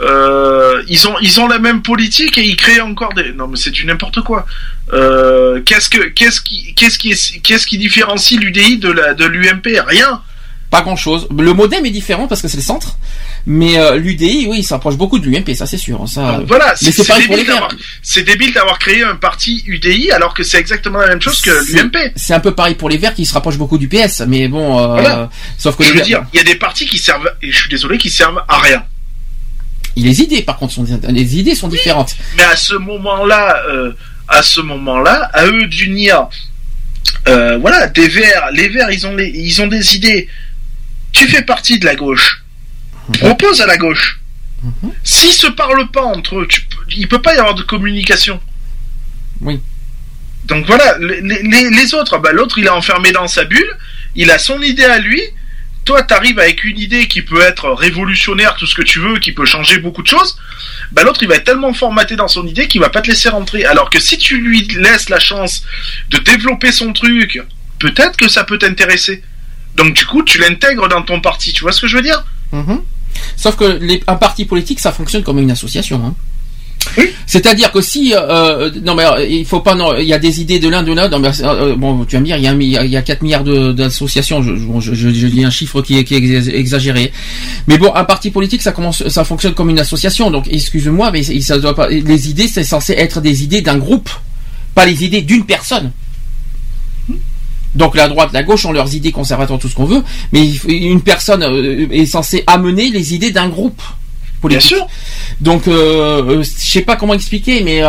[0.00, 3.46] Euh, euh, ils ont ils ont la même politique et ils créent encore des non
[3.48, 4.46] mais c'est du n'importe quoi.
[4.92, 9.24] Euh, qu'est-ce que qu'est-ce qui qu'est-ce qui est- qu'est-ce qui différencie l'UDI de la de
[9.24, 10.22] l'UMP Rien.
[10.70, 11.28] Pas grand chose.
[11.38, 12.96] Le modem est différent parce que c'est le centre.
[13.44, 16.08] Mais euh, l'UDI, oui, il s'approche beaucoup de l'UMP, ça c'est sûr.
[16.08, 17.46] Ça, Donc voilà, mais c'est débile verts.
[17.54, 17.70] d'avoir
[18.02, 21.50] c'est débile d'avoir créé un parti UDI alors que c'est exactement la même chose que
[21.72, 22.12] l'UMP.
[22.16, 24.78] C'est un peu pareil pour les Verts qui se rapprochent beaucoup du PS, mais bon,
[24.78, 25.28] euh, Voilà.
[25.58, 27.52] sauf que Je les veux Verts- dire, il y a des partis qui servent et
[27.52, 28.82] je suis désolé qui servent à rien.
[29.96, 32.16] Les idées par contre sont les idées sont différentes.
[32.36, 33.92] Mais à ce moment-là, euh,
[34.28, 36.28] à ce moment-là, à eux d'unir,
[37.28, 38.50] euh, voilà, des verts.
[38.52, 40.28] Les verts, ils ont les, ils ont des idées.
[41.12, 42.42] Tu fais partie de la gauche.
[43.18, 44.20] Propose à la gauche.
[45.02, 46.62] S'ils se parlent pas entre eux, tu,
[46.96, 48.40] il peut pas y avoir de communication.
[49.40, 49.60] Oui.
[50.44, 53.76] Donc voilà, les, les, les autres, bah, l'autre il est enfermé dans sa bulle,
[54.14, 55.20] il a son idée à lui.
[55.84, 59.32] Toi, t'arrives avec une idée qui peut être révolutionnaire, tout ce que tu veux, qui
[59.32, 60.38] peut changer beaucoup de choses.
[60.92, 63.28] Bah, l'autre, il va être tellement formaté dans son idée qu'il va pas te laisser
[63.28, 63.64] rentrer.
[63.64, 65.64] Alors que si tu lui laisses la chance
[66.10, 67.42] de développer son truc,
[67.80, 69.22] peut-être que ça peut t'intéresser.
[69.76, 71.52] Donc, du coup, tu l'intègres dans ton parti.
[71.52, 72.24] Tu vois ce que je veux dire?
[72.52, 72.82] Mhm.
[73.36, 76.04] Sauf que un parti politique, ça fonctionne comme une association.
[76.04, 76.14] Hein.
[77.26, 80.40] C'est-à-dire que si euh, non mais euh, il faut pas non il y a des
[80.40, 81.18] idées de l'un de l'autre.
[81.44, 82.52] Euh, bon tu vas me dire il y a
[82.84, 84.42] il y a 4 milliards d'associations.
[84.42, 87.12] Je, dis un chiffre qui est, exagéré.
[87.66, 90.30] Mais bon un parti politique ça commence ça fonctionne comme une association.
[90.30, 94.10] Donc excuse-moi mais ça doit pas les idées c'est censé être des idées d'un groupe.
[94.74, 95.92] Pas les idées d'une personne.
[97.74, 100.02] Donc la droite, la gauche ont leurs idées conservatrices, tout ce qu'on veut,
[100.32, 103.80] mais une personne euh, est censée amener les idées d'un groupe
[104.42, 104.68] politique.
[104.68, 104.86] Bien sûr.
[105.40, 107.82] Donc euh, euh, je sais pas comment expliquer, mais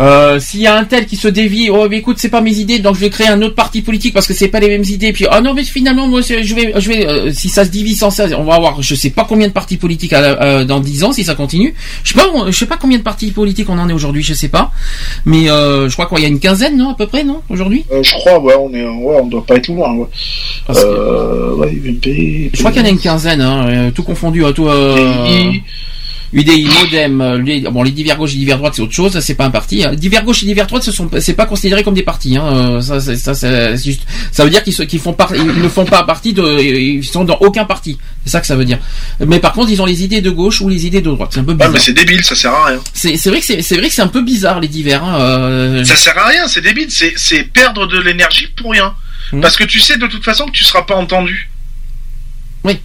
[0.00, 2.52] euh, s'il y a un tel qui se dévie, oh mais écoute c'est pas mes
[2.58, 4.84] idées, donc je vais créer un autre parti politique parce que c'est pas les mêmes
[4.84, 5.12] idées.
[5.12, 6.42] Puis ah non mais finalement moi je vais,
[6.80, 9.24] je vais, euh, si ça se divise sans ça, on va avoir, je sais pas
[9.28, 11.74] combien de partis politiques à euh, dans 10 ans si ça continue.
[12.04, 14.34] Je sais pas, je sais pas combien de partis politiques on en est aujourd'hui, je
[14.34, 14.70] sais pas,
[15.24, 17.84] mais euh, je crois qu'il y a une quinzaine non à peu près non aujourd'hui?
[17.92, 19.92] Euh, Je crois, ouais, on est, ouais, on doit pas être loin.
[19.94, 20.06] Ouais.
[20.66, 22.50] Parce que- ouais, UMP.
[22.52, 24.68] Je crois qu'il y en a une quinzaine, hein, tout confondu, hein, tout.
[24.68, 25.62] Euh, UDI.
[26.32, 29.34] UDI, Modem, euh, les, bon les divers gauche et divers droite c'est autre chose, c'est
[29.34, 29.82] pas un parti.
[29.84, 29.94] Hein.
[29.94, 32.36] Divers gauche et divers droite ce sont, c'est pas considéré comme des partis.
[32.36, 32.76] Hein.
[32.76, 34.02] euh, Ça, ça, c'est juste,
[34.32, 37.36] ça veut dire qu'ils qu'ils font ils ne font pas partie de, ils sont dans
[37.40, 37.98] aucun parti.
[38.24, 38.78] C'est ça que ça veut dire.
[39.26, 41.30] Mais par contre ils ont les idées de gauche ou les idées de droite.
[41.32, 41.72] C'est un peu Ouais, bizarre.
[41.72, 42.80] mais c'est débile, ça sert à rien.
[42.94, 45.02] c'est vrai que c'est, c'est vrai que c'est un peu bizarre les divers.
[45.02, 45.20] Hein.
[45.20, 48.94] euh, Ça sert à rien, c'est débile, c'est, c'est perdre de l'énergie pour rien.
[49.32, 49.40] Mhm.
[49.40, 51.48] Parce que tu sais de toute façon que tu seras pas entendu.
[52.64, 52.78] Oui.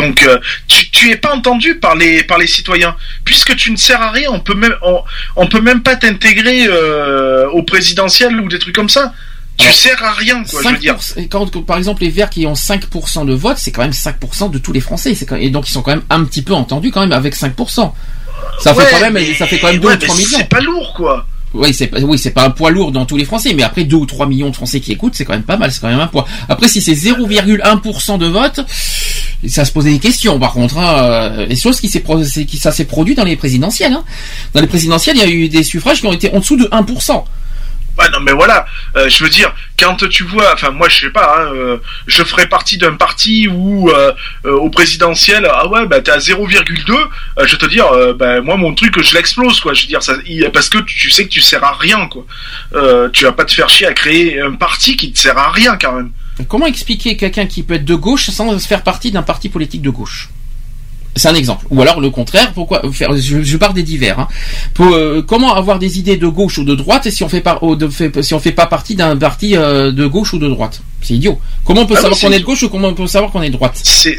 [0.00, 2.94] Donc euh, tu, tu es pas entendu par les par les citoyens
[3.24, 4.30] puisque tu ne sers à rien.
[4.30, 5.02] On peut même on,
[5.36, 9.12] on peut même pas t'intégrer euh, au présidentiel ou des trucs comme ça.
[9.58, 10.62] Tu Alors, sers à rien quoi.
[10.62, 10.96] Je veux 5%, dire.
[11.16, 13.90] et quand, quand, par exemple, les Verts qui ont 5% de vote, c'est quand même
[13.90, 15.14] 5% de tous les Français.
[15.28, 17.92] Quand- et donc ils sont quand même un petit peu entendus quand même avec 5%.
[18.58, 20.22] Ça Ouais, fait quand même, mais- ça fait quand même 2 ouais, ou 3 mais
[20.24, 20.38] millions.
[20.38, 21.26] C'est pas lourd quoi.
[21.52, 23.84] Oui, c'est pas, oui, c'est pas un poids lourd dans tous les Français, mais après
[23.84, 25.88] 2 ou 3 millions de Français qui écoutent, c'est quand même pas mal, c'est quand
[25.88, 26.26] même un poids.
[26.48, 28.60] Après, si c'est 0,1% de vote,
[29.48, 30.38] ça se posait des questions.
[30.38, 32.04] Par contre, hein, euh, les choses qui s'est,
[32.46, 33.92] qui ça s'est produit dans les présidentielles.
[33.92, 34.04] Hein.
[34.54, 36.66] Dans les présidentielles, il y a eu des suffrages qui ont été en dessous de
[36.66, 37.24] 1%.
[38.00, 38.64] Ouais, non, mais voilà,
[38.96, 42.24] euh, je veux dire, quand tu vois, enfin, moi, je sais pas, hein, euh, je
[42.24, 44.12] ferais partie d'un parti où, euh,
[44.44, 47.06] au présidentiel, ah ouais, bah, t'es à 0,2, euh,
[47.44, 47.86] je vais te dire,
[48.16, 50.14] bah, moi, mon truc, je l'explose, quoi, je veux dire, ça,
[50.50, 52.24] parce que tu sais que tu sers à rien, quoi.
[53.12, 55.76] Tu vas pas te faire chier à créer un parti qui te sert à rien,
[55.76, 56.12] quand même.
[56.48, 59.90] Comment expliquer quelqu'un qui peut être de gauche sans faire partie d'un parti politique de
[59.90, 60.30] gauche?
[61.16, 61.66] C'est un exemple.
[61.70, 62.52] Ou alors le contraire.
[62.52, 64.18] Pourquoi faire Je, je pars des divers.
[64.20, 64.28] Hein.
[64.74, 67.42] Pour, euh, comment avoir des idées de gauche ou de droite si on fait
[67.76, 70.80] de- fait- si on fait pas partie d'un parti euh, de gauche ou de droite?
[71.02, 71.40] C'est idiot.
[71.64, 73.42] Comment on peut Ah savoir qu'on est de gauche ou comment on peut savoir qu'on
[73.42, 73.80] est de droite?
[73.82, 74.16] C'est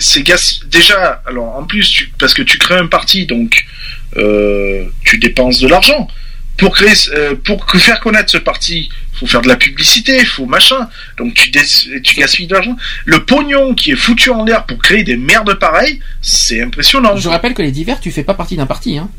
[0.70, 3.66] déjà alors en plus tu, parce que tu crées un parti donc
[4.18, 6.08] euh, tu dépenses de l'argent
[6.58, 6.94] pour créer
[7.46, 8.90] pour faire connaître ce parti
[9.22, 11.52] faut faire de la publicité faut machin donc tu
[12.04, 12.76] tu gaspilles de l'argent
[13.06, 17.30] le pognon qui est foutu en l'air pour créer des merdes pareilles c'est impressionnant Je
[17.30, 18.98] rappelle que les divers, tu fais pas partie d'un parti.
[18.98, 19.10] Hein.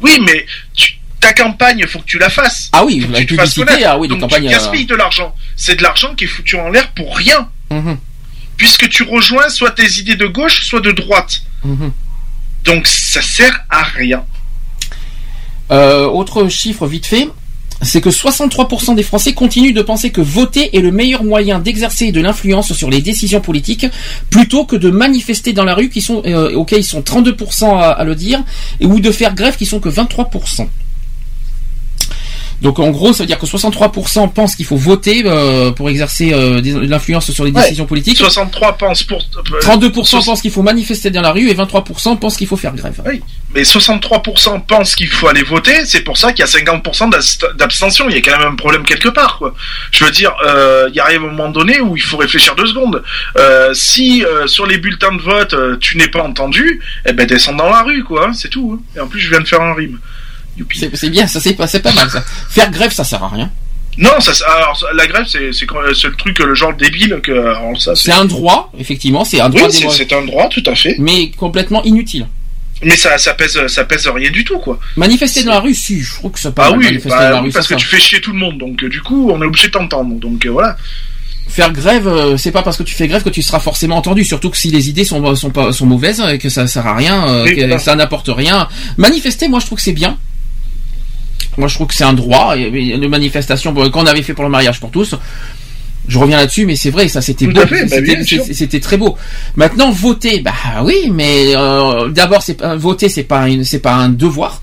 [0.00, 3.18] oui mais tu- ta campagne faut que tu la fasses Ah oui, Faut que la
[3.20, 3.66] tu te fasses publicité.
[3.74, 3.88] connaître.
[3.94, 6.90] Ah oui, donc tu gaspilles de l'argent c'est de l'argent qui est foutu en l'air
[6.92, 7.98] pour rien euh, mhm,
[8.56, 11.92] puisque tu rejoins soit tes idées de gauche soit de droite mhm.
[12.64, 14.24] donc ça sert à rien
[15.70, 17.26] Euh, autre chiffre vite fait,
[17.84, 22.12] c'est que 63% des Français continuent de penser que voter est le meilleur moyen d'exercer
[22.12, 23.86] de l'influence sur les décisions politiques
[24.30, 27.90] plutôt que de manifester dans la rue qui sont euh, auxquels ils sont 32% à,
[27.90, 28.42] à le dire
[28.80, 30.66] ou de faire grève qui sont que 23%.
[32.64, 36.32] Donc en gros, ça veut dire que 63% pensent qu'il faut voter euh, pour exercer
[36.32, 37.60] euh, des- de l'influence sur les Ouais.
[37.62, 38.16] décisions politiques.
[38.16, 39.18] 63 pensent pour.
[39.36, 42.56] euh, 32% soix- pensent qu'il faut manifester dans la rue et 23% pensent qu'il faut
[42.56, 43.00] faire grève.
[43.06, 43.20] Oui,
[43.54, 47.46] mais 63% pensent qu'il faut aller voter, c'est pour ça qu'il y a 50% d'ast-
[47.58, 48.08] d'abstention.
[48.08, 49.54] Il y a quand même un problème quelque part, quoi.
[49.92, 52.66] Je veux dire, euh, il y arrive un moment donné où il faut réfléchir deux
[52.66, 53.02] secondes.
[53.36, 57.26] Euh, si euh, sur les bulletins de vote euh, tu n'es pas entendu, eh ben
[57.26, 58.28] descends dans la rue, quoi.
[58.28, 58.80] hein, c'est tout.
[58.80, 58.82] hein.
[58.96, 59.98] Et en plus, je viens de faire un rime.
[60.94, 62.22] C'est bien, ça c'est pas, pas mal ça.
[62.50, 63.50] Faire grève, ça sert à rien.
[63.96, 67.30] Non, ça, c'est- alors la grève, c'est c'est le truc, le genre débile que.
[67.32, 70.62] alors ça, C'est un droit, effectivement, c'est un Oui, droit, démo- c'est un droit, tout
[70.66, 70.96] à fait.
[70.98, 72.26] mais complètement inutile.
[72.82, 74.78] Mais ça, ça pèse, ça pèse rien du tout, quoi.
[74.96, 77.36] Manifester dans la rue, si, je trouve que ça pas Ah oui, manifester bah dans
[77.36, 77.78] la oui, rue, parce que ça.
[77.78, 80.12] tu fais chier tout le monde, donc euh, du coup, on est obligé de t'entendre.
[80.16, 80.76] Donc euh, voilà.
[81.48, 84.24] Faire grève, euh, c'est pas parce que tu fais grève que tu seras forcément entendu,
[84.24, 86.96] surtout que si les idées sont sont pas sont mauvaises et que ça sert à
[86.96, 88.66] rien, euh, Oui, que ça n'apporte rien.
[88.96, 90.18] Manifester, moi je trouve que c'est bien.
[91.56, 94.34] Moi je trouve que c'est un droit, et, et de manifestation bon, qu'on avait fait
[94.34, 95.14] pour le mariage pour tous.
[96.06, 97.66] Je reviens là-dessus, mais c'est vrai, ça c'était beau, bah
[98.52, 99.16] c'était très beau.
[99.56, 100.52] Maintenant voter, bah
[100.82, 104.60] oui, mais euh, d'abord c'est pas- voter, c'est pas une, c'est pas un devoir,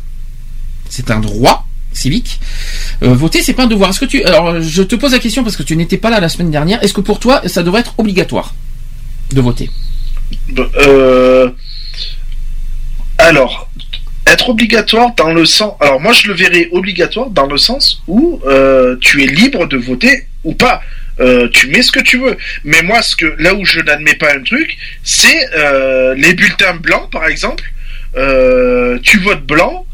[0.88, 2.40] c'est un droit civique.
[3.04, 3.90] Euh, voter, c'est pas un devoir.
[3.90, 6.20] Est-ce que tu, alors je te pose la question parce que tu n'étais pas là
[6.20, 6.82] la semaine dernière.
[6.84, 8.54] Est-ce que pour toi, ça devrait être obligatoire
[9.34, 9.70] de voter?
[10.50, 11.50] Bon, Euh...
[13.18, 13.70] Alors,
[14.32, 15.74] être obligatoire dans le sens.
[15.80, 19.78] Alors moi, je le verrais obligatoire dans le sens où euh, tu es libre de
[19.78, 20.82] voter ou pas.
[21.20, 22.38] Euh, tu mets ce que tu veux.
[22.64, 26.76] Mais moi, ce que là où je n'admets pas un truc, c'est euh, les bulletins
[26.76, 27.64] blancs, par exemple.
[29.04, 29.86] Tu votes blanc.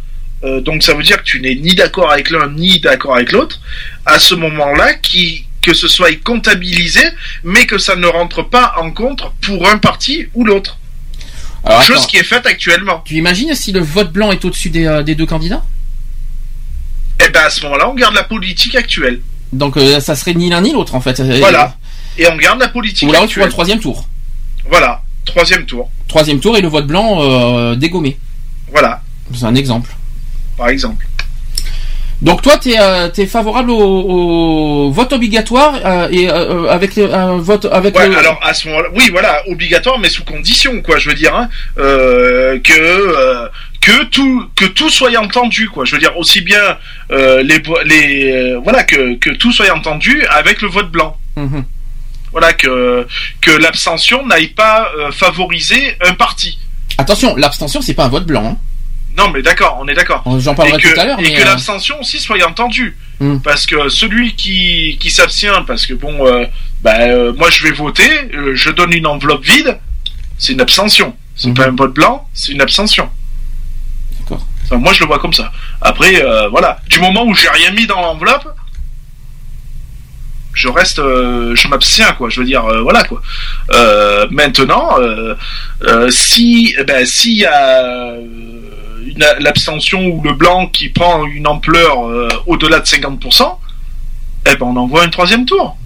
[0.42, 3.60] donc ça veut dire que tu n'es ni d'accord avec l'un ni d'accord avec l'autre.
[4.06, 7.02] À ce moment-là, qui que ce soit comptabilisé,
[7.44, 10.80] mais que ça ne rentre pas en compte pour un parti ou l'autre.
[11.68, 13.02] Alors, Chose attends, qui est faite actuellement.
[13.06, 15.64] Tu imagines si le vote blanc est au-dessus des, euh, des deux candidats?
[17.26, 19.22] Et ben à ce moment-là, on garde la politique actuelle.
[19.52, 21.20] Donc euh, ça serait ni l'un ni l'autre en fait.
[21.22, 21.76] Voilà.
[22.18, 23.50] Et on garde la politique Ou là tu vois le actuelle.
[23.50, 24.08] troisième tour.
[24.70, 25.02] Voilà.
[25.26, 25.90] Troisième tour.
[26.08, 28.18] Troisième tour et le vote blanc euh, dégommé.
[28.72, 29.02] Voilà.
[29.34, 29.96] C'est un exemple.
[30.58, 31.06] Par exemple.
[32.22, 37.14] Donc toi, tu es, favorable au, au vote obligatoire euh, et euh, euh, avec le-
[37.14, 40.82] un vote avec Ouais, le- alors à ce moment-là, oui, voilà, obligatoire, mais sous condition,
[40.82, 40.98] quoi.
[40.98, 41.48] Je veux dire hein,
[41.78, 43.48] euh, que euh,
[43.82, 45.86] que tout que tout soit entendu, quoi.
[45.86, 46.78] Je veux dire aussi bien
[47.12, 51.16] euh, les les euh, voilà que que tout soit entendu avec le vote blanc.
[51.36, 51.64] Mhm.
[52.32, 53.06] Voilà que
[53.42, 56.58] que l'abstention n'aille pas euh, favoriser un parti.
[56.98, 58.44] Attention, l'abstention c'est pas un vote blanc.
[58.54, 58.58] hein.
[59.18, 60.24] Non, mais d'accord, on est d'accord.
[60.40, 61.20] J'en Et parlerai que, tout à l'heure.
[61.20, 62.96] et mais, que euh, l'abstention aussi soit entendue.
[63.20, 63.40] Hmm.
[63.40, 66.46] Parce que celui qui, qui s'abstient, parce que bon, euh,
[66.84, 69.80] bah, euh, moi je vais voter, je donne une enveloppe vide,
[70.38, 71.16] c'est une abstention.
[71.36, 71.54] C'est Mhm.
[71.56, 73.10] pas un vote blanc, c'est une abstention.
[74.20, 74.46] D'accord.
[74.66, 75.52] Enfin, moi je le vois comme ça.
[75.82, 76.80] Après, voilà.
[76.90, 78.48] Du moment où j'ai rien mis dans l'enveloppe,
[80.58, 82.30] je reste, euh, je m'abstiens, quoi.
[82.30, 83.22] Je veux dire, euh, voilà, quoi.
[83.74, 84.98] Euh, maintenant,
[86.10, 88.16] si, eh ben, y a
[89.40, 92.00] l'abstention ou le blanc qui prend une ampleur
[92.48, 93.60] au-delà de 50%,
[94.48, 95.77] eh ben, on envoie un troisième tour.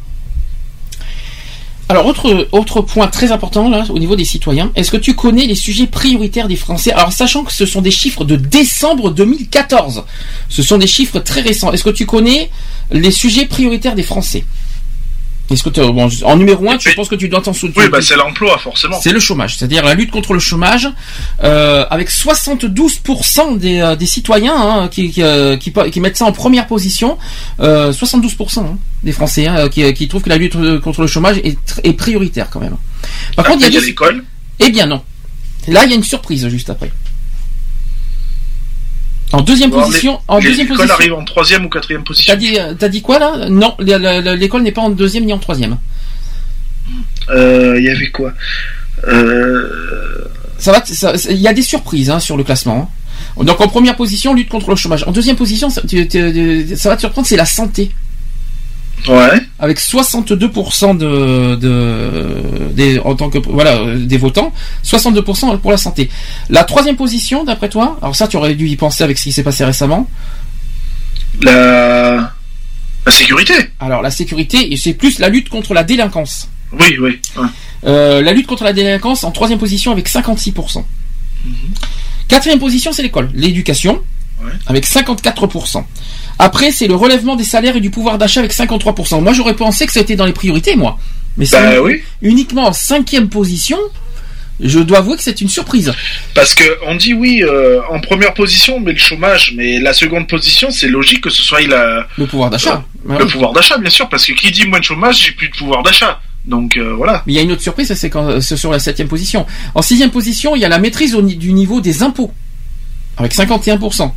[1.91, 5.55] Alors autre autre point très important au niveau des citoyens, est-ce que tu connais les
[5.55, 6.93] sujets prioritaires des Français?
[6.93, 10.05] Alors sachant que ce sont des chiffres de décembre 2014,
[10.47, 11.73] ce sont des chiffres très récents.
[11.73, 12.49] Est-ce que tu connais
[12.91, 14.45] les sujets prioritaires des Français?
[15.51, 17.89] Est-ce que tu- bon, en numéro un, tu penses que tu dois t'en souvenir Oui,
[17.89, 18.99] bah c'est l'emploi forcément.
[19.01, 20.87] C'est le chômage, c'est-à-dire la lutte contre le chômage,
[21.43, 26.25] euh, avec 72% des, euh, des citoyens hein, qui, qui, euh, qui, qui mettent ça
[26.25, 27.17] en première position,
[27.59, 31.37] euh, 72% hein, des Français hein, qui, qui trouvent que la lutte contre le chômage
[31.43, 32.77] est, prioritaire quand même.
[33.35, 34.23] Par contre, il y a l'école.
[34.59, 35.01] Eh bien non.
[35.67, 36.91] Là, il y a une surprise juste après.
[39.33, 40.95] En deuxième position, les- en les- deuxième L'école position.
[40.95, 42.33] arrive en troisième ou quatrième position.
[42.33, 43.49] T'as dit, euh, dit quoi là?
[43.49, 45.77] Non, l'école n'est pas en deuxième ni en troisième.
[47.29, 48.33] Euh, Il y avait quoi?
[49.07, 50.27] Euh...
[50.57, 50.83] Ça va,
[51.29, 52.89] il y a des surprises hein, sur le classement.
[53.37, 53.43] hein.
[53.43, 55.03] Donc en première position, lutte contre le chômage.
[55.07, 57.91] En deuxième position, ça va te surprendre, c'est la santé.
[59.07, 59.41] Ouais.
[59.59, 65.77] Avec 62% de, de des, en tant que voilà euh, des votants, 62% pour la
[65.77, 66.09] santé.
[66.49, 69.31] La troisième position, d'après toi, alors ça tu aurais dû y penser avec ce qui
[69.31, 70.07] s'est passé récemment.
[71.41, 72.31] La...
[73.05, 73.53] la sécurité.
[73.79, 76.49] Alors la sécurité, c'est plus la lutte contre la délinquance.
[76.73, 77.19] Oui, oui.
[77.37, 77.47] ouais.
[77.85, 80.83] Euh, la lutte contre la délinquance en troisième position avec 56%.
[82.27, 84.01] Quatrième position, c'est l'école, l'éducation,
[84.43, 84.51] Ouais.
[84.67, 85.83] avec 54%.
[86.39, 89.21] Après, c'est le relèvement des salaires et du pouvoir d'achat avec 53%.
[89.21, 90.97] Moi, j'aurais pensé que ça était dans les priorités, moi.
[91.37, 92.01] Mais c'est Bah oui.
[92.21, 93.77] uniquement en cinquième position.
[94.59, 95.91] Je dois avouer que c'est une surprise.
[96.35, 100.27] Parce que on dit oui euh, en première position, mais le chômage, mais la seconde
[100.27, 102.83] position, c'est logique que ce soit la, Le pouvoir d'achat.
[103.09, 103.31] Ah le oui.
[103.31, 105.81] pouvoir d'achat, bien sûr, parce que qui dit moins de chômage, j'ai plus de pouvoir
[105.81, 106.19] d'achat.
[106.45, 107.23] Donc euh, voilà.
[107.25, 109.45] Mais il y a une autre surprise, c'est quand c'est sur la septième position.
[109.73, 112.31] En sixième position, il y a la maîtrise au du niveau des impôts,
[113.17, 114.11] avec 51%.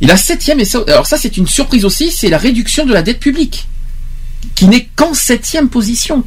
[0.00, 2.92] Et la septième, et ça, alors ça c'est une surprise aussi, c'est la réduction de
[2.92, 3.66] la dette publique,
[4.54, 6.24] qui n'est qu'en septième position,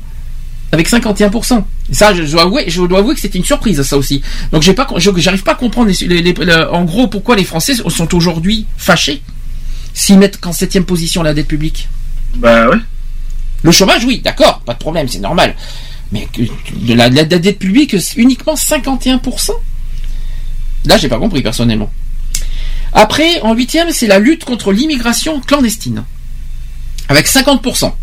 [0.72, 1.64] avec 51%.
[1.90, 4.22] Et ça, je dois avouer, je dois avouer que c'était une surprise, ça aussi.
[4.52, 7.44] Donc j'ai pas, j'arrive pas à comprendre les- les- les- le- en gros pourquoi les
[7.46, 9.22] Français sont aujourd'hui fâchés
[9.94, 11.88] s'ils mettent qu'en septième position la dette publique.
[12.36, 12.78] Bah ouais.
[13.64, 15.56] Le chômage, oui, d'accord, pas de problème, c'est normal.
[16.12, 16.28] Mais
[16.74, 19.52] de la, de la dette publique, c'est uniquement 51%.
[20.86, 21.92] Là, j'ai pas compris personnellement.
[22.94, 26.04] Après, en huitième, c'est la lutte contre l'immigration clandestine,
[27.10, 27.94] avec 50%.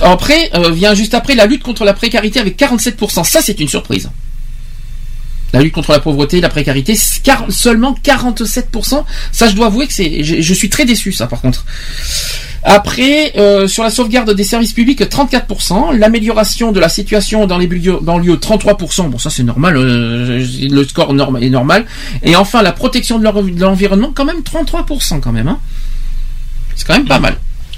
[0.00, 3.24] Après, euh, vient juste après la lutte contre la précarité avec 47%.
[3.24, 4.10] Ça, c'est une surprise.
[5.54, 6.96] La lutte contre la pauvreté, la précarité,
[7.48, 9.04] seulement 47%.
[9.32, 11.64] Ça, je dois avouer que je, suis très déçu, ça, par contre.
[12.64, 15.96] Après, euh, sur la sauvegarde des services publics, 34%.
[15.96, 19.10] L'amélioration de la situation dans les banlieues, banlieues, 33%.
[19.10, 19.76] Bon, ça c'est normal.
[19.76, 21.84] euh, le score norm- est normal.
[22.22, 23.24] Et enfin, la protection de
[23.60, 25.48] l'environnement, quand même 33% quand même.
[25.48, 25.58] Hein.
[26.74, 27.36] C'est quand même pas mal.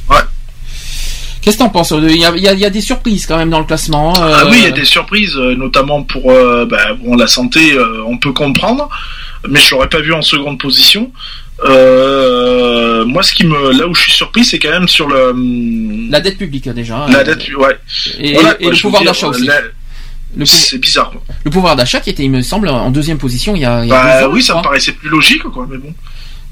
[0.08, 0.16] Ouais.
[1.46, 3.24] Qu'est-ce que t'en penses Il y a, il y a- il y a des surprises
[3.24, 4.12] quand même dans le classement.
[4.20, 7.28] euh, Ah oui, il y a des surprises, euh, notamment pour euh, bah, bon, la
[7.28, 8.88] santé, euh, on peut comprendre,
[9.48, 11.12] mais je l'aurais pas vu en seconde position.
[11.62, 16.10] Moi, ce qui me, là où je suis surpris, c'est quand même sur le hum,
[16.10, 16.96] La dette publique déjà.
[16.96, 17.10] hein.
[17.12, 17.78] la dette, ouais.
[18.18, 19.46] Et, Voilà, et quoi, le pouvoir d'achat aussi.
[19.46, 21.12] la- C'est bizarre.
[21.12, 21.22] Quoi.
[21.44, 23.88] le pouvoir d'achat qui était, il me semble, en deuxième position il y a, il
[23.88, 25.66] y a Bah ans, oui, ça me paraissait plus logique, quoi.
[25.70, 25.94] Mais bon.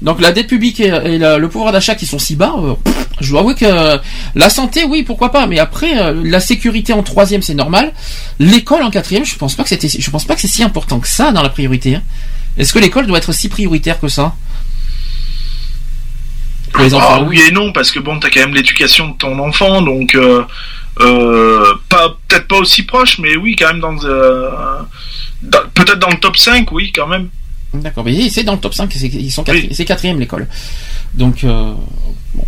[0.01, 2.73] Donc la dette publique et, et la- le pouvoir d'achat qui sont si bas, euh,
[2.83, 3.97] pff, je dois avouer que euh,
[4.35, 7.93] la santé, oui, pourquoi pas, mais après euh, la sécurité en troisième, c'est normal.
[8.39, 10.99] L'école en quatrième, je pense pas que c'était, je pense pas que c'est si important
[10.99, 11.95] que ça dans la priorité.
[11.95, 12.03] hein.
[12.57, 14.35] Est-ce que l'école doit être si prioritaire que ça?
[16.73, 19.17] Pour les Ah, enfants oui et non, parce que bon, t'as quand même l'éducation de
[19.17, 20.43] ton enfant, donc euh,
[21.89, 26.37] pas peut-être pas aussi proche, mais oui, quand même dans, dans- peut-être dans le top
[26.37, 27.29] 5, oui, quand même.
[27.81, 29.69] D'accord, mais c'est dans le top 5, c'est, ils sont quatri- Oui.
[29.71, 30.47] c'est quatrième l'école.
[31.13, 31.73] Donc, euh,
[32.33, 32.45] bon.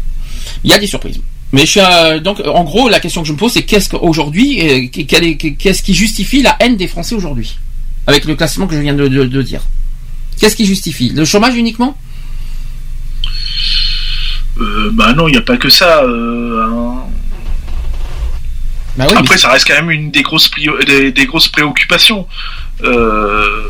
[0.64, 1.20] il y a des surprises.
[1.54, 3.90] Mais je suis, euh, donc, en gros, la question que je me pose, c'est qu'est-ce
[3.90, 4.88] qu'aujourd'hui, euh,
[5.58, 7.58] qu'est-ce qui justifie la haine des Français aujourd'hui?
[8.06, 9.62] Avec le classement que je viens de, de- de dire.
[10.40, 11.10] Qu'est-ce qui justifie?
[11.10, 11.98] Le chômage uniquement?
[14.60, 16.02] Euh, bah non, il n'y a pas que ça.
[16.04, 17.04] euh, hein.
[18.98, 20.50] Bah oui, Après, mais- ça reste quand même une des grosses,
[20.88, 22.28] des, des grosses préoccupations.
[22.84, 23.70] Euh,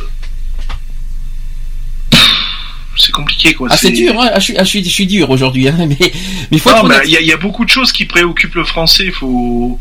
[2.98, 3.70] C'est compliqué, quoi.
[3.72, 5.76] Ah, c'est dur, hein ah, je, suis, ah, je, suis, je suis dur aujourd'hui, hein,
[5.78, 6.12] mais mais
[6.52, 6.72] il faut
[7.06, 9.80] y, y a beaucoup de choses qui préoccupent le français, faut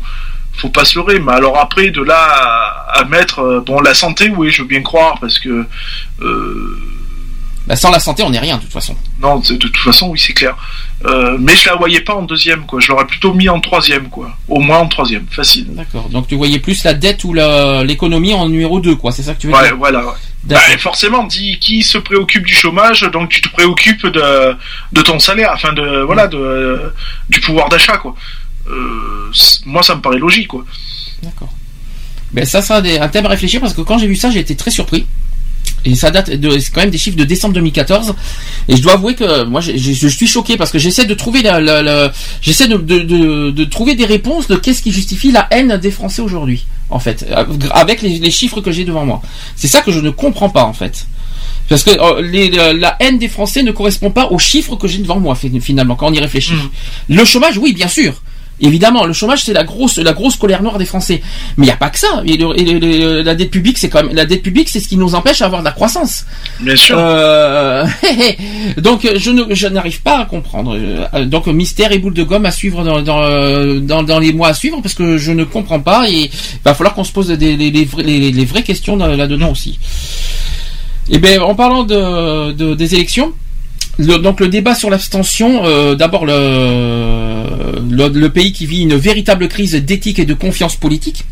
[0.57, 1.19] faut pas se leurrer.
[1.19, 4.67] Mais alors après, de là à, à mettre euh, bon la santé, oui, je veux
[4.67, 5.65] bien croire parce que
[6.21, 6.79] euh,
[7.67, 8.95] Bah, sans la santé, on n'est rien de toute façon.
[9.19, 10.55] non, de, de toute façon, oui, c'est clair.
[11.05, 12.79] Euh, mais je la voyais pas en deuxième, quoi.
[12.79, 14.35] Je l'aurais plutôt mis en troisième, quoi.
[14.47, 15.65] Au moins en troisième, facile.
[15.75, 16.07] D'accord.
[16.09, 19.11] Donc tu voyais plus la dette ou l'économie en numéro 2, quoi.
[19.11, 20.05] C'est ça que tu veux Ouais, dire voilà.
[20.05, 20.13] ouais.
[20.45, 24.55] Bah, forcément, dit qui se préoccupe du chômage, donc tu te préoccupes de,
[24.93, 26.93] de ton salaire, enfin de voilà de
[27.27, 28.15] du pouvoir d'achat quoi.
[28.69, 29.29] euh,
[29.65, 30.63] moi ça me paraît logique quoi.
[31.21, 31.49] D'accord.
[32.31, 34.55] Ben ça, des- un thème à réfléchir parce que quand j'ai vu ça, j'ai été
[34.55, 35.05] très surpris.
[35.89, 38.13] Et ça date de, c'est quand même des chiffres de décembre 2014.
[38.67, 41.61] Et je dois avouer que moi, je suis choqué parce que j'essaie de trouver la,
[41.61, 45.47] la- la- j'essaie de, de, de, de trouver des réponses de qu'est-ce qui justifie la
[45.51, 47.25] haine des Français aujourd'hui, en fait,
[47.71, 49.21] avec les, les chiffres que j'ai devant moi.
[49.55, 51.07] C'est ça que je ne comprends pas, en fait.
[51.69, 54.97] Parce que euh, les- la haine des Français ne correspond pas aux chiffres que j'ai
[54.99, 56.53] devant moi, fi- finalement, quand on y réfléchit.
[57.09, 58.21] Le chômage, oui, bien sûr.
[58.59, 61.21] Évidemment, le chômage c'est la grosse la grosse colère noire des Français.
[61.57, 62.23] Mais il n'y a pas que ça.
[62.25, 64.79] Et, le- et le- le- la dette publique c'est quand même la dette publique c'est
[64.79, 66.25] ce qui nous empêche d'avoir de la croissance.
[66.59, 66.95] Bien sûr.
[66.99, 67.85] Euh,
[68.77, 70.75] donc je ne je n'arrive pas à comprendre.
[70.77, 74.47] Euh, Donc mystère et boule de gomme à suivre dans dans, dans dans les mois
[74.49, 76.29] à suivre parce que je ne comprends pas et il
[76.65, 79.51] va falloir qu'on se pose des les, les, vrais- les- les vraies questions là- là-dedans
[79.51, 79.77] aussi.
[81.09, 83.33] Et bien en parlant de, de- des élections.
[83.99, 89.73] Donc le débat sur l'abstention, euh, d'abord le, le pays qui vit une véritable crise
[89.73, 91.25] d'éthique et de confiance politique.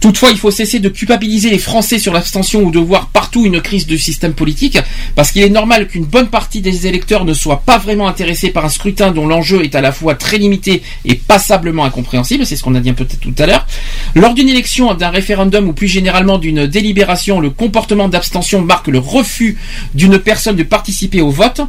[0.00, 3.60] Toutefois, il faut cesser de culpabiliser les Français sur l'abstention ou de voir partout une
[3.60, 4.78] crise du système politique,
[5.14, 8.64] parce qu'il est normal qu'une bonne partie des électeurs ne soient pas vraiment intéressés par
[8.64, 12.62] un scrutin dont l'enjeu est à la fois très limité et passablement incompréhensible, c'est ce
[12.62, 13.66] qu'on a dit un peu tout à l'heure.
[14.14, 18.98] Lors d'une élection, d'un référendum ou plus généralement d'une délibération, le comportement d'abstention marque le
[18.98, 19.58] refus
[19.94, 21.60] d'une personne de participer au vote.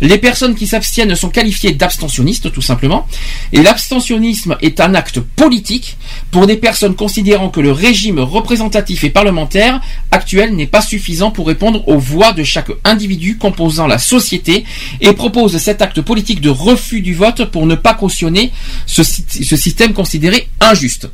[0.00, 3.06] Les personnes qui s'abstiennent sont qualifiées d'abstentionnistes, tout simplement.
[3.52, 5.96] Et l'abstentionnisme est un acte politique
[6.30, 11.46] pour des personnes considérant que le régime représentatif et parlementaire actuel n'est pas suffisant pour
[11.46, 14.64] répondre aux voix de chaque individu composant la société
[15.00, 18.50] et propose cet acte politique de refus du vote pour ne pas cautionner
[18.86, 21.08] ce, sy- ce système considéré injuste.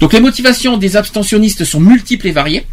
[0.00, 2.66] Donc les motivations des abstentionnistes sont multiples et variées.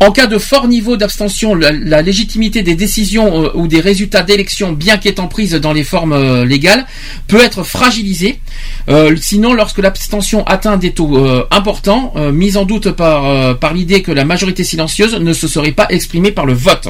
[0.00, 4.72] En cas de fort niveau d'abstention, la, légitimité des décisions euh, ou des résultats d'élections,
[4.72, 6.86] bien qu'étant prises dans les formes euh, légales,
[7.28, 8.38] peut être fragilisée.
[8.88, 11.16] Euh, sinon, lorsque l'abstention atteint des taux
[11.50, 15.48] importants, euh, mis en doute par, euh, par l'idée que la majorité silencieuse ne se
[15.48, 16.88] serait pas exprimée par le vote.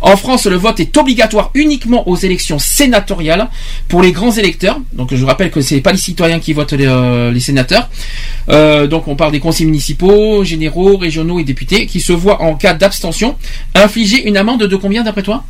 [0.00, 3.48] En France, le vote est obligatoire uniquement aux élections sénatoriales
[3.88, 4.78] pour les grands électeurs.
[4.92, 7.88] Donc, je rappelle que c'est pas les citoyens qui votent les, euh, sénateurs.
[8.48, 12.54] Euh, donc, on parle des conseils municipaux, généraux, régionaux et députés qui se voient en
[12.54, 13.36] cas d'abstention
[13.74, 15.44] infliger une amende de combien d'après toi?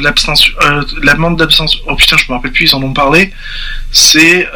[0.00, 0.52] L'abstention,
[1.02, 1.80] l'amende d'abstention.
[1.86, 3.32] Oh putain, je me rappelle plus, ils en ont parlé.
[3.92, 4.46] C'est.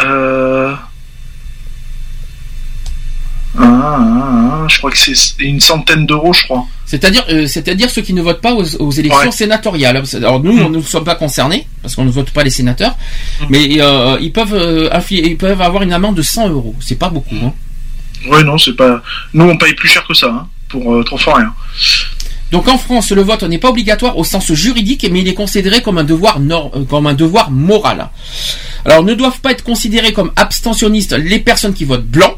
[3.56, 6.66] Ah, ah, ah, je crois que c'est une centaine d'euros, je crois.
[6.84, 9.28] C'est-à-dire, euh, c'est-à-dire ceux qui ne votent pas aux, aux élections Ouais.
[9.28, 9.32] Mm.
[9.32, 10.02] sénatoriales.
[10.16, 12.96] Alors nous, on ne sommes pas concernés parce qu'on ne vote pas les sénateurs,
[13.48, 16.74] mais euh, ils peuvent, euh, ils peuvent avoir une amende de 100 euros.
[16.80, 17.36] C'est pas beaucoup.
[17.42, 17.52] Hein.
[18.28, 19.02] Ouais, non, c'est pas.
[19.34, 21.52] Nous, on paye plus cher que ça, hein, pour euh, trop fort rien.
[22.50, 25.82] Donc en France, le vote n'est pas obligatoire au sens juridique, mais il est considéré
[25.82, 28.08] comme un devoir nor- comme un devoir moral.
[28.86, 32.34] Alors ne doivent pas être considérés comme abstentionnistes les personnes qui votent blanc.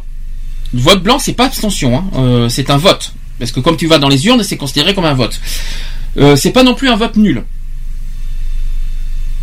[0.73, 3.13] Le vote blanc, c'est pas abstention, hein, euh, c'est un vote.
[3.39, 5.41] Parce que comme tu vas dans les urnes, c'est considéré comme un vote.
[6.19, 7.45] Euh, c'est pas non plus un vote nul.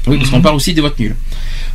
[0.05, 1.15] Oui, parce qu'on parle aussi des votes nuls.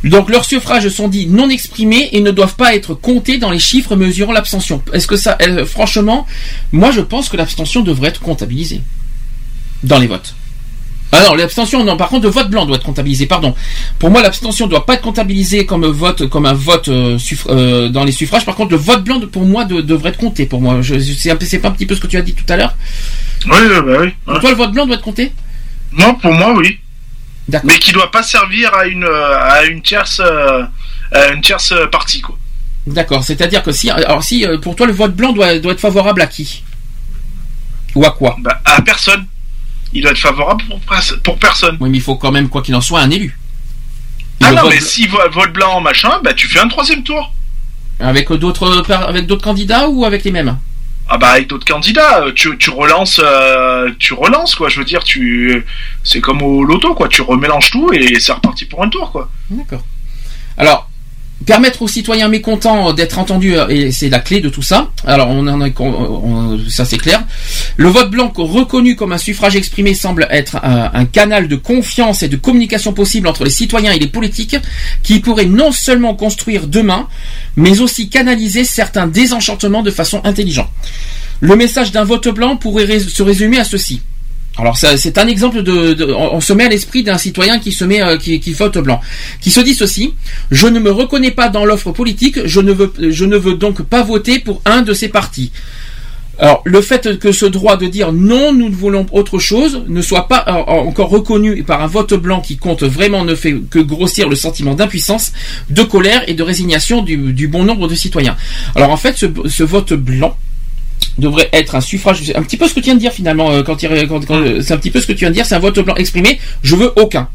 [0.03, 3.59] Donc leurs suffrages sont dits non exprimés et ne doivent pas être comptés dans les
[3.59, 4.81] chiffres mesurant l'abstention.
[4.91, 6.25] Est-ce que ça, euh, franchement,
[6.71, 8.81] moi je pense que l'abstention devrait être comptabilisée
[9.83, 10.35] dans les votes.
[11.13, 11.95] Non, l'abstention, non.
[11.97, 13.25] Par contre, le vote blanc doit être comptabilisé.
[13.27, 13.55] Pardon.
[13.99, 17.89] Pour moi, l'abstention doit pas être comptabilisée comme vote, comme un vote euh, suffra- euh,
[17.89, 18.45] dans les suffrages.
[18.45, 20.45] Par contre, le vote blanc, pour moi, de- devrait être compté.
[20.45, 22.21] Pour moi, Je- c'est un, peu- c'est pas un petit peu ce que tu as
[22.21, 22.75] dit tout à l'heure.
[23.45, 24.09] Oui, oui, bah oui.
[24.25, 25.31] Pour toi, le vote blanc doit être compté.
[25.91, 26.79] Non, pour moi, oui.
[27.47, 27.69] D'accord.
[27.71, 30.63] Mais qui doit pas servir à une à une tierce euh,
[31.11, 32.37] à une tierce partie, quoi.
[32.87, 33.23] D'accord.
[33.23, 36.27] C'est-à-dire que si, alors si, pour toi, le vote blanc doit, doit être favorable à
[36.27, 36.63] qui?
[37.95, 38.35] Ou à quoi?
[38.39, 39.25] Bah, à personne.
[39.93, 41.77] Il doit être favorable pour, pers- pour personne.
[41.79, 43.37] Oui, mais il faut quand même, quoi qu'il en soit, un élu.
[44.41, 47.03] Et Ah non, vote mais si vo- vote blanc, machin, bah tu fais un troisième
[47.03, 47.31] tour.
[47.99, 50.57] Avec d'autres, par- avec d'autres candidats ou avec les mêmes?
[51.07, 54.69] Ah bah avec d'autres candidats, euh, tu, tu relances, euh, tu relances quoi.
[54.69, 55.63] Je veux dire, tu,
[56.03, 57.07] c'est comme au loto quoi.
[57.07, 59.29] Tu remélanges tout et c'est reparti pour un tour quoi.
[59.49, 59.83] D'accord.
[60.57, 60.89] Alors,
[61.45, 64.91] permettre aux citoyens mécontents d'être entendus, euh, et c'est la clé de tout ça.
[65.05, 65.61] Alors, on en
[66.69, 67.23] ça c'est clair.
[67.77, 72.23] Le vote blanc reconnu comme un suffrage exprimé semble être un, un canal de confiance
[72.23, 74.55] et de communication possible entre les citoyens et les politiques,
[75.03, 77.07] qui pourrait non seulement construire demain,
[77.55, 80.69] mais aussi canaliser certains désenchantements de façon intelligente.
[81.39, 84.01] Le message d'un vote blanc pourrait se résumer à ceci.
[84.57, 88.03] Alors c'est un exemple de, on, se met à l'esprit d'un citoyen qui se met
[88.03, 89.01] euh, qui, vote blanc,
[89.41, 90.13] qui se dit ceci
[90.51, 94.39] je ne me reconnais pas dans l'offre politique, je ne veux ne donc pas voter
[94.39, 95.51] pour un de ces partis.
[96.39, 100.27] Alors, le fait que ce droit de dire non, nous voulons autre chose, ne soit
[100.27, 104.27] pas euh, encore reconnu par un vote blanc qui compte vraiment ne fait que grossir
[104.27, 105.31] le sentiment d'impuissance,
[105.69, 108.35] de colère et de résignation du, bon nombre de citoyens.
[108.75, 110.35] Alors, en fait, ce vote blanc
[111.17, 113.51] devrait être un suffrage, c'est un petit peu ce que tu viens de dire finalement,
[113.51, 115.45] euh, quand, il- quand- quand- c'est un petit peu ce que tu viens de dire,
[115.45, 117.27] c'est un vote blanc exprimé, je veux aucun.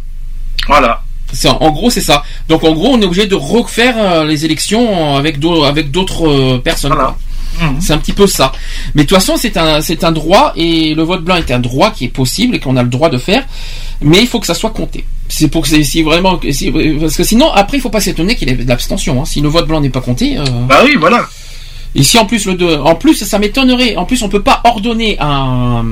[0.66, 1.02] Voilà.
[1.32, 2.22] C'est en, gros c'est ça.
[2.48, 6.26] Donc en gros on est obligé de refaire euh, les élections avec d'au- avec d'autres
[6.26, 6.92] euh, personnes.
[6.94, 7.14] Voilà.
[7.60, 7.80] Mhm.
[7.80, 8.50] C'est un petit peu ça.
[8.94, 11.58] Mais de toute façon c'est un c'est un droit et le vote blanc est un
[11.58, 13.44] droit qui est possible et qu'on a le droit de faire.
[14.00, 15.04] Mais il faut que ça soit compté.
[15.28, 18.34] C'est pour que c'est si vraiment si- parce que sinon après il faut pas s'étonner
[18.34, 19.20] qu'il y ait de l'abstention.
[19.20, 19.24] Hein.
[19.26, 20.38] Si le vote blanc n'est pas compté.
[20.38, 21.28] euh, Bah oui, voilà.
[21.94, 23.96] Ici en plus le en plus ça m'étonnerait.
[23.96, 25.84] En plus on peut pas ordonner un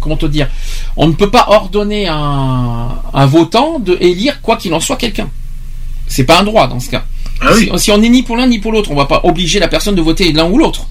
[0.00, 0.48] comment te dire,
[0.96, 5.28] on ne peut pas ordonner un, un votant de élire quoi qu'il en soit quelqu'un.
[6.08, 7.04] C'est pas un droit dans ce cas.
[7.40, 9.20] Ah oui, Si, si on est ni pour l'un ni pour l'autre, on va pas
[9.24, 10.86] obliger la personne de voter l'un ou l'autre.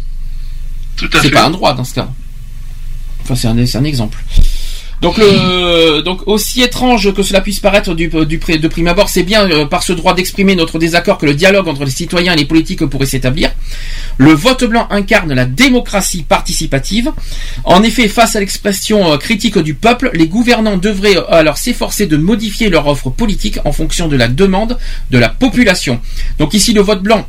[0.97, 1.31] tout à C'est fait.
[1.31, 2.07] pas un droit dans ce cas.
[3.23, 4.17] Enfin c'est un, c'est un exemple.
[5.03, 9.93] Donc, aussi étrange que cela puisse paraître de prime abord, c'est bien euh, par ce
[9.93, 13.51] droit d'exprimer notre désaccord que le dialogue entre les citoyens et les politiques pourrait s'établir.
[14.17, 17.11] Le vote blanc incarne la démocratie participative.
[17.63, 22.05] En effet, face à l'expression euh, critique du peuple, les gouvernants devraient euh, alors s'efforcer
[22.05, 24.77] de modifier leur offre politique en fonction de la demande
[25.11, 25.99] de la population.
[26.39, 27.27] Donc ici, le vote blanc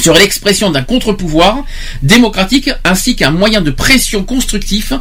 [0.00, 1.64] serait l'expression d'un contre-pouvoir
[2.02, 4.92] démocratique ainsi qu'un moyen de pression constructif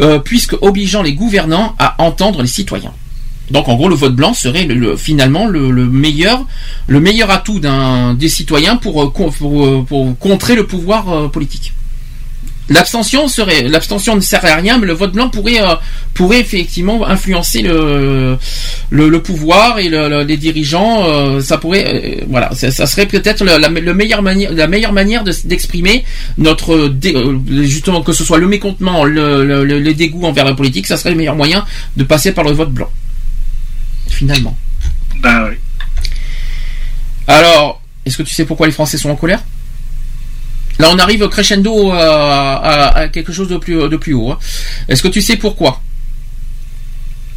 [0.00, 2.92] euh, puisque obligeant les gouvernants à entendre les citoyens.
[3.50, 6.44] Donc en gros le vote blanc serait le- le- finalement le, le meilleur
[6.86, 7.60] le meilleur atout
[8.18, 9.12] des citoyens pour, euh,
[9.42, 11.72] euh, pour contrer le pouvoir politique.
[12.70, 15.74] L'abstention serait l'abstention ne sert à rien mais le vote blanc pourrait euh,
[16.12, 18.36] pourrait effectivement influencer le
[18.90, 22.86] le, le pouvoir et le- le- les dirigeants euh, ça pourrait euh, voilà ça, ça
[22.86, 26.04] serait peut-être la, la, le meilleure manière la meilleure manière de- d'exprimer
[26.36, 26.92] notre
[27.62, 31.36] justement que ce soit le mécontentement le, dégoût envers la politique ça serait le meilleur
[31.36, 31.64] moyen
[31.96, 32.90] de passer par le vote blanc.
[34.08, 34.56] Finalement.
[35.22, 35.56] Bah oui.
[37.26, 39.42] alors est-ce que tu sais pourquoi les Français sont en colère?
[40.78, 44.30] Là, on arrive crescendo à, à- à quelque chose de plus, de plus haut.
[44.32, 44.38] hein.
[44.88, 45.82] Est-ce que tu sais pourquoi?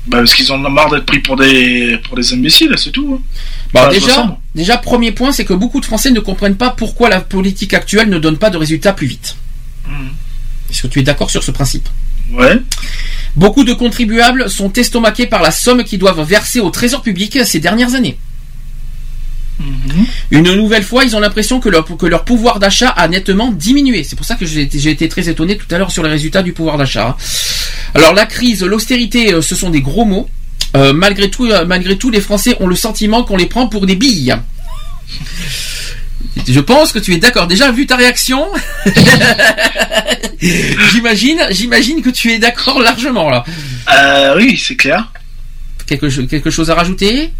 [0.07, 3.17] Bah parce qu'ils ont marre d'être pris pour des pour des imbéciles, c'est tout.
[3.19, 3.21] hein.
[3.73, 3.89] Bah,
[4.23, 7.73] Enfin, déjà, premier point, c'est que beaucoup de Français ne comprennent pas pourquoi la politique
[7.75, 9.35] actuelle ne donne pas de résultats plus vite.
[9.87, 10.09] Mhm.
[10.71, 11.87] Est-ce que tu es d'accord sur ce principe?
[12.31, 12.59] Ouais.
[13.35, 17.59] Beaucoup de contribuables sont estomaqués par la somme qu'ils doivent verser au trésor public ces
[17.59, 18.17] dernières années.
[19.61, 20.05] Mhm.
[20.31, 24.03] Une nouvelle fois, ils ont l'impression que leur, que leur pouvoir d'achat a nettement diminué.
[24.03, 26.53] C'est pour ça que j'ai été, très étonné tout à l'heure sur les résultats du
[26.53, 27.15] pouvoir d'achat.
[27.93, 30.29] Alors la crise, l'austérité, euh, ce sont des gros mots.
[30.75, 33.85] Euh, malgré tout, euh, malgré tout, les Français ont le sentiment qu'on les prend pour
[33.85, 34.35] des billes.
[36.47, 37.47] Je pense que tu es d'accord.
[37.47, 38.47] Déjà, vu ta réaction,
[40.41, 43.43] j'imagine, j'imagine que tu es d'accord largement là.
[43.93, 45.11] Euh, oui, c'est clair.
[45.87, 47.31] Quelque chose à rajouter?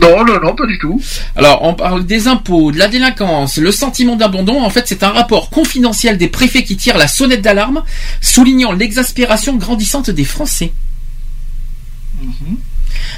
[0.00, 1.00] Non, non, non, pas du tout.
[1.36, 4.62] Alors, on parle des impôts, de la délinquance, le sentiment d'abandon.
[4.62, 7.82] En fait, c'est un rapport confidentiel des préfets qui tire la sonnette d'alarme,
[8.20, 10.72] soulignant l'exaspération grandissante des Français.
[12.22, 12.56] Mhm.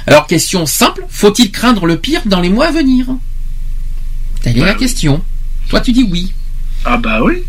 [0.05, 3.07] Alors, question simple, faut-il craindre le pire dans les mois à venir?
[4.41, 4.79] Telle est Bah la oui.
[4.79, 5.21] question.
[5.69, 6.33] Toi, tu dis oui.
[6.85, 7.43] Ah bah oui.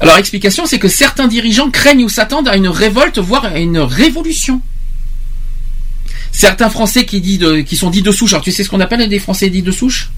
[0.00, 3.78] Alors, explication, c'est que certains dirigeants craignent ou s'attendent à une révolte, voire à une
[3.78, 4.60] révolution.
[6.32, 8.80] Certains Français qui, dit de- qui sont dits de souche, alors tu sais ce qu'on
[8.80, 10.10] appelle des Français dits de souche?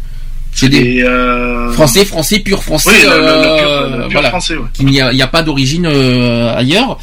[0.57, 1.73] C'est des euh...
[1.73, 2.91] Français, Français, pur Français.
[2.91, 4.29] Oui, le, le- le euh, pur, le pur voilà.
[4.31, 4.63] français, ouais.
[4.73, 6.97] qu'il n'y a, il n'y a pas d'origine euh, ailleurs.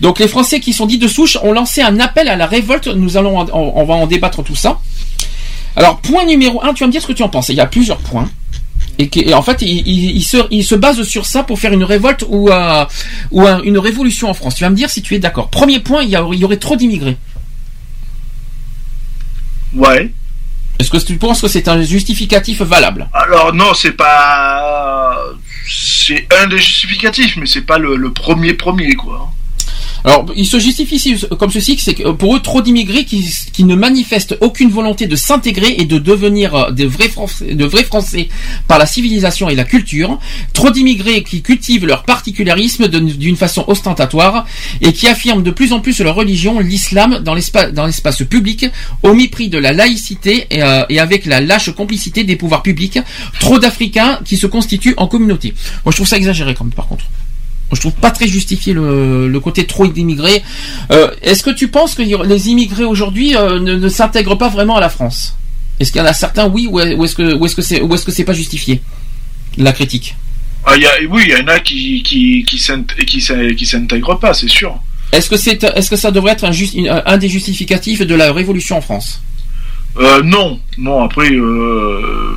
[0.00, 2.88] Donc les Français qui sont dits de souche ont lancé un appel à la révolte.
[2.88, 4.80] Nous allons, en- on, va en débattre tout ça.
[5.76, 7.48] Alors point numéro un, tu vas me dire ce que tu en penses.
[7.50, 8.28] Il y a plusieurs points.
[8.98, 11.60] Et, qui- et en fait, il, il- il se, il se base sur ça pour
[11.60, 12.50] faire une révolte ou,
[13.30, 14.56] ou un- une révolution en France.
[14.56, 15.48] Tu vas me dire si tu es d'accord.
[15.48, 17.16] Premier point, il y, a- y aurait trop d'immigrés.
[19.74, 20.12] Ouais.
[20.78, 25.16] Est-ce que tu penses que c'est un justificatif valable Alors non, c'est pas.
[25.68, 29.30] C'est un des justificatifs, mais c'est pas le, le premier premier quoi.
[30.06, 33.74] Alors, il se justifie ici comme ceci, c'est que pour eux, trop d'immigrés qui, ne
[33.74, 38.28] manifestent aucune volonté de s'intégrer et de devenir euh, des vrais Français, de vrais Français
[38.68, 40.20] par la civilisation et la culture,
[40.52, 44.46] trop d'immigrés qui cultivent leur particularisme d'une façon ostentatoire
[44.80, 48.66] et qui affirment de plus en plus leur religion, l'islam, dans l'espace public,
[49.02, 53.00] au mépris de la laïcité et, euh, et avec la lâche complicité des pouvoirs publics,
[53.40, 55.52] trop d'Africains qui se constituent en communauté.
[55.84, 57.06] Moi, je trouve ça exagéré, comme par contre.
[57.72, 60.42] Je trouve pas très justifié le, le côté trop d'immigrés.
[60.92, 64.76] Euh, Est-ce que tu penses que les immigrés aujourd'hui euh, ne, ne s'intègrent pas vraiment
[64.76, 65.36] à la France?
[65.80, 67.62] Est-ce qu'il y en a certains oui ou est- ou est-ce que ou est-ce que
[67.62, 68.80] c'est ou est-ce que c'est pas justifié
[69.58, 70.14] la critique?
[70.64, 73.66] Ah, y a, oui, il y en a qui qui qui s'int- qui s'in- qui
[73.66, 74.78] s'intègrent pas, c'est sûr.
[75.12, 78.80] Est-ce que c'est, est-ce que ça devrait être un, des justificatifs de la révolution en
[78.80, 79.22] France?
[79.98, 81.02] Euh, non, non.
[81.04, 82.32] Après, euh,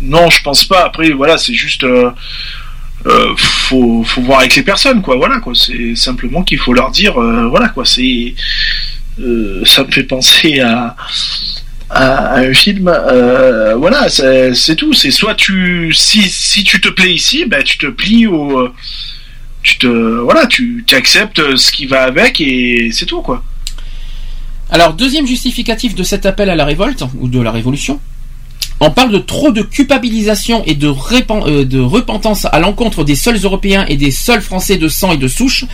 [0.00, 0.84] non, je pense pas.
[0.84, 1.84] Après, voilà, c'est juste.
[1.84, 2.10] Euh,
[3.06, 5.16] euh, faut, voir avec les personnes, quoi.
[5.16, 5.54] Voilà, quoi.
[5.54, 7.84] C'est simplement qu'il faut leur dire, euh, voilà, quoi.
[7.84, 8.34] C'est,
[9.20, 10.96] euh, ça me fait penser à,
[11.90, 12.88] un film.
[12.88, 14.92] euh, voilà, c'est tout.
[14.94, 18.68] C'est soit tu, si, tu te plais ici, ben tu te plies au,
[19.62, 23.44] tu te, voilà, tu acceptes ce qui va avec et c'est tout, quoi.
[24.70, 28.00] Alors, deuxième justificatif de cet appel à la révolte, ou de la révolution,
[28.84, 33.14] on parle de trop de culpabilisation et de, répan- euh, de repentance à l'encontre des
[33.14, 35.64] seuls Européens et des seuls Français de sang et de souche,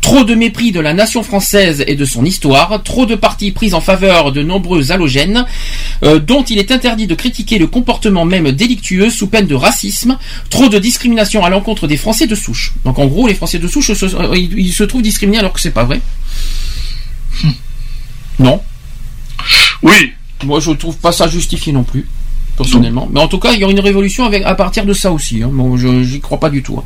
[0.00, 3.72] trop de mépris de la nation française et de son histoire, trop de partis pris
[3.72, 5.46] en faveur de nombreux halogènes,
[6.02, 10.18] euh, dont il est interdit de critiquer le comportement même délictueux sous peine de racisme,
[10.50, 12.72] trop de discrimination à l'encontre des Français de souche.
[12.84, 15.52] Donc en gros, les Français de souche, se- euh, ils ils se trouvent discriminés alors
[15.52, 16.00] que c'est pas vrai.
[18.38, 18.60] Non.
[19.82, 20.12] Oui.
[20.44, 22.06] Moi, je trouve pas ça justifié non plus,
[22.56, 23.08] personnellement.
[23.12, 25.42] Mais en tout cas, il y aura une révolution avec à partir de ça aussi.
[25.42, 25.50] Hein.
[25.52, 26.78] Bon, je j'y crois pas du tout.
[26.78, 26.84] hein.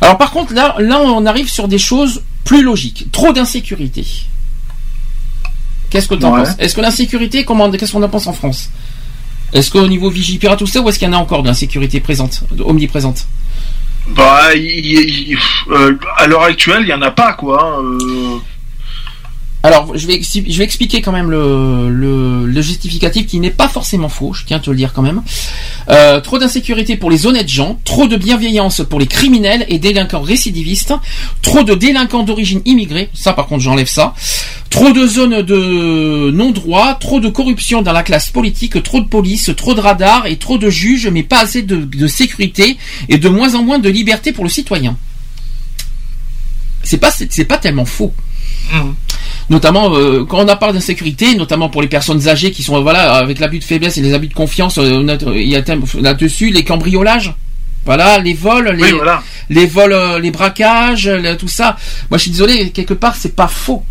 [0.00, 3.06] Alors, par contre, là, là, on arrive sur des choses plus logiques.
[3.12, 4.04] Trop d'insécurité.
[5.90, 6.42] Qu'est-ce que tu en Ouais.
[6.44, 6.54] penses?
[6.58, 8.70] Est-ce que l'insécurité, comment, qu'est-ce qu'on en pense en France?
[9.52, 12.00] Est-ce qu'au niveau Vigipira, tout ça, ou est-ce qu'il y en a encore de l'insécurité
[12.00, 13.26] présente, omniprésente?
[14.14, 15.38] Bah, il- il- il-
[15.70, 17.62] euh, à l'heure actuelle, il y en a pas, quoi.
[17.62, 18.36] hein, euh,
[19.64, 20.14] Alors, je vais,
[20.62, 24.76] expliquer quand même le, justificatif qui n'est pas forcément faux, je tiens à te le
[24.76, 25.22] dire quand même.
[25.88, 30.20] Euh, trop d'insécurité pour les honnêtes gens, trop de bienveillance pour les criminels et délinquants
[30.20, 30.94] récidivistes,
[31.42, 34.14] trop de délinquants d'origine immigrée, ça par contre j'enlève ça,
[34.70, 39.50] trop de zones de non-droit, trop de corruption dans la classe politique, trop de police,
[39.56, 42.76] trop de radars et trop de juges, mais pas assez de, de sécurité
[43.08, 44.96] et de moins en moins de liberté pour le citoyen.
[46.84, 48.12] C'est pas, c'est pas tellement faux
[48.72, 48.94] hum.
[49.50, 52.80] notamment euh, quand on a parlé d'insécurité, notamment pour les personnes âgées qui sont euh,
[52.80, 55.62] voilà avec l'abus de faiblesse et les abus de confiance, euh, a- il y a
[56.00, 57.32] là-dessus les cambriolages,
[57.84, 59.22] voilà les vols, les, Oui, voilà.
[59.50, 61.76] les vols, les braquages, le- tout ça.
[62.10, 63.82] Moi je suis désolé, quelque part c'est pas faux,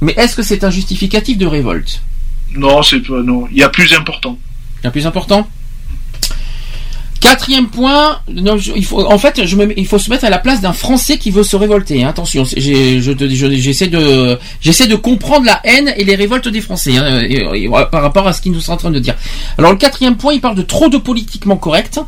[0.00, 2.00] mais est-ce que c'est un justificatif de révolte?
[2.54, 3.20] Non, c'est pas.
[3.22, 4.38] Non, il y a plus important.
[4.82, 5.46] Le plus important?
[7.20, 9.40] Quatrième point, il faut, en fait,
[9.76, 12.04] il faut se mettre à la place d'un Français qui veut se révolter.
[12.04, 12.08] hein.
[12.08, 13.12] Attention, j'ai- je
[13.56, 17.20] j'essaie de, j'essaie de comprendre la haine et les révoltes des Français hein,
[17.90, 19.16] par rapport à ce qu'ils nous sont en train de dire.
[19.58, 21.98] Alors le quatrième point, il parle de trop de politiquement correct,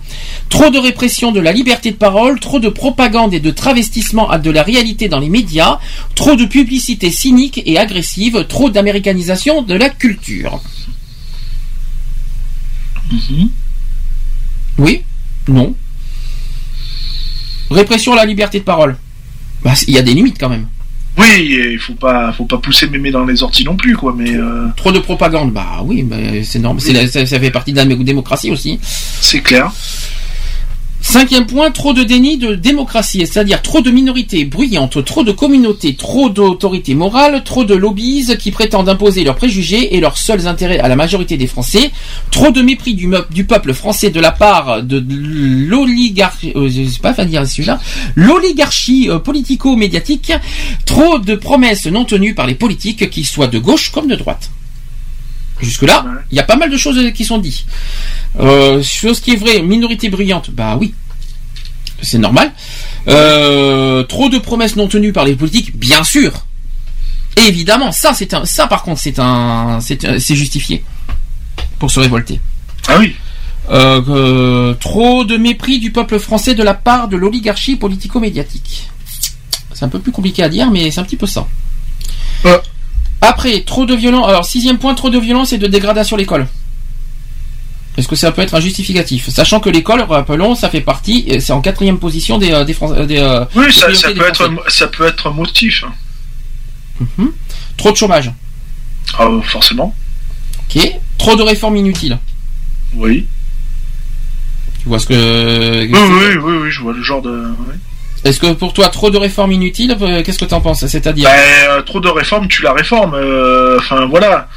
[0.48, 4.39] trop de répression de la liberté de parole, trop de propagande et de travestissement à
[4.39, 5.80] de la réalité dans les médias,
[6.14, 10.60] trop de publicité cynique et agressive, trop d'américanisation de la culture.
[14.81, 15.02] Oui
[15.49, 15.75] Non
[17.70, 18.97] Répression à la liberté de parole.
[19.62, 20.67] Bah, il y a des limites quand même.
[21.18, 24.15] Oui, il faut pas, faut pas pousser mémé dans les orties non plus, quoi.
[24.17, 26.81] Mais euh, Trop de propagande, bah oui, mais c'est normal.
[26.83, 28.78] c'est la- Ça, ça fait partie de la démocratie aussi.
[28.83, 29.70] c'est clair.
[31.02, 35.94] Cinquième point, trop de déni de démocratie, c'est-à-dire trop de minorités bruyantes, trop de communautés,
[35.94, 40.78] trop d'autorités morales, trop de lobbies qui prétendent imposer leurs préjugés et leurs seuls intérêts
[40.78, 41.90] à la majorité des Français,
[42.30, 46.68] trop de mépris du, peuple français de la part de l'oligarchie, euh,
[48.14, 50.32] l'oligarchie euh, politico-médiatique,
[50.84, 54.50] trop de promesses non tenues par les politiques, qu'ils soient de gauche comme de droite.
[55.62, 56.20] Jusque-là, Ouais.
[56.30, 57.64] il y a pas mal de choses qui sont dites.
[58.39, 60.94] Euh, chose qui est vraie, minorité bruyante, bah oui,
[62.02, 62.52] c'est normal.
[63.08, 66.32] Euh, trop de promesses non tenues par les politiques, bien sûr.
[67.36, 70.82] Et évidemment, ça c'est un, ça par contre c'est un, c'est un- c'est justifié
[71.78, 72.40] pour se révolter.
[72.89, 73.14] Ah oui.
[73.70, 78.89] Euh, euh, trop de mépris du peuple français de la part de l'oligarchie politico-médiatique.
[79.72, 81.47] C'est un peu plus compliqué à dire, mais c'est un petit peu ça.
[83.20, 84.28] Après, trop de violence.
[84.28, 86.47] Alors, sixième point, trop de violence et de dégradation à l'école.
[87.99, 89.28] Est-ce que ça peut être un justificatif?
[89.28, 93.05] Sachant que l'école, rappelons, ça fait partie, c'est en quatrième position des, euh, des, euh,
[93.05, 94.60] des, euh, Oui, des ça, des peut être, Français.
[94.68, 95.84] ça peut être un motif.
[97.00, 97.32] Mhm.
[97.76, 98.31] Trop de chômage.
[99.18, 99.94] Ah, forcément.
[100.74, 100.81] Ok.
[101.18, 102.18] Trop de réformes inutiles.
[102.94, 103.26] Oui.
[104.82, 105.81] Tu vois ce que.
[105.82, 107.52] Oui, oui, oui, oui, je vois le genre de.
[107.68, 107.74] oui.
[108.24, 110.86] Est-ce que pour toi, trop de réformes inutiles, euh, qu'est-ce que tu en penses?
[110.86, 111.28] C'est-à-dire?
[111.31, 113.15] Ben, euh, trop de réformes, tu la réformes.
[113.15, 114.49] euh, Enfin, voilà.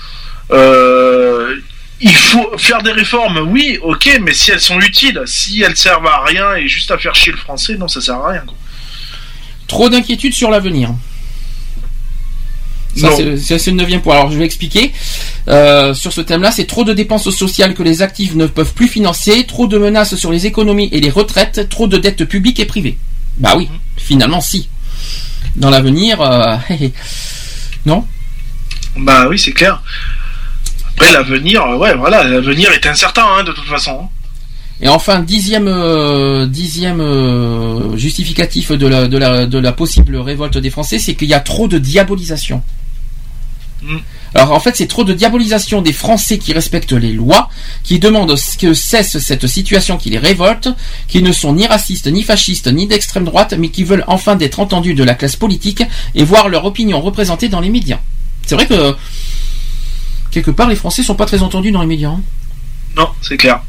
[0.51, 1.55] Euh,
[2.01, 6.05] il faut faire des réformes, oui, ok, mais si elles sont utiles, si elles servent
[6.07, 8.41] à rien et juste à faire chier le français, non, ça sert à rien.
[8.45, 8.55] quoi.
[9.67, 10.89] Trop d'inquiétude sur l'avenir.
[12.95, 13.09] Ça,
[13.57, 14.15] c'est- le neuvième point.
[14.15, 14.91] Alors, je vais expliquer.
[15.47, 18.87] Euh, sur ce thème-là, c'est trop de dépenses sociales que les actifs ne peuvent plus
[18.87, 22.65] financer, trop de menaces sur les économies et les retraites, trop de dettes publiques et
[22.65, 22.97] privées.
[23.37, 24.69] Bah oui, finalement, si.
[25.55, 26.55] Dans l'avenir, euh,
[27.85, 28.05] non?
[28.97, 29.81] Bah oui, c'est clair.
[30.95, 34.07] Après, l'avenir, euh, ouais, voilà, l'avenir est incertain, hein, de toute façon.
[34.81, 40.57] Et enfin, dixième, euh, dixième euh, justificatif de la, de, la, de la possible révolte
[40.57, 42.61] des Français, c'est qu'il y a trop de diabolisation.
[43.81, 43.97] Mm.
[44.35, 47.49] Alors en fait, c'est trop de diabolisation des Français qui respectent les lois,
[47.83, 50.69] qui demandent que cesse cette situation qui les révolte,
[51.07, 54.59] qui ne sont ni racistes, ni fascistes, ni d'extrême droite, mais qui veulent enfin d'être
[54.59, 55.83] entendus de la classe politique
[56.15, 57.99] et voir leur opinion représentée dans les médias.
[58.45, 58.95] C'est vrai que
[60.31, 62.09] quelque part, les Français sont pas très entendus dans les médias.
[62.09, 62.21] hein.
[62.97, 63.61] Non, c'est clair.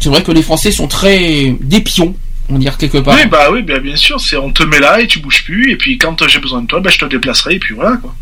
[0.00, 2.14] C'est vrai que les Français sont très des pions,
[2.48, 3.16] on dirait quelque part.
[3.16, 5.72] Oui, bah oui, bah, bien sûr, c'est on te met là et tu bouges plus,
[5.72, 8.14] et puis quand j'ai besoin de toi, bah, je te déplacerai, et puis voilà, quoi.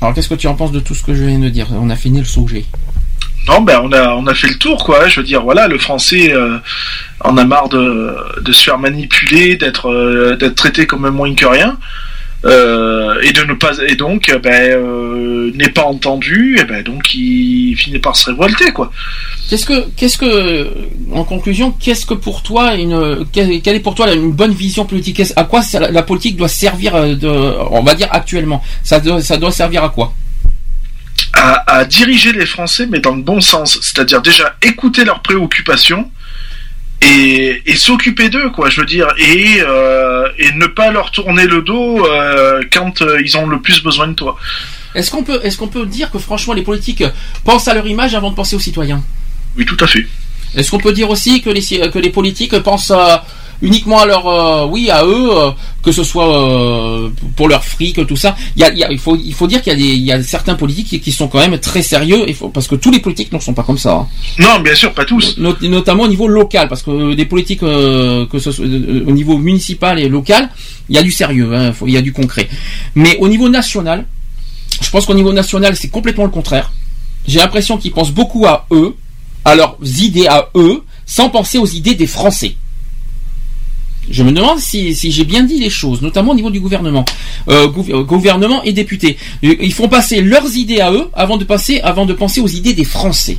[0.00, 1.66] Alors qu'est-ce que tu en penses de tout ce que je viens de dire?
[1.72, 2.64] On a fini le sujet.
[3.48, 5.08] Non, ben on a on a fait le tour, quoi.
[5.08, 6.58] Je veux dire, voilà, le français euh,
[7.20, 8.14] en a marre de,
[8.52, 11.78] se faire manipuler, d'être euh, d'être traité comme un moins que rien,
[12.44, 17.74] euh, et de ne pas et donc ben n'est pas entendu, et ben donc il
[17.76, 18.92] finit par se révolter, quoi.
[19.48, 20.68] Qu'est-ce que, qu'est-ce que,
[21.12, 25.22] en conclusion, qu'est-ce que pour toi une, quelle est pour toi une bonne vision politique?
[25.36, 27.28] À quoi ça- la politique doit servir euh, de,
[27.70, 28.62] on va dire actuellement?
[28.82, 30.12] Ça doit, ça doit servir à quoi?
[31.32, 33.78] À, à diriger les Français, mais dans le bon sens.
[33.80, 36.10] C'est-à-dire déjà écouter leurs préoccupations
[37.00, 38.68] et, et s'occuper d'eux, quoi.
[38.68, 43.18] Je veux dire, et, euh, et ne pas leur tourner le dos euh, quand euh,
[43.24, 44.36] ils ont le plus besoin de toi.
[44.94, 47.04] Est-ce qu'on peut, est-ce qu'on peut dire que franchement les politiques
[47.44, 49.02] pensent à leur image avant de penser aux citoyens?
[49.56, 50.06] Oui, tout à fait.
[50.54, 51.60] Est-ce qu'on peut dire aussi que les
[51.90, 52.92] que les politiques pensent
[53.60, 55.50] uniquement à leur euh, oui à eux euh,
[55.82, 58.34] que ce soit euh, pour leur fric tout ça?
[58.56, 60.22] Il y a, il y a- il faut il faut dire qu'il y y a
[60.22, 63.32] certains politiques qui, qui sont quand même très sérieux faut, parce que tous les politiques
[63.32, 64.06] ne sont pas comme ça hein.
[64.38, 65.36] Non, bien sûr, pas tous.
[65.38, 69.98] Not- notamment au niveau local parce que des politiques que ce soit au niveau municipal
[69.98, 70.48] et local
[70.88, 72.48] il y a du sérieux hein, faut- il y a du concret
[72.94, 74.06] mais au niveau national
[74.80, 76.70] je pense qu'au niveau national c'est complètement le contraire
[77.26, 78.94] j'ai l'impression qu'ils pensent beaucoup à eux
[79.48, 82.54] à leurs idées à eux sans penser aux idées des Français
[84.10, 87.04] je me demande si, j'ai bien dit les choses, notamment au niveau du gouvernement,
[87.48, 89.18] euh, euh, gouvernement et députés.
[89.44, 91.46] Euh, Ils font passer leurs idées à eux avant de
[91.82, 93.38] avant de penser aux idées des Français.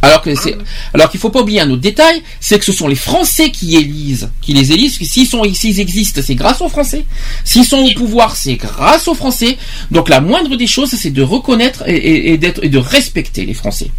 [0.00, 0.56] Alors que c'est,
[0.94, 3.74] alors qu'il faut pas oublier un autre détail, c'est que ce sont les Français qui
[3.74, 4.98] élisent, qui les élisent.
[5.02, 7.04] S'ils sont, s'ils existent, c'est grâce aux Français.
[7.44, 9.56] S'ils sont au pouvoir, c'est grâce aux Français.
[9.90, 13.90] Donc la moindre des choses, c'est de reconnaître et d'être et de respecter les Français.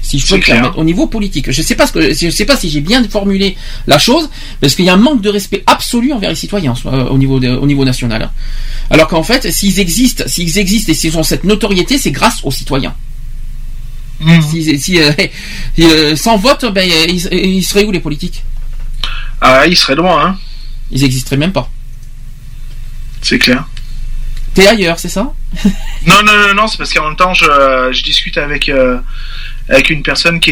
[0.00, 0.56] Si je peux me clair.
[0.56, 3.02] permettre, au niveau politique, je sais pas ce que, je sais pas si j'ai bien
[3.08, 6.74] formulé la chose, parce qu'il y a un manque de respect absolu envers les citoyens
[6.86, 8.30] euh, au niveau de- au niveau national.
[8.90, 12.50] Alors qu'en fait, s'ils existent, s'ils existent et s'ils ont cette notoriété, c'est grâce aux
[12.50, 12.94] citoyens.
[14.50, 15.12] Si, si, euh,
[15.80, 18.44] euh, sans vote, ben, ils, ils seraient où les politiques?
[19.40, 20.38] Ah, il serait loin, hein.
[20.90, 21.70] Ils existeraient même pas.
[23.22, 23.68] C'est clair.
[24.54, 25.32] T'es ailleurs, c'est ça?
[26.06, 27.44] Non, non, non, non, c'est parce qu'en même temps, je,
[27.92, 28.68] je discute avec
[29.68, 30.50] avec une personne qui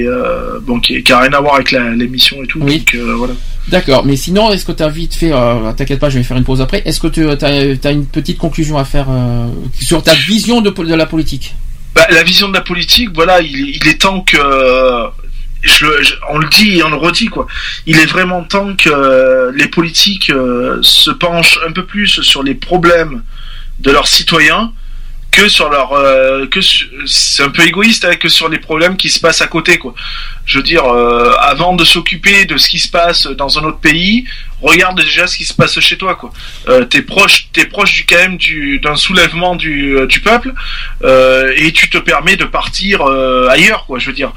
[0.00, 2.60] est euh, bon, qui, qui a rien à voir avec l'émission et tout.
[2.62, 2.78] Oui.
[2.78, 3.34] Donc euh, voilà.
[3.68, 6.36] D'accord, mais sinon, est-ce que tu as vite fait, euh, t'inquiète pas, je vais faire
[6.36, 9.08] une pause après, est-ce que tu as, une petite conclusion à faire
[9.80, 11.54] sur ta vision de, de la politique?
[11.94, 14.36] Bah, la vision de la politique, voilà, il, est- il est temps que
[15.62, 15.86] je,
[16.30, 17.46] on le dit et on le redit quoi.
[17.86, 22.42] Il est vraiment temps que euh, les politiques euh, se penchent un peu plus sur
[22.42, 23.22] les problèmes
[23.80, 24.72] de leurs citoyens
[25.36, 26.60] que sur leur euh, que
[27.06, 29.94] c'est un peu égoïste hein, que sur les problèmes qui se passent à côté quoi.
[30.46, 33.78] Je veux dire euh, avant de s'occuper de ce qui se passe dans un autre
[33.78, 34.24] pays,
[34.62, 36.30] regarde déjà ce qui se passe chez toi quoi.
[36.68, 40.52] Euh, t'es proche t'es proche du quand même du d'un soulèvement du euh, du peuple
[41.62, 43.02] et tu te permets de partir
[43.50, 43.98] ailleurs quoi.
[43.98, 44.32] Je veux dire.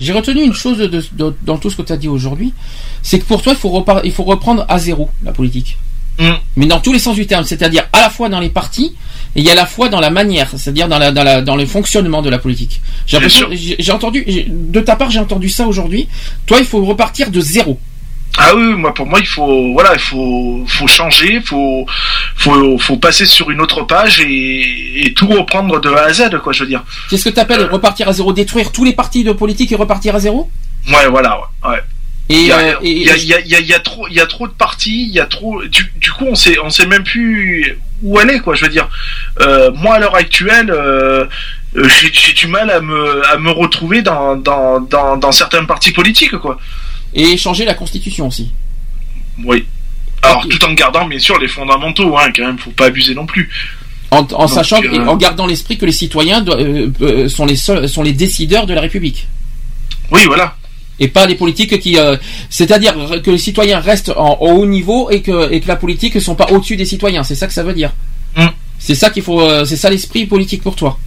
[0.00, 2.52] J'ai retenu une chose de, de- dans tout ce que tu as dit aujourd'hui,
[3.02, 5.78] c'est que pour toi, il faut, il faut reprendre à zéro la politique.
[6.18, 6.32] Mm.
[6.56, 8.94] Mais dans tous les sens du terme, c'est-à-dire à la fois dans les partis
[9.34, 12.20] et à la fois dans la manière, c'est-à-dire dans, la, dans, la, dans le fonctionnement
[12.22, 12.80] de la politique.
[13.06, 16.08] J'ai entendu, de ta part, j'ai entendu ça aujourd'hui.
[16.46, 17.80] Toi, il faut repartir de zéro.
[18.38, 21.84] Ah oui, moi pour moi il faut voilà il faut faut changer, faut
[22.36, 26.38] faut faut passer sur une autre page et, et tout reprendre de A à Z
[26.42, 26.54] quoi.
[26.54, 26.82] Je veux dire.
[27.10, 28.32] Qu'est-ce que tu appelles repartir à zéro?
[28.32, 30.50] Détruire tous les partis de politique et repartir à zéro?
[30.88, 31.72] Ouais voilà ouais.
[31.72, 31.82] ouais.
[32.32, 32.46] Et,
[32.82, 35.62] Il y a, trop, il y a trop de parties, il y a trop.
[35.64, 38.54] Du, du coup, on sait, on sait même plus où aller, quoi.
[38.54, 38.88] Je veux dire,
[39.40, 41.24] euh, moi à l'heure actuelle, euh,
[41.76, 45.92] euh, j'ai du mal à me, à me retrouver dans, dans, dans, dans certains partis
[45.92, 46.58] politiques, quoi.
[47.14, 48.50] et changer la constitution aussi.
[49.44, 49.64] Oui.
[50.22, 53.26] Alors tout en gardant bien sûr les fondamentaux, hein, quand même, faut pas abuser non
[53.26, 53.50] plus.
[54.10, 57.88] En, en sachant, euh, et en gardant l'esprit que les citoyens euh, sont les seuls,
[57.88, 59.26] sont les décideurs de la République.
[60.10, 60.54] Oui, voilà.
[61.02, 62.16] Et pas les politiques qui, euh,
[62.48, 66.14] c'est-à-dire que les citoyens restent en, au haut niveau et que, et que la politique
[66.14, 67.24] ne sont pas au-dessus des citoyens.
[67.24, 67.92] C'est ça que ça veut dire.
[68.36, 68.46] Mm.
[68.78, 70.98] C'est ça qu'il faut, euh, c'est ça l'esprit politique pour toi.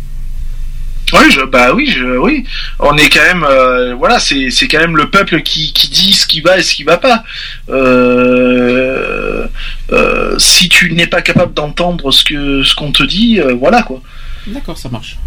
[1.14, 2.44] Oui, je, bah oui, je, oui.
[2.80, 6.14] On est quand même, euh, voilà, c'est, c'est quand même le peuple qui, qui dit
[6.14, 7.24] ce qui va et ce qui va pas.
[7.70, 9.48] Euh,
[9.92, 14.02] euh, si tu n'es pas capable d'entendre ce que, ce qu'on te dit, voilà quoi.
[14.48, 15.18] D'accord, ça marche.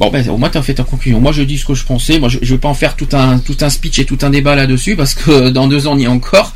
[0.00, 1.20] Bon, ben, au moins, tu as fait ta conclusion.
[1.20, 2.18] Moi, je dis ce que je pensais.
[2.18, 4.30] Moi, je, je vais pas en faire tout un, tout un speech et tout un
[4.30, 6.52] débat là-dessus, parce que dans deux ans, on y est encore.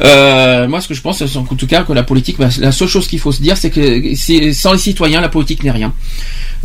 [0.00, 2.72] Euh, moi, ce que je pense, c'est en tout cas que la politique, ben, la
[2.72, 4.14] seule chose qu'il faut se dire, c'est que
[4.52, 5.94] sans les citoyens, la politique n'est rien.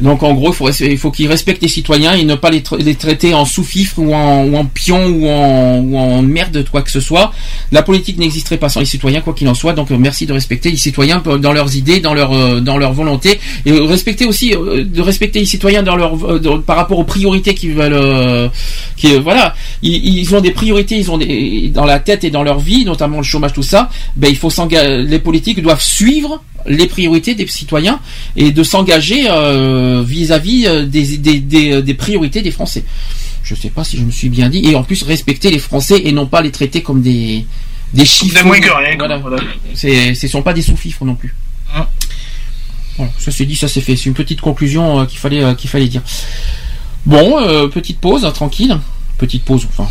[0.01, 2.95] Donc, en gros, il faut, qu'ils respectent les citoyens et ne pas les, tra- les
[2.95, 6.89] traiter en sous-fifre ou en, ou en pion ou en, ou en merde, quoi que
[6.89, 7.33] ce soit.
[7.71, 9.73] La politique n'existerait pas sans les citoyens, quoi qu'il en soit.
[9.73, 12.93] Donc, euh, merci de respecter les citoyens dans leurs idées, dans leur, euh, dans leur
[12.93, 16.75] volonté, et euh, respecter aussi, euh, de respecter les citoyens dans leur, euh, dans- par
[16.77, 18.49] rapport aux priorités qu'ils veulent, euh,
[18.97, 22.29] qui, euh, voilà, ils, ils ont des priorités, ils ont des, dans la tête et
[22.29, 23.89] dans leur vie, notamment le chômage, tout ça.
[24.15, 25.03] Ben, il faut s'engager.
[25.03, 27.99] Les politiques doivent suivre les priorités des citoyens
[28.35, 32.83] et de s'engager euh, vis-à-vis des, des, des, des priorités des Français.
[33.43, 34.61] Je sais pas si je me suis bien dit.
[34.69, 37.45] Et en plus respecter les Français et non pas les traiter comme des
[37.93, 38.37] des chiffres.
[38.37, 39.17] Des moins que rien, quoi, Voilà.
[39.17, 39.43] voilà.
[39.73, 41.35] C'est, ce sont pas des sous-fifres non plus.
[41.75, 41.85] Hein.
[42.97, 43.95] Voilà, ça c'est dit, ça c'est fait.
[43.95, 46.01] C'est une petite conclusion euh, qu'il fallait euh, qu'il fallait dire.
[47.05, 48.77] Bon, euh, petite pause, hein, tranquille.
[49.17, 49.87] Petite pause, enfin,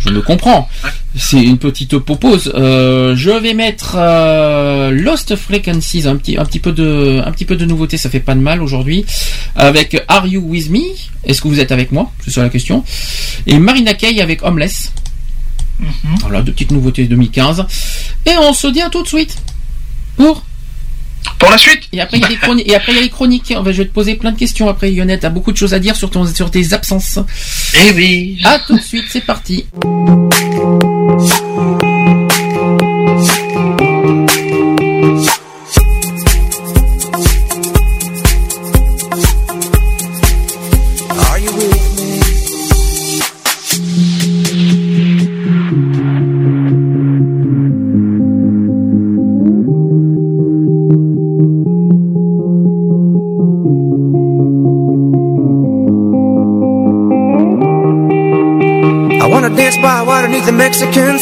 [0.00, 0.68] je me comprends.
[1.16, 2.52] C'est une petite pause.
[2.54, 7.44] Euh, je vais mettre euh, Lost Frequencies, un petit, un petit peu de, un petit
[7.44, 9.04] peu de nouveauté, ça fait pas de mal aujourd'hui.
[9.54, 10.80] Avec Are You With Me?
[11.24, 12.12] Est-ce que vous êtes avec moi?
[12.24, 12.84] C'est ça la question.
[13.46, 14.92] Et Marina Kaye avec Homeless.
[16.20, 17.66] Voilà, deux petites nouveautés 2015.
[18.26, 19.36] Et on se dit à tout de suite.
[20.16, 20.44] Pour
[21.38, 22.68] Pour la suite Et après, il y a les chroniques.
[22.68, 23.54] Et après, il y a les chroniques.
[23.54, 25.20] Je vais te poser plein de questions après, Yonette.
[25.20, 27.18] T'as beaucoup de choses à dire sur, ton, sur tes absences.
[27.74, 28.40] Eh oui.
[28.44, 29.64] À tout de suite, c'est parti.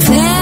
[0.00, 0.37] Yeah.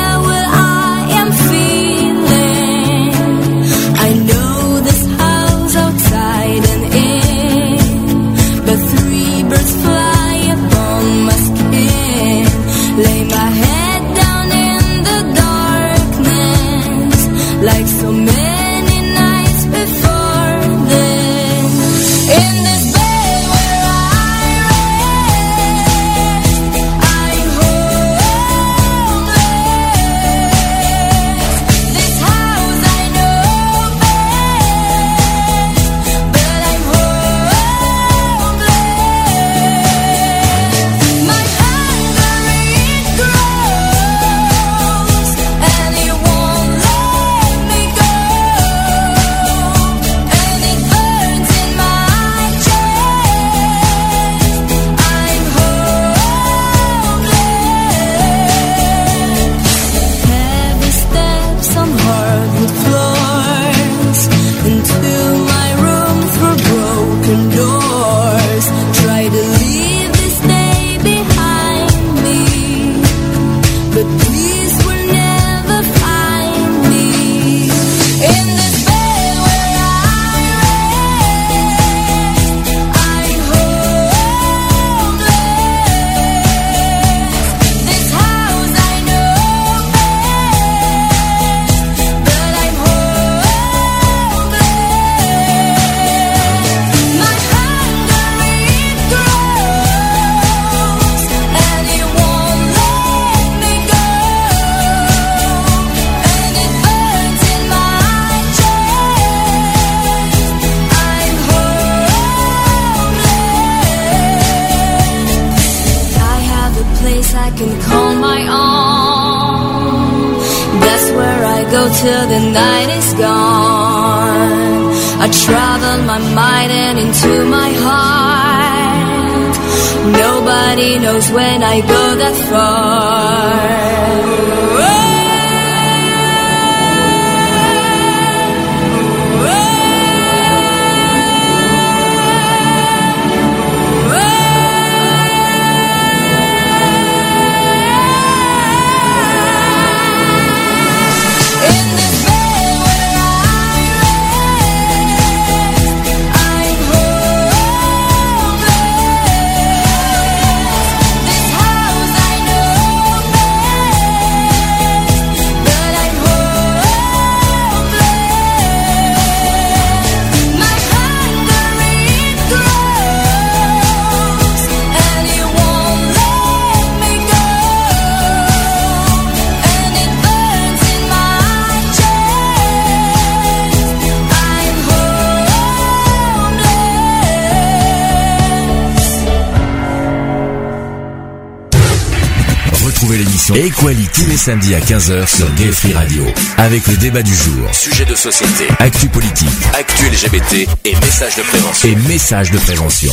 [194.16, 196.24] Tous les samedis à 15h sur Gay Free Radio.
[196.56, 199.46] Avec le débat du jour, sujet de société, actu politique,
[199.78, 201.88] actu LGBT et messages de prévention.
[201.90, 203.12] Et messages de prévention.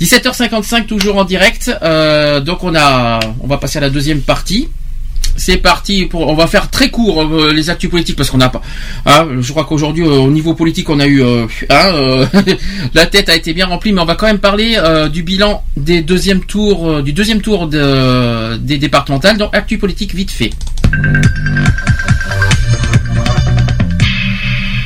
[0.00, 1.70] 17h55 toujours en direct.
[1.82, 4.70] Euh, donc on a, on va passer à la deuxième partie.
[5.46, 8.48] C'est parti pour, on va faire très court euh, les actus politiques parce qu'on n'a
[8.48, 8.62] pas.
[9.04, 12.26] hein, je crois qu'aujourd'hui euh, au niveau politique on a eu, euh, hein, euh,
[12.94, 15.62] la tête a été bien remplie, mais on va quand même parler euh, du bilan
[15.76, 16.02] des
[16.48, 19.36] tours, euh, du deuxième tour de- des départementales.
[19.36, 20.48] Donc actu politique vite fait.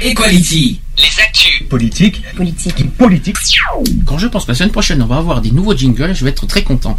[0.03, 0.81] Equality.
[0.97, 1.62] Les actus.
[1.69, 2.23] Politique.
[2.37, 2.91] Politique.
[2.97, 3.37] Politique.
[4.07, 6.31] Quand je pense que la semaine prochaine on va avoir des nouveaux jingles, je vais
[6.31, 6.97] être très content.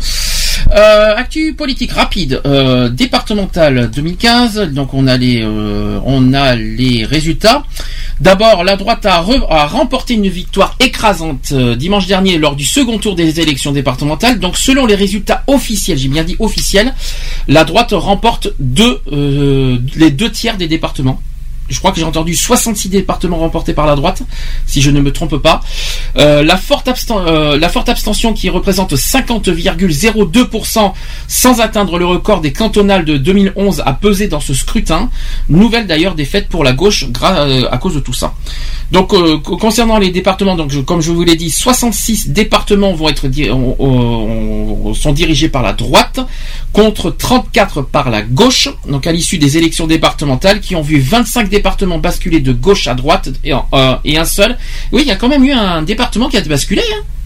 [0.72, 4.72] Euh, actu politique rapide, euh, départemental 2015.
[4.72, 7.64] Donc on a les, euh, on a les résultats.
[8.20, 13.00] D'abord, la droite a, a remporté une victoire écrasante euh, dimanche dernier lors du second
[13.00, 14.40] tour des élections départementales.
[14.40, 16.94] Donc selon les résultats officiels, j'ai bien dit officiels,
[17.48, 21.20] la droite remporte deux, euh, les deux tiers des départements
[21.70, 24.24] je crois que j'ai entendu 66 départements remportés par la droite,
[24.66, 25.62] si je ne me trompe pas.
[26.18, 30.94] Euh, la, forte absten- euh, la forte abstention qui représente 50,02%
[31.28, 35.10] sans atteindre le record des cantonales de 2011 a pesé dans ce scrutin.
[35.50, 38.34] Nouvelle d'ailleurs défaite pour la gauche euh, à cause de tout ça.
[38.92, 43.28] Donc co- concernant les départements, donc comme je vous l'ai dit, 66 départements vont être
[44.96, 46.20] sont dirigés par la droite
[46.74, 48.70] contre 34 par la gauche.
[48.88, 52.96] Donc à l'issue des élections départementales qui ont vu 25 départements basculer de gauche à
[52.96, 53.52] droite et,
[54.06, 54.58] et un seul.
[54.92, 55.99] Oui, il y a quand même eu un département
[56.30, 56.84] qui a basculé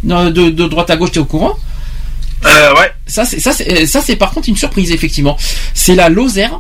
[0.10, 1.12] hein, de, droite à gauche.
[1.12, 1.54] T'es au courant
[2.46, 2.92] Euh, ouais.
[3.08, 5.38] Ça, c'est ça, c'est ça, c'est par contre une surprise effectivement.
[5.74, 6.60] C'est la Lozère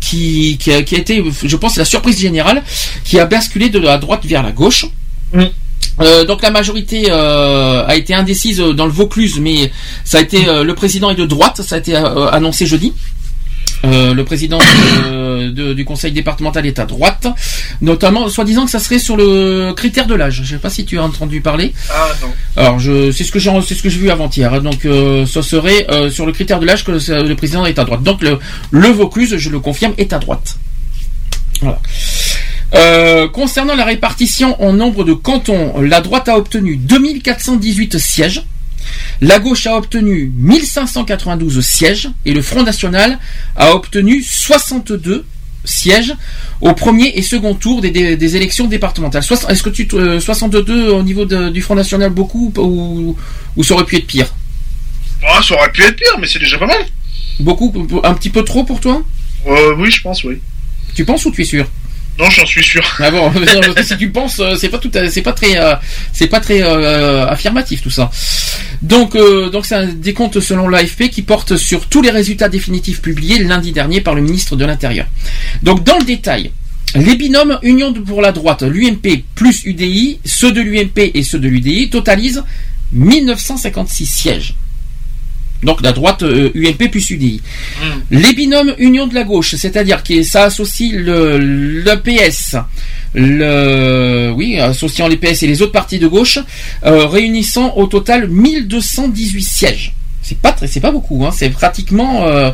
[0.00, 2.62] qui, qui, a, qui a été, je pense, la surprise générale,
[3.04, 4.86] qui a basculé de la droite vers la gauche.
[5.32, 5.44] Mm.
[6.00, 9.70] Euh, donc la majorité euh, a été indécise dans le Vaucluse, mais
[10.04, 12.92] ça a été euh, le président est de droite, ça a été euh, annoncé jeudi.
[13.84, 17.26] Euh, le président de- de- du conseil départemental est à droite,
[17.82, 20.40] notamment soi-disant que ça serait sur le critère de l'âge.
[20.42, 21.74] Je sais pas si tu as entendu parler.
[21.90, 22.28] Ah non.
[22.56, 24.52] Alors je c'est ce que j'ai c'est ce que j'ai vu avant-hier.
[24.54, 24.60] hein.
[24.60, 27.78] Donc euh, ça serait euh, sur le critère de l'âge que le, le président est
[27.78, 28.02] à droite.
[28.02, 28.38] Donc le
[28.70, 30.56] le Vaucluse, je le confirme, est à droite.
[31.60, 31.78] Voilà.
[32.74, 38.42] Euh, concernant la répartition en nombre de cantons, la droite a obtenu 2418 sièges.
[39.20, 43.18] La gauche a obtenu 1592 sièges et le Front National
[43.56, 45.24] a obtenu 62
[45.64, 46.14] sièges
[46.60, 49.22] au premier et second tour des, des- des élections départementales.
[49.48, 53.16] Est-ce que tu euh, 62 au niveau de- du Front National beaucoup ou,
[53.56, 54.26] ou ça aurait pu être pire?
[55.26, 56.84] Ah, ça aurait pu être pire, mais c'est déjà pas mal.
[57.40, 57.72] Beaucoup,
[58.04, 59.02] un petit peu trop pour toi?
[59.48, 60.38] Euh, oui, je pense, oui.
[60.94, 61.66] Tu penses ou tu es sûr?
[62.18, 62.84] Non, j'en suis sûr.
[63.00, 63.10] Ah
[63.82, 65.74] si tu penses, euh, c'est pas tout, c'est pas très, euh,
[66.12, 68.10] c'est pas très euh, affirmatif tout ça.
[68.82, 69.16] Donc,
[69.50, 73.72] donc c'est un décompte selon l'AFP qui porte sur tous les résultats définitifs publiés lundi
[73.72, 75.06] dernier par le ministre de l'Intérieur.
[75.62, 76.50] Donc, dans le détail.
[76.94, 81.48] Les binômes Union pour la droite, l'UMP plus UDI, ceux de l'UMP et ceux de
[81.48, 82.44] l'UDI totalisent
[82.92, 84.54] 1956 sièges.
[85.62, 87.40] Donc la droite euh, UMP plus UDI.
[88.10, 92.56] Les binômes Union de la gauche, c'est-à-dire que ça associe le, le PS,
[93.14, 96.38] le oui, associant les PS et les autres partis de gauche,
[96.84, 99.94] euh, réunissant au total 1218 sièges.
[100.26, 102.50] C'est pas très- c'est pas beaucoup, hein, c'est pratiquement euh,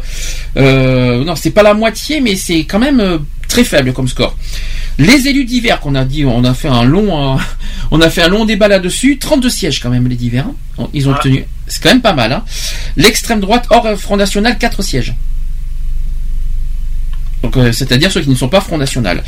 [0.56, 3.18] euh, non, c'est pas la moitié, mais c'est quand même euh,
[3.48, 4.36] très faible comme score.
[4.98, 7.38] Les élus divers qu'on a dit, on a fait un long,
[7.92, 9.18] on a fait un long débat là-dessus.
[9.18, 10.46] 32 sièges quand même les divers.
[10.78, 10.88] hein.
[10.92, 11.16] Ils ont Ah.
[11.16, 11.44] obtenu.
[11.68, 12.32] C'est quand même pas mal.
[12.32, 12.44] Hein.
[12.96, 15.14] L'extrême droite hors Front National 4 sièges.
[17.42, 19.22] Donc, euh, c'est-à-dire ceux qui ne sont pas Front National.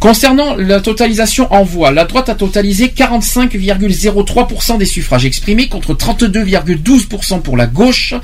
[0.00, 7.40] Concernant la totalisation en voix, la droite a totalisé 45,03% des suffrages exprimés contre 32,12%
[7.42, 8.14] pour la gauche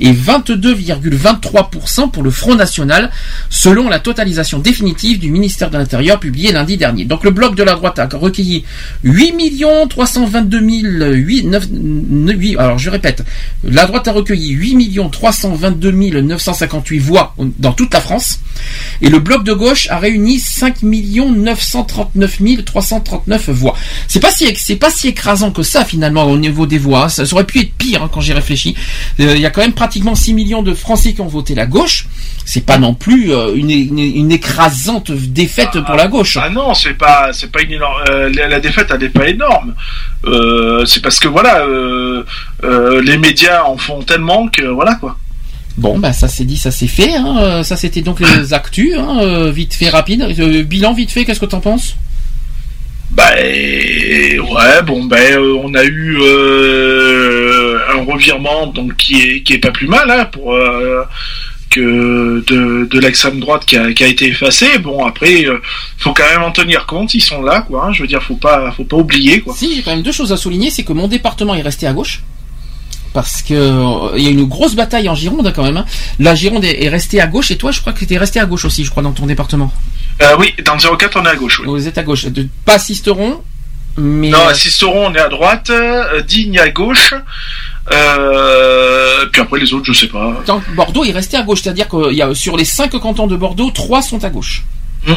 [0.00, 3.10] et 22,23% pour le Front National,
[3.48, 7.04] selon la totalisation définitive du ministère de l'Intérieur publiée lundi dernier.
[7.04, 8.64] Donc le bloc de la droite a recueilli
[9.04, 13.24] 8 322 008, neuf- neuf- alors je répète,
[13.64, 15.90] la droite a recueilli 8 322
[16.22, 18.40] 958 voix dans toute la France
[19.02, 23.74] et le bloc de gauche a réuni 5 939 339 voix.
[24.08, 27.08] C'est pas si pas si écrasant que ça finalement au niveau des voix.
[27.08, 28.76] Ça, ça aurait pu être pire hein, quand j'y réfléchis.
[29.20, 31.66] Euh, Il y a quand même pratiquement 6 millions de Français qui ont voté la
[31.66, 32.06] gauche.
[32.44, 36.36] C'est pas non plus euh, une, une- écrasante défaite pour la gauche.
[36.40, 38.02] Ah non, c'est pas, pas une énorme.
[38.10, 39.74] euh, la, la défaite, elle n'est pas énorme.
[40.86, 41.64] C'est parce que voilà,
[43.02, 45.16] les médias en font tellement que voilà quoi.
[45.76, 47.14] Bon, bah ça c'est dit, ça c'est fait.
[47.14, 47.36] Hein.
[47.40, 50.22] Euh, Ça c'était donc les actus, hein, euh, vite fait, rapide.
[50.38, 51.96] Euh, bilan vite fait, qu'est-ce que t'en penses?
[53.12, 59.54] Bah ouais, bon ben euh, on a eu euh, un revirement donc qui est qui
[59.54, 61.02] est pas plus mal hein, pour euh,
[61.70, 64.78] que de, de l'extrême droite qui a, qui a été effacé.
[64.78, 65.44] Bon après,
[65.98, 67.14] faut quand même en tenir compte.
[67.14, 67.86] Ils sont là quoi.
[67.86, 67.92] hein.
[67.92, 69.54] je veux dire, faut pas faut pas oublier quoi.
[69.56, 71.92] Si, j'ai quand même deux choses à souligner, c'est que mon département est resté à
[71.92, 72.22] gauche.
[73.12, 75.76] Parce que euh, il y a une grosse bataille en Gironde hein, quand même.
[75.76, 75.84] hein.
[76.20, 78.38] La Gironde est, est restée à gauche et toi, je crois que tu es resté
[78.38, 79.72] à gauche aussi, je crois, dans ton département.
[80.22, 81.60] Euh, oui, dans le 04 on est à gauche.
[81.60, 81.66] Oui.
[81.66, 82.26] Vous êtes à gauche.
[82.26, 83.40] De, pas Sisteron,
[83.96, 87.14] mais Non, à Sisteron, on est à droite, euh, Digne à gauche,
[87.92, 90.40] euh, puis après les autres, je sais pas.
[90.46, 93.36] dans Bordeaux est resté à gauche, c'est-à-dire que y a, sur les cinq cantons de
[93.36, 94.62] Bordeaux, trois sont à gauche.
[95.06, 95.12] Mm.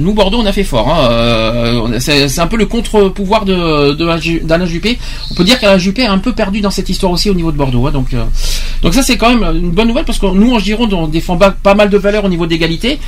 [0.00, 0.88] Nous, Bordeaux, on a fait fort.
[0.88, 1.08] Hein.
[1.10, 4.96] Euh, a- c'est un peu le contre-pouvoir de d'Alain Juppé.
[5.30, 7.50] On peut dire qu'Alain Juppé est un peu perdu dans cette histoire aussi au niveau
[7.50, 7.86] de Bordeaux.
[7.86, 7.90] hein.
[7.90, 8.24] Donc, euh,
[8.82, 11.36] donc ça, c'est quand même une bonne nouvelle parce que nous, en Gironde, on défend
[11.36, 13.00] pas, mal de valeurs au niveau d'égalité.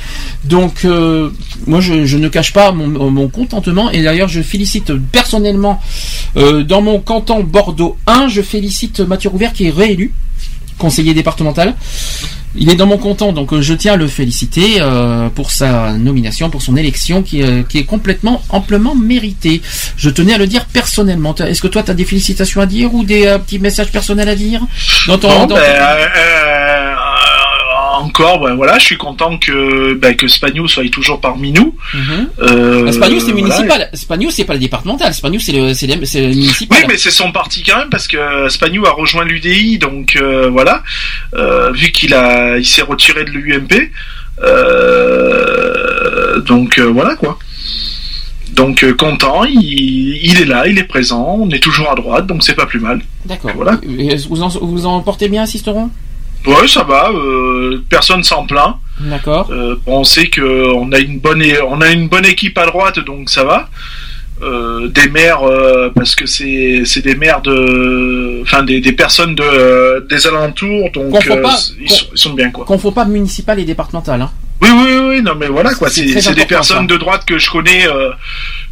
[0.43, 1.29] Donc, euh,
[1.65, 3.89] moi, je, ne cache pas mon, contentement.
[3.91, 5.79] Et d'ailleurs, je félicite personnellement,
[6.35, 10.13] dans mon canton Bordeaux 1, je félicite Mathieu Rouvert qui est réélu
[10.81, 11.75] conseiller départemental.
[12.53, 15.93] Il est dans mon canton, donc euh, je tiens à le féliciter euh, pour sa
[15.93, 19.61] nomination, pour son élection, qui, euh, qui est complètement amplement méritée.
[19.95, 21.33] Je tenais à le dire personnellement.
[21.35, 24.27] Est-ce que toi, tu as des félicitations à dire ou des euh, petits messages personnels
[24.27, 24.59] à dire
[25.07, 26.60] dans ton, dans ben, ton-
[27.99, 31.75] encore, ben, voilà, je suis content que ben, que Spagnou soit toujours parmi nous.
[32.39, 33.41] Euh, Spagnou, c'est voilà.
[33.41, 33.89] municipal.
[33.93, 35.13] Spagnou, c'est pas le départemental.
[35.13, 36.79] Spagnou, c'est le, c'est le, municipal.
[36.81, 40.49] Oui, mais c'est son parti quand même parce que Spagnou a rejoint l'UDI, donc euh,
[40.49, 40.83] voilà.
[41.33, 43.91] Euh, vu qu'il a, il s'est retiré de l'UMP,
[46.45, 47.37] donc voilà quoi.
[48.53, 52.27] Donc euh, content, il, il est là, il est présent, on est toujours à droite,
[52.27, 53.01] donc c'est pas plus mal.
[53.25, 53.51] D'accord.
[53.55, 53.79] Voilà.
[54.29, 55.89] Vous en, vous en portez bien, Sisteron
[56.45, 57.09] Ouais, ça va.
[57.11, 58.75] euh, personne s'en plaint.
[58.99, 59.49] D'accord.
[59.51, 62.99] Euh, on sait que on a une bonne on a une bonne équipe à droite,
[62.99, 63.69] donc ça va.
[64.43, 69.35] Euh, des maires euh, parce que c'est c'est des maires de enfin des, des personnes
[69.35, 72.65] de euh, des alentours donc euh, pas- ils, sont, ils sont bien quoi.
[72.65, 74.19] Qu'on faut pas municipal et départemental.
[74.19, 74.31] Hein.
[74.63, 76.93] Oui oui oui non mais voilà quoi C'est des personnes ça.
[76.93, 78.09] de droite que je connais euh,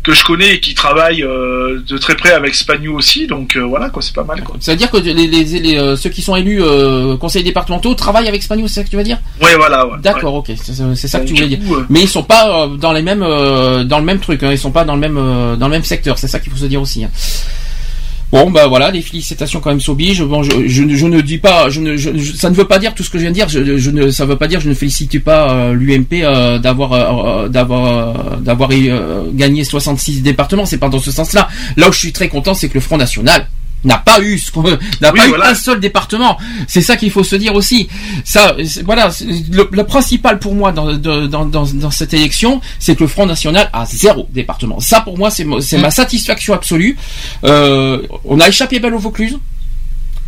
[0.04, 3.62] que je connais et qui travaillent euh, de très près avec Spagnou aussi donc euh,
[3.66, 4.56] voilà quoi c'est pas mal quoi.
[4.60, 8.42] C'est-à-dire que les, les- les, euh, ceux qui sont élus euh, conseillers départementaux travaillent avec
[8.42, 9.20] Spagnou, c'est ça que tu veux dire?
[9.42, 9.98] Ouais voilà ouais.
[10.02, 11.60] D'accord, ok, c'est ça que tu voulais dire.
[11.74, 14.58] euh, Mais ils sont pas dans les mêmes euh, dans le même truc, hein, ils
[14.58, 16.66] sont pas dans le même euh, dans le même secteur, c'est ça qu'il faut se
[16.66, 17.04] dire aussi.
[17.04, 17.10] hein.
[18.32, 20.24] Bon bah voilà, les félicitations quand même s'obligent.
[20.24, 22.78] Bon, je, je, ne- je ne dis pas, je ne, je- ça ne veut pas
[22.78, 23.50] dire tout ce que je viens de dire.
[23.50, 27.48] Je, ne, ça veut pas dire, je ne félicite pas euh, l'UMP euh, d'avoir euh,
[27.50, 27.86] d'avoir
[28.36, 30.68] euh, d'avoir euh, gagné 66 départements.
[30.68, 31.48] C'est pas dans ce sens-là.
[31.76, 33.48] Là où je suis très content, c'est que le Front National
[33.84, 34.78] n'a pas eu ce qu'on n'a
[35.14, 36.38] Oui, pas eu un seul département.
[36.68, 37.88] C'est ça qu'il faut se dire aussi.
[38.26, 39.10] Ça, voilà,
[39.52, 43.26] le, le principal pour moi dans, dans, dans, dans cette élection, c'est que le Front
[43.26, 44.80] National a zéro département.
[44.80, 46.98] Ça, pour moi, c'est c'est ma satisfaction absolue.
[47.44, 49.38] Euh, on a échappé belle au Vaucluse.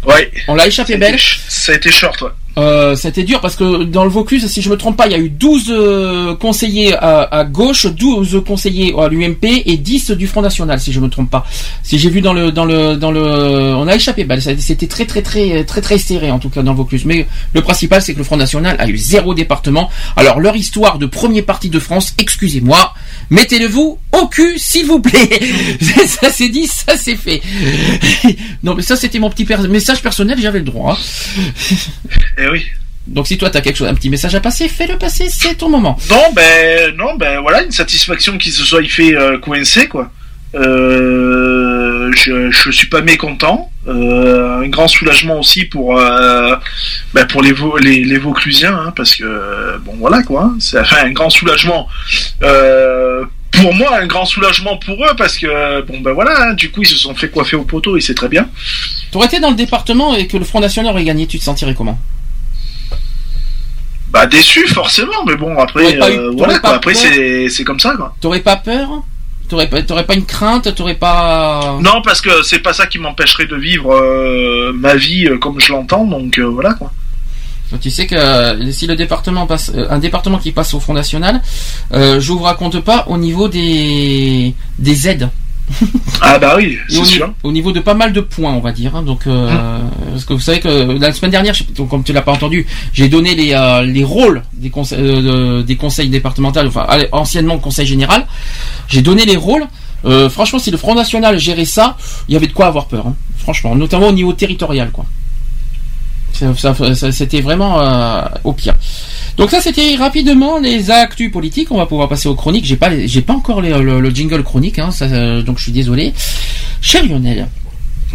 [0.07, 0.31] ouais.
[0.47, 1.19] On l'a échappé belle.
[1.47, 2.29] Ça a été short ouais.
[2.57, 5.15] Euh, c'était dur parce que dans le Vaucluse, si je me trompe pas, il y
[5.15, 10.27] a eu 12 euh, conseillers à, à gauche, 12 conseillers à l'UMP et 10 du
[10.27, 11.45] Front National, si je me trompe pas.
[11.83, 14.27] Si j'ai vu dans le dans le dans le, on a échappé.
[14.41, 17.05] Ça- C'était très très très très très serré en tout cas dans le Vaucluse.
[17.05, 19.89] Mais le principal, c'est que le Front National a eu zéro département.
[20.17, 22.93] Alors leur histoire de premier parti de France, excusez-moi,
[23.29, 25.39] mettez-le vous au cul, s'il vous plaît.
[26.05, 27.41] ça c'est dit, ça c'est fait.
[28.63, 30.97] non mais ça c'était mon petit per- message personnel, j'avais le droit.
[30.99, 31.45] hein.
[32.41, 32.65] Eh oui.
[33.07, 35.69] Donc si toi t'as quelque chose, un petit message à passer, fais-le passer, c'est ton
[35.69, 35.97] moment.
[36.09, 40.11] Non, ben, non, ben voilà, une satisfaction qu'il se soit fait euh, coincer, quoi.
[40.53, 43.69] Euh, je, je suis pas mécontent.
[43.87, 46.55] Euh, un grand soulagement aussi pour euh,
[47.13, 50.53] ben, pour les, les, les Vauclusiens, hein, parce que bon voilà quoi.
[50.59, 51.87] c'est enfin un grand soulagement.
[53.51, 56.83] Pour moi, un grand soulagement pour eux, parce que bon ben voilà, hein, du coup
[56.83, 58.49] ils se sont fait coiffer au poteau, et c'est très bien.
[59.11, 61.73] T'aurais été dans le département et que le Front National aurait gagné, tu te sentirais
[61.75, 61.99] comment?
[64.11, 66.69] Bah déçu forcément, mais bon après eu- euh, voilà quoi.
[66.75, 68.13] Après c'est c'est comme ça quoi.
[68.21, 68.89] T'aurais pas peur
[69.49, 71.77] T'aurais pas, t'aurais pas une crainte T'aurais pas...
[71.81, 75.59] Non, parce que c'est pas ça qui m'empêcherait de vivre euh, ma vie euh, comme
[75.59, 76.91] je l'entends, donc euh, voilà quoi.
[77.81, 81.41] Tu sais que si le département passe, euh, un département qui passe au Front National,
[81.93, 85.29] euh, je vous raconte pas au niveau des des aides.
[86.21, 87.33] Ah bah oui, c'est au, sûr.
[87.43, 88.95] au niveau de pas mal de points, on va dire.
[88.95, 89.01] hein.
[89.01, 89.79] donc, euh,
[90.11, 92.67] parce que vous savez que la semaine dernière, je- donc, comme tu l'as pas entendu,
[92.93, 97.87] j'ai donné les, euh, les rôles des, conseils euh, des conseils départementaux, enfin anciennement conseil
[97.87, 98.27] général.
[98.87, 99.65] J'ai donné les rôles.
[100.05, 101.95] Euh, franchement, si le Front National gérait ça,
[102.27, 103.07] il y avait de quoi avoir peur.
[103.07, 103.15] hein.
[103.37, 105.05] Franchement, notamment au niveau territorial, quoi.
[106.33, 107.79] C'était vraiment
[108.43, 108.73] au pire.
[109.41, 111.71] Donc ça, c'était rapidement les actus politiques.
[111.71, 112.63] On va pouvoir passer aux chroniques.
[112.63, 115.63] J'ai pas, j'ai pas encore les- le, le jingle chronique, hein, ça, euh, donc je
[115.63, 116.13] suis désolé.
[116.79, 117.47] Cher Lionel.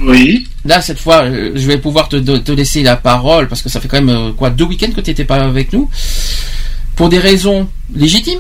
[0.01, 0.47] Oui.
[0.65, 3.69] Là, cette fois, euh, je vais pouvoir te, te- te laisser la parole parce que
[3.69, 5.91] ça fait quand même euh, quoi deux week-ends que tu n'étais pas avec nous
[6.95, 8.39] pour des raisons légitimes.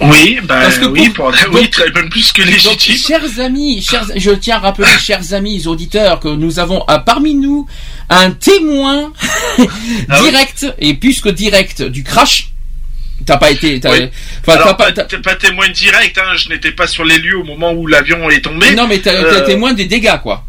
[0.00, 2.96] Oui, bah Parce que oui, pour- pour, oui, très même plus que Donc, légitime.
[2.96, 7.34] chers amis, chers, je tiens à rappeler, chers amis auditeurs, que nous avons euh, parmi
[7.34, 7.66] nous
[8.10, 9.12] un témoin
[9.58, 9.62] Ah
[10.20, 10.30] oui.
[10.30, 12.48] direct et plus que direct du crash.
[13.24, 14.10] T'as pas été, t'as, Oui.
[14.48, 17.18] Alors, t'as pas, pas, t'as- t'es pas témoin direct, hein, je n'étais pas sur les
[17.18, 18.74] lieux au moment où l'avion est tombé.
[18.74, 20.44] non mais t'as, t'as Euh, témoin des dégâts quoi.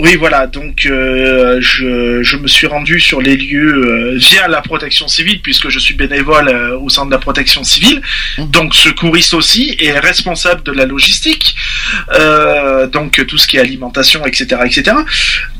[0.00, 4.60] Oui, voilà, donc euh, je, je me suis rendu sur les lieux euh, via la
[4.60, 8.02] protection civile, puisque je suis bénévole euh, au sein de la protection civile,
[8.38, 8.50] Mhm.
[8.50, 11.54] donc secouriste aussi, et responsable de la logistique,
[12.12, 14.62] euh, donc tout ce qui est alimentation, etc.
[14.64, 14.96] etc.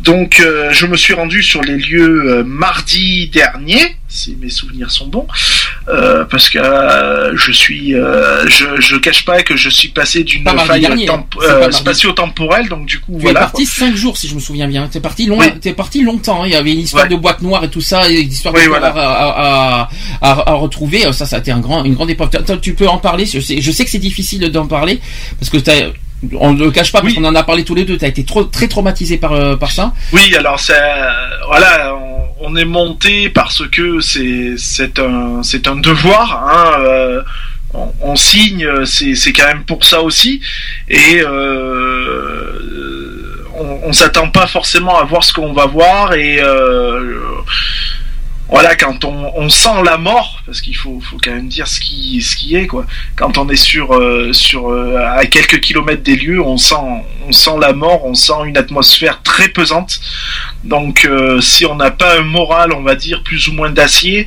[0.01, 4.91] Donc euh, je me suis rendu sur les lieux euh, mardi dernier, si mes souvenirs
[4.91, 5.26] sont bons,
[5.89, 10.23] euh, parce que euh, je suis, euh, je, je cache pas que je suis passé
[10.25, 11.07] d'une faille mardi.
[11.73, 13.41] spatio-temporelle, donc du coup Tu es voilà.
[13.41, 14.89] parti cinq jours si je me souviens bien.
[14.89, 15.47] T'es parti long, Oui.
[15.60, 16.43] t'es parti longtemps.
[16.43, 16.47] hein.
[16.47, 17.10] Il y avait une histoire Ouais.
[17.10, 18.89] de boîte noire et tout ça, et une histoire Oui, de voilà.
[18.89, 18.93] à,
[19.83, 21.12] à, à, à retrouver.
[21.12, 22.31] Ça, ça a été un grand, une grande épreuve.
[22.60, 23.26] Tu peux en parler.
[23.26, 25.01] Je sais, je sais que c'est difficile d'en parler
[25.39, 25.75] parce que t'as,
[26.39, 27.19] on ne le cache pas parce Oui.
[27.20, 27.97] qu'on en a parlé tous les deux.
[27.97, 29.93] T'as été trop, très traumatisé par euh, par ça.
[30.12, 30.75] Oui, alors ça,
[31.47, 36.44] voilà, on, on est monté parce que c'est c'est un c'est un devoir.
[36.49, 37.23] Hein, euh,
[37.75, 40.41] on, on signe, c'est c'est quand même pour ça aussi,
[40.89, 42.61] et euh,
[43.59, 47.19] on, on s'attend pas forcément à voir ce qu'on va voir et euh,
[48.48, 51.81] voilà, quand on, on sent la mort, parce qu'il faut, faut quand même dire ce
[51.81, 52.84] qui, ce qui est quoi.
[53.16, 56.74] Quand on est sur, euh, sur euh, à quelques kilomètres des lieux, on sent,
[57.26, 59.98] on sent la mort, on sent une atmosphère très pesante.
[60.62, 64.26] Donc, euh, si on n'a pas un moral, on va dire plus ou moins d'acier,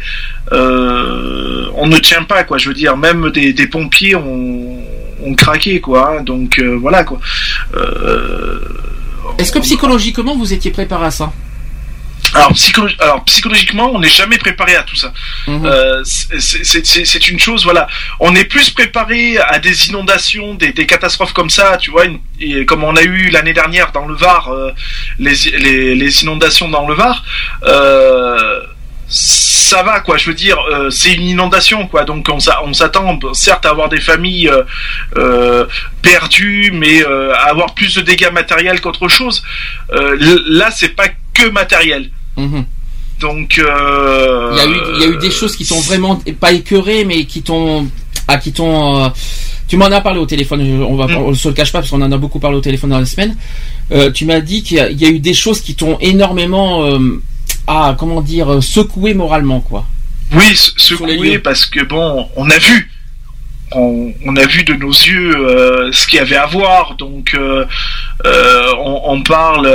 [0.51, 2.57] euh, on ne tient pas quoi.
[2.57, 4.79] Je veux dire, même des, des pompiers ont,
[5.23, 6.17] ont craqué quoi.
[6.17, 6.23] hein.
[6.23, 7.19] Donc euh, voilà quoi.
[7.75, 8.59] Euh,
[9.37, 11.31] Est-ce que psychologiquement vous étiez préparé à ça?
[12.35, 15.13] Alors, psycholo- alors psychologiquement, on n'est jamais préparé à tout ça.
[15.65, 17.87] Euh, c'est- une chose, voilà.
[18.19, 22.19] On est plus préparé à des inondations, des, des catastrophes comme ça, tu vois, une-
[22.39, 24.71] et comme on a eu l'année dernière dans le Var, euh,
[25.19, 27.23] les, les, les inondations dans le Var.
[27.63, 28.61] Euh,
[29.09, 32.73] ça va quoi, je veux dire, euh, c'est une inondation quoi, donc on, s'a- on
[32.73, 34.63] s'attend certes à avoir des familles euh,
[35.17, 35.65] euh,
[36.01, 39.43] perdues, mais euh, à avoir plus de dégâts matériels qu'autre chose.
[39.93, 42.09] Euh, là, c'est pas que matériel.
[42.37, 42.65] Mhm.
[43.19, 46.21] Donc, euh, Il y, a eu, il y a eu des choses qui t'ont vraiment
[46.39, 47.87] pas écœuré, mais qui t'ont,
[48.27, 49.05] ah, qui t'ont.
[49.05, 49.09] euh,
[49.67, 50.61] tu m'en as parlé au téléphone.
[50.83, 51.17] On va, Mm.
[51.17, 53.05] on se le cache pas parce qu'on en a beaucoup parlé au téléphone dans la
[53.07, 53.35] semaine.
[53.91, 55.97] Euh, tu m'as dit qu'il y, a- il y a eu des choses qui t'ont
[55.99, 56.87] énormément,
[57.65, 59.85] ah, comment dire, secoué moralement, quoi.
[60.33, 62.91] Oui, secoué parce que bon, on a vu,
[63.71, 67.33] on, on a vu de nos yeux euh, ce qu'il y avait à voir, donc
[67.33, 67.65] euh,
[68.25, 69.65] euh, on, on parle,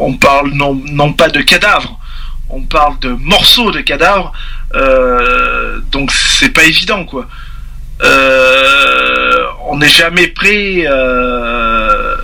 [0.00, 1.98] on parle non, pas de cadavres,
[2.50, 4.32] on parle de morceaux de cadavres,
[4.74, 7.26] euh, donc c'est pas évident quoi.
[8.02, 12.14] Euh, on n'est jamais prêt, euh,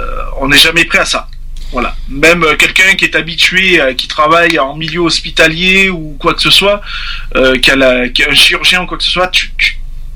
[0.40, 1.28] on n'est jamais prêt à ça.
[1.72, 1.94] Voilà.
[2.10, 6.82] Même quelqu'un qui est habitué, qui travaille en milieu hospitalier ou quoi que ce soit,
[7.62, 9.50] qui, a un chirurgien ou quoi que ce soit, tu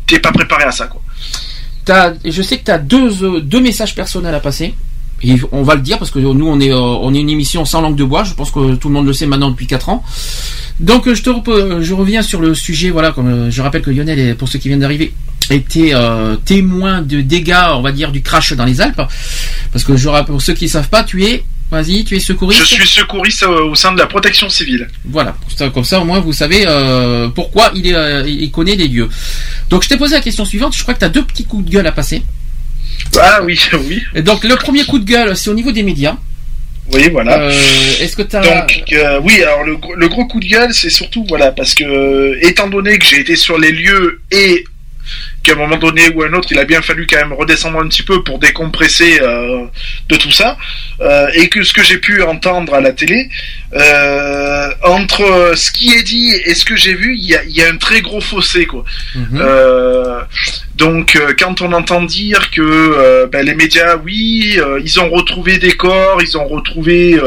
[0.06, 1.00] t'es pas préparé à ça, quoi.
[2.24, 4.74] Je sais que tu as deux messages personnels à passer.
[5.22, 7.64] Et on va le dire parce que nous on est euh, on est une émission
[7.64, 8.24] sans langue de bois.
[8.24, 10.04] Je pense que tout le monde le sait maintenant depuis 4 ans.
[10.78, 12.90] Donc euh, je te euh, je reviens sur le sujet.
[12.90, 15.14] Voilà, comme je rappelle que Lionel, est- pour ceux qui viennent d'arriver,
[15.50, 19.00] était euh, témoin de dégâts, on va dire du crash dans les Alpes.
[19.72, 22.20] Parce que je rappelle pour ceux qui ne savent pas, tu es vas-y, tu es
[22.20, 22.60] secouriste.
[22.60, 24.86] Je suis secouriste au sein de la protection civile.
[25.06, 25.34] Voilà,
[25.72, 29.08] comme ça au moins vous savez euh, pourquoi il, est, euh, il connaît les lieux.
[29.70, 31.64] Donc je t'ai posé la question suivante, je crois que tu as deux petits coups
[31.64, 32.22] de gueule à passer.
[33.20, 33.58] Ah oui,
[33.88, 34.02] oui.
[34.14, 36.16] Et donc le premier coup de gueule, c'est au niveau des médias.
[36.92, 37.40] Oui, voilà.
[37.40, 37.50] Euh,
[38.00, 38.42] Est-ce que tu as...
[38.42, 41.74] Donc euh, oui, alors le, gros- le gros coup de gueule, c'est surtout voilà parce
[41.74, 44.64] que euh, étant donné que j'ai été sur les lieux et
[45.46, 47.78] qu'à un moment donné ou à un autre, il a bien fallu quand même redescendre
[47.78, 49.64] un petit peu pour décompresser euh,
[50.08, 50.56] de tout ça,
[51.00, 53.28] euh, et que ce que j'ai pu entendre à la télé,
[53.74, 57.56] euh, entre ce qui est dit et ce que j'ai vu, il y a, il
[57.56, 58.84] y a un très gros fossé quoi.
[59.14, 59.40] Mhm.
[60.74, 66.20] Donc quand on entend dire que ben, les médias, oui, ils ont retrouvé des corps,
[66.22, 67.18] ils ont retrouvé,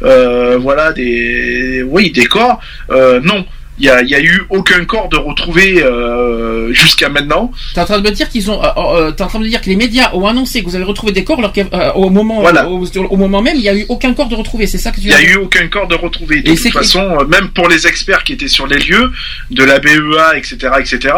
[0.00, 2.60] voilà, des, oui, des corps.
[2.90, 3.44] Non,
[3.78, 7.52] il y a, y a eu aucun corps de retrouvé euh, jusqu'à maintenant.
[7.74, 9.48] T'es en train de me dire qu'ils ont, euh, euh, t'es en train de me
[9.48, 12.40] dire que les médias ont annoncé que vous avez retrouvé des corps, alors qu'au moment,
[12.40, 12.68] Voilà.
[12.68, 14.66] au, au moment même, il n'y a eu aucun corps de retrouvé.
[14.66, 16.42] C'est ça que tu Il n'y a eu aucun corps de retrouvé.
[16.42, 19.10] De Et toute façon, euh, même pour les experts qui étaient sur les lieux,
[19.50, 21.14] de la BEA, etc., etc.,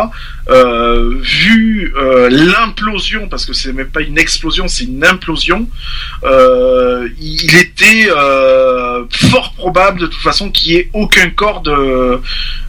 [0.51, 5.69] euh, vu euh, l'implosion, parce que c'est même pas une explosion, c'est une implosion,
[6.25, 8.09] euh, il était
[9.11, 12.21] fort probable de toute façon qu'il n'y ait aucun corps de,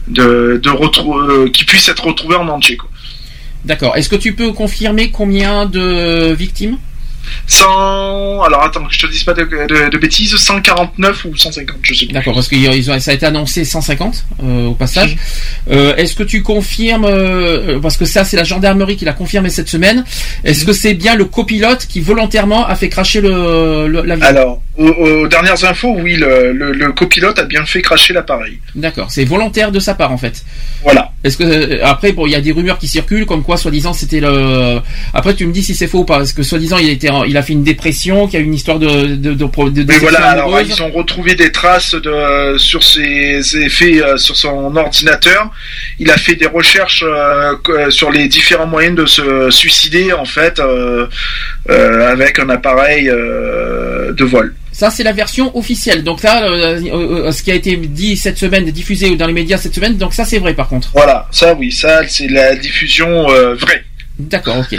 [0.08, 2.78] de, de qui puisse être retrouvé en entier.
[3.64, 3.96] D'accord.
[3.96, 6.78] Est-ce que tu peux confirmer combien de victimes?
[7.46, 8.42] Sans...
[8.42, 11.94] Alors attends, que je te dise pas de, de- de bêtises, 149 ou 150, je
[11.94, 12.12] sais plus.
[12.14, 15.16] D'accord, parce que ils ont- ça a été annoncé 150 euh, au passage.
[15.70, 19.50] Euh, Est-ce que tu confirmes, euh, parce que ça c'est la gendarmerie qui l'a confirmé
[19.50, 20.04] cette semaine,
[20.44, 24.62] est-ce que c'est bien le copilote qui volontairement a fait cracher le, le- l'avion Alors,
[24.78, 28.58] aux, aux dernières infos, oui, le, le, le copilote a bien fait cracher l'appareil.
[28.74, 30.44] D'accord, c'est volontaire de sa part en fait.
[30.82, 31.12] Voilà.
[31.24, 34.18] Est-ce que après bon il y a des rumeurs qui circulent comme quoi soi-disant c'était
[34.18, 34.80] le
[35.14, 37.36] après tu me dis si c'est faux ou pas parce que soi-disant il était il
[37.36, 39.82] a fait une dépression qu'il y a eu une histoire de de de, pro- de
[39.84, 44.36] Mais voilà, alors ils ont retrouvé des traces de sur ses ses effets euh, sur
[44.36, 45.50] son ordinateur.
[45.98, 47.54] Il a fait des recherches euh,
[47.90, 51.06] sur les différents moyens de se suicider en fait euh,
[51.70, 54.54] euh, avec un appareil de vol.
[54.74, 56.02] Ça, c'est la version officielle.
[56.02, 59.74] Donc là, euh, ce qui a été dit cette semaine, diffusé dans les médias cette
[59.74, 60.88] semaine, donc ça, c'est vrai par contre.
[60.94, 63.84] Voilà, ça oui, ça c'est la diffusion euh, vraie.
[64.18, 64.78] D'accord, ok.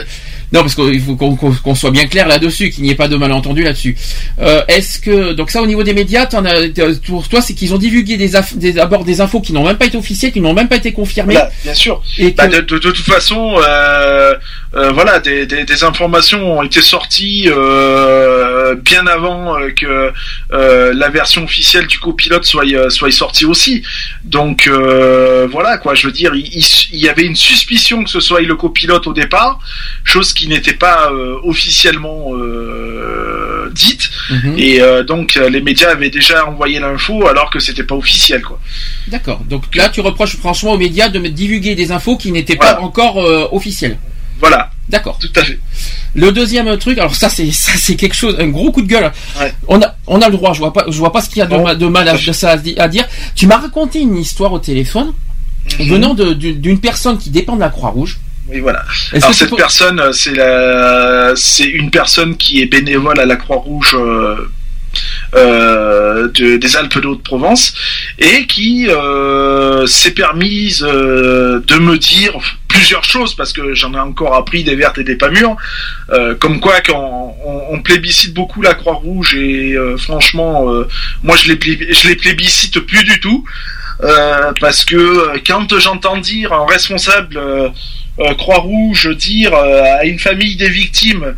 [0.54, 3.64] Non, parce qu'il faut qu'on soit bien clair là-dessus, qu'il n'y ait pas de malentendu
[3.64, 3.98] là-dessus.
[4.40, 6.28] Euh, Est-ce que donc ça au niveau des médias, as,
[6.70, 9.78] t'as- pour toi, c'est qu'ils ont divulgué des, des d'abord des infos qui n'ont même
[9.78, 11.34] pas été officielles, qui n'ont même pas été confirmées.
[11.34, 12.04] Voilà, bien sûr.
[12.20, 14.36] Et que- Bah, de, de- de toute façon, euh,
[14.76, 20.12] euh, voilà, des, des, des informations ont été sorties euh, bien avant euh, que
[20.54, 23.82] euh, la version officielle du copilote soit euh, soit sortie aussi.
[24.24, 28.10] Donc euh, voilà quoi, je veux dire, il, il- il y avait une suspicion que
[28.12, 29.60] ce soit le copilote au départ,
[30.04, 34.10] chose qui n'était pas euh, officiellement euh, dite.
[34.30, 34.56] Mhm.
[34.58, 38.60] Et euh, donc les médias avaient déjà envoyé l'info alors que c'était pas officiel quoi.
[39.08, 39.42] D'accord.
[39.50, 42.80] Donc là, tu reproches franchement aux médias de me divulguer des infos qui n'étaient pas
[42.80, 43.18] encore
[43.54, 43.98] officielles.
[44.40, 45.18] Voilà, D'accord.
[45.20, 45.60] tout à fait.
[46.16, 49.12] Le deuxième truc, alors ça c'est ça c'est quelque chose, un gros coup de gueule.
[49.40, 49.54] Ouais.
[49.68, 51.42] On a on a le droit, je vois pas je vois pas ce qu'il y
[51.42, 53.06] a de, Non, ma- de mal à, de ça à, di- à dire.
[53.36, 55.14] Tu m'as raconté une histoire au téléphone
[55.80, 55.88] Mhm.
[55.88, 58.20] venant d'une d'une personne qui dépend de la Croix-Rouge.
[58.50, 58.84] Oui, voilà.
[59.14, 63.96] Alors cette personne, euh, c'est la, c'est une personne qui est bénévole à la Croix-Rouge
[63.98, 64.36] euh,
[65.36, 67.74] euh, de- des Alpes de Haute-Provence
[68.20, 72.34] et qui euh, s'est permise euh, de me dire
[72.68, 75.56] plusieurs choses parce que j'en ai encore appris des vertes et des pas mûres,
[76.12, 80.88] euh, comme quoi quand on, on plébiscite beaucoup la Croix-Rouge et euh, franchement, euh,
[81.24, 83.46] moi je les je les plébiscite plus du tout.
[84.04, 87.40] Euh, parce que quand j'entends dire un responsable
[88.20, 91.36] euh, Croix-Rouge dire euh, à une famille des victimes,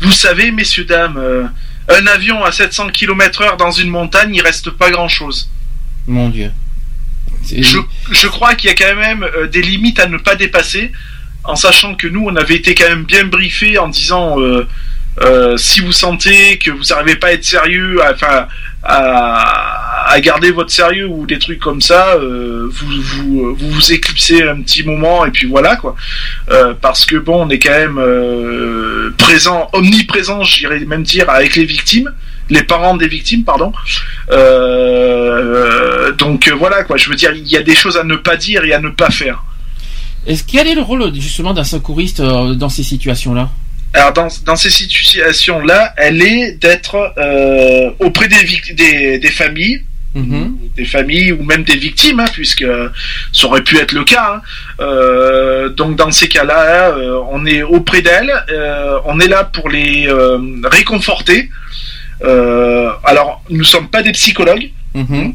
[0.00, 1.44] vous savez, messieurs, dames, euh,
[1.88, 5.48] un avion à 700 km heure dans une montagne, il reste pas grand-chose.
[6.06, 6.50] Mon Dieu.
[7.62, 7.78] Je,
[8.10, 10.92] je crois qu'il y a quand même des limites à ne pas dépasser,
[11.44, 14.36] en sachant que nous, on avait été quand même bien briefés en disant
[15.56, 18.48] si vous sentez que vous n'arrivez pas à être sérieux, à- enfin
[18.82, 24.42] à, à garder votre sérieux ou des trucs comme ça, euh, vous, vous vous éclipsez
[24.42, 25.94] un petit moment et puis voilà quoi.
[26.50, 31.56] Euh, parce que bon, on est quand même euh, présent, omniprésent, j'irais même dire, avec
[31.56, 32.10] les victimes,
[32.48, 33.72] les parents des victimes, pardon.
[34.30, 38.36] Euh, donc voilà quoi, je veux dire, il y a des choses à ne pas
[38.36, 39.42] dire et à ne pas faire.
[40.26, 43.50] Est-ce quel est le rôle justement d'un secouriste dans ces situations-là?
[43.94, 48.44] Alors dans, dans ces situations-là, elle est d'être euh, auprès des,
[48.74, 49.82] des, des familles,
[50.14, 50.56] Mhm.
[50.74, 52.64] des familles ou même des victimes, hein, puisque
[53.32, 54.36] ça aurait pu être le cas.
[54.36, 54.40] hein.
[54.80, 59.68] Euh, donc dans ces cas-là, euh, on est auprès d'elles, euh, on est là pour
[59.68, 60.08] les
[60.64, 61.50] réconforter.
[62.22, 64.70] Alors, nous sommes pas des psychologues.
[64.94, 65.34] Mhm.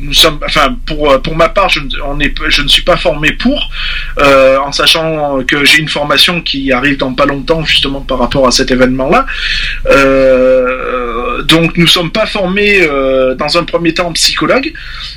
[0.00, 2.96] Nous sommes, enfin, pour pour ma part, je, ne- on est, je ne suis pas
[2.96, 3.68] formé pour,
[4.20, 8.46] euh, en sachant que j'ai une formation qui arrive dans pas longtemps justement par rapport
[8.46, 9.26] à cet événement-là.
[9.86, 14.72] Euh, donc, nous sommes pas formés euh, dans un premier temps psychologues.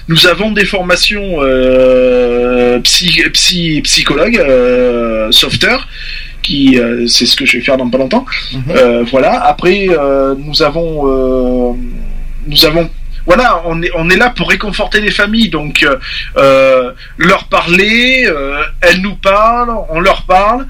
[0.07, 5.87] Nous avons des formations euh, psy, psy, psychologues, euh, sauveteurs
[6.43, 8.25] qui euh, c'est ce que je vais faire dans pas longtemps.
[8.69, 9.43] Euh, voilà.
[9.43, 11.73] Après, euh, nous avons, euh,
[12.47, 12.89] nous avons,
[13.27, 15.97] voilà, on est, on est là pour réconforter les familles, donc euh,
[16.37, 20.65] euh, leur parler, euh, elles nous parlent, on leur parle,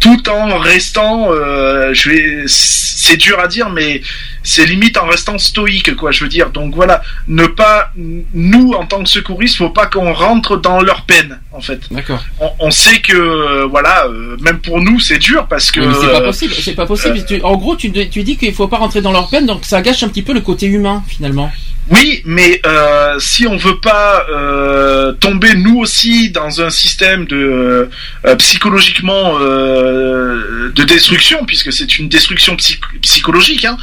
[0.00, 4.00] tout en restant, euh, je vais, c'est dur à dire, mais
[4.42, 6.10] c'est limite en restant stoïque, quoi.
[6.10, 10.12] Je veux dire, donc voilà, ne pas, nous en tant que secouristes, faut pas qu'on
[10.12, 11.80] rentre dans leur peine, en fait.
[11.90, 12.24] D'accord.
[12.40, 15.80] On, on sait que, euh, voilà, euh, même pour nous, c'est dur parce que.
[15.80, 16.54] C'est pas euh, possible.
[16.54, 17.20] C'est pas possible.
[17.42, 20.02] En gros, tu, tu dis qu'il faut pas rentrer dans leur peine, donc ça gâche
[20.02, 21.52] un petit peu le côté humain finalement.
[21.90, 27.90] Oui, mais euh, si on veut pas euh, tomber nous aussi dans un système de
[28.24, 33.76] euh, psychologiquement euh, de destruction, puisque c'est une destruction psy- psychologique, hein,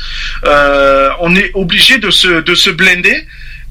[0.45, 3.27] euh, on est obligé de se de se blender.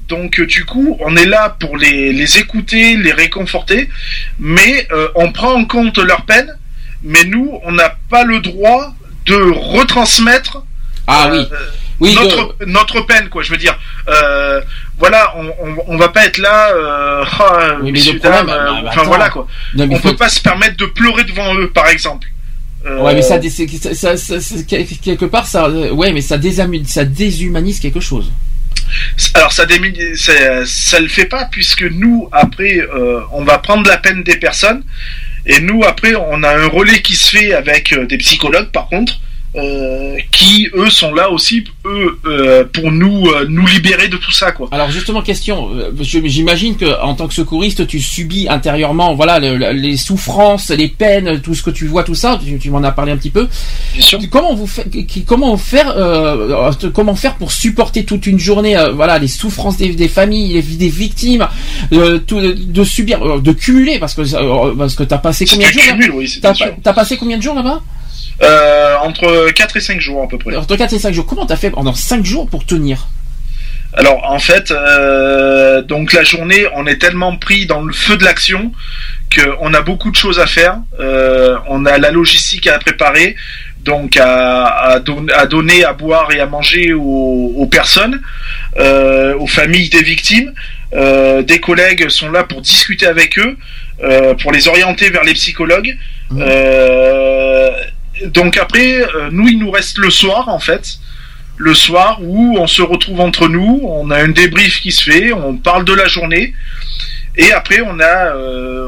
[0.07, 3.89] Donc euh, du coup, on est là pour les, les écouter, les réconforter,
[4.39, 6.55] mais euh, on prend en compte leur peine,
[7.03, 8.93] mais nous, on n'a pas le droit
[9.25, 10.63] de retransmettre
[11.07, 11.47] Ah euh, oui.
[11.99, 13.41] Oui, notre, notre peine, quoi.
[13.43, 13.77] Je veux dire,
[14.07, 14.61] euh,
[14.99, 17.23] voilà, on, on, on va pas être là, euh,
[17.81, 19.03] Oui, mais problème, bah, bah, enfin attends.
[19.09, 19.47] voilà quoi.
[19.75, 22.27] Non, on faut- peut pas se permettre de pleurer devant eux, par exemple.
[22.85, 23.39] Euh, Ouais, mais ça,
[25.01, 28.31] quelque part, ça, euh, ouais, mais ça, désamu- ça déshumanise quelque chose.
[29.33, 29.65] Alors ça,
[30.15, 34.37] ça, ça le fait pas puisque nous après, euh, on va prendre la peine des
[34.37, 34.83] personnes
[35.45, 38.87] et nous après, on a un relais qui se fait avec euh, des psychologues, par
[38.87, 39.19] contre.
[39.57, 44.31] Euh, qui eux sont là aussi eux euh, pour nous euh, nous libérer de tout
[44.31, 44.67] ça quoi.
[44.71, 45.69] Alors justement, question.
[46.01, 50.87] J'imagine que en tant que secouriste, tu subis intérieurement, voilà, le- le- les souffrances, les
[50.87, 52.39] peines, tout ce que tu vois, tout ça.
[52.43, 53.47] Tu, tu m'en as parlé un petit peu.
[53.93, 54.19] Bien sûr.
[54.29, 54.85] Comment vous fait,
[55.25, 55.95] comment faire,
[56.93, 60.89] comment faire pour supporter toute une journée, voilà, les souffrances des, des familles, les, des
[60.89, 61.47] victimes,
[62.27, 64.21] tout, de subir, de cumuler, parce que
[64.77, 66.39] parce que t'as passé combien de jours cumul, oui,
[66.83, 67.81] t'as passé combien de jours là-bas
[68.43, 70.55] Euh, entre 4 et 5 jours à peu près.
[70.55, 71.25] Entre 4 et 5 jours.
[71.25, 73.07] Comment t'as fait pendant 5 jours pour tenir?
[73.93, 78.23] Alors en fait, euh, donc la journée, on est tellement pris dans le feu de
[78.23, 78.71] l'action
[79.33, 80.77] qu'on a beaucoup de choses à faire.
[80.99, 83.35] Euh, on a la logistique à préparer,
[83.83, 88.21] donc à, à, don- à donner à boire et à manger aux, aux personnes,
[88.77, 90.53] euh, aux familles des victimes.
[90.93, 93.57] Euh, des collègues sont là pour discuter avec eux,
[94.03, 95.97] euh, pour les orienter vers les psychologues.
[96.37, 97.71] Euh,
[98.25, 100.97] donc après, euh, nous, il nous reste le soir, en fait.
[101.57, 105.33] Le soir où on se retrouve entre nous, on a un débrief qui se fait,
[105.33, 106.53] on parle de la journée.
[107.35, 108.87] Et après, on a, euh,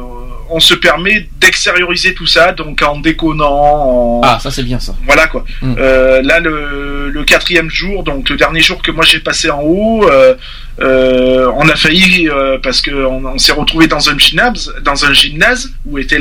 [0.51, 4.95] on se permet d'extérioriser tout ça, donc en déconnant, en, Ah, ça c'est bien ça.
[5.05, 5.45] voilà quoi.
[5.61, 5.75] Mm.
[5.79, 9.61] Euh, là, le, le quatrième jour, donc le dernier jour que moi j'ai passé en
[9.61, 10.35] haut, euh,
[10.81, 15.13] euh, on a failli euh, parce que on, s'est retrouvé dans un gymnase, dans un
[15.13, 16.19] gymnase où était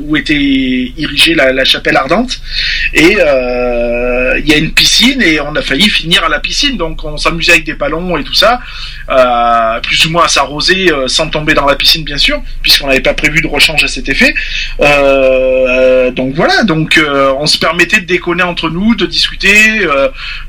[0.00, 2.40] où était érigée la, chapelle ardente,
[2.94, 6.76] et euh, il y a une piscine et on a failli finir à la piscine.
[6.76, 8.60] Donc on s'amusait avec des ballons et tout ça,
[9.82, 13.14] plus ou moins à s'arroser sans tomber dans la piscine bien sûr, puisqu'on n'avait pas
[13.14, 14.34] prévu de rechange à cet effet.
[16.12, 17.00] Donc voilà, donc
[17.38, 19.86] on se permettait de déconner entre nous, de discuter.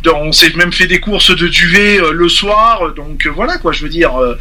[0.06, 2.94] on s'est même fait des courses de duvet le soir.
[2.96, 4.38] Donc euh, voilà quoi, je veux dire, euh,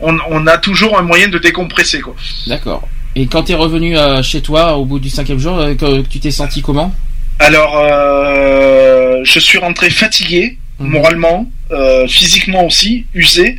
[0.00, 2.14] on, on a toujours un moyen de décompresser quoi.
[2.46, 2.88] D'accord.
[3.16, 6.18] Et quand t'es revenu euh, chez toi au bout du cinquième jour, euh, que- tu
[6.20, 6.94] t'es senti comment?
[7.40, 10.88] Alors, euh, je suis rentré fatigué, Mhm.
[10.90, 13.56] moralement, euh, physiquement aussi, usé.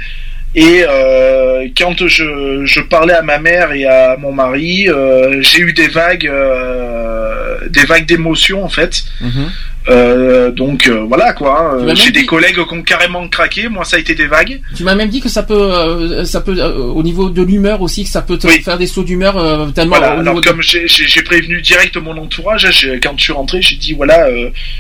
[0.56, 5.60] Et euh, quand je, je parlais à ma mère et à mon mari, euh, j'ai
[5.60, 9.04] eu des vagues, euh, des vagues d'émotions en fait.
[9.22, 9.52] Mhm.
[9.88, 11.76] Euh, donc euh, voilà quoi.
[11.76, 13.70] Euh, m'as J'ai des dit- collègues qui ont carrément craqué.
[13.70, 14.60] Moi, ça a été des vagues.
[14.76, 18.04] Tu m'as même dit que ça peut, euh, ça peut, au niveau de l'humeur aussi,
[18.04, 18.62] que ça peut te Oui.
[18.62, 19.34] faire des sauts d'humeur
[19.74, 19.98] tellement.
[19.98, 20.86] Voilà, alors de- comme j'ai-
[21.24, 24.28] prévenu direct mon entourage, hein, quand je suis rentré, j'ai dit voilà,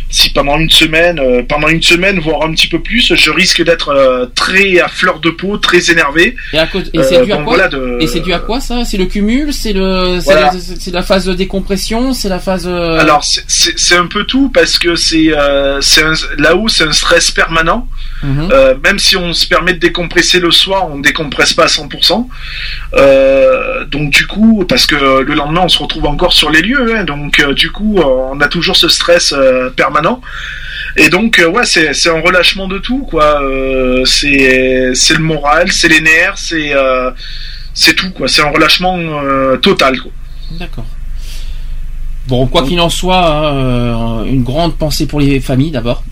[0.10, 4.30] si pendant une semaine, pendant une semaine, voire un petit peu plus, je risque d'être
[4.36, 6.36] très à fleur de peau, très énervé.
[6.54, 8.84] Et, à côté- et c'est dû à donc quoi voilà, de- dû à quoi ça?
[8.86, 9.54] C'est le cumul?
[9.54, 10.52] C'est le, c'est Voilà.
[10.54, 12.14] la- la phase de décompression?
[12.14, 12.68] C'est la phase.
[12.68, 17.88] Alors c'est un peu tout parce que c'est euh, un- là-haut c'est un stress permanent.
[18.24, 18.50] mhm.
[18.52, 21.68] Euh, même si on se permet de décompresser le soir, on ne décompresse pas à
[21.68, 22.28] 100%.
[22.96, 26.96] Euh, donc du coup, parce que le lendemain on se retrouve encore sur les lieux,
[26.96, 29.34] hein, donc du coup on a toujours ce stress
[29.76, 30.22] permanent.
[30.98, 33.42] Et donc ouais, c'est un relâchement de tout quoi.
[34.06, 34.34] C'est
[35.14, 38.28] le moral, c'est les nerfs, c'est tout quoi.
[38.28, 38.98] C'est un relâchement
[39.62, 40.12] total quoi.
[40.52, 40.86] D'accord.
[42.30, 46.04] Bon, quoi qu'il en soit, hein, euh, une grande pensée pour les familles d'abord.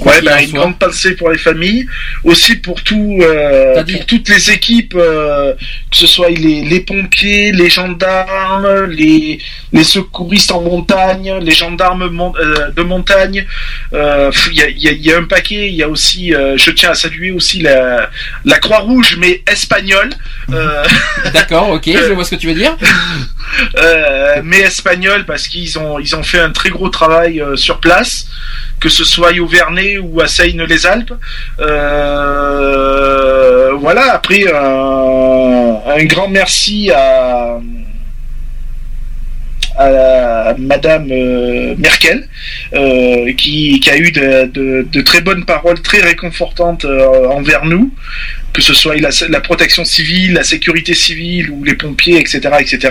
[0.00, 0.58] Ouais, bah, une soit.
[0.60, 1.86] grande pensée pour les familles,
[2.24, 5.54] aussi pour tout, euh, pour toutes les équipes, euh,
[5.90, 9.38] que ce soit les, les pompiers, les gendarmes, les,
[9.72, 13.44] les secouristes en montagne, les gendarmes mon- euh, de montagne.
[13.92, 15.68] euh, Il y, a, y a- y a un paquet.
[15.68, 18.10] Il y a aussi, euh, je tiens à saluer aussi la,
[18.44, 20.10] la Croix Rouge, mais espagnole.
[20.52, 20.84] Euh,
[21.34, 22.76] D'accord, ok, je vois ce que tu veux dire.
[23.78, 27.80] euh, mais espagnol parce qu'ils ont ils ont fait un très gros travail euh, sur
[27.80, 28.26] place,
[28.80, 31.12] que ce soit au Vernet ou à Seine-les-Alpes.
[31.60, 34.12] Euh, voilà.
[34.12, 37.58] Après un, grand merci à
[40.58, 42.28] Madame euh, Merkel,
[42.74, 47.92] euh, qui, a eu de, très bonnes paroles, très réconfortantes envers nous,
[48.52, 52.90] que ce soit la, la protection civile, la sécurité civile ou les pompiers, etc., etc.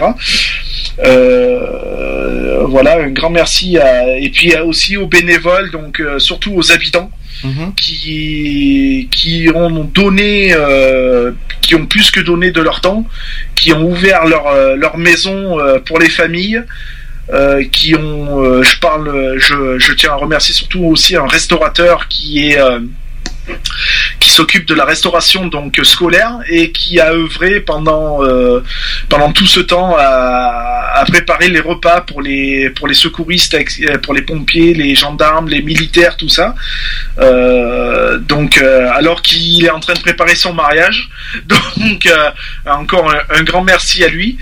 [1.03, 6.71] Euh, voilà, un grand merci à, et puis aussi aux bénévoles, donc euh, surtout aux
[6.71, 7.09] habitants
[7.43, 7.73] Mhm.
[7.75, 13.05] qui qui ont donné, euh, qui ont plus que donné de leur temps,
[13.53, 16.61] qui ont ouvert leur euh, leur maison euh, pour les familles.
[17.29, 22.07] euh, qui ont, euh, je parle, je, je tiens à remercier surtout aussi un restaurateur
[22.07, 22.79] qui est euh,
[24.19, 28.63] qui s'occupe de la restauration donc scolaire et qui a œuvré pendant euh,
[29.09, 34.13] pendant tout ce temps à, préparer les repas pour les pour les secouristes, euh, pour
[34.13, 36.55] les pompiers, les gendarmes, les militaires, tout ça.
[37.19, 41.09] Euh, donc alors qu'il est en train de préparer son mariage,
[41.45, 42.09] donc
[42.65, 44.37] encore un, grand merci à lui.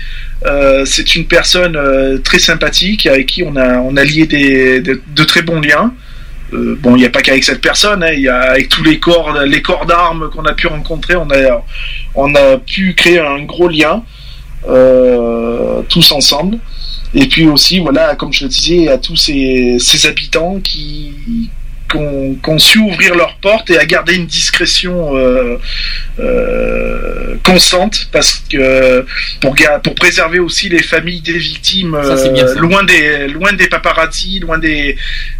[0.84, 1.78] C'est une personne
[2.22, 5.92] très sympathique avec qui on a on a lié des, de, de très bons liens.
[6.52, 9.62] Euh, bon, il n'y a pas qu'avec cette personne, hein, avec tous les corps, les
[9.62, 11.64] corps d'armes qu'on a pu rencontrer, on a,
[12.14, 14.02] on a pu créer un gros lien
[14.68, 16.58] euh, tous ensemble.
[17.14, 21.50] Et puis aussi, voilà, comme je le disais, à tous ces, ces habitants qui
[21.90, 21.96] qui
[22.50, 25.56] ont su ouvrir leurs portes et à garder une discrétion euh,
[26.18, 29.04] euh, constante parce que
[29.40, 29.54] pour,
[29.94, 34.96] préserver aussi les familles des victimes Ça, euh, loin des loin des paparazzis, loin des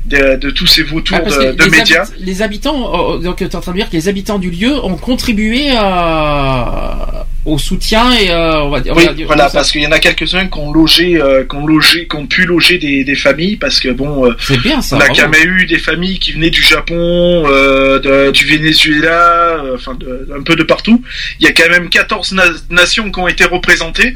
[0.06, 2.02] de, de tous ces vautours Ah, de, que de les, médias.
[2.04, 4.50] habit- les habitants, euh, donc tu es en train de dire que les habitants du
[4.50, 8.92] lieu ont contribué à, au soutien et euh, on va dire.
[8.92, 11.44] on Oui, va dire voilà, parce qu'il y en a quelques-uns qui ont logé, euh,
[11.48, 14.82] qui ont logé, qui ont pu loger des, des familles, parce que bon, euh, bien
[14.82, 14.96] ça.
[14.96, 19.62] on a quand même eu des familles qui venaient du Japon, euh, de- du Venezuela,
[19.74, 21.02] enfin de- un peu de partout.
[21.40, 24.12] Il y a quand même 14 na- nations qui ont été représentées,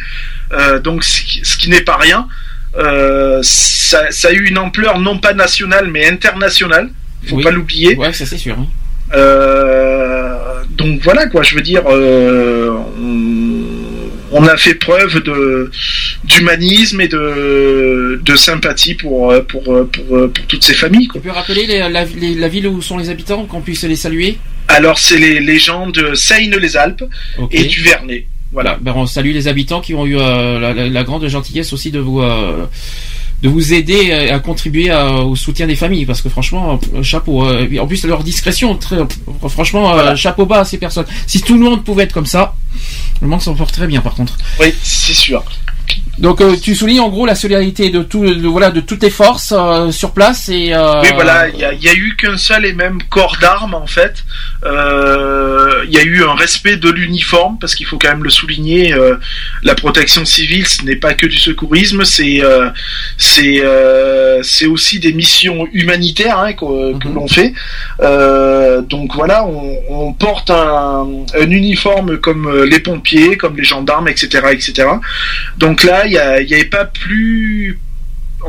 [0.82, 2.26] donc ce qui, n'est pas rien.
[3.42, 6.90] Ça, ça a eu une ampleur non pas nationale mais internationale,
[7.28, 7.44] faut Oui.
[7.44, 7.94] pas l'oublier.
[7.96, 8.56] Ouais, ça c'est sûr.
[8.58, 8.66] hein.
[9.12, 10.19] Euh,
[10.76, 15.70] donc voilà quoi, je veux dire, euh, on, on a fait preuve de
[16.24, 21.08] d'humanisme et de, de sympathie pour pour, pour pour toutes ces familles.
[21.08, 21.20] Quoi.
[21.20, 23.96] Tu peux rappeler les- la, les- la ville où sont les habitants, qu'on puisse les
[23.96, 24.38] saluer?
[24.68, 27.04] Alors c'est les, les gens de Seine-les-Alpes
[27.50, 28.26] et du Vernet.
[28.52, 28.78] Voilà.
[28.80, 31.90] Ben, on salue les habitants qui ont eu euh, la, la- la grande gentillesse aussi
[31.90, 32.66] de vous euh,
[33.42, 37.46] de vous aider à contribuer à- au soutien des familles parce que franchement euh, chapeau
[37.46, 38.98] euh, en plus leur discrétion très
[39.48, 40.16] franchement euh, Voilà.
[40.16, 42.54] chapeau bas à ces personnes si tout le monde pouvait être comme ça
[43.22, 45.42] le monde s'en porte très bien par contre Oui, c'est sûr.
[46.18, 49.10] Donc euh, tu soulignes en gros la solidarité de tout de, voilà de toutes les
[49.10, 52.72] forces euh, sur place et euh, Oui, voilà, il y a, eu qu'un seul et
[52.74, 54.24] même corps d'armes en fait.
[54.64, 58.94] Il y a eu un respect de l'uniforme parce qu'il faut quand même le souligner.
[59.62, 62.42] la protection civile, ce n'est pas que du secourisme, c'est
[63.16, 63.62] c'est
[64.42, 67.14] c'est aussi des missions humanitaires hein, que, que Mhm.
[67.14, 67.52] l'on fait.
[68.88, 74.48] Donc voilà, on, on porte un, un uniforme comme les pompiers, comme les gendarmes, etc.,
[74.52, 74.88] etc.
[75.56, 77.78] Donc là, il y, a- il y avait pas plus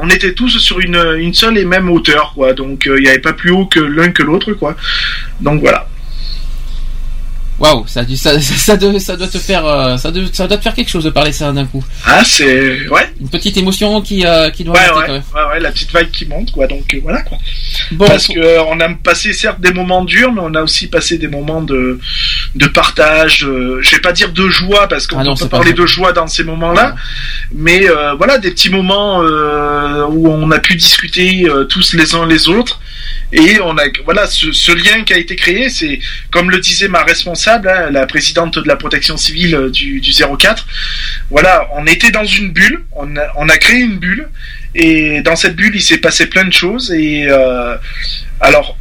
[0.02, 2.54] on était tous sur une, une seule et même hauteur, quoi.
[2.54, 4.78] Donc euh, il n'y avait pas plus haut que l'un que l'autre, quoi.
[5.42, 5.88] Donc voilà.
[7.62, 10.90] Waouh ça, doit, ça doit te faire euh, ça doit, ça doit te faire quelque
[10.90, 14.64] chose de parler ça d'un coup Ah, c'est ouais, une petite émotion qui euh, qui
[14.64, 15.24] doit ouais, ouais, quand même.
[15.36, 16.66] ouais, ouais, la petite vague qui monte, quoi.
[16.68, 17.38] Donc euh, voilà, quoi.
[17.92, 20.88] bon Parce que euh, on a passé certes des moments durs, mais on a aussi
[20.88, 22.00] passé des moments de
[22.56, 23.46] de partage.
[23.82, 25.82] je vais pas dire de joie parce qu'on Ah peut pas parler vrai.
[25.82, 26.96] de joie dans ces moments-là,
[27.54, 27.86] mais
[28.18, 32.80] voilà des petits moments où on a pu discuter tous les uns les autres
[33.34, 36.00] et on a voilà ce, ce lien qui a été créé c'est
[36.32, 40.12] comme le disait ma responsable hein, la présidente de la protection civile euh, du, du
[40.12, 40.68] 04
[41.30, 44.30] voilà on était dans une bulle on a, on a créé une bulle
[44.76, 47.76] et dans cette bulle il s'est passé plein de choses et euh,
[48.40, 48.78] alors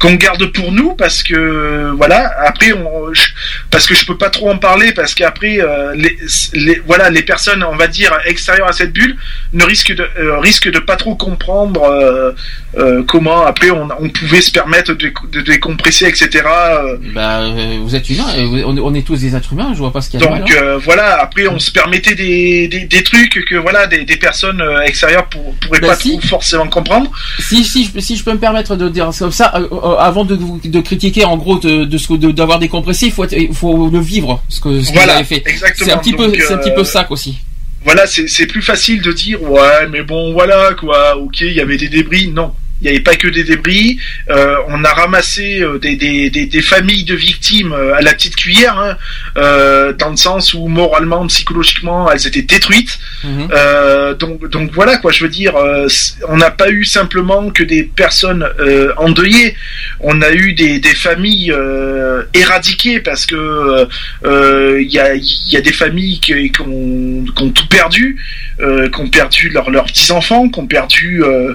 [0.00, 3.32] qu'on garde pour nous parce que voilà après on, je-
[3.70, 6.16] parce que je peux pas trop en parler parce qu'après euh, les,
[6.54, 9.16] les voilà les personnes on va dire extérieures à cette bulle
[9.52, 12.32] ne risquent de euh, risquent de pas trop comprendre euh,
[12.78, 17.42] euh, comment après on, on pouvait se permettre de, de décompresser etc euh, Bah,
[17.82, 18.24] vous êtes humain,
[18.64, 20.30] on, on est tous des êtres humains, je vois pas ce qu'il y a de
[20.32, 20.40] mal.
[20.40, 20.78] donc hein.
[20.82, 25.26] voilà après on se permettait des, des, des trucs que voilà des, des personnes extérieures
[25.26, 26.16] pour, pourraient Bah, pas si.
[26.18, 29.52] trop forcément comprendre Si, si, je- si je peux me permettre de dire comme ça,
[29.98, 31.84] avant de, de critiquer en gros de,
[32.32, 35.24] d'avoir décompressé, il faut, être- faut le vivre, ce que, ce que Voilà, vous avez
[35.26, 35.42] fait.
[35.46, 35.86] exactement.
[35.86, 37.38] C'est un petit peu, Donc, c'est un petit euh, peu ça aussi.
[37.84, 41.16] voilà, c'est c'est plus facile de dire ouais, mais bon, voilà quoi.
[41.16, 42.28] Ok, il y avait des débris.
[42.28, 43.98] Non, il n'y avait pas que des débris.
[44.30, 48.14] Euh, on a ramassé euh, des, des, des, des familles de victimes euh, à la
[48.14, 48.96] petite cuillère, hein,
[49.36, 52.98] euh, dans le sens où moralement, psychologiquement, elles étaient détruites.
[53.24, 53.48] Mhm.
[53.52, 55.12] Euh, donc, donc voilà quoi.
[55.12, 55.86] Je veux dire, euh,
[56.28, 59.54] on n'a pas eu simplement que des personnes euh, endeuillées.
[60.00, 63.86] On a eu des, des familles euh, éradiquées parce que
[64.24, 68.16] il y, a, y a des familles qui, qui ont, qui ont tout perdu,
[68.62, 71.54] euh, qui ont perdu leurs leurs petits enfants, qui ont perdu euh,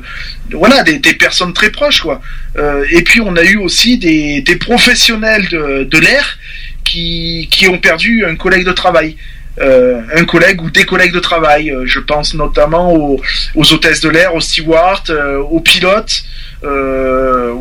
[0.51, 2.21] voilà des, des personnes très proches quoi.
[2.57, 6.37] Euh, et puis on a eu aussi des, des professionnels de, de l'air
[6.83, 9.17] qui, qui ont perdu un collègue de travail.
[9.61, 11.71] Euh, un collègue ou des collègues de travail.
[11.71, 13.21] Euh, je pense notamment aux,
[13.55, 16.23] aux hôtesses de l'air, aux stewards, euh, aux pilotes,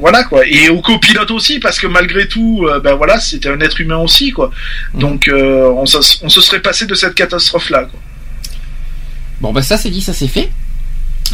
[0.01, 3.81] voilà quoi, et aux copilotes aussi, parce que malgré tout, ben voilà, c'était un être
[3.81, 4.51] humain aussi quoi.
[4.95, 7.85] Donc euh, on, se, on se serait passé de cette catastrophe là.
[7.85, 8.01] Quoi.
[9.45, 10.49] Bon, bah ça c'est dit, ça c'est fait.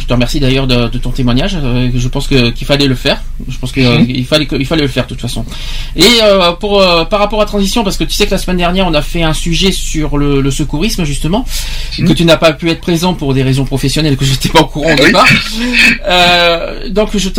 [0.01, 1.55] Je te remercie d'ailleurs de, de ton témoignage.
[1.63, 3.21] euh, je pense que qu'il fallait le faire.
[3.47, 5.45] Je pense qu'il il fallait il fallait le faire de toute façon.
[5.95, 8.57] Et euh, pour euh, par rapport à transition, parce que tu sais que la semaine
[8.57, 11.45] dernière on a fait un sujet sur le, le secourisme justement,
[11.97, 14.49] et que tu n'as pas pu être présent pour des raisons professionnelles que je n'étais
[14.49, 15.05] pas au courant au Oui.
[15.05, 15.27] départ.
[16.07, 17.29] Euh, donc je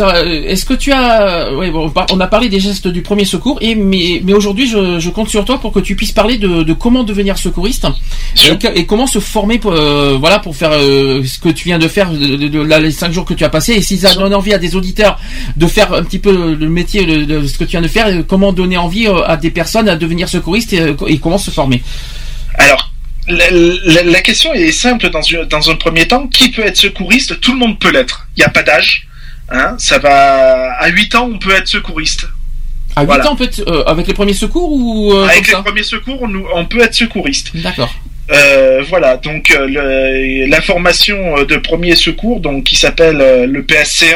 [0.47, 3.75] est-ce que tu as, ouais, bon, on a parlé des gestes du premier secours et
[3.75, 6.73] mais mais aujourd'hui je, je compte sur toi pour que tu puisses parler de, de
[6.73, 7.87] comment devenir secouriste
[8.47, 11.79] et, et comment se former pour, euh, voilà pour faire euh, ce que tu viens
[11.79, 13.97] de faire de, de- de- là, les cinq jours que tu as passé et si
[13.97, 15.19] ça donne envie à des auditeurs
[15.57, 18.07] de faire un petit peu le métier de, de ce que tu viens de faire
[18.27, 21.51] comment donner envie euh, à des personnes à devenir secouristes et, euh, et comment se
[21.51, 21.81] former?
[22.55, 22.91] Alors,
[23.27, 26.27] la, la- la question est simple dans, un premier temps.
[26.27, 27.39] Qui peut être secouriste?
[27.39, 28.27] Tout le monde peut l'être.
[28.35, 29.07] Il n'y a pas d'âge.
[29.49, 32.27] Hein, ça va à 8 ans, on peut être secouriste.
[32.95, 33.29] À 8 Voilà.
[33.31, 36.31] ans, peut être, euh, avec les premiers secours ou euh, Avec les premiers secours, on,
[36.55, 37.51] on peut être secouriste.
[37.55, 37.93] D'accord.
[38.31, 43.45] Euh, voilà, donc euh, le- la formation euh, de premier secours, donc qui s'appelle euh,
[43.45, 44.13] le PSC1.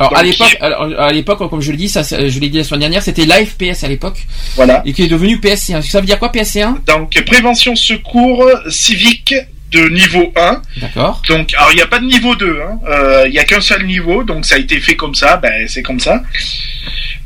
[0.00, 0.56] Alors Donc, à l'époque, qui-
[0.98, 3.84] à l'époque, comme je le dis, ça, je l'ai dit la semaine dernière, c'était l'AFPS
[3.84, 4.18] à l'époque,
[4.56, 4.82] Voilà.
[4.84, 5.82] et qui est devenu PSC1.
[5.82, 9.34] Ça veut dire quoi PSC1 Donc prévention secours civique
[9.70, 10.60] de niveau 1.
[10.80, 11.22] D'accord.
[11.28, 12.78] Donc alors il n'y a pas de niveau 2, hein.
[12.88, 15.66] Euh, il n'y a qu'un seul niveau, donc ça a été fait comme ça, ben
[15.68, 16.22] c'est comme ça.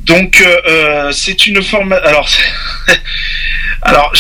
[0.05, 1.93] Donc euh, c'est une forme.
[1.93, 2.29] Alors
[3.83, 4.13] alors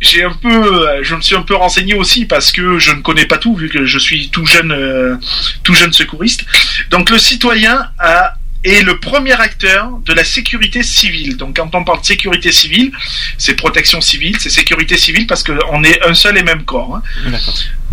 [0.00, 0.48] j'ai un peu,
[0.88, 3.54] euh, je me suis un peu renseigné aussi parce que je ne connais pas tout
[3.54, 5.16] vu que je suis tout jeune, euh,
[5.64, 6.44] tout jeune secouriste.
[6.90, 11.36] Donc le citoyen a est le premier acteur de la sécurité civile.
[11.36, 12.92] Donc quand on parle de sécurité civile,
[13.36, 16.94] c'est protection civile, c'est sécurité civile parce qu'on est un seul et même corps.
[16.96, 17.02] hein.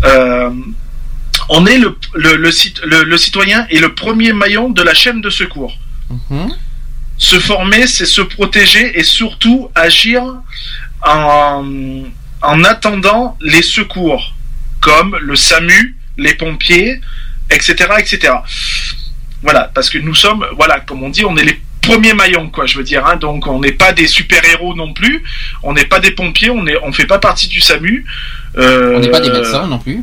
[0.04, 0.50] Euh,
[1.48, 4.94] on est le, le, le, cit- le- le citoyen est le premier maillon de la
[4.94, 5.76] chaîne de secours.
[6.30, 6.54] Mhm.
[7.20, 10.22] Se former, c'est se protéger et surtout agir
[11.06, 11.64] en,
[12.40, 14.34] en attendant les secours,
[14.80, 16.98] comme le SAMU, les pompiers,
[17.50, 18.32] etc., etc.
[19.42, 22.64] Voilà, parce que nous sommes, voilà, comme on dit, on est les premiers maillons, quoi,
[22.64, 23.06] je veux dire.
[23.06, 25.22] Hein, donc, on n'est pas des super-héros non plus.
[25.62, 26.50] On n'est pas des pompiers.
[26.50, 28.06] On on fait pas partie du SAMU.
[28.56, 30.02] Euh, On n'est pas des médecins non plus.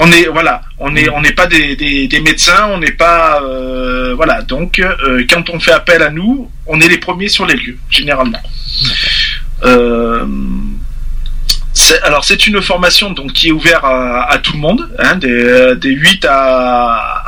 [0.00, 3.40] On est voilà, on est on n'est pas des, des, des médecins, on n'est pas
[3.42, 4.42] euh, voilà.
[4.42, 7.78] Donc euh, quand on fait appel à nous, on est les premiers sur les lieux
[7.90, 8.40] généralement.
[9.64, 10.24] Euh,
[11.74, 15.16] c'est- alors c'est une formation donc qui est ouverte à, à tout le monde, hein,
[15.16, 17.24] des, des 8 à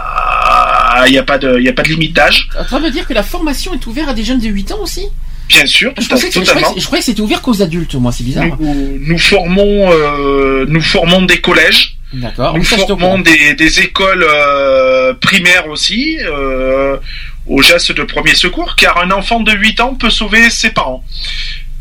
[1.07, 3.07] il n'y a pas de il y a pas de limite d'âge, Ça veut dire
[3.07, 5.07] que la formation est ouverte à des jeunes de 8 ans aussi?
[5.49, 6.74] Bien sûr, je, tout à pensais fait, que, je, totalement.
[6.76, 8.44] je croyais que c'était ouvert qu'aux adultes, moi, c'est bizarre.
[8.60, 11.97] Nous, nous formons euh, nous formons des collèges.
[12.12, 12.55] D'accord.
[12.56, 16.97] Nous formons des, des écoles euh, primaires aussi euh,
[17.47, 21.05] au geste de premier secours, car un enfant de 8 ans peut sauver ses parents.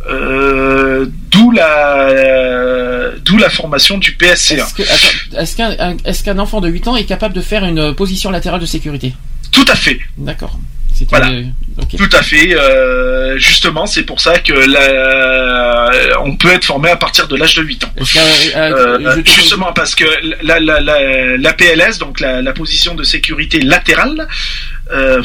[0.09, 4.55] Euh, d'où la d'où la formation du PSC1.
[4.57, 7.41] Est-ce que- attends, est-ce qu'un un- est-ce qu'un enfant de 8 ans est capable de
[7.41, 9.13] faire une position latérale de sécurité?
[9.51, 9.99] Tout à fait.
[10.17, 10.57] D'accord.
[11.09, 11.27] Voilà.
[11.97, 12.55] Tout à fait.
[12.55, 17.55] euh, justement, c'est pour ça que la, on peut être formé à partir de l'âge
[17.55, 17.93] de 8 ans.
[18.55, 18.97] Euh,
[19.37, 20.05] justement parce que
[20.43, 24.27] la, la, la, la PLS, donc la, la position de sécurité latérale,
[24.91, 25.21] euh,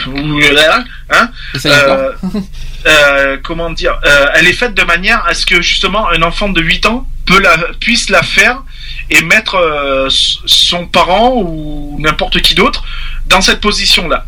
[1.11, 1.29] hein,
[1.67, 2.13] euh,
[2.87, 6.49] euh, comment dire, euh, elle est faite de manière à ce que justement un enfant
[6.51, 8.63] de 8 ans peut la, puisse la faire
[9.11, 12.85] et mettre euh, son parent ou n'importe qui d'autre
[13.27, 14.27] dans cette position-là.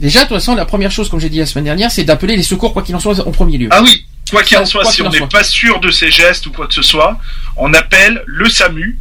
[0.00, 2.36] Déjà, de toute façon, la première chose, comme j'ai dit la semaine dernière, c'est d'appeler
[2.36, 3.68] les secours, quoi qu'il en soit, en premier lieu.
[3.70, 6.52] Ah oui, quoi qu'il en soit, si on n'est pas sûr de ses gestes ou
[6.52, 7.18] quoi que ce soit,
[7.56, 8.98] on appelle le SAMU.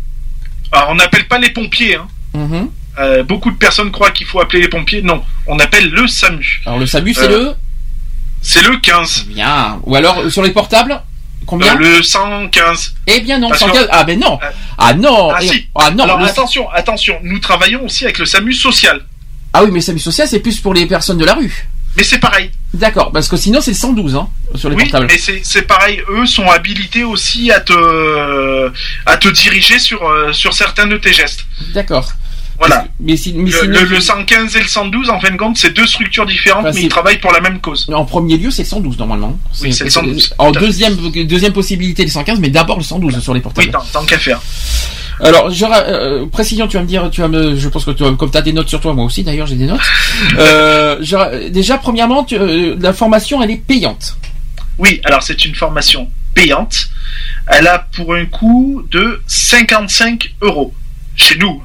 [0.72, 1.95] Alors, on n'appelle pas les pompiers.
[1.95, 2.07] Hein.
[2.33, 2.69] Mhm.
[2.98, 5.01] Euh, beaucoup de personnes croient qu'il faut appeler les pompiers.
[5.01, 6.61] Non, on appelle le SAMU.
[6.65, 7.56] Alors, le SAMU, c'est Euh, le.
[8.41, 9.25] C'est le 15.
[9.27, 9.80] Bien.
[9.83, 11.01] Ou alors, euh, sur les portables,
[11.45, 12.93] combien Euh, le 115.
[13.07, 13.49] Eh bien, non.
[13.49, 13.85] parce 115.
[13.85, 14.40] que- Ah, ben non.
[14.77, 15.32] Ah, non.
[15.32, 15.67] Ah Eh, si.
[15.75, 16.03] Ah, non.
[16.06, 19.01] Alors le- attention, attention, nous travaillons aussi avec le SAMU social.
[19.58, 21.67] Ah oui, mais le SAMU social, c'est plus pour les personnes de la rue.
[21.98, 22.51] Mais c'est pareil.
[22.74, 25.08] D'accord, parce que sinon, c'est le 112, hein, sur les Oui, portables.
[25.09, 26.01] mais c'est pareil.
[26.09, 28.69] Eux sont habilités aussi à te
[29.06, 31.45] à te diriger sur euh, sur certains de tes gestes.
[31.74, 32.11] D'accord.
[32.58, 32.85] Voilà.
[33.00, 35.58] Mais, si, mais Le, sinon, le- le 115 et le 112, en fin de compte,
[35.58, 37.85] c'est deux structures différentes, Enfin, mais ils travaillent pour la même cause.
[37.93, 39.38] En premier lieu, c'est le 112 normalement.
[39.61, 40.34] Oui, c'est le 112.
[40.38, 43.67] En deuxième, deuxième possibilité, le 115, mais d'abord le 112 sur les portables.
[43.67, 44.42] Oui, tant, tant qu'à faire.
[45.22, 47.92] Alors, je, ra- euh, précision, tu vas me dire, tu vas me, je pense que
[47.92, 49.80] tu, comme tu as des notes sur toi, moi aussi d'ailleurs j'ai des notes.
[50.38, 54.17] euh, je déjà, premièrement, tu- euh, la formation elle est payante.
[54.77, 56.90] Oui, alors c'est une formation payante.
[57.48, 60.74] Elle a pour un coût de 55 euros
[61.16, 61.61] chez nous.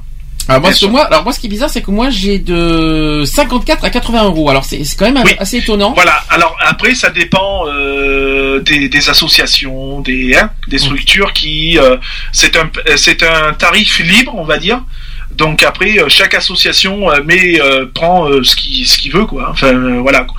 [0.51, 0.91] Alors moi, Bien ce que sûr.
[0.91, 4.25] moi, alors moi, ce qui est bizarre, c'est que moi j'ai de 54 à 80
[4.25, 4.51] euros.
[4.51, 5.35] Alors c'est quand même Oui.
[5.39, 5.93] assez étonnant.
[5.95, 6.23] Voilà.
[6.29, 11.97] Alors après, ça dépend euh, des, des associations, des hein, des structures qui euh,
[12.33, 14.83] c'est un c'est un tarif libre, on va dire.
[15.37, 19.27] Donc après, euh, chaque association euh, met euh, prend euh, ce qui ce qu'il veut
[19.27, 19.49] quoi.
[19.53, 20.21] Enfin voilà.
[20.25, 20.37] quoi.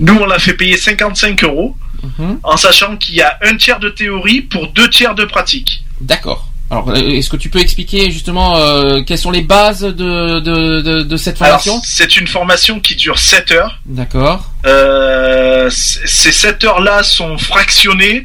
[0.00, 1.76] Nous, on l'a fait payer 55 euros,
[2.18, 2.38] Mhm.
[2.42, 5.84] en sachant qu'il y a un tiers de théorie pour deux tiers de pratique.
[6.02, 6.48] D'accord.
[6.70, 10.80] Alors, euh, est-ce que tu peux expliquer justement euh, quelles sont les bases de, de,
[10.80, 13.78] de, de cette formation c'est une formation qui dure 7 heures.
[13.86, 14.50] D'accord.
[14.66, 18.24] Euh, ces 7 heures-là sont fractionnées.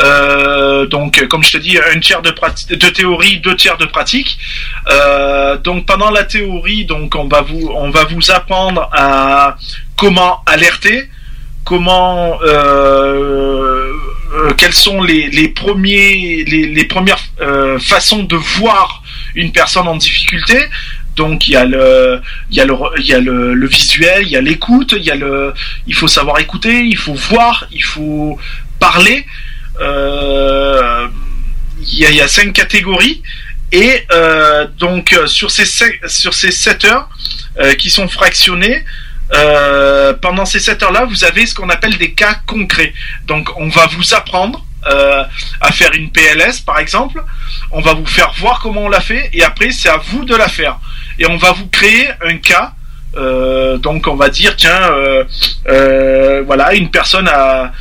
[0.00, 4.38] Euh, donc, comme je te dis, un tiers de, de théorie, deux tiers de pratique.
[4.90, 9.56] Euh, donc, pendant la théorie, donc on va vous, on va vous apprendre à
[9.96, 11.08] comment alerter,
[11.64, 13.92] comment, euh, euh,
[14.56, 19.02] quelles sont les, premiers, les, premières euh, façons de voir
[19.34, 20.58] une personne en difficulté,
[21.16, 24.30] Donc il y a le, il y a le, il y a le, visuel, il
[24.30, 25.52] y a l'écoute, il y a le,
[25.86, 28.38] il faut savoir écouter, il faut voir, il faut
[28.78, 29.24] parler.
[29.80, 31.08] Euh,
[31.80, 33.22] il y a, cinq catégories
[33.72, 35.64] et euh, donc euh, sur ces
[36.06, 37.08] sur ces 7 heures
[37.58, 38.84] euh, qui sont fractionnées.
[39.32, 42.92] Euh, pendant ces 7 heures-là, vous avez ce qu'on appelle des cas concrets.
[43.26, 45.24] Donc, on va vous apprendre euh,
[45.60, 47.22] à faire une PLS, par exemple.
[47.70, 50.34] On va vous faire voir comment on l'a fait, et après, c'est à vous de
[50.36, 50.78] la faire.
[51.18, 52.72] Et on va vous créer un cas.
[53.16, 55.24] euh, donc, on va dire, tiens, euh,
[55.68, 57.72] euh, voilà, une personne a,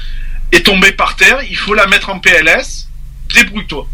[0.51, 2.87] est tombée par terre, il faut la mettre en PLS.
[3.33, 3.87] Débrouille-toi.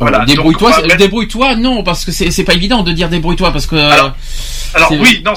[0.00, 3.66] Voilà, débrouille-toi, mettre- débrouille-toi, non, parce que c'est c'est pas évident de dire débrouille-toi, parce
[3.66, 3.74] que.
[3.74, 4.14] Alors,
[4.74, 5.32] Alors c'est- oui, non,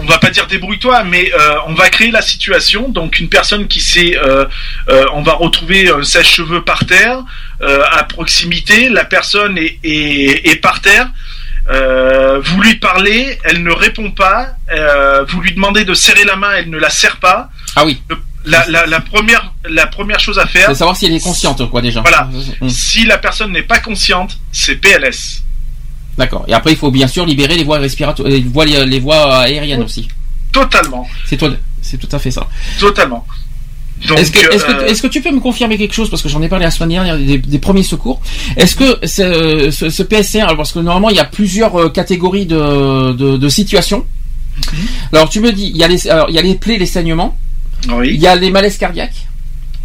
[0.00, 2.88] on va pas dire débrouille-toi, mais euh, on va créer la situation.
[2.88, 4.46] Donc une personne qui sait, euh,
[4.88, 7.18] euh, on va retrouver un sèche-cheveux par terre
[7.60, 8.88] euh, à proximité.
[8.88, 11.08] La personne est, est, est par terre.
[11.68, 14.50] Euh, vous lui parlez, elle ne répond pas.
[14.72, 17.50] Euh, vous lui demandez de serrer la main, elle ne la serre pas.
[17.74, 18.00] Ah oui.
[18.08, 18.16] Le-
[18.46, 21.68] la, la, la première, la première chose à faire, C'est savoir si elle est consciente,
[21.70, 22.00] quoi, déjà.
[22.00, 22.28] voilà.
[22.60, 22.68] Mm.
[22.68, 25.42] Si la personne n'est pas consciente, c'est PLS.
[26.16, 26.44] D'accord.
[26.48, 29.82] Et après, il faut bien sûr libérer les voies respiratoires, les voies, les voies aériennes
[29.82, 30.08] aussi.
[30.52, 31.50] Totalement, C'est toi,
[31.82, 32.48] c'est tout à fait ça.
[32.80, 33.26] totalement.
[34.16, 36.48] Est-ce que, euh, est-ce que tu peux me confirmer quelque chose parce que j'en ai
[36.48, 38.20] parlé la semaine dernière des, des premiers secours.
[38.56, 41.88] Est-ce que ce, ce, ce PSC1, alors parce que normalement il y a plusieurs euh,
[41.88, 44.04] catégories de, de, de situations.
[44.72, 44.78] Mhm.
[45.14, 46.84] Alors tu me dis, il y a les, alors, il y a les plaies, les
[46.86, 47.38] saignements,
[48.04, 49.26] il y a les malaises cardiaques,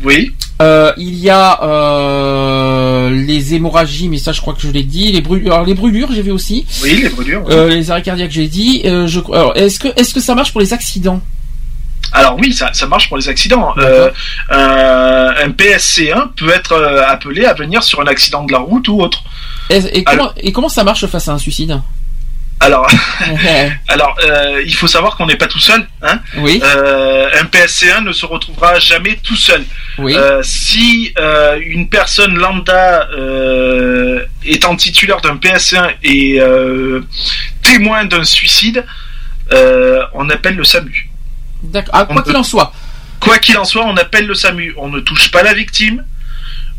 [0.03, 0.33] oui.
[0.61, 5.11] euh, il y a euh, les hémorragies, mais ça je crois que je l'ai dit,
[5.11, 7.43] les brûlures, alors les brûlures j'ai vu aussi, Oui, les brûlures.
[7.45, 7.53] oui.
[7.53, 8.81] euh, les arrêts cardiaques j'ai dit.
[8.83, 11.21] Je, alors est-ce que est-ce que ça marche pour les accidents?
[12.13, 13.73] Alors oui, ça, ça marche pour les accidents.
[14.49, 16.75] Un PSC1 peut être
[17.07, 19.23] appelé à venir sur un accident de la route ou autre.
[19.69, 21.79] et, et comment, et comment ça marche face à un suicide?
[22.61, 22.87] Alors,
[23.87, 25.85] alors euh, il faut savoir qu'on n'est pas tout seul.
[26.03, 29.63] Hein Oui, Euh, un PSC1 ne se retrouvera jamais tout seul.
[29.97, 30.15] oui.
[30.15, 31.13] Euh, si
[31.65, 33.07] une personne lambda
[34.45, 36.39] étant titulaire d'un PSC1 et
[37.63, 38.85] témoin d'un suicide,
[40.13, 41.09] on appelle le SAMU.
[41.63, 41.93] D'accord.
[41.95, 42.71] Ah, quoi qu'il en soit.
[43.19, 44.73] Quoi qu'il en soit, on appelle le SAMU.
[44.77, 46.03] On ne touche pas la victime.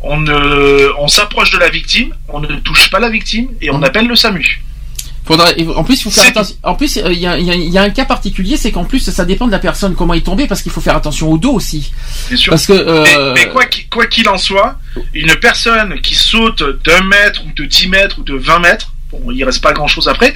[0.01, 2.15] On s'approche de la victime.
[2.28, 3.85] On ne touche pas la victime et on Mhm.
[3.85, 4.62] appelle le SAMU.
[5.25, 6.57] Faudrait, en plus, il faut faire attention.
[6.65, 8.57] En plus, euh, il y, a, il y a- il y a un cas particulier,
[8.57, 10.81] c'est qu'en plus, ça dépend de la personne, comment il est tombé, parce qu'il faut
[10.81, 11.92] faire attention au dos aussi.
[12.28, 12.51] Bien sûr.
[12.51, 12.73] Parce que.
[12.73, 14.78] euh, Mais, mais quoi qu'il quoi qu'il en soit,
[15.15, 19.31] une personne qui saute d'un mètre ou de 10 mètres ou de 20 mètres, bon,
[19.31, 20.34] il reste pas grand chose après,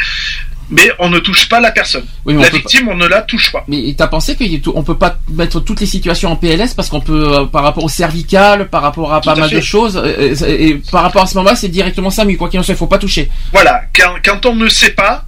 [0.71, 2.05] mais on ne touche pas la personne.
[2.25, 3.65] oui, mais on La pas- victime, on ne la touche pas.
[3.69, 7.35] Mais t'as pensé qu'on peut pas mettre toutes les situations en PLS parce qu'on peut,
[7.41, 9.57] euh, par rapport au cervical, par rapport à Tout pas à mal fait.
[9.57, 12.59] de choses, euh, euh, et, par rapport à ce moment-là, c'est directement SAMU, quoi qu'il
[12.59, 13.29] en soit, il faut pas toucher.
[13.53, 13.83] Voilà.
[13.95, 15.25] Quand, quand on ne sait pas,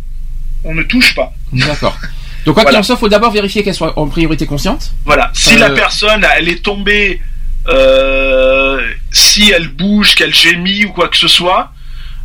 [0.65, 1.33] on ne touche pas.
[1.53, 1.97] D'accord.
[2.45, 4.91] Donc quoi qu'il en soit, faut d'abord vérifier qu'elle soit en priorité consciente.
[5.05, 5.31] Voilà.
[5.35, 7.21] Si Euh, la personne, elle est tombée,
[7.69, 8.81] euh,
[9.13, 11.71] si elle bouge, qu'elle gémit ou quoi que ce soit,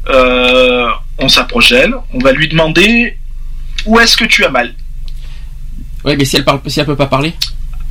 [0.10, 0.88] euh,
[1.20, 3.18] on s'approche d'elle, on va lui demander
[3.86, 4.74] où est-ce que tu as mal.
[6.06, 7.34] Oui, mais si elle parle, si elle peut pas parler.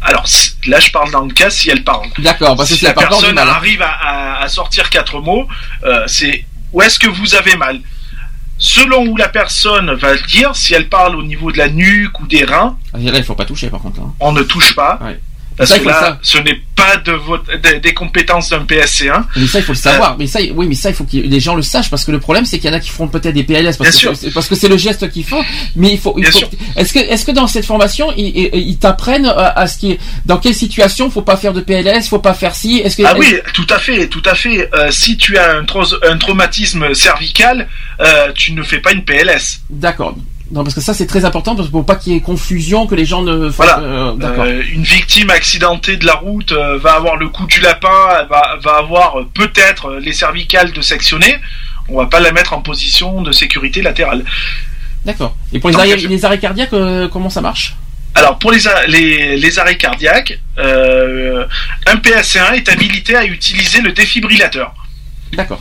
[0.03, 0.25] Alors
[0.67, 2.09] là, je parle dans le cas si elle parle.
[2.19, 3.49] D'accord, parce que si si la parle personne mal.
[3.49, 3.53] hein.
[3.53, 5.47] arrive à, à- à sortir quatre mots,
[5.85, 7.81] euh, c'est où est-ce que vous avez mal.
[8.59, 12.19] Selon où la personne va le dire, si elle parle au niveau de la nuque
[12.21, 14.01] ou des reins, Ah, Là, il faut pas toucher, par contre.
[14.01, 14.15] hein.
[14.21, 14.99] on ne touche pas.
[15.03, 15.19] Ouais.
[15.57, 19.25] Parce Ça, que là, ce n'est pas de votre, de- des compétences d'un PSC1.
[19.37, 20.17] Mais ça, il Euh, faut le savoir.
[20.19, 22.19] Mais ça, oui, mais ça, il faut que les gens le sachent parce que le
[22.21, 24.17] problème, c'est qu'il y en a qui feront peut-être des PLS parce Bien que sûr.
[24.17, 25.43] c'est- parce que c'est le geste qu'ils font.
[25.77, 26.15] Mais il faut.
[26.19, 26.39] il faut
[26.77, 29.99] Est-ce que, est-ce que dans cette formation, ils, ils- t'apprennent à, à ce qui est,
[30.27, 32.81] dans quelle situation faut pas faire de PLS, faut pas faire ci.
[32.85, 34.69] Est-ce que Ah oui, tout à fait, tout à fait.
[34.75, 35.65] Euh, si tu as un,
[36.19, 37.69] traumatisme cervical,
[38.01, 39.61] euh, tu ne fais pas une PLS.
[39.71, 40.17] D'accord.
[40.53, 42.95] Non, parce que ça, c'est très important parce pour pas qu'il y ait confusion, que
[42.95, 43.49] les gens ne.
[43.51, 43.79] fassent- Voilà.
[43.81, 44.45] euh, D'accord.
[44.47, 47.89] Euh, une victime accidentée de la route euh, va avoir le coup du lapin,
[48.29, 51.37] va, va avoir euh, peut-être les cervicales de sectionner.
[51.89, 54.25] On va pas la mettre en position de sécurité latérale.
[55.07, 55.35] D'accord.
[55.55, 55.97] Et pour les arrêts,
[56.37, 56.71] les cardiaques,
[57.11, 57.75] comment ça marche?
[58.15, 64.75] Alors pour les, les, les arrêts cardiaques, un PSC1 est habilité à utiliser le défibrillateur.
[65.33, 65.59] D'accord.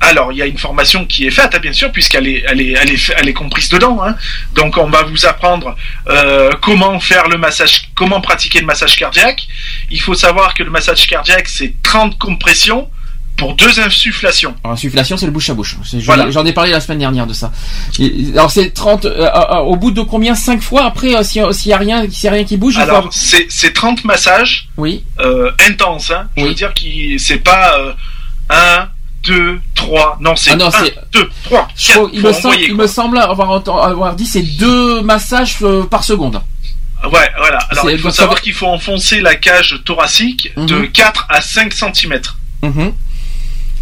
[0.00, 2.60] Alors, il y a une formation qui est faite, hein, bien sûr, puisqu'elle est, elle
[2.60, 3.98] est, elle est, elle est comprise dedans.
[4.04, 4.14] hein.
[4.54, 5.74] Donc, on va vous apprendre
[6.08, 9.46] euh, comment faire le massage, comment pratiquer le massage cardiaque.
[9.90, 12.90] Il faut savoir que le massage cardiaque, c'est 30 compressions
[13.38, 14.54] pour deux insufflations.
[14.64, 15.76] Alors, insufflation, c'est le bouche à bouche.
[15.90, 16.30] Je- Voilà.
[16.30, 17.50] J'en ai parlé la semaine dernière de ça.
[17.98, 20.34] Et- alors, c'est 30, euh, euh, euh, au bout de combien?
[20.34, 22.76] 5 fois après, euh, si- s'il y a rien, s'il y a rien qui bouge,
[22.78, 25.04] Alors, c'est c'est 30 massages Oui.
[25.20, 26.10] euh, intenses.
[26.10, 26.28] Hein.
[26.36, 26.48] Je Oui.
[26.50, 27.92] veux dire que c'est pas euh,
[28.50, 28.88] 1,
[29.26, 30.18] 2, 3.
[30.20, 31.96] Non, c'est Ah non, 1, c'est- 2, 3, Je 4.
[31.98, 33.50] crois- il, me semble, il me semble avoir,
[33.84, 36.40] avoir dit c'est deux massages euh, par seconde.
[37.12, 37.58] Ouais, voilà.
[37.70, 40.88] Alors, il faut savoir qu'il faut enfoncer la cage thoracique de Mhm.
[40.92, 42.20] 4 à 5 cm.
[42.62, 42.92] Mhm.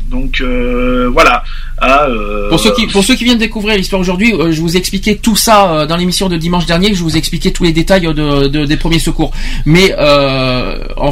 [0.08, 1.42] Donc, euh, voilà.
[1.78, 4.74] Ah, euh, Pour ceux qui pour ceux qui viennent découvrir l'histoire aujourd'hui, euh, je vous
[4.76, 6.94] ai expliqué tout ça euh, dans l'émission de dimanche dernier.
[6.94, 9.32] Je vous ai expliqué tous les détails de, de- des premiers secours.
[9.64, 11.10] Mais euh, en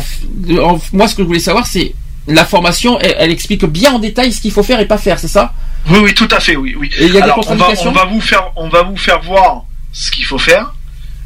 [0.61, 1.95] en moi, ce que je voulais savoir, c'est
[2.27, 2.99] la formation.
[3.01, 5.19] Elle, elle explique bien en détail ce qu'il faut faire et pas faire.
[5.19, 5.53] C'est ça?
[5.89, 6.91] Oui, oui, tout à fait, oui, oui.
[6.99, 8.97] Et il y a des Alors, on va, on va vous faire, on va vous
[8.97, 10.73] faire voir ce qu'il faut faire,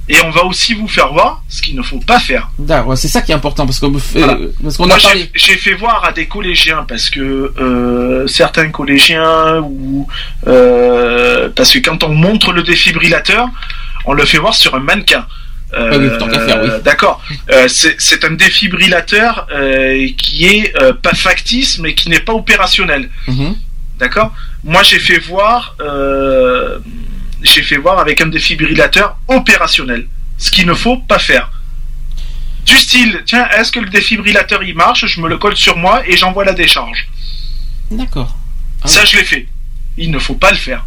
[0.08, 2.48] et on va aussi vous faire voir ce qu'il ne faut pas faire.
[2.58, 4.38] D'accord, c'est ça qui est important parce que euh, Voilà.
[4.62, 5.30] parce qu'on Moi, a j'ai- parlé.
[5.34, 10.06] j'ai fait voir à des collégiens parce que euh, certains collégiens ou
[10.46, 13.48] euh, parce que quand on montre le défibrillateur,
[14.06, 15.26] on le fait voir sur un mannequin.
[15.76, 16.70] Euh, Ah oui, tant qu'à faire, oui.
[16.84, 17.22] D'accord.
[17.50, 20.72] Euh, c'est un défibrillateur euh, qui est
[21.02, 23.10] pas factice mais qui n'est pas opérationnel.
[23.28, 23.56] Mhm.
[23.98, 24.32] D'accord
[24.64, 25.76] Moi, j'ai fait voir,
[27.42, 30.06] j'ai fait voir avec un défibrillateur opérationnel,
[30.38, 31.50] ce qu'il ne faut pas faire.
[32.66, 36.02] Du style, tiens, est-ce que le défibrillateur il marche Je me le colle sur moi
[36.06, 37.08] et j'envoie la décharge.
[37.90, 38.36] D'accord.
[38.82, 39.46] Ah Ça, je l'ai fait.
[39.96, 40.84] Il ne faut pas le faire.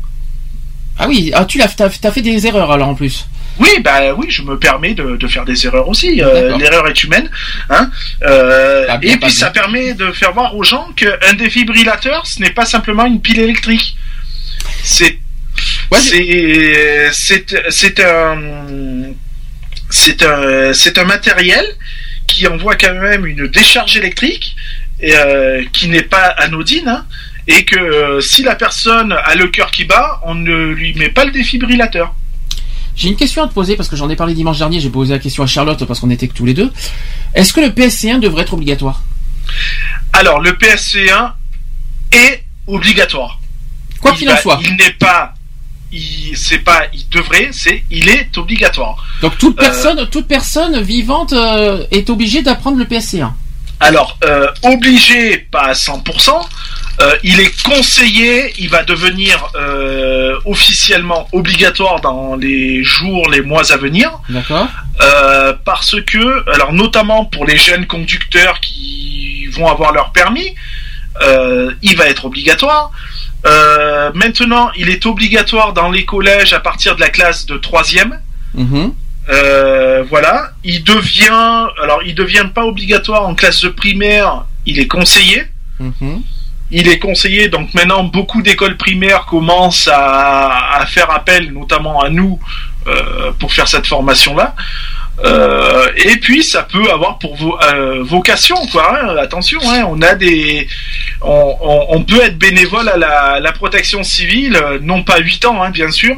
[0.98, 3.26] Ah oui, ah, tu l'as, t'as, t'as fait des erreurs alors en plus.
[3.60, 6.22] Oui, bah oui, je me permets de, de faire des erreurs aussi.
[6.24, 6.58] Euh.
[6.58, 7.30] L'erreur est humaine.
[7.70, 7.90] Hein
[8.24, 9.30] Euh, Ah, bien, et puis bien.
[9.30, 13.40] ça permet de faire voir aux gens qu'un défibrillateur, ce n'est pas simplement une pile
[13.40, 13.96] électrique.
[14.84, 15.20] C'est
[15.92, 16.00] Ouais,
[18.02, 18.62] un
[19.90, 21.66] c'est un c'est un matériel
[22.28, 24.56] qui envoie quand même une décharge électrique
[25.02, 27.06] et, euh, qui n'est pas anodine hein,
[27.48, 31.26] et que si la personne a le cœur qui bat, on ne lui met pas
[31.26, 32.14] le défibrillateur.
[33.00, 34.82] J'ai une question à te poser parce que j'en ai parlé dimanche dernier.
[34.82, 36.70] J'ai posé la question à Charlotte parce qu'on était que tous les deux.
[37.34, 39.04] Est-ce que le PSC1 devrait être obligatoire?
[40.12, 41.32] Alors, le PSC1
[42.12, 43.40] est obligatoire.
[44.02, 44.60] Quoi Il qu'il en soit.
[44.62, 45.34] Il n'est pas,
[45.94, 49.02] il, c'est pas, il devrait, c'est, il est obligatoire.
[49.22, 53.32] Donc toute Euh, personne, toute personne vivante euh, est obligée d'apprendre le PSC1.
[53.80, 56.32] Alors, euh, obligé, pas à 100%,
[57.02, 63.72] euh, il est conseillé, il va devenir euh, officiellement obligatoire dans les jours, les mois
[63.72, 64.12] à venir.
[64.28, 64.68] D'accord.
[65.02, 70.56] Euh, parce que, alors notamment pour les jeunes conducteurs qui vont avoir leur permis,
[71.82, 72.92] il va être obligatoire.
[74.14, 78.20] Maintenant, il est obligatoire dans les collèges à partir de la classe de troisième.
[78.54, 78.94] Mhm.
[80.10, 85.46] Voilà, il devient, alors il devient pas obligatoire en classe de primaire, il est conseillé.
[85.80, 86.24] Mhm.
[86.72, 92.40] Il est conseillé, donc maintenant beaucoup d'écoles primaires commencent à, faire appel, notamment à nous,
[92.88, 94.56] euh, pour faire cette formation-là.
[95.26, 98.98] Euh, et puis ça peut avoir pour euh, vocation, quoi.
[99.02, 99.18] hein.
[99.18, 100.68] attention, hein, on a des,
[101.22, 106.16] on, peut être bénévole à la, protection civile, non pas 8 ans, hein, bien sûr,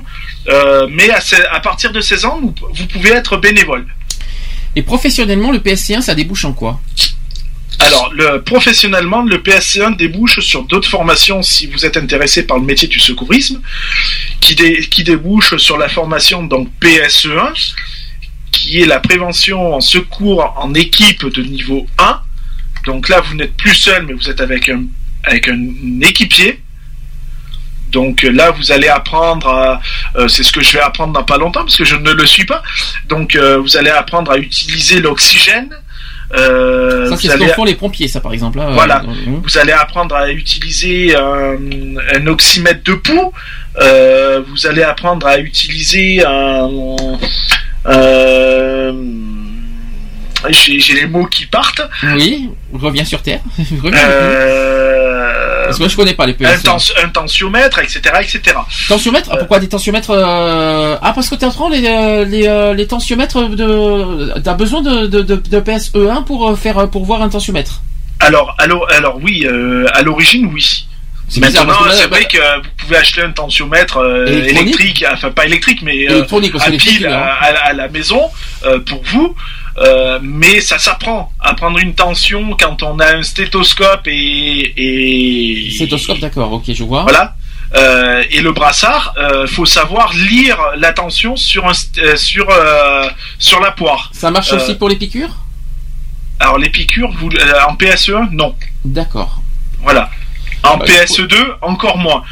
[0.90, 3.88] mais à, partir de 16 ans, vous pouvez être bénévole.
[4.76, 6.80] Et professionnellement, le PSC1, ça débouche en quoi?
[7.88, 12.64] Alors, le, professionnellement, le PSC1 débouche sur d'autres formations si vous êtes intéressé par le
[12.66, 13.62] métier du secourisme,
[14.40, 17.74] qui, dé- qui débouche sur la formation donc PSE1,
[18.52, 22.22] qui est la prévention en secours en équipe de niveau 1.
[22.86, 24.84] Donc là, vous n'êtes plus seul, mais vous êtes avec un,
[25.24, 25.60] avec un
[26.02, 26.62] équipier.
[27.90, 29.82] Donc là, vous allez apprendre, à-
[30.16, 32.26] euh, c'est ce que je vais apprendre dans pas longtemps parce que je ne le
[32.26, 32.64] suis pas.
[33.10, 35.70] Donc euh, vous allez apprendre à utiliser l'oxygène.
[36.38, 38.60] Euh, Ça, c'est ce allez- qu'en font les pompiers, ça par exemple.
[38.72, 39.04] Voilà.
[39.04, 39.42] Euh, mhm.
[39.44, 41.56] vous allez apprendre à utiliser un,
[42.16, 43.32] un oxymètre de pouls.
[43.82, 46.70] Euh, vous allez apprendre à utiliser un.
[47.88, 48.94] euh,
[50.50, 51.82] J'ai j'ai les mots qui partent.
[52.16, 53.42] Oui, reviens sur Terre.
[53.84, 54.00] Reviens.
[55.72, 56.64] Euh, Parce que moi, je connais pas les un, PSC1.
[56.64, 58.42] tens- un tensiomètre, etc., etc.
[58.88, 62.74] Tensiomètre Ah, Pourquoi des tensiomètres euh, Ah, parce que tu apprends les, euh, les, euh,
[62.74, 64.40] les tensiomètres de.
[64.42, 67.82] T'as besoin de, de, de, de PSE1 pour euh, faire pour voir un tensiomètre?
[68.20, 70.88] Alors, alors, alors oui, euh, à l'origine, oui.
[71.38, 75.80] Maintenant, c'est vrai bah, que vous pouvez acheter un tensiomètre euh, électrique, enfin pas électrique,
[75.82, 76.24] mais euh,
[76.60, 77.30] à pile à, hein.
[77.40, 78.22] à- à la maison
[78.66, 79.34] euh, pour vous.
[79.78, 84.74] Euh, mais ça s'apprend à prendre une tension quand on a un stéthoscope et,
[85.68, 87.04] et Stéthoscope, d'accord, ok, je vois.
[87.04, 87.36] voilà.
[87.74, 92.46] Euh, et le brassard, euh, faut savoir lire la tension sur un euh, sur
[93.40, 94.10] sur la poire.
[94.14, 95.34] Ça marche aussi pour les piqûres?
[96.40, 97.30] Alors les piqûres, vous,
[97.70, 98.56] en PSE1, non.
[98.84, 99.42] D'accord.
[99.84, 100.10] Voilà.
[100.64, 102.24] En Bah, PSE2, encore moins.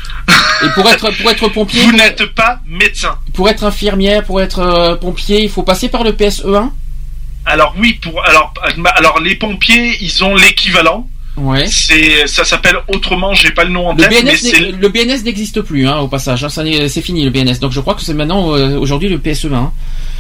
[0.63, 3.17] Et pour être pour être pompier, Vous n'êtes pas médecin.
[3.33, 6.69] pour être infirmière, pour être pompier, il faut passer par le PSE1
[7.49, 8.53] Alors oui, pour alors
[8.95, 11.07] alors les pompiers, ils ont l'équivalent.
[11.37, 11.65] Ouais.
[11.67, 15.23] C'est, ça s'appelle autrement, j'ai pas le nom en Le tête, mais c'est le BNS
[15.23, 16.43] n'existe plus, hein, au passage.
[16.43, 17.59] hein, c'est fini le BNS.
[17.61, 19.53] Donc je crois que c'est maintenant euh, aujourd'hui le PSE1.
[19.53, 19.71] hein.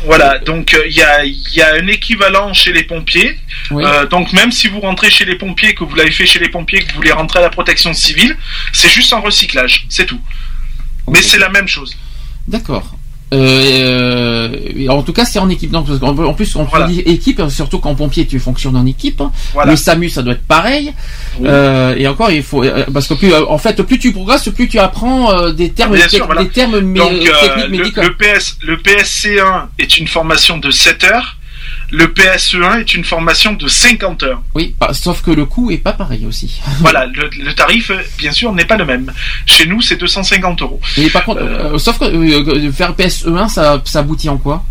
[0.05, 3.37] Voilà, donc euh, il y, y a un équivalent chez les pompiers.
[3.71, 3.83] Oui.
[3.85, 6.47] Euh, donc même si vous rentrez chez les pompiers, que vous l'avez fait chez les
[6.49, 8.37] pompiers, que vous voulez rentrer à la protection civile,
[8.71, 10.21] c'est juste un recyclage, c'est tout.
[11.11, 11.97] Mais c'est la même chose.
[12.47, 12.95] D'accord.
[13.31, 15.71] Euh, euh, en tout cas, c'est en équipe.
[15.71, 16.87] Donc, en plus, on Voilà.
[16.87, 19.21] dit équipe, surtout qu'en pompier, tu fonctionnes en équipe.
[19.53, 19.71] Voilà.
[19.71, 20.93] Le SAMU, ça doit être pareil.
[21.39, 21.47] Oui.
[21.49, 24.49] Euh, et encore, il faut euh, parce que plus, euh, en fait, plus tu progresses,
[24.49, 26.43] plus tu apprends euh, des termes, sûr, voilà.
[26.43, 28.01] des termes Donc euh, techniques le, médicaux.
[28.01, 31.37] le PS, le PSC1 est une formation de 7 heures,
[31.91, 34.41] le PSE1 est une formation de 50 heures.
[34.55, 36.59] Oui, bah, sauf que le coût est pas pareil aussi.
[36.79, 39.11] Voilà, le, le tarif, euh, bien sûr, n'est pas le même.
[39.45, 40.79] Chez nous, c'est 250 euros.
[40.97, 44.63] Et par contre, euh, sauf que euh, faire PSE1, ça, ça aboutit en quoi?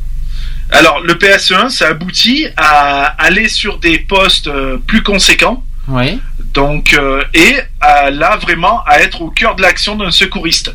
[0.71, 5.65] Alors, le PSE1, ça aboutit à aller sur des postes euh, plus conséquents.
[5.89, 6.19] Ouais.
[6.53, 10.75] Donc, euh, et à, là vraiment à être au cœur de l'action d'un secouriste.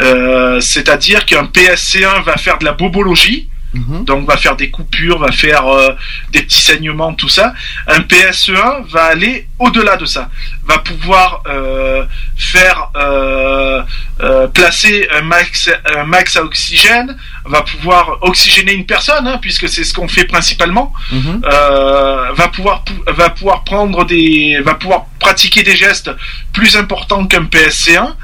[0.00, 4.04] Euh, C'est-à-dire qu'un PSC1 va faire de la bobologie, Mhm.
[4.04, 5.92] donc va faire des coupures, va faire euh,
[6.32, 7.52] des petits saignements, tout ça.
[7.86, 10.28] Un PSE1 va aller au-delà de ça,
[10.64, 12.04] va pouvoir euh,
[12.36, 13.82] faire euh,
[14.22, 19.68] euh, placer un max, un max à oxygène, va pouvoir oxygéner une personne, hein, puisque
[19.68, 21.42] c'est ce qu'on fait principalement Mhm.
[21.44, 26.10] euh, va pouvoir pou- va pouvoir prendre des va pouvoir pratiquer des gestes
[26.52, 28.14] plus importants qu'un PSC1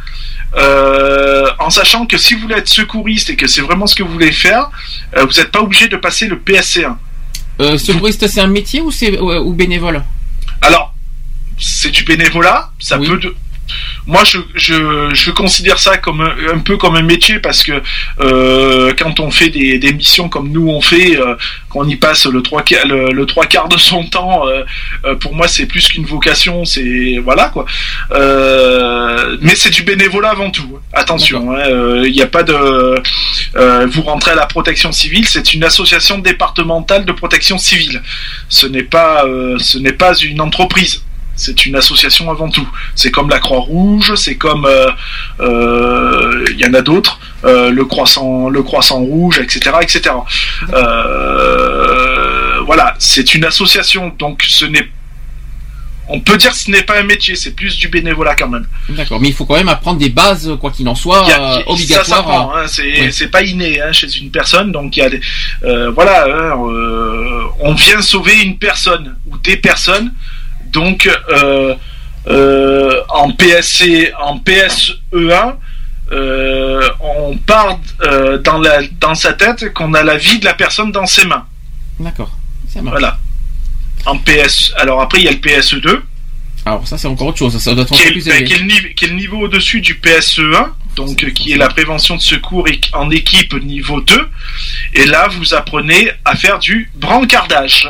[0.56, 4.02] euh, en sachant que si vous voulez être secouriste et que c'est vraiment ce que
[4.02, 4.70] vous voulez faire
[5.16, 6.97] euh, vous n'êtes pas obligé de passer le PSC1
[7.60, 10.02] Euh, secouriste, c'est un métier ou c'est ou, ou bénévole?
[10.60, 10.94] Alors
[11.58, 13.08] c'est du bénévolat ça Oui.
[13.08, 13.34] peut de
[14.07, 17.81] moi, je, je, je considère ça comme un, un peu comme un métier parce que
[18.20, 21.36] euh, quand on fait des, des missions comme nous on fait, euh,
[21.68, 25.47] qu'on y passe le trois, le, le trois quarts de son temps, euh, pour moi
[25.49, 27.65] c'est plus qu'une vocation, c'est voilà quoi.
[29.41, 30.78] Mais c'est du bénévolat avant tout.
[30.92, 33.02] Attention, hein, il n'y a pas de.
[33.86, 38.02] vous rentrez à la protection civile, c'est une association départementale de protection civile.
[38.49, 39.25] Ce n'est pas,
[39.59, 41.02] ce n'est pas une entreprise.
[41.35, 42.69] C'est une association avant tout.
[42.94, 44.91] C'est comme la Croix-Rouge, c'est comme euh,
[45.41, 50.11] euh, il y en a d'autres, euh, le croissant, le croissant rouge, etc., etc.
[50.73, 54.89] Euh, voilà, c'est une association, donc ce n'est,
[56.09, 58.67] on peut dire que ce n'est pas un métier, c'est plus du bénévolat quand même.
[58.91, 61.73] D'accord, mais il faut quand même apprendre des bases, quoi qu'il en soit, euh, il-
[61.73, 62.07] obligatoire.
[62.07, 63.12] Ça s'apprend, hein, c'est oui.
[63.12, 65.20] c'est pas inné hein, chez une personne, donc il y a des,
[65.65, 70.12] euh, voilà, hein, euh, on vient sauver une personne ou des personnes,
[70.73, 71.75] donc euh,
[72.26, 75.55] euh, en PSC, en PSE1.
[76.12, 77.78] euh, on part
[78.44, 81.47] dans, la, dans sa tête qu'on a la vie de la personne dans ses mains.
[82.01, 82.31] D'accord.
[82.76, 83.18] Voilà.
[84.07, 84.73] En PS.
[84.78, 86.01] Alors après, il y a le PSE2,
[86.67, 88.44] Alors ça c'est encore autre chose, ça doit être qui est, plus ben, élevé.
[88.44, 91.68] qui est le niveau, qui est le niveau au-dessus du PSE1, donc qui est la
[91.68, 94.28] prévention de secours en équipe niveau 2.
[94.94, 97.89] Et là, vous apprenez à faire du brancardage.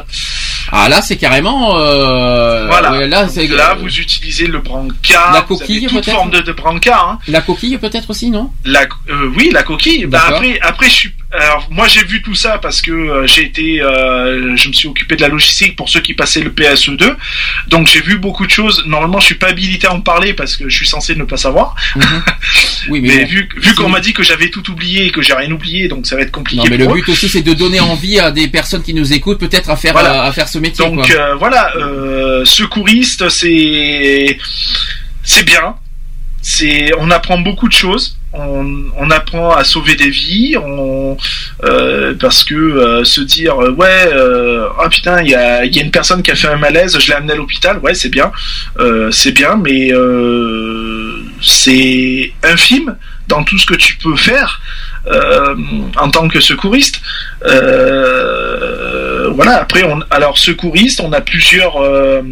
[0.70, 1.76] Ah là c'est carrément.
[1.78, 2.92] Euh, voilà.
[2.92, 5.32] ouais, là Donc c'est là, vous utilisez le brancard.
[5.32, 7.08] La coquille, toute peut-être forme de, de brancard.
[7.10, 7.18] hein.
[7.28, 8.50] la coquille peut-être aussi non?
[8.64, 10.06] La, euh, oui, la coquille.
[10.06, 11.12] Bah, après, après, je suis.
[11.34, 14.86] Alors, moi, j'ai vu tout ça parce que euh, j'ai été, euh, je me suis
[14.86, 17.16] occupé de la logistique pour ceux qui passaient le PSE2.
[17.68, 18.84] Donc, j'ai vu beaucoup de choses.
[18.86, 21.36] Normalement, je suis pas habilité à en parler parce que je suis censé ne pas
[21.38, 21.74] savoir.
[22.88, 23.30] Oui mais, Mais bon.
[23.30, 26.04] vu, vu qu'on m'a dit que j'avais tout oublié et que j'ai rien oublié, donc
[26.04, 26.64] ça va être compliqué.
[26.64, 26.94] Non mais le eux.
[26.94, 29.92] but aussi c'est de donner envie à des personnes qui nous écoutent peut-être à faire
[29.92, 30.22] Voilà.
[30.22, 30.84] à, à faire ce métier.
[30.84, 31.14] Donc quoi.
[31.16, 34.36] euh, voilà, euh, secouriste, c'est
[35.22, 35.76] c'est bien.
[36.40, 38.18] C'est on apprend beaucoup de choses.
[38.32, 40.56] On, on apprend à sauver des vies.
[41.64, 45.90] Euh, parce que euh, se dire euh, ouais euh, ah putain il y a, une
[45.90, 47.78] personne qui a fait un malaise, je l'ai amené à l'hôpital.
[47.78, 48.32] Ouais c'est bien,
[49.10, 49.90] c'est bien, mais
[51.40, 52.96] c'est infime
[53.28, 54.60] dans tout ce que tu peux faire.
[55.06, 55.54] Euh,
[55.96, 57.00] en tant que secouriste.
[57.44, 59.60] Euh, voilà.
[59.62, 62.22] Après, on, alors secouriste, on a plusieurs euh,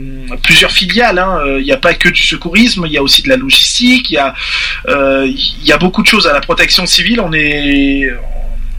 [0.42, 1.18] plusieurs filiales.
[1.18, 1.40] hein.
[1.44, 4.10] Euh, Il n'y a pas que du secourisme, il y a aussi de la logistique.
[4.10, 4.34] Il y a
[4.88, 7.20] euh, il y beaucoup de choses à la protection civile.
[7.20, 8.08] On est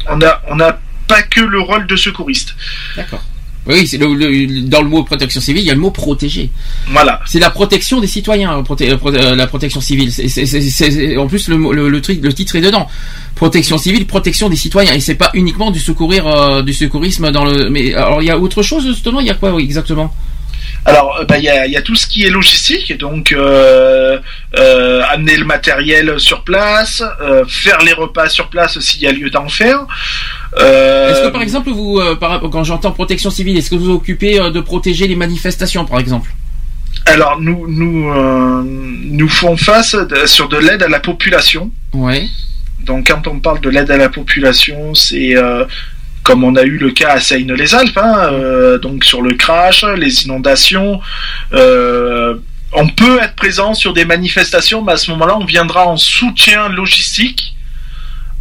[0.09, 2.55] on a on a pas que le rôle de secouriste.
[2.95, 3.23] D'accord.
[3.67, 6.49] Oui, c'est le, le- dans le mot protection civile, il y a le mot protéger.
[6.89, 7.19] Voilà.
[7.27, 10.11] C'est la protection des citoyens, proté- euh, proté- euh, la protection civile.
[10.11, 12.87] C'est- en plus, le, titre est dedans.
[13.35, 14.93] Protection civile, protection des citoyens.
[14.93, 17.69] Et c'est pas uniquement du secourir, euh, du secourisme dans le.
[17.69, 19.19] Mais alors, il y a autre chose justement?
[19.19, 20.13] Il y a quoi oui, exactement?
[20.85, 23.31] Alors, euh, bah, il y, a, il y a tout ce qui est logistique, donc
[23.31, 24.19] euh,
[24.57, 29.11] euh, amener le matériel sur place, euh, faire les repas sur place s'il y a
[29.11, 29.85] lieu d'en faire.
[30.57, 34.39] Est-ce que par exemple, vous, par- quand j'entends protection civile, est-ce que vous vous occupez
[34.39, 36.31] de protéger les manifestations, par exemple?
[37.05, 38.13] Alors nous nous
[38.63, 41.71] nous font face de- sur de l'aide à la population.
[41.93, 42.27] Ouais.
[42.81, 45.65] Donc quand on parle de l'aide à la population, c'est euh,
[46.23, 50.25] comme on a eu le cas à Seine-les-Alpes, hein, euh, donc sur le crash, les
[50.25, 51.01] inondations.
[51.53, 52.35] euh,
[52.73, 56.69] on peut être présent sur des manifestations, mais à ce moment-là, on viendra en soutien
[56.69, 57.53] logistique.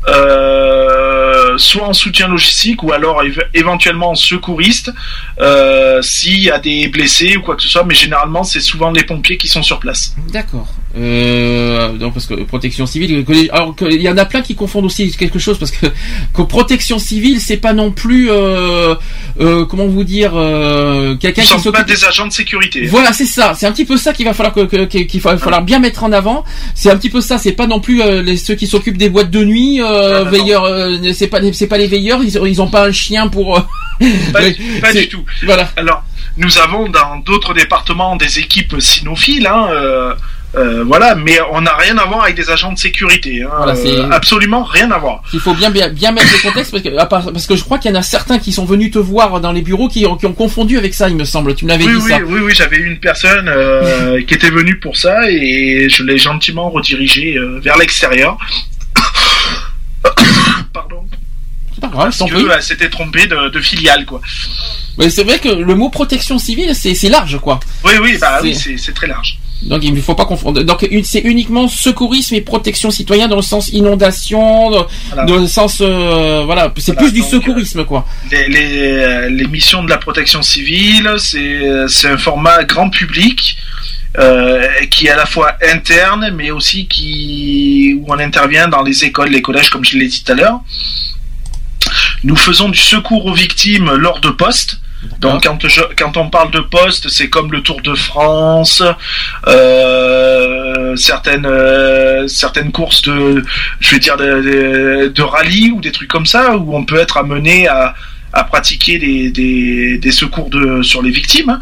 [0.09, 4.93] Euh, soit en soutien logistique ou alors éve- éventuellement en secouriste
[5.41, 8.91] euh, s'il y a des blessés ou quoi que ce soit mais généralement c'est souvent
[8.91, 10.69] les pompiers qui sont sur place D'accord.
[10.99, 14.87] Euh, non, parce que protection civile, que alors il y en a plein qui confondent
[14.87, 15.87] aussi quelque chose parce que,
[16.35, 18.97] que protection civile, c'est pas non plus, euh,
[19.41, 21.87] euh, comment vous dire, euh, quelqu'un qui pas s'occupe.
[21.87, 23.55] des agents de sécurité Voilà, c'est ça.
[23.57, 26.11] C'est un petit peu ça qu'il va falloir que, qu'il va falloir bien mettre en
[26.11, 26.45] avant.
[26.75, 27.39] C'est un petit peu ça.
[27.39, 30.65] C'est pas non plus euh, les, ceux qui s'occupent des boîtes de nuit, euh, veilleurs.
[30.65, 32.21] euh, c'est pas les- c'est pas les veilleurs.
[32.23, 33.59] Ils, ils ont pas un chien pour.
[33.59, 33.63] euh,
[34.33, 35.25] Pas, du tout.
[35.45, 35.69] Voilà.
[35.77, 36.03] Alors,
[36.37, 40.15] nous avons dans d'autres départements des équipes cynophiles, hein, euh,
[40.57, 43.43] euh, voilà, mais on n'a rien à voir avec des agents de sécurité.
[43.43, 45.23] Hein, Voilà, c'est- euh, absolument rien à voir.
[45.33, 47.79] Il faut bien, bien, bien mettre le contexte parce que, part- parce que je crois
[47.79, 50.17] qu'il y en a certains qui sont venus te voir dans les bureaux qui, ont-
[50.17, 51.55] qui ont confondu avec ça, il me semble.
[51.55, 52.19] Tu me l'avais Oui, dit oui, ça.
[52.27, 56.71] oui, oui, j'avais une personne euh, qui était venue pour ça et je l'ai gentiment
[56.71, 58.37] redirigé euh, vers l'extérieur.
[60.73, 61.05] Pardon.
[61.75, 64.21] C'est pas grave, Parce que s'était trompée de, de filiale, quoi.
[64.99, 67.61] Mais c'est vrai que le mot protection civile, c'est large, quoi.
[67.85, 69.39] Oui, oui, bah C'est- oui, très large.
[69.63, 70.63] Donc il ne faut pas confondre.
[70.63, 75.25] Donc c'est uniquement secourisme et protection citoyen dans le sens inondation, dans, Voilà.
[75.27, 78.07] dans le sens euh, voilà, c'est Voilà, plus du donc, secourisme quoi.
[78.31, 83.59] les, les, les missions de la protection civile, c'est c'est un format grand public
[84.19, 89.05] euh, qui est à la fois interne, mais aussi qui où on intervient dans les
[89.05, 90.61] écoles, les collèges, comme je l'ai dit tout à l'heure.
[92.25, 94.81] Nous faisons du secours aux victimes lors de postes.
[95.21, 98.83] Donc quand, je, quand on parle de poste, c'est comme le Tour de France,
[99.47, 103.43] euh, certaines euh, certaines courses de,
[103.81, 106.99] je vais dire de, de, de rallye ou des trucs comme ça où on peut
[106.99, 107.95] être amené à,
[108.35, 111.59] à pratiquer des, des, des secours de sur les victimes.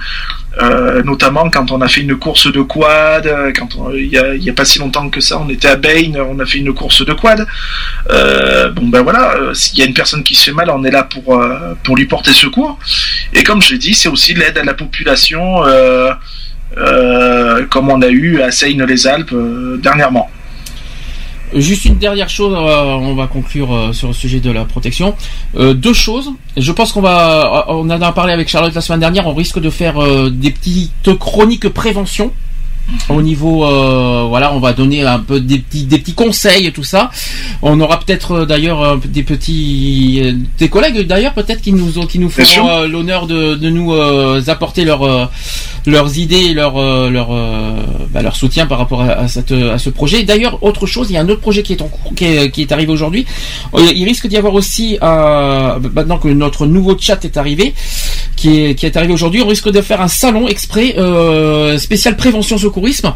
[0.61, 4.53] Euh, notamment quand on a fait une course de quad, euh, quand il y a,
[4.53, 7.13] pas si longtemps que ça, on était à Bain, on a fait une course de
[7.13, 7.47] quad.
[8.11, 10.83] Euh, bon ben voilà, euh, s'il y a une personne qui se fait mal, on
[10.85, 11.41] est là pour
[11.85, 12.79] pour lui porter secours.
[13.33, 15.63] Et comme je l'ai dit, c'est aussi l'aide à la population,
[17.71, 19.35] comme on a eu à Seine-les-Alpes
[19.81, 20.31] dernièrement.
[21.55, 25.15] Juste une dernière chose, on va conclure euh, sur le sujet de la protection.
[25.57, 26.31] Euh, deux choses.
[26.57, 29.27] Je pense qu'on va, euh, on en a parlé avec Charlotte la semaine dernière.
[29.27, 29.97] On risque de faire
[30.31, 32.33] des petites chroniques prévention.
[33.11, 36.73] Au niveau, euh, voilà, on va donner un peu des petits, des petits conseils et
[36.73, 37.11] tout ça.
[37.63, 40.23] On aura peut-être euh, d'ailleurs euh, des petits,
[40.59, 44.85] des collègues d'ailleurs peut-être qui nous, qui nous euh, l'honneur de, de nous euh, apporter
[44.85, 45.27] leur, euh,
[45.87, 47.29] leurs idées et leur, leur,
[48.11, 50.23] bah, leur soutien par rapport à, à cette, à ce projet.
[50.23, 52.51] D'ailleurs, autre chose, il y a un autre projet qui est en cours, qui est,
[52.51, 53.27] qui est arrivé aujourd'hui.
[53.75, 57.75] Il risque d'y avoir aussi, maintenant que notre nouveau chat est arrivé,
[58.37, 60.95] qui est, qui est arrivé aujourd'hui, on risque de faire un salon exprès
[61.79, 63.13] spécial prévention secourisme.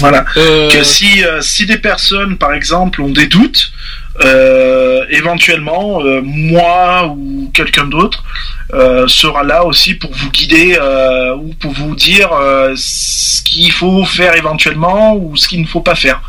[0.00, 0.24] Voilà.
[0.36, 3.70] Euh, Que si euh, si des personnes, par exemple, ont des doutes,
[4.22, 8.22] euh, éventuellement, euh, moi ou quelqu'un d'autre
[8.74, 13.70] euh, sera là aussi pour vous guider euh, ou pour vous dire euh, ce qu'il
[13.72, 16.20] faut faire éventuellement ou ce qu'il ne faut pas faire.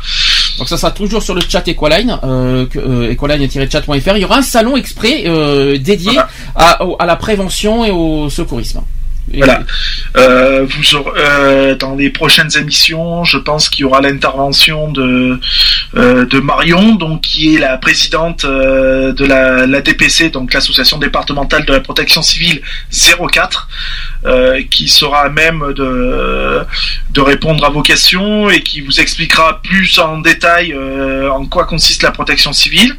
[0.58, 4.16] Donc ça sera toujours sur le chat Equaline, euh, euh, equaline-chat.fr.
[4.16, 6.28] Il y aura un salon exprès euh, dédié Voilà.
[6.54, 8.80] à, à la prévention et au secourisme.
[9.34, 9.62] Voilà.
[10.16, 15.38] Euh, vous aurez, euh, dans les prochaines émissions, je pense qu'il y aura l'intervention de
[15.96, 20.98] euh, de Marion, donc qui est la présidente euh, de la, la DPC, donc l'association
[20.98, 23.68] départementale de la protection civile 04,
[24.24, 26.62] euh, qui sera à même de
[27.10, 31.64] de répondre à vos questions et qui vous expliquera plus en détail euh, en quoi
[31.66, 32.96] consiste la protection civile.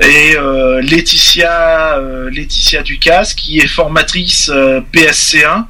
[0.00, 5.64] Et euh, Laetitia euh, Laetitia Ducasse, qui est formatrice euh, PSC1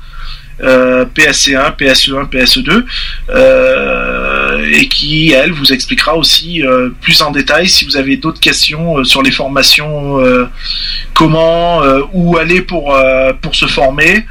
[0.61, 2.85] euh, PSC1, PSE1, PSE2,
[3.31, 8.41] euh, et qui, elle, vous expliquera aussi euh, plus en détail si vous avez d'autres
[8.41, 10.19] questions sur les formations,
[11.15, 11.81] comment,
[12.13, 12.97] où aller pour,
[13.41, 14.27] pour se former,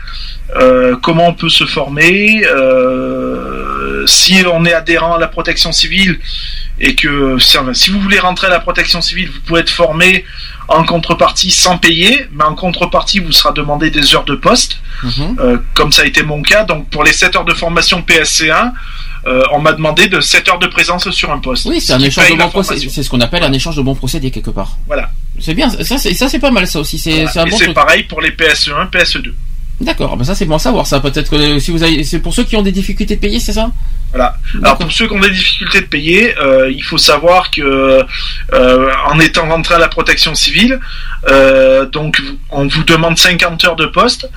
[0.56, 6.20] euh, comment on peut se former, euh, si on est adhérent à la protection civile
[6.80, 7.38] et que
[7.74, 10.24] si, vous voulez rentrer à la protection civile, vous pouvez être formé
[10.68, 15.38] en contrepartie sans payer, mais en contrepartie vous sera demandé des heures de poste, Mhm.
[15.40, 16.64] euh, comme ça a été mon cas.
[16.64, 18.74] Donc pour les 7 heures de formation PSC1,
[19.28, 21.66] euh, on m'a demandé de 7 heures de présence sur un poste.
[21.66, 22.52] Oui, c'est Ce un échange de procédés.
[22.52, 22.90] formation.
[22.94, 24.78] C'est ce qu'on appelle un échange de bons procédés quelque part.
[24.88, 25.10] Voilà.
[25.40, 25.98] C'est bien, ça
[26.30, 26.98] c'est pas mal ça aussi.
[26.98, 27.50] C'est Voilà.
[27.50, 29.34] bon pareil pour les PSE1, PSE2.
[29.80, 31.00] D'accord, ben ça c'est bon à savoir ça.
[31.00, 33.54] Peut-être que si vous avez, c'est pour ceux qui ont des difficultés de payer, c'est
[33.54, 33.72] ça?
[34.12, 34.36] Voilà.
[34.64, 38.04] Alors pour ceux qui ont des difficultés de payer, euh, il faut savoir que
[38.54, 40.80] euh, en étant rentré à la protection civile,
[41.30, 44.30] euh, donc on vous demande 50 heures de poste.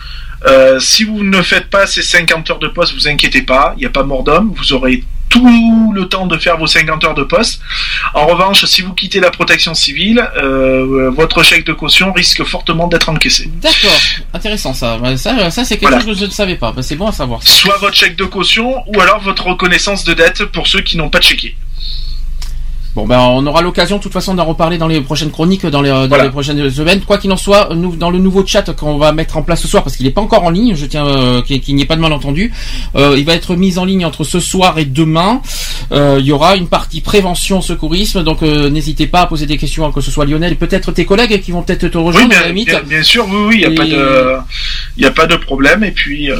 [0.78, 3.86] Si vous ne faites pas ces 50 heures de poste, vous inquiétez pas, il n'y
[3.86, 7.22] a pas mort d'homme, vous aurez tout le temps de faire vos 50 heures de
[7.22, 7.62] poste.
[8.14, 12.88] En revanche, si vous quittez la protection civile, euh, votre chèque de caution risque fortement
[12.88, 13.48] d'être encaissé.
[13.62, 13.98] D'accord,
[14.34, 14.98] intéressant ça.
[15.16, 16.04] Ça, ça c'est quelque Voilà.
[16.04, 16.72] chose que je ne savais pas.
[16.72, 17.42] Ben, c'est bon à savoir.
[17.42, 17.50] ça.
[17.50, 21.08] Soit votre chèque de caution, ou alors votre reconnaissance de dette pour ceux qui n'ont
[21.08, 21.56] pas de chéquier.
[22.96, 25.80] Bon ben on aura l'occasion de toute façon d'en reparler dans les prochaines chroniques, dans
[25.80, 26.24] les, dans Voilà.
[26.24, 27.00] les prochaines semaines.
[27.02, 29.68] Quoi qu'il en soit, nous dans le nouveau chat qu'on va mettre en place ce
[29.68, 31.94] soir, parce qu'il n'est pas encore en ligne, je tiens euh, qu'il n'y ait pas
[31.94, 32.52] de malentendu,
[32.96, 35.40] euh, il va être mis en ligne entre ce soir et demain.
[35.92, 39.56] Euh, il y aura une partie prévention secourisme, donc euh, n'hésitez pas à poser des
[39.56, 42.32] questions, que ce soit Lionel et peut-être tes collègues qui vont peut-être te Oui, rejoindre
[42.32, 42.68] à la bien, limite.
[42.70, 44.36] bien, bien sûr, oui, oui, il n'y a, Et- pas de,
[44.96, 45.84] il y a pas de problème.
[45.84, 46.36] Et puis, euh,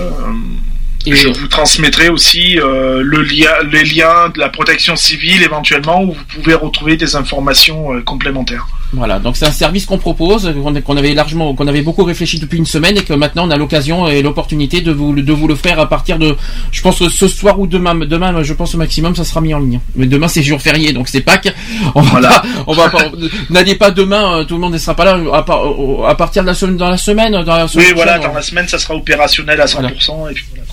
[1.06, 6.02] Et- je vous transmettrai aussi euh, le lien, les liens de la protection civile éventuellement,
[6.02, 8.66] où vous pouvez retrouver des informations euh, complémentaires.
[8.92, 10.52] Voilà, donc c'est un service qu'on propose,
[10.84, 13.56] qu'on avait largement, qu'on avait beaucoup réfléchi depuis une semaine et que maintenant on a
[13.56, 16.34] l'occasion et l'opportunité de vous, de vous le faire à partir de,
[16.72, 19.60] je pense ce soir ou demain, demain, je pense au maximum, ça sera mis en
[19.60, 19.78] ligne.
[19.94, 21.54] Mais demain c'est jour férié, donc c'est Pâques.
[21.94, 22.28] On va Voilà.
[22.30, 23.04] pas, on va pas,
[23.48, 26.16] n'allez pas demain, euh, tout le monde ne sera pas là, à, part- au- à
[26.16, 28.66] partir de la semaine, dans la semaine, dans la semaine Oui, voilà, dans la semaine,
[28.66, 30.28] ça sera opérationnel à 100%.
[30.30, 30.64] Et puis voilà.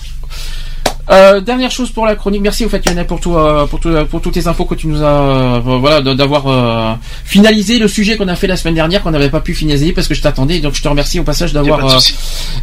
[1.10, 2.42] Euh, dernière chose pour la chronique.
[2.42, 4.88] Merci au fait Lionel pour tout, euh, pour tout, pour toutes les infos que tu
[4.88, 9.02] nous as, euh, voilà, d'avoir euh, finalisé le sujet qu'on a fait la semaine dernière
[9.02, 10.60] qu'on n'avait pas pu finaliser parce que je t'attendais.
[10.60, 11.98] Donc je te remercie au passage d'avoir, euh,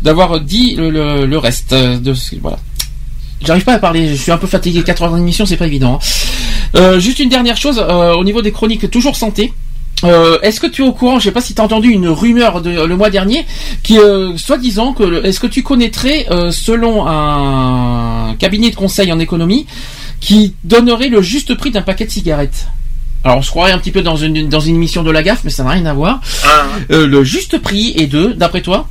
[0.03, 2.57] d'avoir dit le, le, le reste de ce, voilà.
[3.43, 4.83] J'arrive pas à parler, je suis un peu fatigué.
[4.83, 5.95] 4 heures d'émission, c'est pas évident.
[6.01, 6.77] hein.
[6.77, 9.53] Euh, juste une dernière chose euh, au niveau des chroniques, toujours santé.
[10.03, 12.07] Euh, est-ce que tu es au courant, je sais pas si tu as entendu une
[12.07, 13.45] rumeur de, le mois dernier,
[13.81, 19.19] qui euh, soi-disant que est-ce que tu connaîtrais euh, selon un cabinet de conseil en
[19.19, 19.65] économie
[20.19, 22.67] qui donnerait le juste prix d'un paquet de cigarettes?
[23.23, 25.41] Alors on se croirait un petit peu dans une dans une émission de la gaffe,
[25.43, 26.21] mais ça n'a rien à voir.
[26.91, 28.87] Euh, le juste prix est de, d'après toi,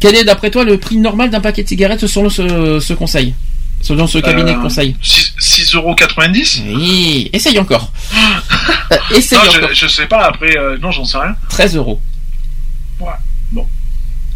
[0.00, 3.34] quel est d'après toi le prix normal d'un paquet de cigarettes selon ce, ce conseil?
[3.80, 4.94] Selon ce cabinet de conseil?
[5.02, 7.90] 6,90€ Oui, essaye encore.
[8.92, 11.34] Euh, essaye Non, je, je sais pas, après, euh, non, j'en sais rien.
[11.48, 12.00] 13 euros.
[13.00, 13.08] Ouais,
[13.50, 13.66] bon.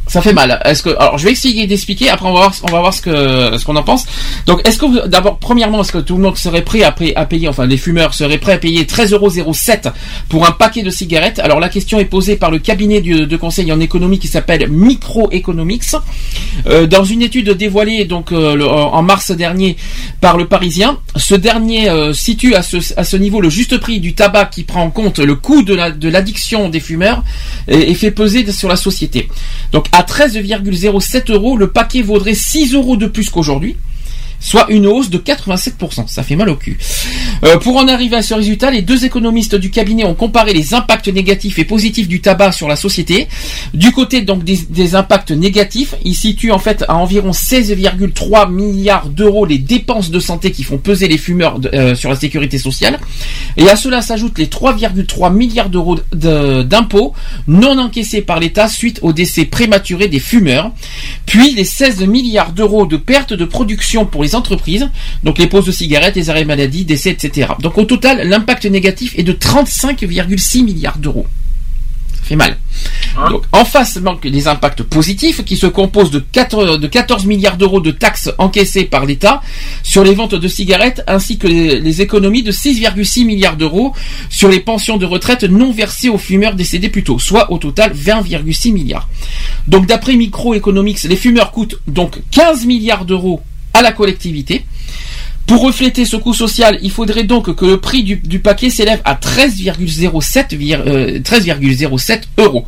[0.09, 0.61] Ça fait mal.
[0.65, 2.09] Est-ce que alors je vais essayer d'expliquer.
[2.11, 2.49] Après on va
[2.81, 4.05] voir, ce que ce qu'on en pense.
[4.47, 7.67] Donc est-ce que d'abord premièrement est-ce que tout le monde serait prêt à, payer- enfin
[7.67, 9.93] les fumeurs seraient prêts à payer 13,07
[10.29, 11.41] pour un paquet de cigarettes?
[11.41, 15.83] Alors la question est posée par le cabinet de conseil en économie qui s'appelle Microeconomics
[16.67, 19.77] Euh, dans une étude dévoilée donc euh, en mars dernier
[20.21, 20.99] par le Parisien.
[21.17, 24.63] Ce dernier euh, situe à ce, à ce niveau le juste prix du tabac qui
[24.65, 27.23] prend en compte le coût de la- de l'addiction des fumeurs
[27.69, 29.29] et, et fait peser sur la société.
[29.73, 33.77] Donc à 13,07 euros, le paquet vaudrait 6 euros de plus qu'aujourd'hui.
[34.41, 36.07] Soit une hausse de 87%.
[36.09, 36.79] Ça fait mal au cul.
[37.45, 40.75] Euh, pour en arriver à ce résultat, les deux économistes du cabinet ont comparé les
[40.75, 43.29] impacts négatifs et positifs du tabac sur la société.
[43.75, 49.47] Du côté donc des, impacts négatifs, ils situent en fait à environ 16,3 milliards d'euros
[49.47, 52.99] les dépenses de santé qui font peser les fumeurs euh, sur la sécurité sociale.
[53.57, 57.15] Et à cela s'ajoutent les 3,3 milliards d'euros de- d'impôts
[57.49, 60.73] non encaissés par l'État suite au décès prématuré des fumeurs,
[61.27, 64.89] puis les 16 milliards d'euros de pertes de production pour entreprises,
[65.23, 67.53] donc les pauses de cigarettes, les arrêts maladie, décès, etc.
[67.61, 71.27] Donc au total, l'impact négatif est de 35,6 milliards d'euros.
[72.17, 72.57] Ça fait mal.
[73.31, 77.57] Donc, en face manquent les impacts positifs qui se composent de, 4 de 14 milliards
[77.57, 79.41] d'euros de taxes encaissées par l'État
[79.83, 83.95] sur les ventes de cigarettes ainsi que les, les économies de 6,6 milliards d'euros
[84.29, 87.95] sur les pensions de retraite non versées aux fumeurs décédés plus tôt, soit au total
[87.95, 89.09] 20,6 milliards.
[89.67, 93.41] Donc d'après Microeconomics, les fumeurs coûtent donc 15 milliards d'euros
[93.77, 94.65] à la collectivité.
[95.47, 99.01] Pour refléter ce coût social, il faudrait donc que le prix du, du paquet s'élève
[99.05, 102.67] à 13,07 vir- euh, 13,07 euros.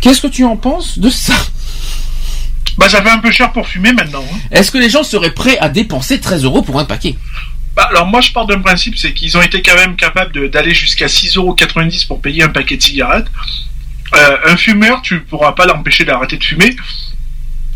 [0.00, 1.34] Qu'est-ce que tu en penses de ça?
[2.76, 4.24] Bah, ça fait un peu cher pour fumer maintenant.
[4.32, 4.36] hein.
[4.50, 7.14] Est-ce que les gens seraient prêts à dépenser 13 euros pour un paquet?
[7.76, 10.74] Bah, alors moi je pars d'un principe, c'est qu'ils ont été quand même capables d'aller
[10.74, 13.26] jusqu'à 6,90€ pour payer un paquet de cigarettes.
[14.16, 16.74] Euh, un fumeur, tu pourras pas l'empêcher d'arrêter de fumer.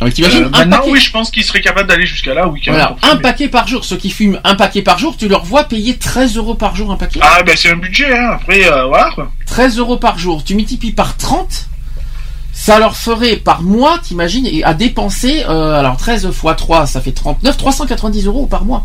[0.01, 2.47] Alors, t'imagines, Euh, un maintenant, paquet- oui, je pense qu'ils seraient capables d'aller jusqu'à là,
[2.49, 3.85] oui, Voilà, un paquet par jour.
[3.85, 6.93] Ceux qui fument un paquet par jour, tu leur vois payer 13 euros par jour
[6.93, 7.19] un paquet?
[7.23, 8.31] Ah, ben c'est un budget, hein.
[8.35, 9.31] Après, euh, voilà, quoi.
[9.47, 11.67] 13 euros par jour, tu multiplies par 30,
[12.53, 17.01] ça leur ferait par mois, t'imagines, et à dépenser, euh, alors 13 fois 3, ça
[17.01, 18.85] fait 39, 390 euros par mois.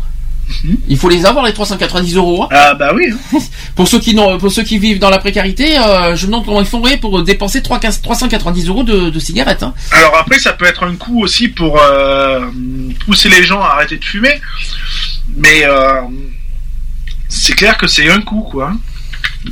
[0.88, 2.44] Il faut les avoir les 390 euros.
[2.44, 2.48] hein.
[2.52, 3.04] Ah bah oui.
[3.76, 6.44] Pour ceux qui n'ont, pour ceux qui vivent dans la précarité, euh, je me demande
[6.44, 9.62] comment ils font pour dépenser 3, 15 390 euros de, de cigarettes.
[9.62, 9.74] hein.
[9.90, 12.46] Alors après, ça peut être un coup aussi pour euh,
[13.06, 14.40] pousser les gens à arrêter de fumer,
[15.36, 16.00] mais euh,
[17.28, 18.72] c'est clair que c'est un coup, quoi.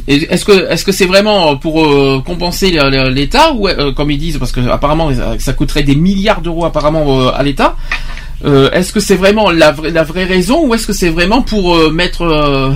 [0.08, 2.70] Est-ce que est-ce que c'est vraiment pour euh, compenser
[3.10, 6.64] l'État ou euh, comme ils disent parce que apparemment ça- ça coûterait des milliards d'euros
[6.64, 7.76] apparemment euh, à l'État.
[8.44, 11.42] Euh, est-ce que c'est vraiment la vraie la vraie raison ou est-ce que c'est vraiment
[11.42, 12.72] pour euh, mettre euh,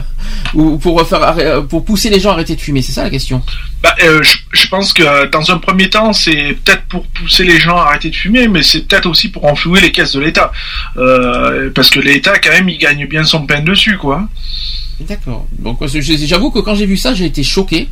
[0.54, 3.42] ou pour faire pour pousser les gens à arrêter de fumer C'est ça la question?
[3.82, 7.76] Bah, je, je pense que dans un premier temps, c'est peut-être pour pousser les gens
[7.76, 10.52] à arrêter de fumer, mais c'est peut-être aussi pour enflouer les caisses de l'État,
[11.74, 14.28] parce que l'État, quand même, il gagne bien son pain dessus, quoi.
[15.00, 15.46] D'accord.
[15.58, 17.88] Donc j'avoue que quand j'ai vu ça, j'ai été choqué.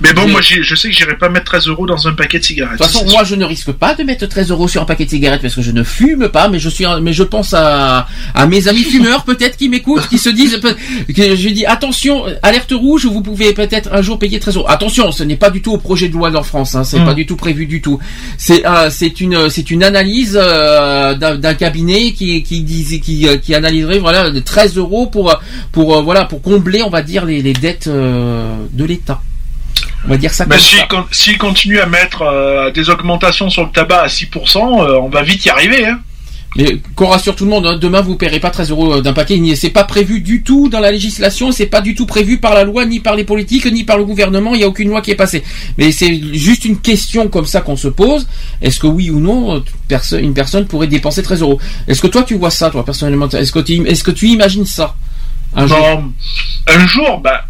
[0.00, 2.38] Mais bon, Mais- moi, je sais que j'irai pas mettre 13 euros dans un paquet
[2.38, 2.78] de cigarettes.
[2.78, 5.04] De toute façon, moi, je ne risque pas de mettre 13 euros sur un paquet
[5.04, 8.06] de cigarettes parce que je ne fume pas, mais je suis, mais je pense à,
[8.34, 12.72] à mes amis fumeurs peut-être qui m'écoutent, qui se disent, que je dis attention, alerte
[12.72, 14.66] rouge, vous pouvez peut-être un jour payer 13 euros.
[14.68, 17.04] Attention, ce n'est pas du tout au projet de loi en France, hein, c'est Mm.
[17.04, 17.98] pas du tout prévu du tout.
[18.38, 23.36] C'est, euh, c'est une, c'est une analyse euh, d'un cabinet qui, qui disait, qui, euh,
[23.38, 25.34] qui analyserait voilà de 13 euros pour,
[25.72, 29.20] pour, euh, voilà, pour combler, on va dire les, les dettes de l'État.
[30.06, 30.86] On va dire ça Mais comme s'il ça.
[30.86, 35.08] con- s'il continue à mettre euh, des augmentations sur le tabac à 6%, euh, on
[35.08, 35.84] va vite y arriver.
[35.86, 35.98] Hein.
[36.58, 39.38] Mais qu'on rassure tout le monde, hein, demain vous paierez pas 13 euros d'un paquet.
[39.56, 42.64] C'est pas prévu du tout dans la législation, c'est pas du tout prévu par la
[42.64, 44.54] loi, ni par les politiques, ni par le gouvernement.
[44.54, 45.42] Il y a aucune loi qui est passée.
[45.76, 48.26] Mais c'est juste une question comme ça qu'on se pose.
[48.62, 51.60] Est-ce que oui ou non, euh, perso- une personne pourrait dépenser 13 euros?
[51.88, 53.28] Est-ce que toi tu vois ça, toi personnellement?
[53.28, 54.94] Est-ce que tu, est-ce que tu imagines ça?
[55.54, 55.76] Un jour
[56.68, 57.44] un jour, bah,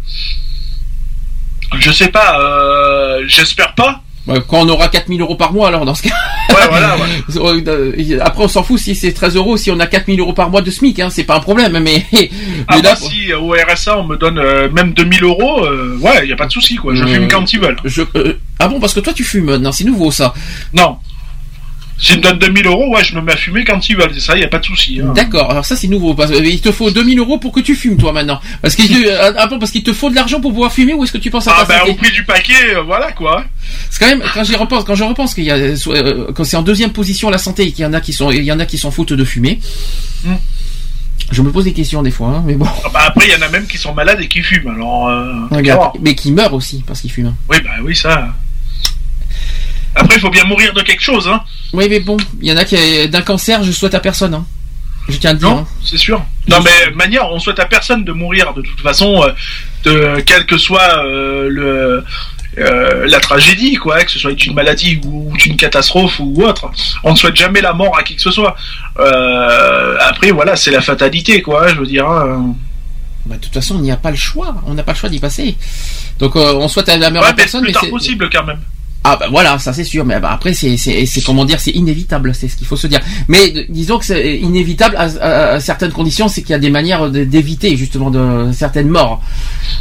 [1.79, 4.01] je sais pas, euh, j'espère pas.
[4.27, 6.13] Ouais, Quand on aura 4000 euros par mois, alors dans ce cas.
[6.49, 7.03] Ouais, voilà, ouais.
[7.67, 10.49] Euh, Après, on s'en fout si c'est 13 euros, si on a 4000 euros par
[10.49, 11.79] mois de SMIC, hein, c'est pas un problème.
[11.79, 12.29] Mais, mais
[12.67, 16.27] Ah, là, bah, si au RSA on me donne euh, même 2000 euros, euh, ouais,
[16.27, 16.93] y a pas de souci, quoi.
[16.93, 17.77] Je Euh, fume quand ils veulent.
[17.85, 20.33] Je, euh, ah bon, parce que toi tu fumes maintenant, c'est nouveau ça.
[20.73, 20.97] Non.
[21.99, 24.19] S'ils me donnent 2000 euros, ouais, je me mets à fumer quand ils veulent, c'est
[24.19, 25.01] ça, y a pas de souci.
[25.03, 25.13] hein.
[25.15, 26.13] D'accord, alors ça c'est nouveau.
[26.13, 28.39] Parce, il te faut 2000 euros pour que tu fumes toi maintenant.
[28.61, 31.11] Parce qu'il te, ah parce qu'il te faut de l'argent pour pouvoir fumer ou est-ce
[31.11, 33.45] que tu penses à Ah, bah, santé au prix du paquet, euh, voilà, quoi.
[33.89, 36.57] C'est quand même quand j'y repense, quand je repense qu'il y a euh, quand c'est
[36.57, 38.59] en deuxième position la santé et qu'il y en a qui sont il y en
[38.59, 39.59] a qui s'en foutent de fumer.
[40.23, 40.35] Hmm.
[41.31, 42.67] Je me pose des questions des fois, hein, mais bon.
[42.85, 45.09] Ah, bah, après, il y en a même qui sont malades et qui fument, alors.
[45.09, 47.33] Euh, Regarde, mais qui meurent aussi parce qu'ils fument.
[47.49, 48.29] Oui, bah oui, ça.
[49.97, 51.41] Après, il faut bien mourir de quelque chose, hein.
[51.73, 54.33] Oui, mais bon, il y en a qui d'un cancer, je souhaite à personne.
[54.33, 54.45] Hein.
[55.09, 55.49] Je tiens à le dire.
[55.49, 55.67] Non, hein.
[55.83, 56.23] c'est sûr.
[56.47, 59.31] Non, mais manière, on souhaite à personne de mourir de toute façon, euh,
[59.85, 62.03] de quelle que soit euh, le
[62.59, 66.71] euh, la tragédie, quoi, que ce soit une maladie ou une catastrophe ou autre.
[67.03, 68.55] On ne souhaite jamais la mort à qui que ce soit.
[68.99, 71.67] Euh, après, voilà, c'est la fatalité, quoi.
[71.67, 72.07] Je veux dire.
[72.07, 72.55] hein.
[73.27, 74.55] Bah, de toute façon, on n'y a pas le choix.
[74.65, 75.55] On n'a pas le choix d'y passer.
[76.19, 78.29] Donc, euh, on souhaite à la mort Ouais, personne, le plus mais tard c'est possible
[78.31, 78.59] quand même.
[79.09, 80.75] Ah bah voilà, ça c'est sûr, mais bah, après c'est
[81.25, 82.99] comment dire, c'est inévitable, c'est ce qu'il faut se dire.
[83.29, 86.59] Mais euh, disons que c'est inévitable à, à- à certaines conditions, c'est qu'il y a
[86.59, 89.21] des manières d'éviter justement de certaines morts,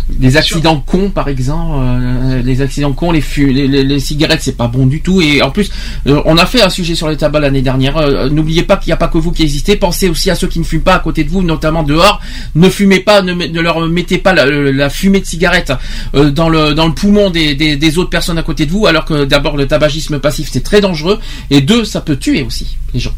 [0.09, 4.43] des accidents cons par exemple, euh, les accidents cons, les, fu- les, les, les cigarettes
[4.43, 5.71] c'est pas bon du tout et en plus
[6.07, 7.97] euh, on a fait un sujet sur les tabacs l'année dernière.
[7.97, 10.47] euh, N'oubliez pas qu'il n'y a pas que vous qui existez, pensez aussi à ceux
[10.47, 12.21] qui ne fument pas à côté de vous, notamment dehors.
[12.55, 15.73] Ne fumez pas, ne, leur mettez pas la, la fumée de cigarette
[16.15, 18.87] euh, dans le dans le poumon des, des, des autres personnes à côté de vous,
[18.87, 21.19] alors que d'abord le tabagisme passif c'est très dangereux
[21.51, 23.15] et deux ça peut tuer aussi les gens.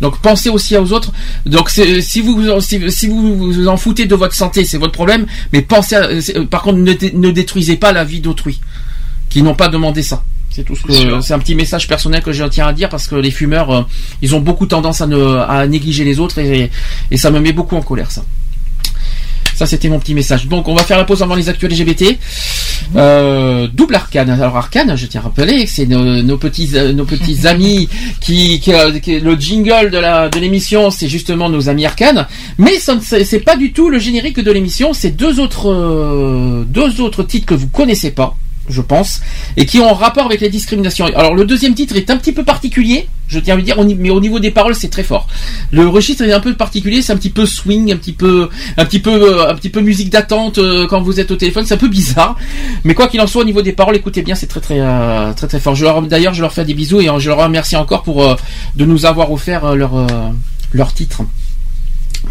[0.00, 1.10] Donc pensez aussi aux autres.
[1.44, 5.26] Donc si vous si, si vous vous en foutez de votre santé, c'est votre problème.
[5.52, 5.96] Mais pensez.
[5.96, 8.60] À, euh, par contre, ne, dé- ne détruisez pas la vie d'autrui
[9.28, 10.22] qui n'ont pas demandé ça.
[10.50, 11.22] C'est tout ce C'est que sûr.
[11.24, 13.82] c'est un petit message personnel que je tiens à dire parce que les fumeurs, euh,
[14.22, 16.70] ils ont beaucoup tendance à, ne, à négliger les autres et,
[17.10, 18.22] et ça me met beaucoup en colère ça.
[19.58, 20.46] Ça, c'était mon petit message.
[20.46, 22.16] Donc, on va faire la pause avant les actuels LGBT.
[22.94, 24.30] Euh, double arcane.
[24.30, 27.88] Alors, arcane, je tiens à rappeler que c'est nos, nos petits, euh, nos petits amis
[28.20, 32.28] qui, qui, euh, qui- le jingle de la, de l'émission, c'est justement nos amis arcane.
[32.56, 34.92] Mais ça c'est c'est pas du tout le générique de l'émission.
[34.92, 38.36] C'est deux autres, euh, deux autres titres que vous connaissez pas.
[38.68, 39.20] Je pense,
[39.56, 41.06] et qui ont un rapport avec les discriminations.
[41.06, 44.10] Alors le deuxième titre est un petit peu particulier, je tiens à le dire, mais
[44.10, 45.26] au niveau des paroles c'est très fort.
[45.70, 48.84] Le registre est un peu particulier, c'est un petit peu swing, un petit peu, un
[48.84, 51.74] petit peu, euh, un petit peu musique d'attente euh, quand vous êtes au téléphone, c'est
[51.74, 52.36] un peu bizarre.
[52.84, 55.32] Mais quoi qu'il en soit, au niveau des paroles, écoutez bien, c'est très très euh,
[55.32, 55.74] très très fort.
[55.74, 58.36] Je leur, d'ailleurs, je leur fais des bisous et je leur remercie encore pour
[58.76, 60.06] de nous avoir offert leur
[60.72, 61.22] leur titre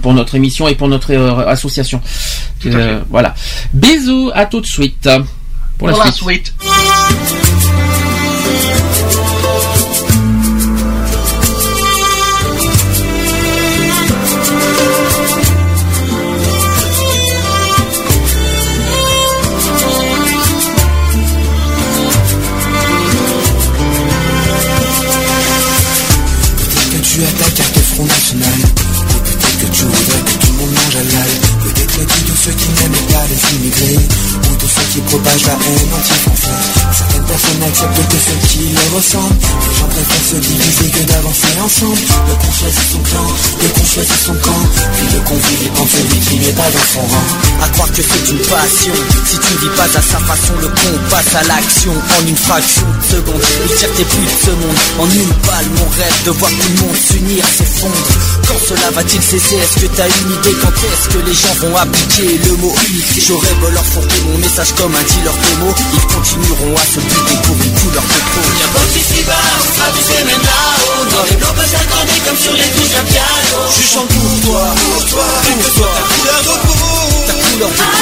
[0.01, 1.15] pour notre émission et pour notre
[1.47, 2.01] association.
[2.65, 3.35] Euh, voilà.
[3.73, 5.09] Bisous, à tout de suite
[5.77, 6.47] pour, pour la, la, suite.
[6.47, 6.53] suite.
[27.17, 28.53] tu as ta carte Front National
[29.23, 32.51] peut-être que tu voudrais que tout le monde mange à l'ail Peut-être que tous ceux
[32.51, 34.07] qui n'aiment pas les immigrés
[35.01, 40.27] propagent la haine anti-française Certaines personnes acceptent que ceux qui les ressemblent Les gens préfèrent
[40.31, 41.99] se diviser que d'avancer ensemble.
[42.27, 43.27] Le con choisit son clan,
[43.61, 44.63] le con choisit son camp.
[44.95, 47.27] Puis le con vit en celui qui n'est pas dans son rang.
[47.63, 48.93] À croire que c'est une passion.
[49.25, 51.91] Si tu ne vis pas à sa façon Le con passe à l'action.
[51.91, 54.79] En une fraction de seconde Il tire tes plus de ce monde.
[54.99, 58.07] En une balle mon rêve de voir tout le monde s'unir s'effondre.
[58.47, 59.57] Quand cela va-t-il cesser?
[59.57, 60.55] Est-ce que t'as une idée?
[60.61, 62.73] Quand est-ce que les gens vont appliquer le mot
[63.19, 63.83] J'aurais beau leur
[64.27, 65.75] mon message comme un dealer de mots.
[65.93, 70.09] Ils continueront à se buter pour une couleur de peau pas ici-bas, on sera tous
[70.11, 73.83] les mêmes là-haut Noir et blanc peut s'accorder comme sur les touches d'un piano Je
[73.93, 76.77] chante pour toi, pour toi, pour toi Ta couleur de peau,
[77.27, 77.97] ta couleur de peau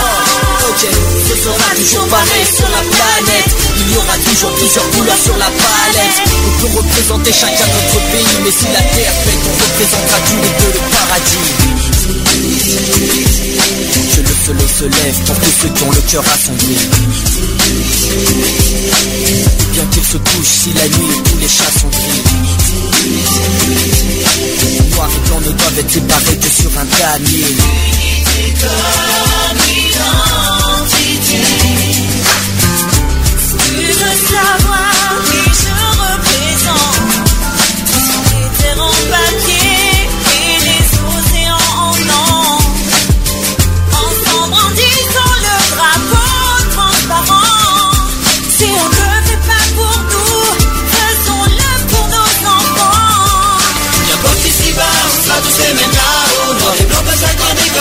[0.00, 5.22] Ah, Ok, ce sera toujours pareil sur la planète Il y aura toujours plusieurs couleurs
[5.22, 9.54] sur la palette On peut représenter chacun notre pays Mais si la terre pète, on
[9.62, 11.46] représentera tous les deux le paradis
[13.66, 16.76] Que le soleil se lève pour tous ceux qui ont le cœur assombri.
[19.72, 22.22] Bien qu'il se couche si la nuit tous les chats sont gris.
[24.90, 27.44] Noir et blanc ne doivent être séparés que sur un damier
[34.26, 36.96] savoir qui je représente.
[38.78, 39.65] En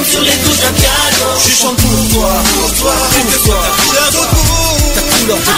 [0.05, 1.25] sur les touches d'un piano.
[1.41, 3.59] Je chante pour toi, pour toi, pour toi.
[3.65, 4.53] Ta couleur de peau,
[4.93, 5.51] ta couleur de peau.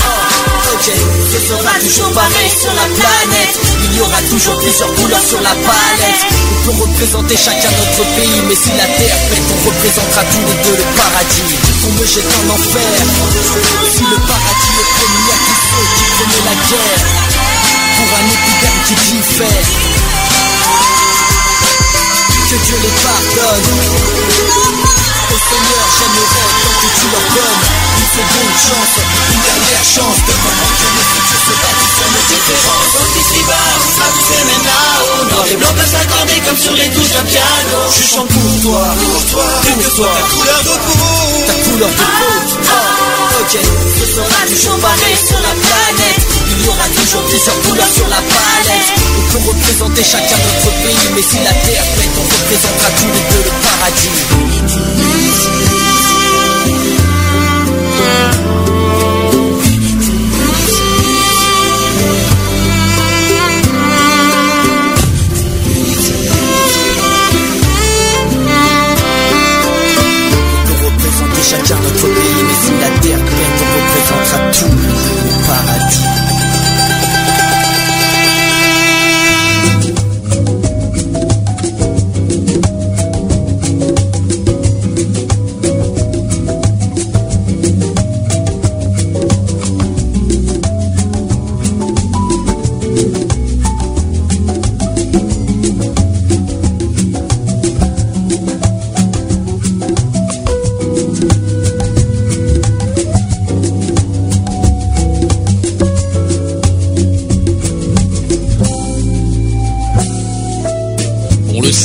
[0.00, 0.28] Ah,
[0.70, 3.54] Ok, ce sera toujours pareil sur la planète.
[3.84, 6.22] Il y aura toujours plusieurs couleurs sur la palette.
[6.30, 10.58] On peut représenter chacun notre pays Mais si la terre pète, on représentera tous les
[10.62, 11.50] deux le paradis.
[11.82, 12.92] Qu'on me jette en enfer.
[13.90, 17.02] Si le paradis est promis à tous ceux qui prenaient la guerre
[17.98, 20.09] Pour un épiderme qui diffère
[22.50, 23.70] que Dieu les pardonne.
[25.30, 27.62] Au Seigneur, j'aimerais tant que tu leur donnes
[27.94, 28.94] une seconde chance,
[29.30, 32.90] une dernière chance de comprendre que le futur se bâtit sur nos différences.
[32.90, 36.74] Sauf ici-bas, on sera tous les mêmes là-haut Noir et blanc peuvent s'accorder comme sur
[36.74, 40.74] les touches d'un piano Je chante pour toi, pour toi, pour toi, ta couleur de
[40.74, 41.06] peau,
[41.46, 42.66] ta couleur de peau.
[42.66, 46.39] Ah, ok, ce sera toujours pareil sur la planète.
[46.60, 48.92] Il y aura toujours plusieurs couleurs sur la palette.
[49.16, 53.24] On peut représenter chacun notre pays, mais si la terre pète, on représentera tous les
[53.30, 54.10] deux le paradis.
[71.42, 75.29] Chacun notre pays, mais si la terre pète, on représentera tout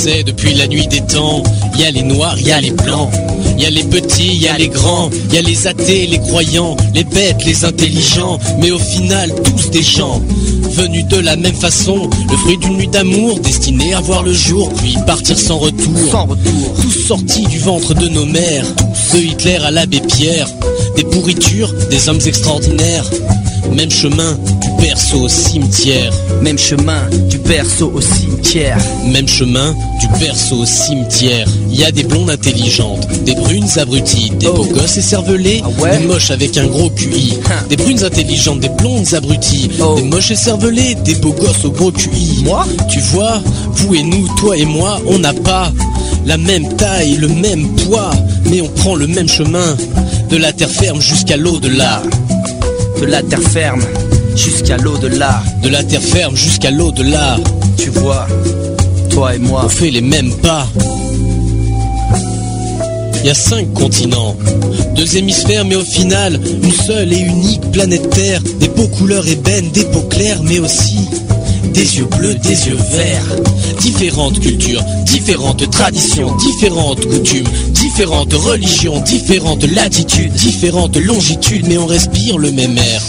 [0.06, 1.42] sait depuis la nuit des temps,
[1.74, 3.10] il y a les noirs, il y a les blancs.
[3.58, 6.06] Il y a les petits, il y a les grands, il y a les athées,
[6.06, 10.22] les croyants, les bêtes, les intelligents, mais au final tous des gens
[10.72, 14.72] venus de la même façon, le fruit d'une nuit d'amour destinée à voir le jour,
[14.74, 16.38] puis partir sans retour.
[16.82, 18.68] Tous sortis du ventre de nos mères,
[19.14, 20.50] de Hitler à l'abbé Pierre,
[20.98, 23.10] des pourritures, des hommes extraordinaires.
[23.72, 26.14] Même chemin du berceau au cimetière.
[26.46, 28.78] Même chemin du berceau au cimetière.
[29.08, 31.48] Même chemin du berceau au cimetière.
[31.72, 36.30] Il y a des blondes intelligentes, des brunes abruties, des beaux gosses écervelés, des moches
[36.30, 37.40] avec un gros QI.
[37.68, 42.44] Des brunes intelligentes, des blondes abruties, des moches écervelés, des beaux gosses au gros QI.
[42.44, 43.42] Moi Tu vois,
[43.72, 45.74] vous et nous, toi et moi, on n'a pas
[46.28, 48.12] la même taille, le même poids,
[48.52, 49.76] mais on prend le même chemin,
[50.30, 52.04] de la terre ferme jusqu'à l'au-delà.
[53.02, 53.82] De la terre ferme
[54.36, 55.42] jusqu'à l'au-delà.
[55.64, 57.38] De la terre ferme jusqu'à l'au-delà.
[57.78, 58.28] Tu vois,
[59.10, 59.64] toi et moi.
[59.66, 60.68] On fait les mêmes pas.
[63.22, 64.36] Il y a cinq continents,
[64.96, 68.40] deux hémisphères, mais au final, une seule et unique planète Terre.
[68.60, 71.00] Des beaux couleurs ébènes, des peaux claires, mais aussi
[71.74, 73.36] des yeux bleus, des yeux verts.
[73.82, 82.38] Différentes cultures, différentes traditions, différentes coutumes, différentes religions, différentes latitudes, différentes longitudes, mais on respire
[82.38, 83.02] le même air.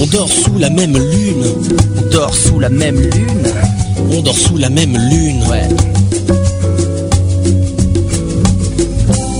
[0.00, 1.44] On dort sous la même lune.
[1.96, 3.52] On dort sous la même lune.
[4.12, 5.42] On dort sous la même lune.
[5.50, 5.68] Ouais.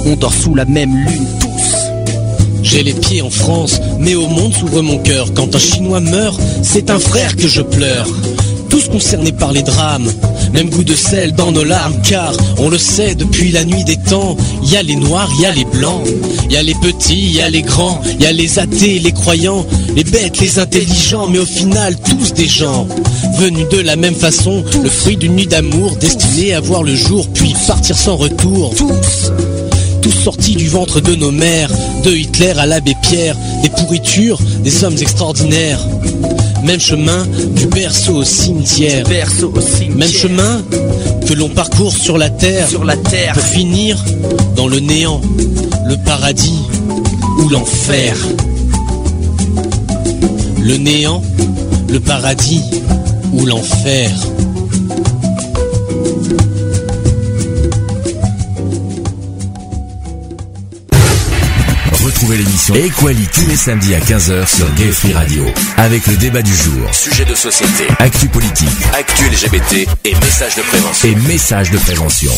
[0.07, 1.77] On dort sous la même lune tous.
[2.63, 5.33] J'ai les pieds en France, mais au monde s'ouvre mon cœur.
[5.33, 8.09] Quand un Chinois meurt, c'est un frère que je pleure.
[8.69, 10.11] Tous concernés par les drames,
[10.53, 13.97] même goût de sel dans nos larmes, car on le sait depuis la nuit des
[13.97, 14.37] temps.
[14.63, 16.07] Il y a les noirs, il y a les blancs,
[16.45, 18.99] il y a les petits, il y a les grands, il y a les athées,
[18.99, 22.87] les croyants, les bêtes, les intelligents, mais au final tous des gens
[23.39, 27.27] venus de la même façon, le fruit d'une nuit d'amour destinée à voir le jour,
[27.33, 28.75] puis partir sans retour.
[28.75, 29.33] Tous
[30.01, 31.71] tous sortis du ventre de nos mères,
[32.05, 35.81] de Hitler à l'abbé Pierre, des pourritures, des hommes extraordinaires.
[36.69, 39.09] Même chemin du berceau au cimetière.
[39.09, 40.63] Même chemin
[41.27, 42.69] que l'on parcourt sur la terre.
[42.69, 43.33] Sur la terre.
[43.33, 44.05] Pour finir
[44.55, 45.23] dans le néant,
[45.87, 46.61] le paradis
[47.39, 48.15] ou l'enfer.
[50.61, 51.23] Le néant,
[51.89, 52.63] le paradis
[53.33, 54.11] ou l'enfer.
[62.29, 65.47] Retrouvez l'émission Equality tous les samedis à 15h sur Gay Free Radio.
[65.79, 70.61] Avec le débat du jour, sujet de société, actu politique, actu LGBT et messages de
[70.61, 71.09] prévention.
[71.09, 72.31] Et messages de prévention.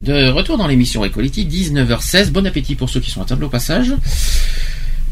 [0.00, 2.30] De retour dans l'émission Equality, 19h16.
[2.30, 3.92] Bon appétit pour ceux qui sont à table au passage.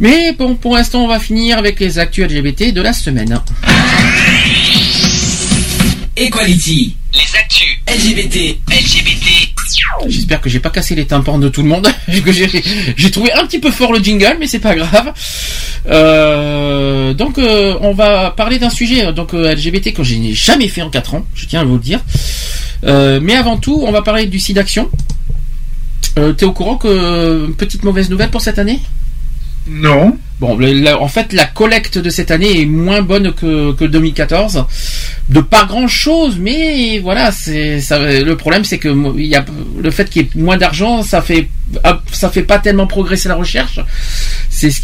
[0.00, 3.38] Mais bon, pour l'instant, on va finir avec les actus LGBT de la semaine.
[6.16, 6.96] Equality.
[7.12, 8.56] Les actus LGBT.
[8.70, 9.33] LGBT.
[10.08, 11.88] J'espère que j'ai pas cassé les tympans de tout le monde.
[12.24, 15.12] que j'ai, trouvé un petit peu fort le jingle, mais c'est pas grave.
[15.88, 20.68] Euh, donc, euh, on va parler d'un sujet donc euh, LGBT que je n'ai jamais
[20.68, 21.26] fait en 4 ans.
[21.34, 22.00] Je tiens à vous le dire.
[22.84, 24.90] Mais avant tout, on va parler du SIDAction.
[26.18, 28.80] Euh, T'es au courant que petite mauvaise nouvelle pour cette année?
[29.66, 30.16] Non.
[30.40, 33.84] Bon, le- la- en fait, la collecte de cette année est moins bonne que, que
[33.84, 34.64] 2014.
[35.28, 37.98] De pas grand chose, mais voilà, c'est ça.
[37.98, 39.44] Le problème, c'est que il y a
[39.82, 41.48] le fait qu'il y ait moins d'argent, ça fait
[42.12, 43.80] ça fait pas tellement progresser la recherche.
[44.54, 44.80] C'est ce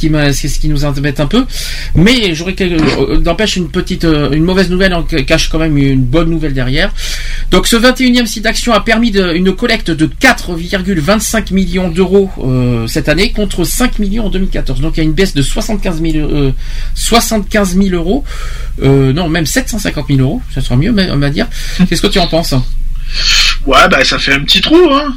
[0.58, 1.44] qui nous embête un peu.
[1.94, 3.20] Mais j'aurais quelque- euh,
[3.56, 3.68] une
[4.04, 6.92] euh, une mauvaise nouvelle en cache quand même une bonne nouvelle derrière.
[7.50, 13.08] Donc ce 21e site d'action a permis une collecte de 4,25 millions d'euros euh, cette
[13.08, 14.80] année contre 5 millions en 2014.
[14.80, 16.52] Donc il y a une baisse de 75 000, euh,
[16.94, 18.24] 75 000 euros.
[18.82, 20.42] Non, même 750 000 euros.
[20.54, 21.46] Ça sera mieux, on va dire.
[21.88, 22.54] Qu'est-ce que tu en penses?
[23.66, 25.14] Ouais, bah ça fait un petit trou, hein.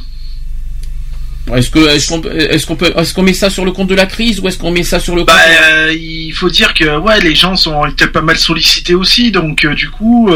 [1.54, 3.96] Est-ce que est-ce qu'on est-ce qu'on peut est-ce qu'on met ça sur le compte de
[3.96, 5.42] la crise ou est-ce qu'on met ça sur le compte Bah,
[5.74, 9.66] euh, il faut dire que ouais, les gens sont été pas mal sollicités aussi, donc
[9.66, 10.30] euh, du coup,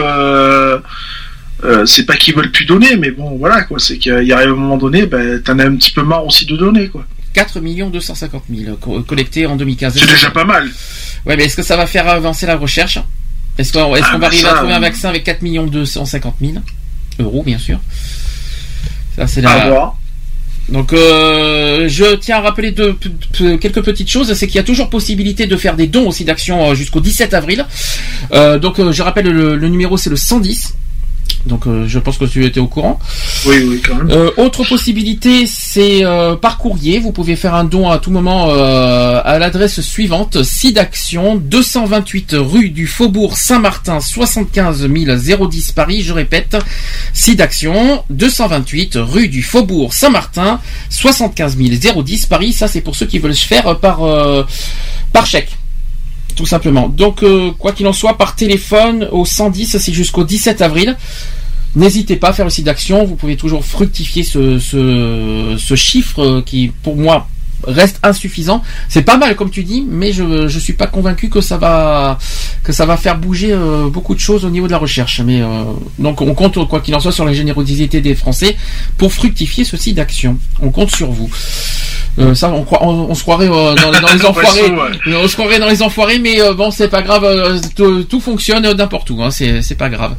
[1.63, 4.39] euh, c'est pas qu'ils veulent plus donner, mais bon, voilà quoi, c'est qu'il y a
[4.39, 7.05] un moment donné, bah, t'en as un petit peu marre aussi de donner quoi.
[7.33, 9.93] 4 250 000 co- collectés en 2015.
[9.97, 10.69] C'est déjà pas mal.
[11.25, 12.99] Ouais, mais est-ce que ça va faire avancer la recherche?
[13.57, 15.41] Est-ce qu'on est-ce Ah, qu'on bah va arriver ça, à trouver un vaccin avec 4
[15.69, 16.53] 250 000
[17.19, 17.79] euros, bien sûr?
[19.15, 19.69] Ça, c'est À la...
[19.69, 19.97] voir.
[20.69, 24.33] Donc, euh, je tiens à rappeler p- quelques petites choses.
[24.33, 27.33] C'est qu'il y a toujours possibilité de faire des dons aussi d'action euh, jusqu'au 17
[27.33, 27.65] avril.
[28.33, 30.73] Euh, donc, euh, je rappelle le, le numéro, c'est le 110.
[31.47, 32.99] Donc, euh, je pense que tu étais au courant.
[33.45, 34.11] Oui, oui, quand même.
[34.11, 36.99] Euh, autre possibilité, c'est euh, par courrier.
[36.99, 42.87] Vous pouvez faire un don à tout moment à l'adresse suivante SIDAction 228 rue du
[42.87, 46.01] Faubourg Saint-Martin 75 010 Paris.
[46.01, 46.57] Je répète,
[47.13, 50.59] SIDAction 228 rue du Faubourg Saint-Martin
[50.89, 52.53] 75 010 Paris.
[52.53, 54.01] Ça, c'est pour ceux qui veulent se faire par
[55.13, 55.49] par chèque.
[56.37, 56.87] Tout simplement.
[56.87, 60.95] Donc, euh, quoi qu'il en soit, par téléphone au 110, c'est jusqu'au 17 avril.
[61.77, 63.05] N'hésitez pas à faire le site d'action.
[63.05, 67.27] Vous pouvez toujours fructifier ce, ce, ce chiffre qui, pour moi,
[67.63, 68.63] reste insuffisant.
[68.89, 72.17] C'est pas mal, comme tu dis, mais je je suis pas convaincu que ça va
[72.63, 75.21] que ça va faire bouger euh, beaucoup de choses au niveau de la recherche.
[75.21, 75.63] Mais euh,
[75.99, 78.57] donc, on compte quoi qu'il en soit sur la générosité des Français
[78.97, 80.37] pour fructifier ce site d'action.
[80.61, 81.29] On compte sur vous.
[82.17, 84.73] Euh, ça, on, croit, on, on se croirait dans, dans les enfoirés.
[85.07, 87.61] On se croirait dans les enfoirés, mais bon, c'est pas grave.
[87.75, 89.21] tout, tout fonctionne n'importe où.
[89.21, 90.15] Hein, c'est pas grave.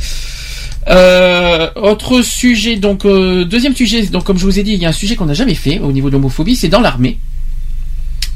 [0.86, 4.86] Euh, autre sujet, donc euh, deuxième sujet, donc comme je vous ai dit, il y
[4.86, 7.18] a un sujet qu'on n'a jamais fait au niveau de l'homophobie, c'est dans l'armée.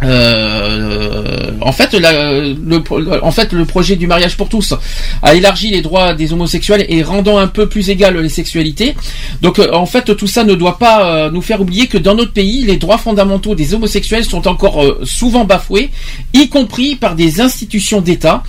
[0.04, 4.74] Euh, en fait, le, projet du mariage pour tous
[5.22, 8.94] a élargi les droits des homosexuels et rendant un peu plus égales les sexualités.
[9.40, 12.14] Donc, euh, en fait, tout ça ne doit pas euh, nous faire oublier que dans
[12.14, 15.90] notre pays, les droits fondamentaux des homosexuels sont encore souvent bafoués,
[16.32, 18.42] y compris par des institutions d'État.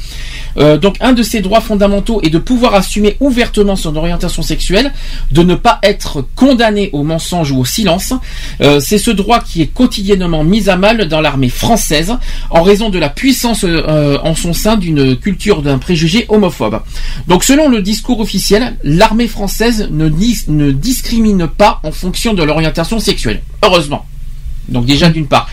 [0.56, 4.94] Donc, un de ces droits fondamentaux est de pouvoir assumer ouvertement son orientation sexuelle,
[5.32, 8.14] de ne pas être condamné au mensonge ou au silence.
[8.60, 12.14] C'est ce droit qui est quotidiennement mis à mal dans l'armée française
[12.50, 16.82] en raison de la puissance euh, en son sein d'une culture d'un préjugé homophobe.
[17.28, 20.10] Donc selon le discours officiel, l'armée française ne,
[20.48, 23.42] ne discrimine pas en fonction de l'orientation sexuelle.
[23.64, 24.06] Heureusement.
[24.70, 25.50] Donc déjà d'une part.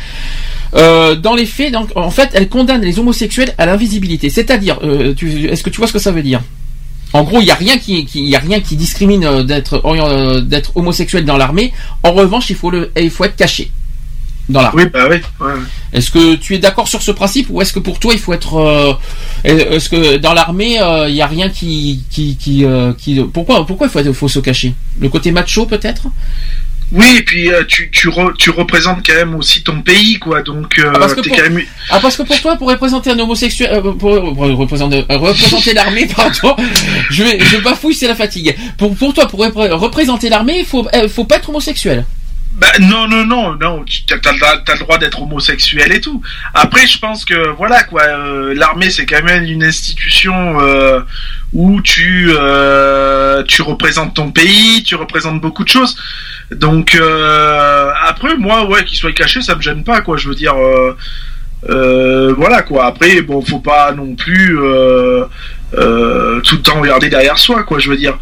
[0.76, 4.30] Euh, dans les faits, donc, en fait, elle condamne les homosexuels à l'invisibilité.
[4.30, 5.14] C'est-à-dire, euh,
[5.50, 6.40] est-ce que tu vois ce que ça veut dire?
[7.12, 11.24] En gros, il n'y a rien qui, qui- y a rien qui discrimine d'être homosexuel
[11.24, 11.72] dans l'armée.
[12.04, 13.72] En revanche, il faut il faut être caché
[14.50, 14.70] dans.
[14.74, 15.16] Oui, bah oui.
[15.40, 15.60] ouais, ouais.
[15.92, 18.32] Est-ce que tu es d'accord sur ce principe ou est-ce que pour toi il faut
[18.32, 18.92] être euh,
[19.44, 23.66] est-ce que dans l'armée euh, il n'y a rien qui qui qui, euh, qui pourquoi
[23.66, 24.74] pourquoi il faut, faut se cacher?
[25.00, 26.04] Le côté macho peut-être?
[26.92, 30.42] Oui, et puis euh, tu, tu, re- tu représentes quand même aussi ton pays, quoi.
[30.42, 31.62] Donc, euh, Ah, parce que t'es pour- quand même.
[31.88, 35.72] Ah parce que pour toi pour représenter un homosexuel euh, pour, pour représenter euh, représenter
[35.72, 36.56] l'armée pardon
[37.10, 40.84] je je bafouille c'est la fatigue pour pour toi pour repré- représenter l'armée il faut
[40.94, 42.04] euh, faut pas être homosexuel
[42.52, 43.84] Bah, non, non, non, non.
[43.84, 46.20] Tu as, le droit d'être homosexuel et tout.
[46.52, 48.02] Après, je pense que voilà quoi.
[48.02, 51.00] euh, L'armée, c'est quand même une institution euh,
[51.52, 55.96] où tu euh, tu représentes ton pays, tu représentes beaucoup de choses.
[56.50, 60.16] Donc euh, après, moi, ouais, qu'il soit caché, ça me gêne pas, quoi.
[60.16, 60.56] Je veux dire.
[61.66, 62.86] voilà quoi.
[62.86, 64.56] Après, bon, faut pas non plus
[65.72, 67.78] tout le temps regarder derrière soi, quoi.
[67.78, 68.18] Je veux dire.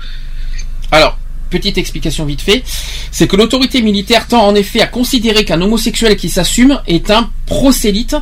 [0.92, 2.62] Alors, petite explication vite fait,
[3.10, 7.30] c'est que l'autorité militaire tend en effet à considérer qu'un homosexuel qui s'assume est un
[7.46, 8.16] prosélyte,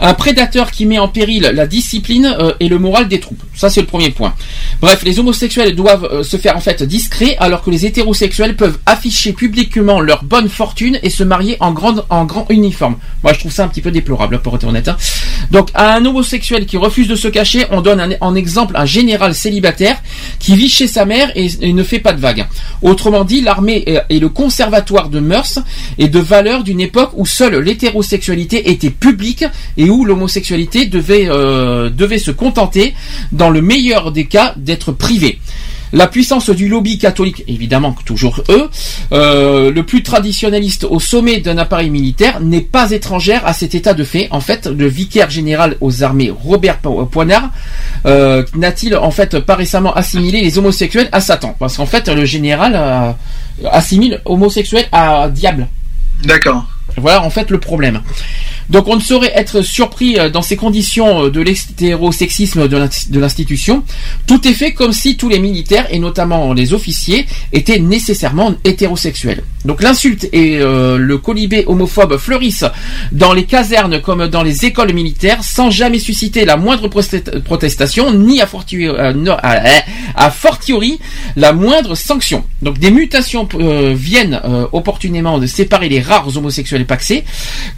[0.00, 3.42] un prédateur qui met en péril la discipline euh, et le moral des troupes.
[3.54, 4.34] Ça c'est le premier point.
[4.80, 8.78] Bref, les homosexuels doivent euh, se faire en fait discrets alors que les hétérosexuels peuvent
[8.86, 12.96] afficher publiquement leur bonne fortune et se marier en grand, uniforme.
[13.22, 14.88] Moi je trouve ça un petit peu déplorable pour être honnête.
[14.88, 14.96] hein.
[15.50, 19.34] Donc à un homosexuel qui refuse de se cacher, on donne en exemple un général
[19.34, 19.96] célibataire
[20.40, 22.46] qui vit chez sa mère et ne fait pas de vagues.
[22.82, 25.58] Autrement dit, l'armée est, le conservatoire de mœurs
[25.98, 29.44] et de valeurs d'une époque où seule l'hétérosexualité était publique
[29.76, 32.94] et où l'homosexualité devait, euh, devait se contenter,
[33.32, 35.38] dans le meilleur des cas, d'être privée.
[35.94, 38.68] La puissance du lobby catholique, évidemment toujours eux,
[39.12, 43.94] euh, le plus traditionnaliste au sommet d'un appareil militaire, n'est pas étrangère à cet état
[43.94, 44.26] de fait.
[44.32, 47.48] En fait, le vicaire général aux armées Robert Po- Poignard
[48.06, 51.54] euh, n'a-t-il en fait pas récemment assimilé les homosexuels à Satan?
[51.60, 53.12] Parce qu'en fait, le général euh,
[53.70, 55.68] assimile homosexuel à diable.
[56.24, 56.66] D'accord.
[56.96, 58.02] Voilà en fait le problème.
[58.70, 63.10] Donc on ne saurait être surpris euh, dans ces conditions euh, de l'hétérosexisme de l'insti-
[63.10, 63.84] de l'institution.
[64.26, 69.42] Tout est fait comme si tous les militaires, et notamment les officiers, étaient nécessairement hétérosexuels.
[69.64, 72.66] Donc l'insulte et euh, le colibé homophobe fleurissent
[73.12, 76.88] dans les casernes comme dans les écoles militaires sans jamais susciter la moindre
[77.44, 78.48] protestation, ni à
[79.42, 79.62] à-
[80.16, 80.98] à fortiori
[81.36, 82.44] la moindre sanction.
[82.62, 83.48] Donc des mutations
[83.94, 84.40] viennent
[84.72, 87.24] opportunément de séparer les rares homosexuels paxés.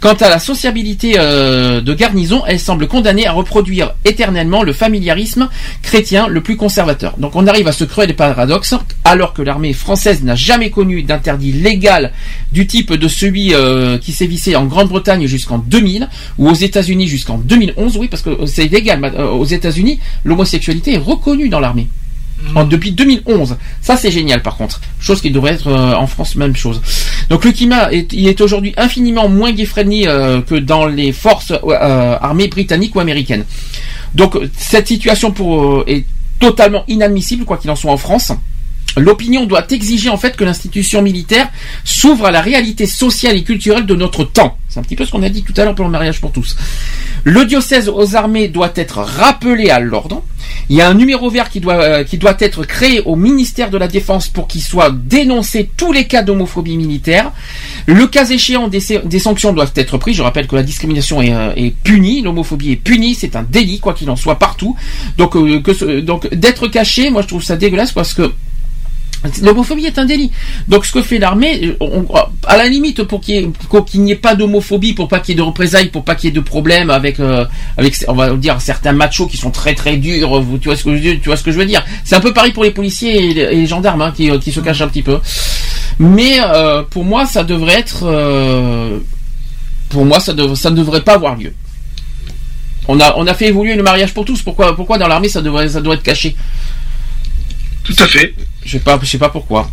[0.01, 0.76] Quant à la sociabilité
[1.17, 5.49] euh, de garnison, elle semble condamnée à reproduire éternellement le familiarisme
[5.81, 7.17] chrétien le plus conservateur.
[7.17, 11.51] Donc on arrive à ce cruel paradoxe, alors que l'armée française n'a jamais connu d'interdit
[11.51, 12.11] légal
[12.51, 17.37] du type de celui euh, qui sévissait en Grande-Bretagne jusqu'en 2000 ou aux États-Unis jusqu'en
[17.37, 17.97] 2011.
[17.97, 21.87] Oui, parce que c'est légal euh, aux États-Unis, l'homosexualité est reconnue dans l'armée.
[22.55, 23.57] En- depuis 2011.
[23.81, 24.79] Ça, c'est génial, par contre.
[24.99, 26.81] Chose qui devrait être euh, en France, même chose.
[27.29, 31.51] Donc, le climat est, il est aujourd'hui infiniment moins gay-friendly euh, que dans les forces
[31.51, 33.43] euh, armées britanniques ou américaines.
[34.15, 35.33] Donc, cette situation
[35.87, 36.05] est
[36.39, 38.31] totalement inadmissible, quoi qu'il en soit en France.
[38.95, 41.49] L'opinion doit exiger en fait que l'institution militaire
[41.83, 44.57] s'ouvre à la réalité sociale et culturelle de notre temps.
[44.69, 46.31] C'est un petit peu ce qu'on a dit tout à l'heure pour le mariage pour
[46.31, 46.55] tous.
[47.23, 50.23] Le diocèse aux armées doit être rappelé à l'ordre.
[50.69, 53.69] Il y a un numéro vert qui doit, euh, qui doit être créé au ministère
[53.69, 57.31] de la Défense pour qu'il soit dénoncé tous les cas d'homophobie militaire.
[57.85, 60.17] Le cas échéant, des, des sanctions doivent être prises.
[60.17, 63.79] Je rappelle que la discrimination est, euh, est punie, l'homophobie est punie, c'est un délit,
[63.79, 64.75] quoi qu'il en soit, partout.
[65.17, 68.33] Donc, euh, donc d'être caché, moi je trouve ça dégueulasse parce que
[69.41, 70.31] L'homophobie est un délit.
[70.67, 72.05] Donc ce que fait l'armée, on-
[72.45, 73.51] à la limite pour qu'il
[73.95, 76.31] n'y ait pas d'homophobie, pour pas qu'il y ait de représailles, pour pas qu'il y
[76.31, 77.45] ait de problèmes avec euh,
[78.07, 80.43] on va dire certains machos qui sont très très durs.
[80.61, 81.83] Tu vois ce que je, veux dire?
[82.03, 84.81] C'est un peu pareil pour les policiers et les, gendarmes hein, qui, qui se cachent
[84.81, 85.19] un petit peu.
[85.99, 88.99] Mais euh, pour moi, ça devrait être euh,
[89.89, 91.53] pour moi, ça, ne devrait pas avoir lieu.
[92.89, 94.41] On a, fait évoluer le mariage pour tous.
[94.41, 96.35] Pourquoi, pourquoi dans l'armée ça devrait, ça doit être caché?
[97.87, 98.35] Tout à fait.
[98.65, 99.71] Je sais pas, je sais pas pourquoi.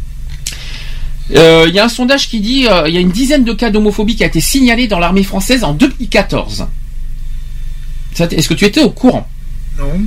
[1.34, 3.52] Euh, Il y a un sondage qui dit euh, il y a une dizaine de
[3.52, 6.66] cas d'homophobie qui a été signalé dans l'armée française en 2014.
[8.14, 9.28] Ça, Est-ce que tu étais au courant?
[9.76, 10.06] Non.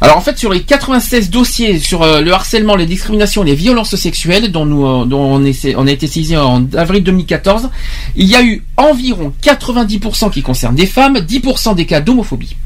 [0.00, 3.94] Alors en fait, sur les 96 dossiers sur euh, le harcèlement, les discriminations, les violences
[3.94, 7.70] sexuelles dont, nous, euh, dont on a été saisi en avril 2014,
[8.16, 12.56] il y a eu environ 90% qui concernent des femmes, 10% des cas d'homophobie.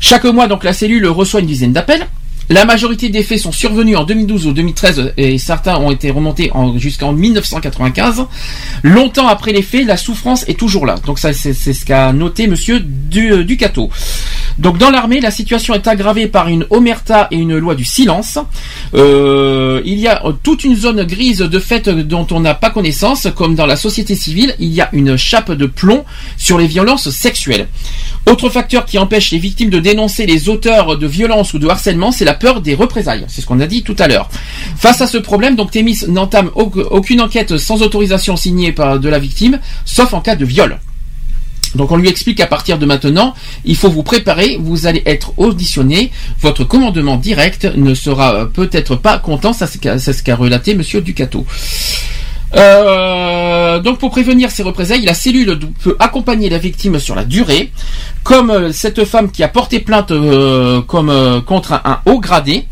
[0.00, 2.08] Chaque mois, donc, la cellule reçoit une dizaine d'appels.
[2.48, 6.50] La majorité des faits sont survenus en 2012 ou 2013 et certains ont été remontés
[6.52, 8.24] en- jusqu'en 1995.
[8.82, 10.96] Longtemps après les faits, la souffrance est toujours là.
[11.06, 13.88] Donc ça, c'est ce qu'a noté Monsieur Du- Ducato.
[14.58, 18.38] Donc dans l'armée, la situation est aggravée par une omerta et une loi du silence.
[18.94, 23.28] Euh, il y a toute une zone grise de fait dont on n'a pas connaissance,
[23.34, 26.04] comme dans la société civile, il y a une chape de plomb
[26.36, 27.68] sur les violences sexuelles.
[28.30, 32.12] Autre facteur qui empêche les victimes de dénoncer les auteurs de violences ou de harcèlement,
[32.12, 33.24] c'est la peur des représailles.
[33.28, 34.28] C'est ce qu'on a dit tout à l'heure.
[34.76, 39.08] Face à ce problème, donc Thémis n'entame au- aucune enquête sans autorisation signée par de
[39.08, 40.78] la victime, sauf en cas de viol.
[41.74, 43.34] Donc on lui explique qu'à partir de maintenant,
[43.64, 46.10] il faut vous préparer, vous allez être auditionné,
[46.40, 51.46] votre commandement direct ne sera euh, peut-être pas content, c'est ce qu'a- relaté Monsieur Ducato.
[52.54, 57.72] Euh, donc pour prévenir ces représailles, la cellule peut accompagner la victime sur la durée,
[58.24, 60.12] comme euh, cette femme qui a porté plainte
[60.86, 62.64] comme contre un haut gradé.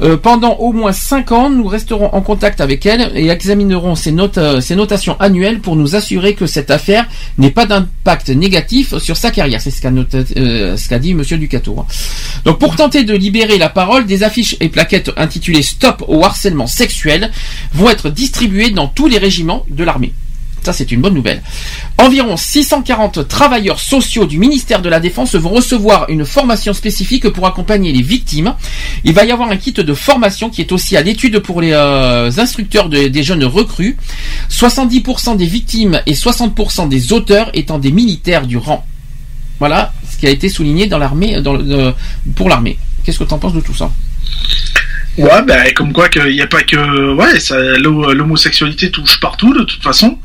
[0.00, 4.12] Euh, pendant au moins 5 ans, nous resterons en contact avec elle et examinerons ses,
[4.12, 7.06] notes, euh, ses notations annuelles pour nous assurer que cette affaire
[7.38, 9.60] n'ait pas d'impact négatif sur sa carrière.
[9.60, 11.78] C'est ce qu'a euh, dit Monsieur Ducato.
[11.78, 11.86] hein.
[12.44, 16.66] Donc pour tenter de libérer la parole, des affiches et plaquettes intitulées Stop au harcèlement
[16.66, 17.30] sexuel
[17.72, 20.12] vont être distribuées dans tous les régiments de l'armée.
[20.64, 21.42] Ça, c'est une bonne nouvelle.
[21.98, 27.46] Environ 640 travailleurs sociaux du ministère de la Défense vont recevoir une formation spécifique pour
[27.46, 28.54] accompagner les victimes.
[29.04, 31.72] Il va y avoir un kit de formation qui est aussi à l'étude pour les
[31.72, 33.96] euh, instructeurs de- des jeunes recrues.
[34.48, 38.86] 70% des victimes et 60% des auteurs étant des militaires du rang.
[39.58, 41.92] Voilà ce qui a été souligné dans l'armée, euh,
[42.34, 42.78] pour l'armée.
[43.04, 43.90] Qu'est-ce que tu en penses de tout ça?
[45.16, 49.52] Ouais, ben comme quoi qu'il n'y a pas que ouais, ça, l'ho- l'homosexualité touche partout
[49.54, 50.18] de toute façon.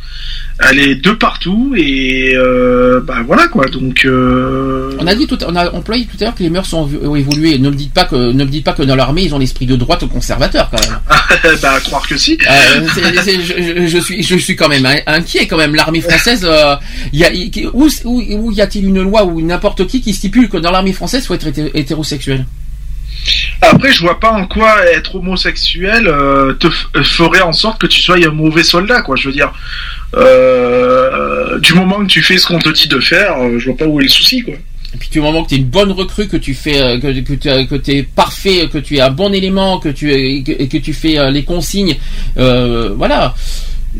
[0.67, 3.65] Elle est de partout et euh, bah voilà quoi.
[3.67, 6.65] Donc euh, On a dit tout, on a employé tout à l'heure que les mœurs
[6.65, 7.57] sont ont évolué.
[7.59, 9.65] Ne me dites pas que, ne me dites pas que dans l'armée ils ont l'esprit
[9.67, 10.99] de droite conservateur quand même.
[11.61, 12.37] bah à croire que si.
[12.49, 15.75] Euh, c'est- c'est- je, suis, je suis quand même in- inquiet quand même.
[15.75, 16.75] L'armée française, euh,
[17.13, 20.49] y a, y- où, où, où y a-t-il une loi ou n'importe qui qui stipule
[20.49, 22.45] que dans l'armée française faut être hété- hétérosexuel?
[23.61, 27.87] Après, je vois pas en quoi être homosexuel euh, te euh, ferait en sorte que
[27.87, 29.15] tu sois un mauvais soldat, quoi.
[29.17, 29.51] Je veux dire,
[30.15, 33.85] euh, du moment que tu fais ce qu'on te dit de faire, je vois pas
[33.85, 34.53] où est le souci, quoi.
[34.93, 37.33] Et puis du moment que tu es une bonne recrue, que tu fais, que, que
[37.33, 40.07] tu que es parfait, que tu es un bon élément, que tu
[40.43, 41.95] que, et que tu fais les consignes,
[42.37, 43.35] euh, voilà.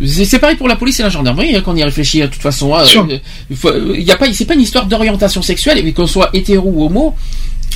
[0.06, 2.22] C'est pareil pour la police et la gendarmerie hein, quand on y réfléchit.
[2.22, 5.86] De toute façon, hein, euh, il y a pas, c'est pas une histoire d'orientation sexuelle,
[5.86, 7.16] et qu'on soit hétéro ou homo.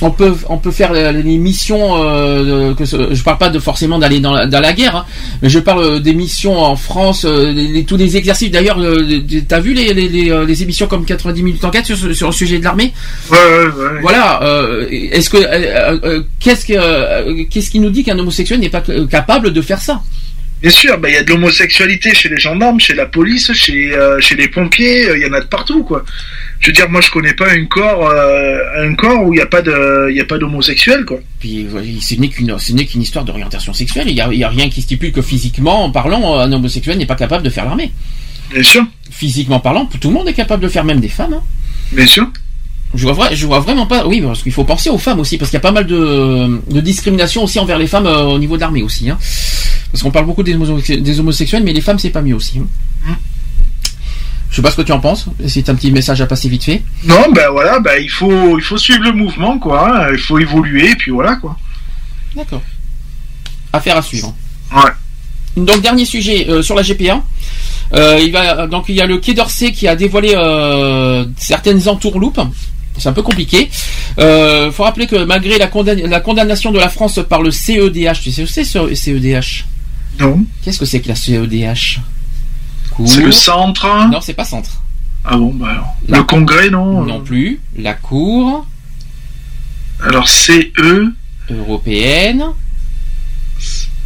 [0.02, 2.02] On peut, on peut faire euh, les missions.
[2.02, 5.04] Euh, que ce- je parle pas de forcément d'aller dans, la- dans la guerre, hein,
[5.40, 8.50] mais je parle euh, des missions en France, euh, les- tous les exercices.
[8.50, 11.96] D'ailleurs, euh, t'as vu les, les, les, euh, les émissions comme 90 minutes enquête sur,
[12.14, 12.92] sur le sujet de l'armée?
[13.30, 14.00] Ouais, ouais, ouais.
[14.02, 14.42] voilà.
[14.42, 18.68] euh, Est-ce que euh, euh, qu'est-ce que euh, qu'est-ce qui nous dit qu'un homosexuel n'est
[18.70, 20.02] pas euh, capable de faire ça?
[20.64, 23.92] Bien sûr, bah il y a de l'homosexualité chez les gendarmes, chez la police, chez
[23.92, 26.02] euh, chez les pompiers, euh, il y en a de partout, quoi.
[26.60, 29.42] Je veux dire, moi, je connais pas un corps, euh, un corps où il y
[29.42, 31.18] a pas de, il y a pas d'homosexuels, quoi.
[31.38, 31.66] Puis
[32.00, 34.06] ce n'est qu'une ce n'est qu'une histoire d'orientation sexuelle.
[34.08, 36.96] Il y a, il y a rien qui stipule que physiquement en parlant, un homosexuel
[36.96, 37.92] n'est pas capable de faire l'armée.
[38.50, 38.86] Bien sûr.
[39.10, 41.34] Physiquement parlant, tout le monde est capable de faire, même des femmes.
[41.34, 41.42] hein.
[41.92, 42.26] Bien sûr.
[42.96, 44.06] Je vois, vrai- je vois vraiment pas.
[44.06, 46.60] Oui, parce qu'il faut penser aux femmes aussi, parce qu'il y a pas mal de,
[46.70, 49.10] de discrimination aussi envers les femmes euh, au niveau de l'armée aussi.
[49.10, 49.18] hein.
[49.90, 52.58] Parce qu'on parle beaucoup des, homo- des homosexuels, mais les femmes c'est pas mieux aussi.
[52.58, 53.16] hein.
[54.50, 55.26] Je sais pas ce que tu en penses.
[55.64, 56.82] T'as un petit message à passer vite fait.
[57.04, 59.88] Non, ben voilà, ben il faut, il faut suivre le mouvement, quoi.
[60.06, 60.08] hein.
[60.12, 61.56] Il faut évoluer, et puis voilà, quoi.
[62.36, 62.62] D'accord.
[63.72, 64.32] Affaire à suivre.
[64.72, 64.90] Ouais.
[65.56, 67.20] Donc dernier sujet euh, sur la GPA.
[67.94, 71.88] Euh, il va donc il y a le Quai d'Orsay qui a dévoilé euh, certaines
[71.88, 72.40] entourloupes.
[72.96, 73.68] C'est un peu compliqué.
[74.18, 78.20] Euh, faut rappeler que malgré la, condamn- la condamnation de la France par le CEDH,
[78.22, 79.64] tu sais ce que c'est ce CEDH
[80.20, 80.44] Non.
[80.62, 82.00] Qu'est-ce que c'est que la CEDH
[83.06, 83.86] C'est le centre.
[84.10, 84.80] Non, c'est pas centre.
[85.24, 85.94] Ah bon, bah alors.
[86.08, 87.02] La- Le congrès, non.
[87.02, 87.58] Non plus.
[87.76, 88.66] La Cour
[90.02, 91.12] Alors CE.
[91.50, 92.44] européenne.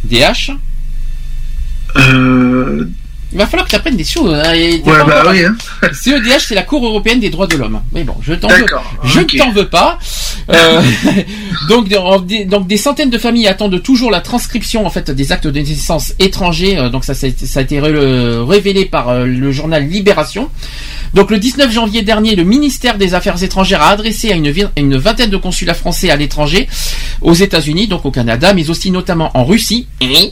[0.05, 0.51] DH
[1.97, 2.89] Euh,
[3.31, 4.33] Il va falloir que tu apprennes des choses.
[4.33, 5.55] hein, Ouais, bah oui, hein.
[5.93, 7.79] CEDH, c'est la Cour européenne des droits de l'homme.
[7.93, 8.65] Mais bon, je t'en veux,
[9.03, 9.99] je ne t'en veux pas.
[10.51, 10.81] Euh,
[11.69, 11.87] donc,
[12.25, 15.59] des, donc des centaines de familles attendent toujours la transcription en fait des actes de
[15.59, 16.75] naissance étrangers.
[16.79, 20.49] Euh, Donc ça, ça a été- révélé par euh, le journal Libération.
[21.13, 24.67] Donc le 19 janvier dernier, le ministère des Affaires étrangères a adressé à une, vi-
[24.75, 26.67] une vingtaine de consulats français à l'étranger,
[27.21, 29.87] aux États-Unis, donc au Canada, mais aussi notamment en Russie.
[30.01, 30.31] Oui,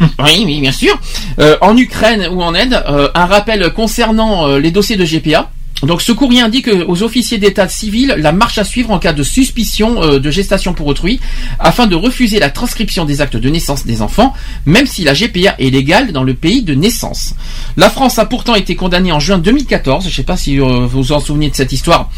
[0.00, 0.98] oui, oui, bien sûr.
[1.40, 5.50] Euh, en Ukraine ou en Inde, euh, un rappel concernant euh, les dossiers de GPA.
[5.82, 9.22] Donc ce courrier indique aux officiers d'état civil la marche à suivre en cas de
[9.22, 11.20] suspicion euh, de gestation pour autrui,
[11.60, 14.34] afin de refuser la transcription des actes de naissance des enfants,
[14.66, 17.34] même si la GPA est légale dans le pays de naissance.
[17.76, 20.86] La France a pourtant été condamnée en juin 2014, je ne sais pas si euh,
[20.86, 22.10] vous vous en souvenez de cette histoire,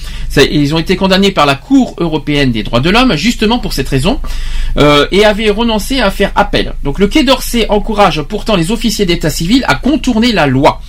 [0.50, 3.88] ils ont été condamnés par la Cour européenne des droits de l'homme, justement pour cette
[3.88, 4.20] raison,
[4.78, 6.72] euh, et avaient renoncé à faire appel.
[6.82, 10.80] Donc le Quai d'Orsay encourage pourtant les officiers d'état civil à contourner la loi.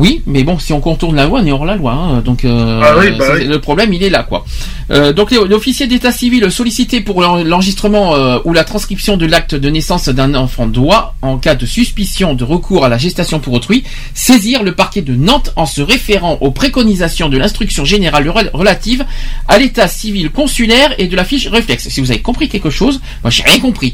[0.00, 1.90] Oui, mais bon, si on contourne la loi, on est hors la loi.
[1.92, 3.46] hein, donc euh, Ah oui, bah oui.
[3.46, 4.44] le problème, il est là, quoi.
[4.92, 9.26] Euh, donc les- l'officier d'état civil sollicité pour l'en- l'enregistrement euh, ou la transcription de
[9.26, 13.40] l'acte de naissance d'un enfant doit, en cas de suspicion de recours à la gestation
[13.40, 13.82] pour autrui,
[14.14, 19.04] saisir le parquet de Nantes en se référant aux préconisations de l'instruction générale rel- relative
[19.48, 21.88] à l'état civil consulaire et de la fiche réflexe.
[21.88, 23.92] Si vous avez compris quelque chose, moi j'ai rien compris.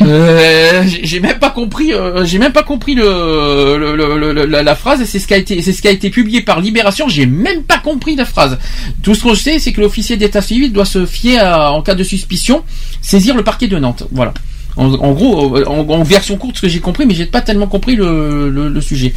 [0.00, 1.92] J'ai- même pas compris.
[2.24, 5.00] j'ai même pas compris le, le- le- le- la, la phrase.
[5.00, 7.08] et C'est ce c'est ce qui a été publié par Libération.
[7.08, 8.58] J'ai même pas compris la phrase.
[9.02, 11.94] Tout ce qu'on sait, c'est que l'officier d'état civil doit se fier à- en cas
[11.94, 12.62] de suspicion,
[13.02, 14.04] saisir le parquet de Nantes.
[14.12, 14.32] Voilà.
[14.76, 17.96] En, gros, euh, en, version courte, ce que j'ai compris, mais j'ai pas tellement compris
[17.96, 19.14] le sujet.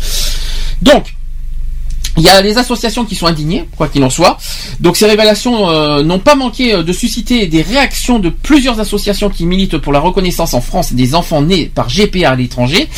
[0.81, 1.13] Donc,
[2.17, 4.37] il y a les associations qui sont indignées, quoi qu'il en soit.
[4.79, 9.29] Donc ces révélations euh, n'ont pas manqué euh, de susciter des réactions de plusieurs associations
[9.29, 12.89] qui militent pour la reconnaissance en France des enfants nés par GPA à l'étranger.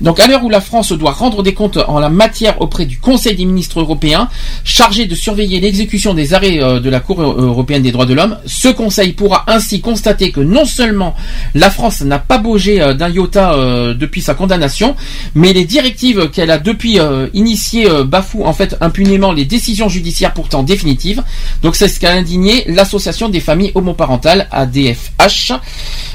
[0.00, 2.98] Donc à l'heure où la France doit rendre des comptes en la matière auprès du
[2.98, 4.28] Conseil des ministres européens,
[4.64, 8.14] chargé de surveiller l'exécution des arrêts euh, de la Cour euh, européenne des droits de
[8.14, 11.14] l'homme, ce Conseil pourra ainsi constater que non seulement
[11.54, 13.54] la France n'a pas bougé d'un iota
[13.94, 14.96] depuis sa condamnation,
[15.34, 16.98] mais les directives qu'elle a depuis
[17.34, 21.22] initiées bafouent en fait impunément les décisions judiciaires pourtant définitives.
[21.62, 25.52] Donc c'est ce qu'a indigné l'association des familles homoparentales ADFH.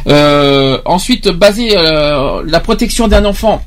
[0.08, 3.64] Euh, ensuite, basé euh, la protection d'un enfant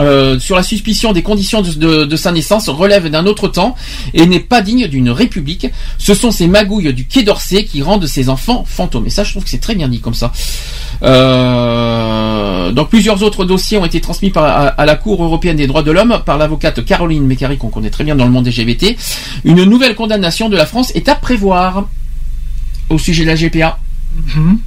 [0.00, 3.74] euh, sur la suspicion des conditions de, de- de sa naissance relève d'un autre temps
[4.14, 5.68] et n'est pas digne d'une république.
[5.98, 9.06] Ce sont ces magouilles du Quai d'Orsay qui rendent ces enfants fantômes.
[9.06, 10.32] Et ça, je trouve que c'est très bien dit comme ça.
[11.02, 15.66] Euh, donc plusieurs autres dossiers ont été transmis par, à, à la Cour européenne des
[15.66, 18.96] droits de l'homme par l'avocate Caroline Mécari qu'on connaît très bien dans le monde LGBT.
[19.44, 21.88] Une nouvelle condamnation de la France est à prévoir
[22.88, 23.78] au sujet de la GPA.
[24.34, 24.58] Mhm.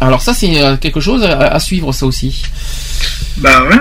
[0.00, 2.42] Alors ça c'est euh, quelque chose à, à suivre ça aussi.
[3.38, 3.76] Bah ouais.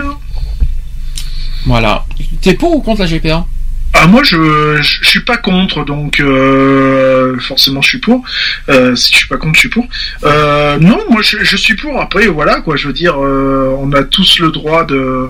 [1.66, 2.06] Voilà.
[2.42, 3.46] T'es pour ou contre la GPA
[3.94, 8.24] Ah moi je, je suis pas contre donc euh, forcément je suis pour.
[8.70, 9.88] Euh, si je suis pas contre je suis pour.
[10.24, 12.00] Euh, non moi je, je suis pour.
[12.00, 15.28] Après voilà quoi je veux dire on a tous le droit de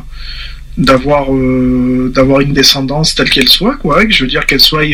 [0.78, 1.26] d'avoir
[2.14, 4.86] d'avoir une descendance telle qu'elle soit quoi je veux dire qu'elle soit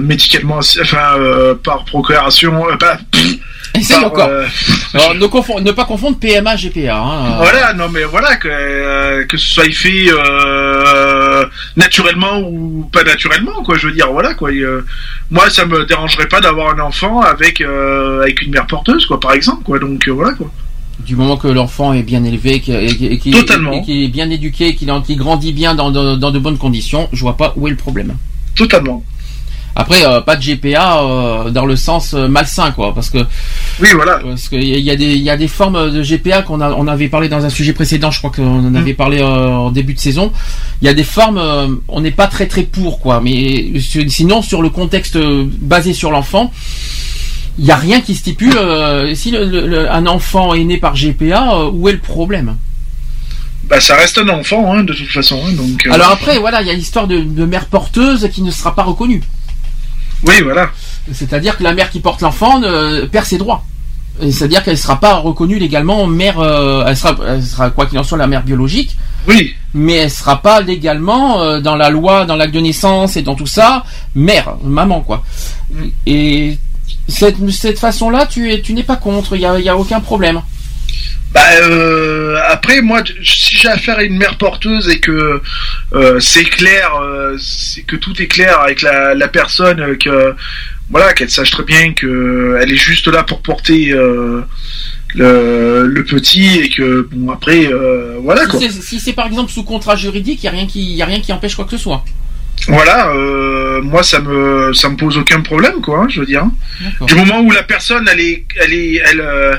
[0.00, 1.16] médicalement enfin
[1.62, 2.98] par procréation euh, pas
[3.74, 4.28] Essaye par, encore.
[4.28, 4.46] euh,
[4.94, 6.96] Alors, ne, confond- ne pas confondre PMA GPA.
[6.96, 7.36] Hein.
[7.38, 11.44] Voilà, non mais voilà que euh, que ce soit fait euh,
[11.76, 13.76] naturellement ou pas naturellement quoi.
[13.78, 14.52] Je veux dire voilà quoi.
[14.52, 14.84] Et, euh,
[15.30, 19.20] moi ça me dérangerait pas d'avoir un enfant avec euh, avec une mère porteuse quoi
[19.20, 19.78] par exemple quoi.
[19.78, 20.50] Donc euh, voilà quoi.
[21.00, 23.32] Du moment que l'enfant est bien élevé, qu'il- et, et qu'il-
[23.88, 27.08] et est bien éduqué, qu'il en- qu'il grandit bien dans, dans- dans de bonnes conditions,
[27.12, 28.16] je vois pas où est le problème.
[28.56, 29.04] Totalement.
[29.80, 33.18] Après, euh, pas de GPA euh, dans le sens euh, malsain, quoi, parce que
[33.80, 34.18] oui, voilà.
[34.18, 36.70] Parce qu'il y, y a des il y a des formes de GPA qu'on a
[36.72, 39.94] on avait parlé dans un sujet précédent, je crois qu'on en avait parlé en début
[39.94, 40.32] de saison.
[40.82, 41.40] Il y a des formes,
[41.86, 43.20] on n'est pas très très pour, quoi.
[43.22, 45.16] Mais si- sinon, sur le contexte
[45.60, 46.52] basé sur l'enfant.
[47.60, 48.56] Il n'y a rien qui stipule
[49.14, 52.56] si le- le- le- un enfant est né par GPA, où est le problème?
[53.68, 55.40] Bah ça reste un enfant hein, de toute façon.
[55.46, 55.86] hein, donc.
[55.86, 58.74] euh, Alors après, voilà, il y a l'histoire de, de mère porteuse qui ne sera
[58.74, 59.22] pas reconnue.
[60.26, 60.70] Oui, voilà.
[61.12, 63.64] C'est-à-dire que la mère qui porte l'enfant euh, perd ses droits.
[64.20, 66.40] C'est-à-dire qu'elle ne sera pas reconnue légalement mère.
[66.40, 68.96] euh, elle, sera, elle sera quoi qu'il en soit la mère biologique.
[69.28, 69.54] Oui.
[69.74, 73.36] Mais elle sera pas légalement euh, dans la loi, dans l'acte de naissance et dans
[73.36, 73.84] tout ça,
[74.16, 75.22] mère, maman quoi.
[76.04, 76.58] Et
[77.06, 79.36] cette, cette façon-là, tu tu n'es pas contre.
[79.36, 80.40] Il y a, il y a aucun problème.
[81.34, 85.42] Bah euh, après moi si j'ai affaire à une mère porteuse et que
[85.92, 90.34] euh, c'est clair, euh, c'est que tout est clair avec la, la personne, euh, que
[90.88, 94.40] voilà qu'elle sache très bien que elle est juste là pour porter euh,
[95.14, 98.60] le, le petit et que bon après euh, voilà Si quoi.
[98.60, 101.06] c'est- Si c'est par exemple sous contrat juridique, il y a rien qui, y a
[101.06, 102.04] rien qui empêche quoi que ce soit.
[102.66, 106.44] Voilà, euh, moi ça me ça me pose aucun problème quoi, hein, je veux dire.
[106.80, 107.06] D'accord.
[107.06, 109.56] Du moment où la personne elle est elle est elle euh,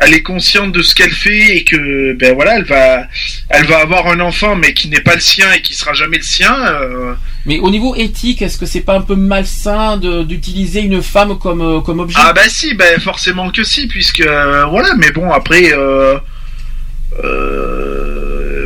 [0.00, 3.06] elle est consciente de ce qu'elle fait et que ben voilà elle va
[3.50, 6.18] elle va avoir un enfant mais qui n'est pas le sien et qui sera jamais
[6.18, 6.54] le sien.
[6.66, 7.14] euh,
[7.46, 11.62] Mais au niveau éthique, est-ce que c'est pas un peu malsain d'utiliser une femme comme,
[11.62, 12.16] euh, comme objet?
[12.20, 16.18] Ah bah si, ben forcément que si, puisque euh, voilà, mais bon après, euh,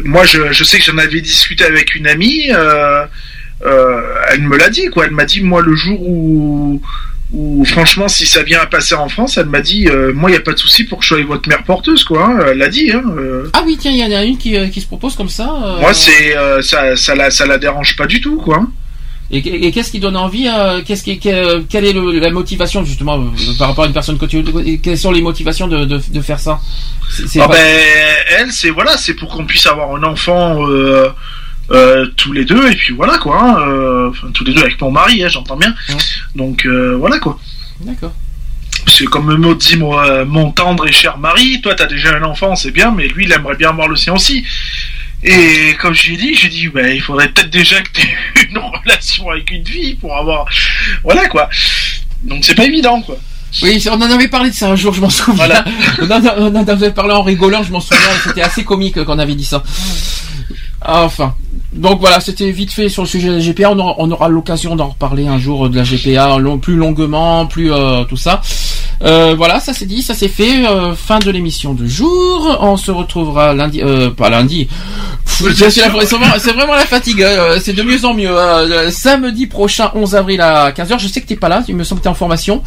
[0.05, 4.87] moi je, je sais que j'en avais discuté avec une amie, elle me l'a dit
[4.91, 6.83] quoi, elle m'a dit moi le jour où,
[7.33, 10.35] où franchement si ça vient à passer en France, elle m'a dit euh, moi il
[10.35, 12.59] y a pas de souci pour que je sois votre mère porteuse quoi, hein, elle
[12.59, 12.91] l'a dit.
[12.93, 13.49] Hein, euh.
[13.55, 15.49] Ah oui, tiens, il y en a une qui, euh, qui se propose comme ça.
[15.65, 18.57] euh, Moi c'est euh, ça ça la ça la dérange pas du tout quoi.
[18.59, 18.69] hein.
[19.35, 22.85] Et, et qu'est-ce qui donne envie euh, Qu'est-ce qui, que- quelle est le- la motivation
[22.85, 23.19] justement
[23.59, 24.45] par rapport à une personne que tu
[24.83, 26.61] Quelles sont les motivations de, de, de faire ça?
[27.11, 27.81] C'est- c'est Ah pas- ben,
[28.41, 30.57] elle, c'est voilà, c'est pour qu'on puisse avoir un enfant
[31.71, 33.41] euh, tous les deux, et puis voilà quoi.
[33.41, 35.75] hein, euh, Enfin, tous les deux avec mon mari, hein, j'entends bien.
[36.35, 37.39] Donc euh, voilà quoi.
[37.81, 38.13] D'accord.
[38.85, 42.17] Parce que comme me dit mon, euh, mon tendre et cher mari, toi t'as déjà
[42.17, 44.45] un enfant, c'est bien, mais lui il aimerait bien avoir le sien aussi.
[45.25, 48.01] Et comme je lui ai dit, j'ai dit, ben, il faudrait peut-être déjà que tu
[48.03, 50.47] aies une relation avec une fille pour avoir.
[51.05, 51.49] Voilà quoi.
[52.25, 53.17] Donc c'est pas évident quoi.
[53.63, 55.63] Oui, on en avait parlé de ça un jour, je m'en souviens.
[56.01, 58.01] on, en, a- on en avait parlé en rigolant, je m'en souviens.
[58.25, 59.63] C'était assez comique qu'on avait dit ça.
[60.85, 61.35] Enfin.
[61.73, 63.71] Donc voilà, c'était vite fait sur le sujet de la GPA.
[63.71, 67.73] On aura, aura l'occasion d'en reparler un jour de la GPA, long- plus longuement, plus
[67.73, 68.43] euh, tout ça.
[69.05, 70.67] Euh, voilà, ça c'est dit, ça c'est fait.
[70.67, 72.59] Euh, fin de l'émission de jour.
[72.61, 74.69] On se retrouvera lundi, euh, pas lundi.
[75.25, 77.23] C'est vraiment, c'est vraiment la fatigue.
[77.23, 78.31] euh, c'est de mieux en mieux.
[78.31, 80.99] Euh, samedi prochain, 11 avril à 15h.
[80.99, 81.63] Je sais que t'es pas là.
[81.69, 82.63] Il me semble que t'es en formation.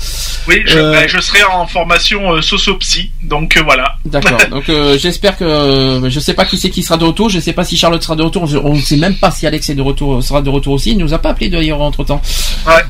[0.48, 3.96] Oui, je, ben, je serai en formation socio-psy, donc voilà.
[4.06, 4.38] D'accord.
[4.50, 7.30] Donc euh, j'espère que je sais pas qui c'est qui sera de retour.
[7.30, 8.48] Je sais pas si Charlotte sera de retour.
[8.64, 10.92] On ne sait même pas si Alex est de retour sera de retour aussi.
[10.92, 12.22] Il nous a pas appelé d'ailleurs entre temps.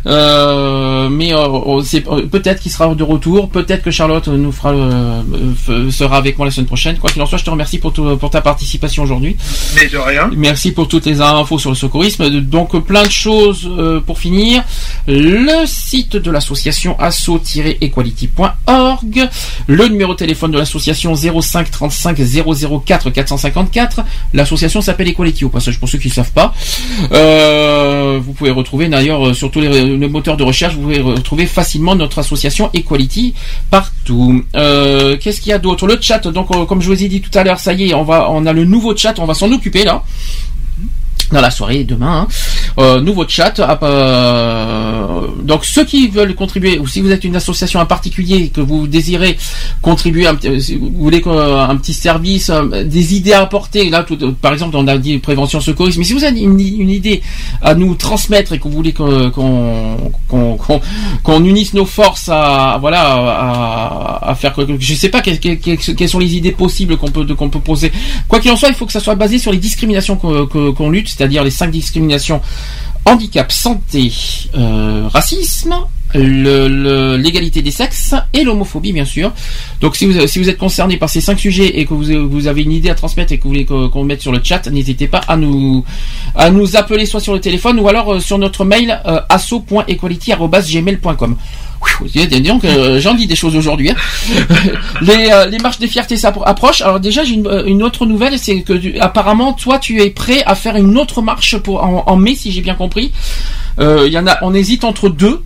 [0.06, 1.32] Euh, mais
[2.32, 3.35] peut-être qu'il sera de retour.
[3.44, 5.22] Peut-être que Charlotte nous fera euh,
[5.70, 6.98] euh, sera avec moi la semaine prochaine.
[6.98, 9.36] Quoi qu'il en soit, je te remercie pour tout- pour ta participation aujourd'hui.
[9.76, 10.30] Mais de rien.
[10.36, 12.30] Merci pour toutes les infos sur le secourisme.
[12.42, 14.64] Donc plein de choses euh, pour finir.
[15.08, 19.30] Le site de l'association asso-equality.org.
[19.68, 22.18] Le numéro de téléphone de l'association 05 35
[22.86, 24.02] 004 454.
[24.34, 26.54] L'association s'appelle Equality au passage pour ceux qui ne savent pas.
[27.12, 31.46] Euh, vous pouvez retrouver d'ailleurs sur tous les, les moteurs de recherche, vous pouvez retrouver
[31.46, 33.25] facilement notre association Equality
[33.72, 34.44] partout.
[34.56, 35.88] Euh, Qu'est-ce qu'il y a d'autre?
[35.88, 36.28] Le chat.
[36.28, 38.30] Donc euh, comme je vous ai dit tout à l'heure, ça y est, on va,
[38.30, 40.04] on a le nouveau chat, on va s'en occuper là
[41.32, 42.22] dans la soirée demain.
[42.22, 42.28] hein.
[42.80, 43.60] Euh, nouveau chat.
[43.60, 48.62] euh, donc ceux qui veulent contribuer, ou si vous êtes une association en particulier que
[48.62, 49.38] vous désirez
[49.82, 52.52] contribuer, un, euh, vous voulez euh, un petit service,
[52.86, 53.90] des idées à apporter.
[53.90, 56.00] Là, tout- par exemple, on a dit prévention secourisme.
[56.00, 57.22] Mais si vous avez une, idée
[57.62, 58.94] à nous transmettre et que vous voulez
[60.34, 66.10] qu'on unisse nos forces à voilà à, à faire quoi je sais pas quelles, quelles-
[66.10, 67.92] sont les idées possibles qu'on peut qu'on peut poser.
[68.28, 71.15] Quoi qu'il en soit, il faut que ça soit basé sur les discriminations qu'on lutte,
[71.16, 72.42] c'est-à-dire les cinq discriminations
[73.06, 74.12] handicap, santé,
[74.56, 75.76] euh, racisme,
[76.14, 79.32] l'égalité des sexes et l'homophobie bien sûr.
[79.82, 82.48] Donc si vous si vous êtes concerné par ces cinq sujets et que vous, vous
[82.48, 84.68] avez une idée à transmettre et que vous voulez que- qu'on mette sur le chat,
[84.70, 85.84] n'hésitez pas à nous
[86.36, 91.36] à nous appeler soit sur le téléphone ou alors euh, sur notre mail euh, asso.equality@gmail.com.
[91.82, 93.92] Ouh, dis dis donc, euh, j'en dis des choses aujourd'hui.
[93.92, 93.96] hein.
[95.02, 96.82] les, euh, les marches des fiertés ça approchent.
[96.82, 100.42] Alors déjà, j'ai une, une autre nouvelle, c'est que tu- apparemment, toi, tu es prêt
[100.46, 103.12] à faire une autre marche pour en, en mai, si j'ai bien compris.
[103.80, 105.44] Il y en a, on hésite entre deux.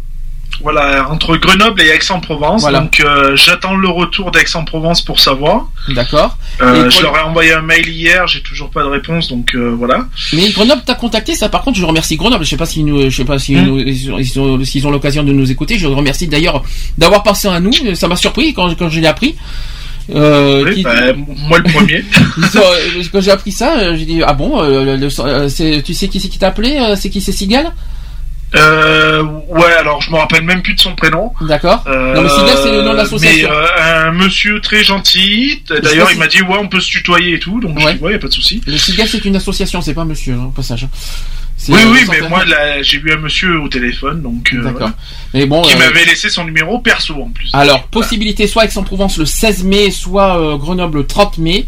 [0.62, 2.62] Voilà, entre Grenoble et Aix-en-Provence.
[2.62, 2.80] Voilà.
[2.82, 5.68] Donc euh, j'attends le retour d'Aix-en-Provence pour savoir.
[5.90, 6.38] D'accord.
[6.62, 9.56] Euh, je le- leur ai envoyé un mail hier, j'ai toujours pas de réponse, donc
[9.56, 10.06] euh, voilà.
[10.34, 12.44] Mais Grenoble t'a contacté, ça par contre je remercie Grenoble.
[12.44, 13.66] Je sais pas si nous, je sais pas si Hmm.
[13.66, 15.78] nous- ils, ont- ils ont, s'ils ont l'occasion de nous écouter.
[15.80, 16.62] Je remercie d'ailleurs
[16.98, 17.72] d'avoir pensé à nous.
[17.96, 19.36] Ça m'a surpris quand, quand je l'ai appris.
[20.14, 21.14] Euh, Oui, qui- bah,
[21.48, 22.04] moi le premier.
[22.56, 26.20] Euh, quand j'ai appris ça, j'ai dit ah bon, le- le- c'est- tu sais qui
[26.20, 27.72] c'est qui t'a appelé C'est qui c'est Sigal?
[28.56, 31.32] Euh, ouais, alors je me rappelle même plus de son prénom.
[31.42, 31.84] D'accord.
[31.88, 33.50] Euh, Non mais Sigal c'est le nom de l'association.
[33.50, 35.64] Mais euh, un monsieur très gentil.
[35.84, 38.14] D'ailleurs, il m'a dit ouais, on peut se tutoyer et tout, donc je dis ouais,
[38.14, 38.62] y a pas de souci.
[38.66, 40.86] Le Sigal c'est une association, c'est pas un monsieur hein, au passage.
[40.86, 40.90] hein.
[41.68, 42.44] Oui, euh, oui, mais moi
[42.82, 44.80] j'ai eu un monsieur au téléphone, donc euh, D'accord.
[44.80, 44.94] voilà.
[45.34, 47.50] Mais bon, qui euh, m'avait laissé son numéro perso en plus.
[47.52, 51.66] Alors, possibilité soit Aix-en-Provence le 16 mai, soit euh, Grenoble le 30 mai.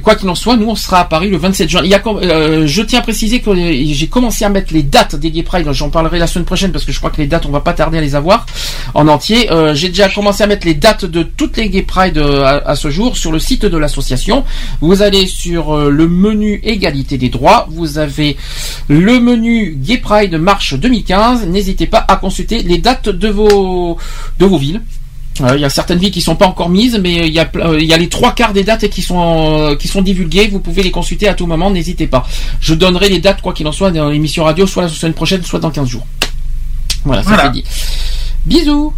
[0.00, 1.80] Quoi qu'il en soit, nous on sera à Paris le 27 juin.
[1.84, 5.14] Il y a, euh, je tiens à préciser que j'ai commencé à mettre les dates
[5.16, 5.70] des Gay Pride.
[5.72, 7.72] J'en parlerai la semaine prochaine parce que je crois que les dates on va pas
[7.72, 8.46] tarder à les avoir
[8.94, 9.50] en entier.
[9.52, 12.70] Euh, j'ai déjà commencé à mettre les dates de toutes les Gay Pride euh, à,
[12.70, 14.44] à ce jour sur le site de l'association.
[14.80, 17.66] Vous allez sur euh, le menu égalité des droits.
[17.70, 18.36] Vous avez
[18.88, 21.46] le menu Gay Pride Marche 2015.
[21.46, 23.98] N'hésitez pas à consulter les dates de vos
[24.38, 24.80] de vos villes.
[25.40, 27.80] Euh, Il y a certaines villes qui sont pas encore mises, mais il y euh,
[27.80, 30.46] y a les trois quarts des dates qui sont euh, qui sont divulguées.
[30.48, 31.70] Vous pouvez les consulter à tout moment.
[31.70, 32.26] N'hésitez pas.
[32.60, 35.42] Je donnerai les dates quoi qu'il en soit dans l'émission radio, soit la semaine prochaine,
[35.42, 36.06] soit dans 15 jours.
[37.04, 37.44] Voilà, ça Voilà.
[37.46, 37.64] c'est dit.
[38.46, 38.94] Bisous.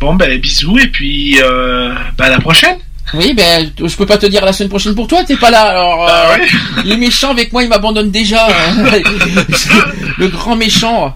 [0.00, 2.76] Bon, ben, bisous, et puis, euh, bah, à la prochaine.
[3.14, 5.24] Oui, ben je peux pas te dire la semaine prochaine pour toi.
[5.24, 5.62] T'es pas là.
[5.62, 8.48] Alors Bah euh, les méchants avec moi, ils m'abandonnent déjà.
[10.18, 11.14] le grand méchant.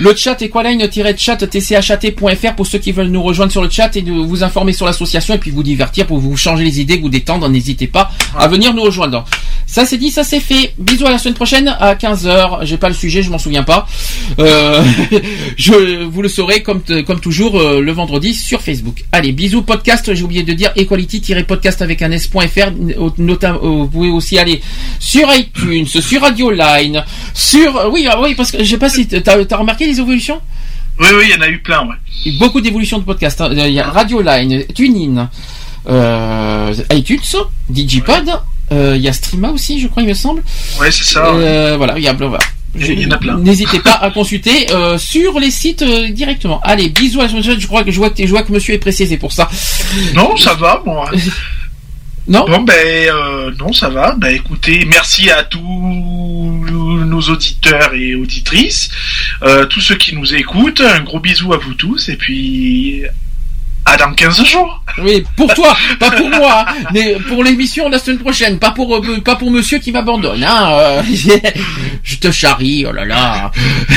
[0.00, 4.12] Le chat equaline-chat tchat.fr pour ceux qui veulent nous rejoindre sur le chat et de
[4.12, 7.48] vous informer sur l'association et puis vous divertir pour vous changer les idées, vous détendre.
[7.48, 9.24] N'hésitez pas à venir nous rejoindre.
[9.66, 10.74] Ça c'est dit, ça c'est fait.
[10.78, 12.60] Bisous à la semaine prochaine à 15h.
[12.62, 13.86] J'ai pas le sujet, je m'en souviens pas.
[14.38, 14.82] Euh,
[15.56, 19.04] je vous le saurez comme comme toujours euh, le vendredi sur Facebook.
[19.12, 20.12] Allez, bisous podcast.
[20.12, 20.72] J'ai oublié de dire
[21.04, 22.70] equality-podcast avec un s.fr.
[23.18, 24.60] Notamment, vous pouvez aussi aller
[24.98, 27.02] sur iTunes, sur Radio Line,
[27.34, 29.98] sur euh, oui, ah oui parce que je sais pas si t'as as remarqué les
[29.98, 30.40] évolutions?
[30.98, 32.32] Oui, oui, il y en a eu plein, ouais.
[32.38, 33.40] Beaucoup d'évolutions de podcasts.
[33.40, 33.48] hein.
[33.52, 35.30] Il y a Radio Line, TuneIn,
[35.88, 37.18] euh, iTunes,
[37.68, 38.28] Digipod.
[38.72, 40.42] euh, Il y a Streama aussi, je crois, il me semble.
[40.78, 41.32] Ouais, c'est ça.
[41.34, 41.42] ouais.
[41.42, 42.38] Euh, voilà, il y a voilà.
[42.74, 43.38] Il y en a plein.
[43.38, 46.60] N'hésitez pas à consulter euh, sur les sites euh, directement.
[46.62, 47.26] Allez, bisous à.
[47.26, 49.50] Je crois que je vois que, je vois que Monsieur est pressé, c'est pour ça.
[50.14, 51.02] Non, ça va, bon.
[52.28, 52.44] Non?
[52.46, 54.14] Bon, ben, euh, non, ça va.
[54.14, 58.88] Ben, écoutez, merci à tous nos auditeurs et auditrices,
[59.70, 60.80] tous ceux qui nous écoutent.
[60.80, 63.02] Un gros bisou à vous tous, et puis,
[63.90, 64.82] à dans 15 jours.
[64.98, 68.70] Oui, pour toi, pas pour moi, hein, mais pour l'émission de la semaine prochaine, pas
[68.70, 70.42] pour euh, pas pour Monsieur qui m'abandonne.
[70.44, 71.02] Hein, euh,
[72.02, 73.50] je te charrie, oh là là.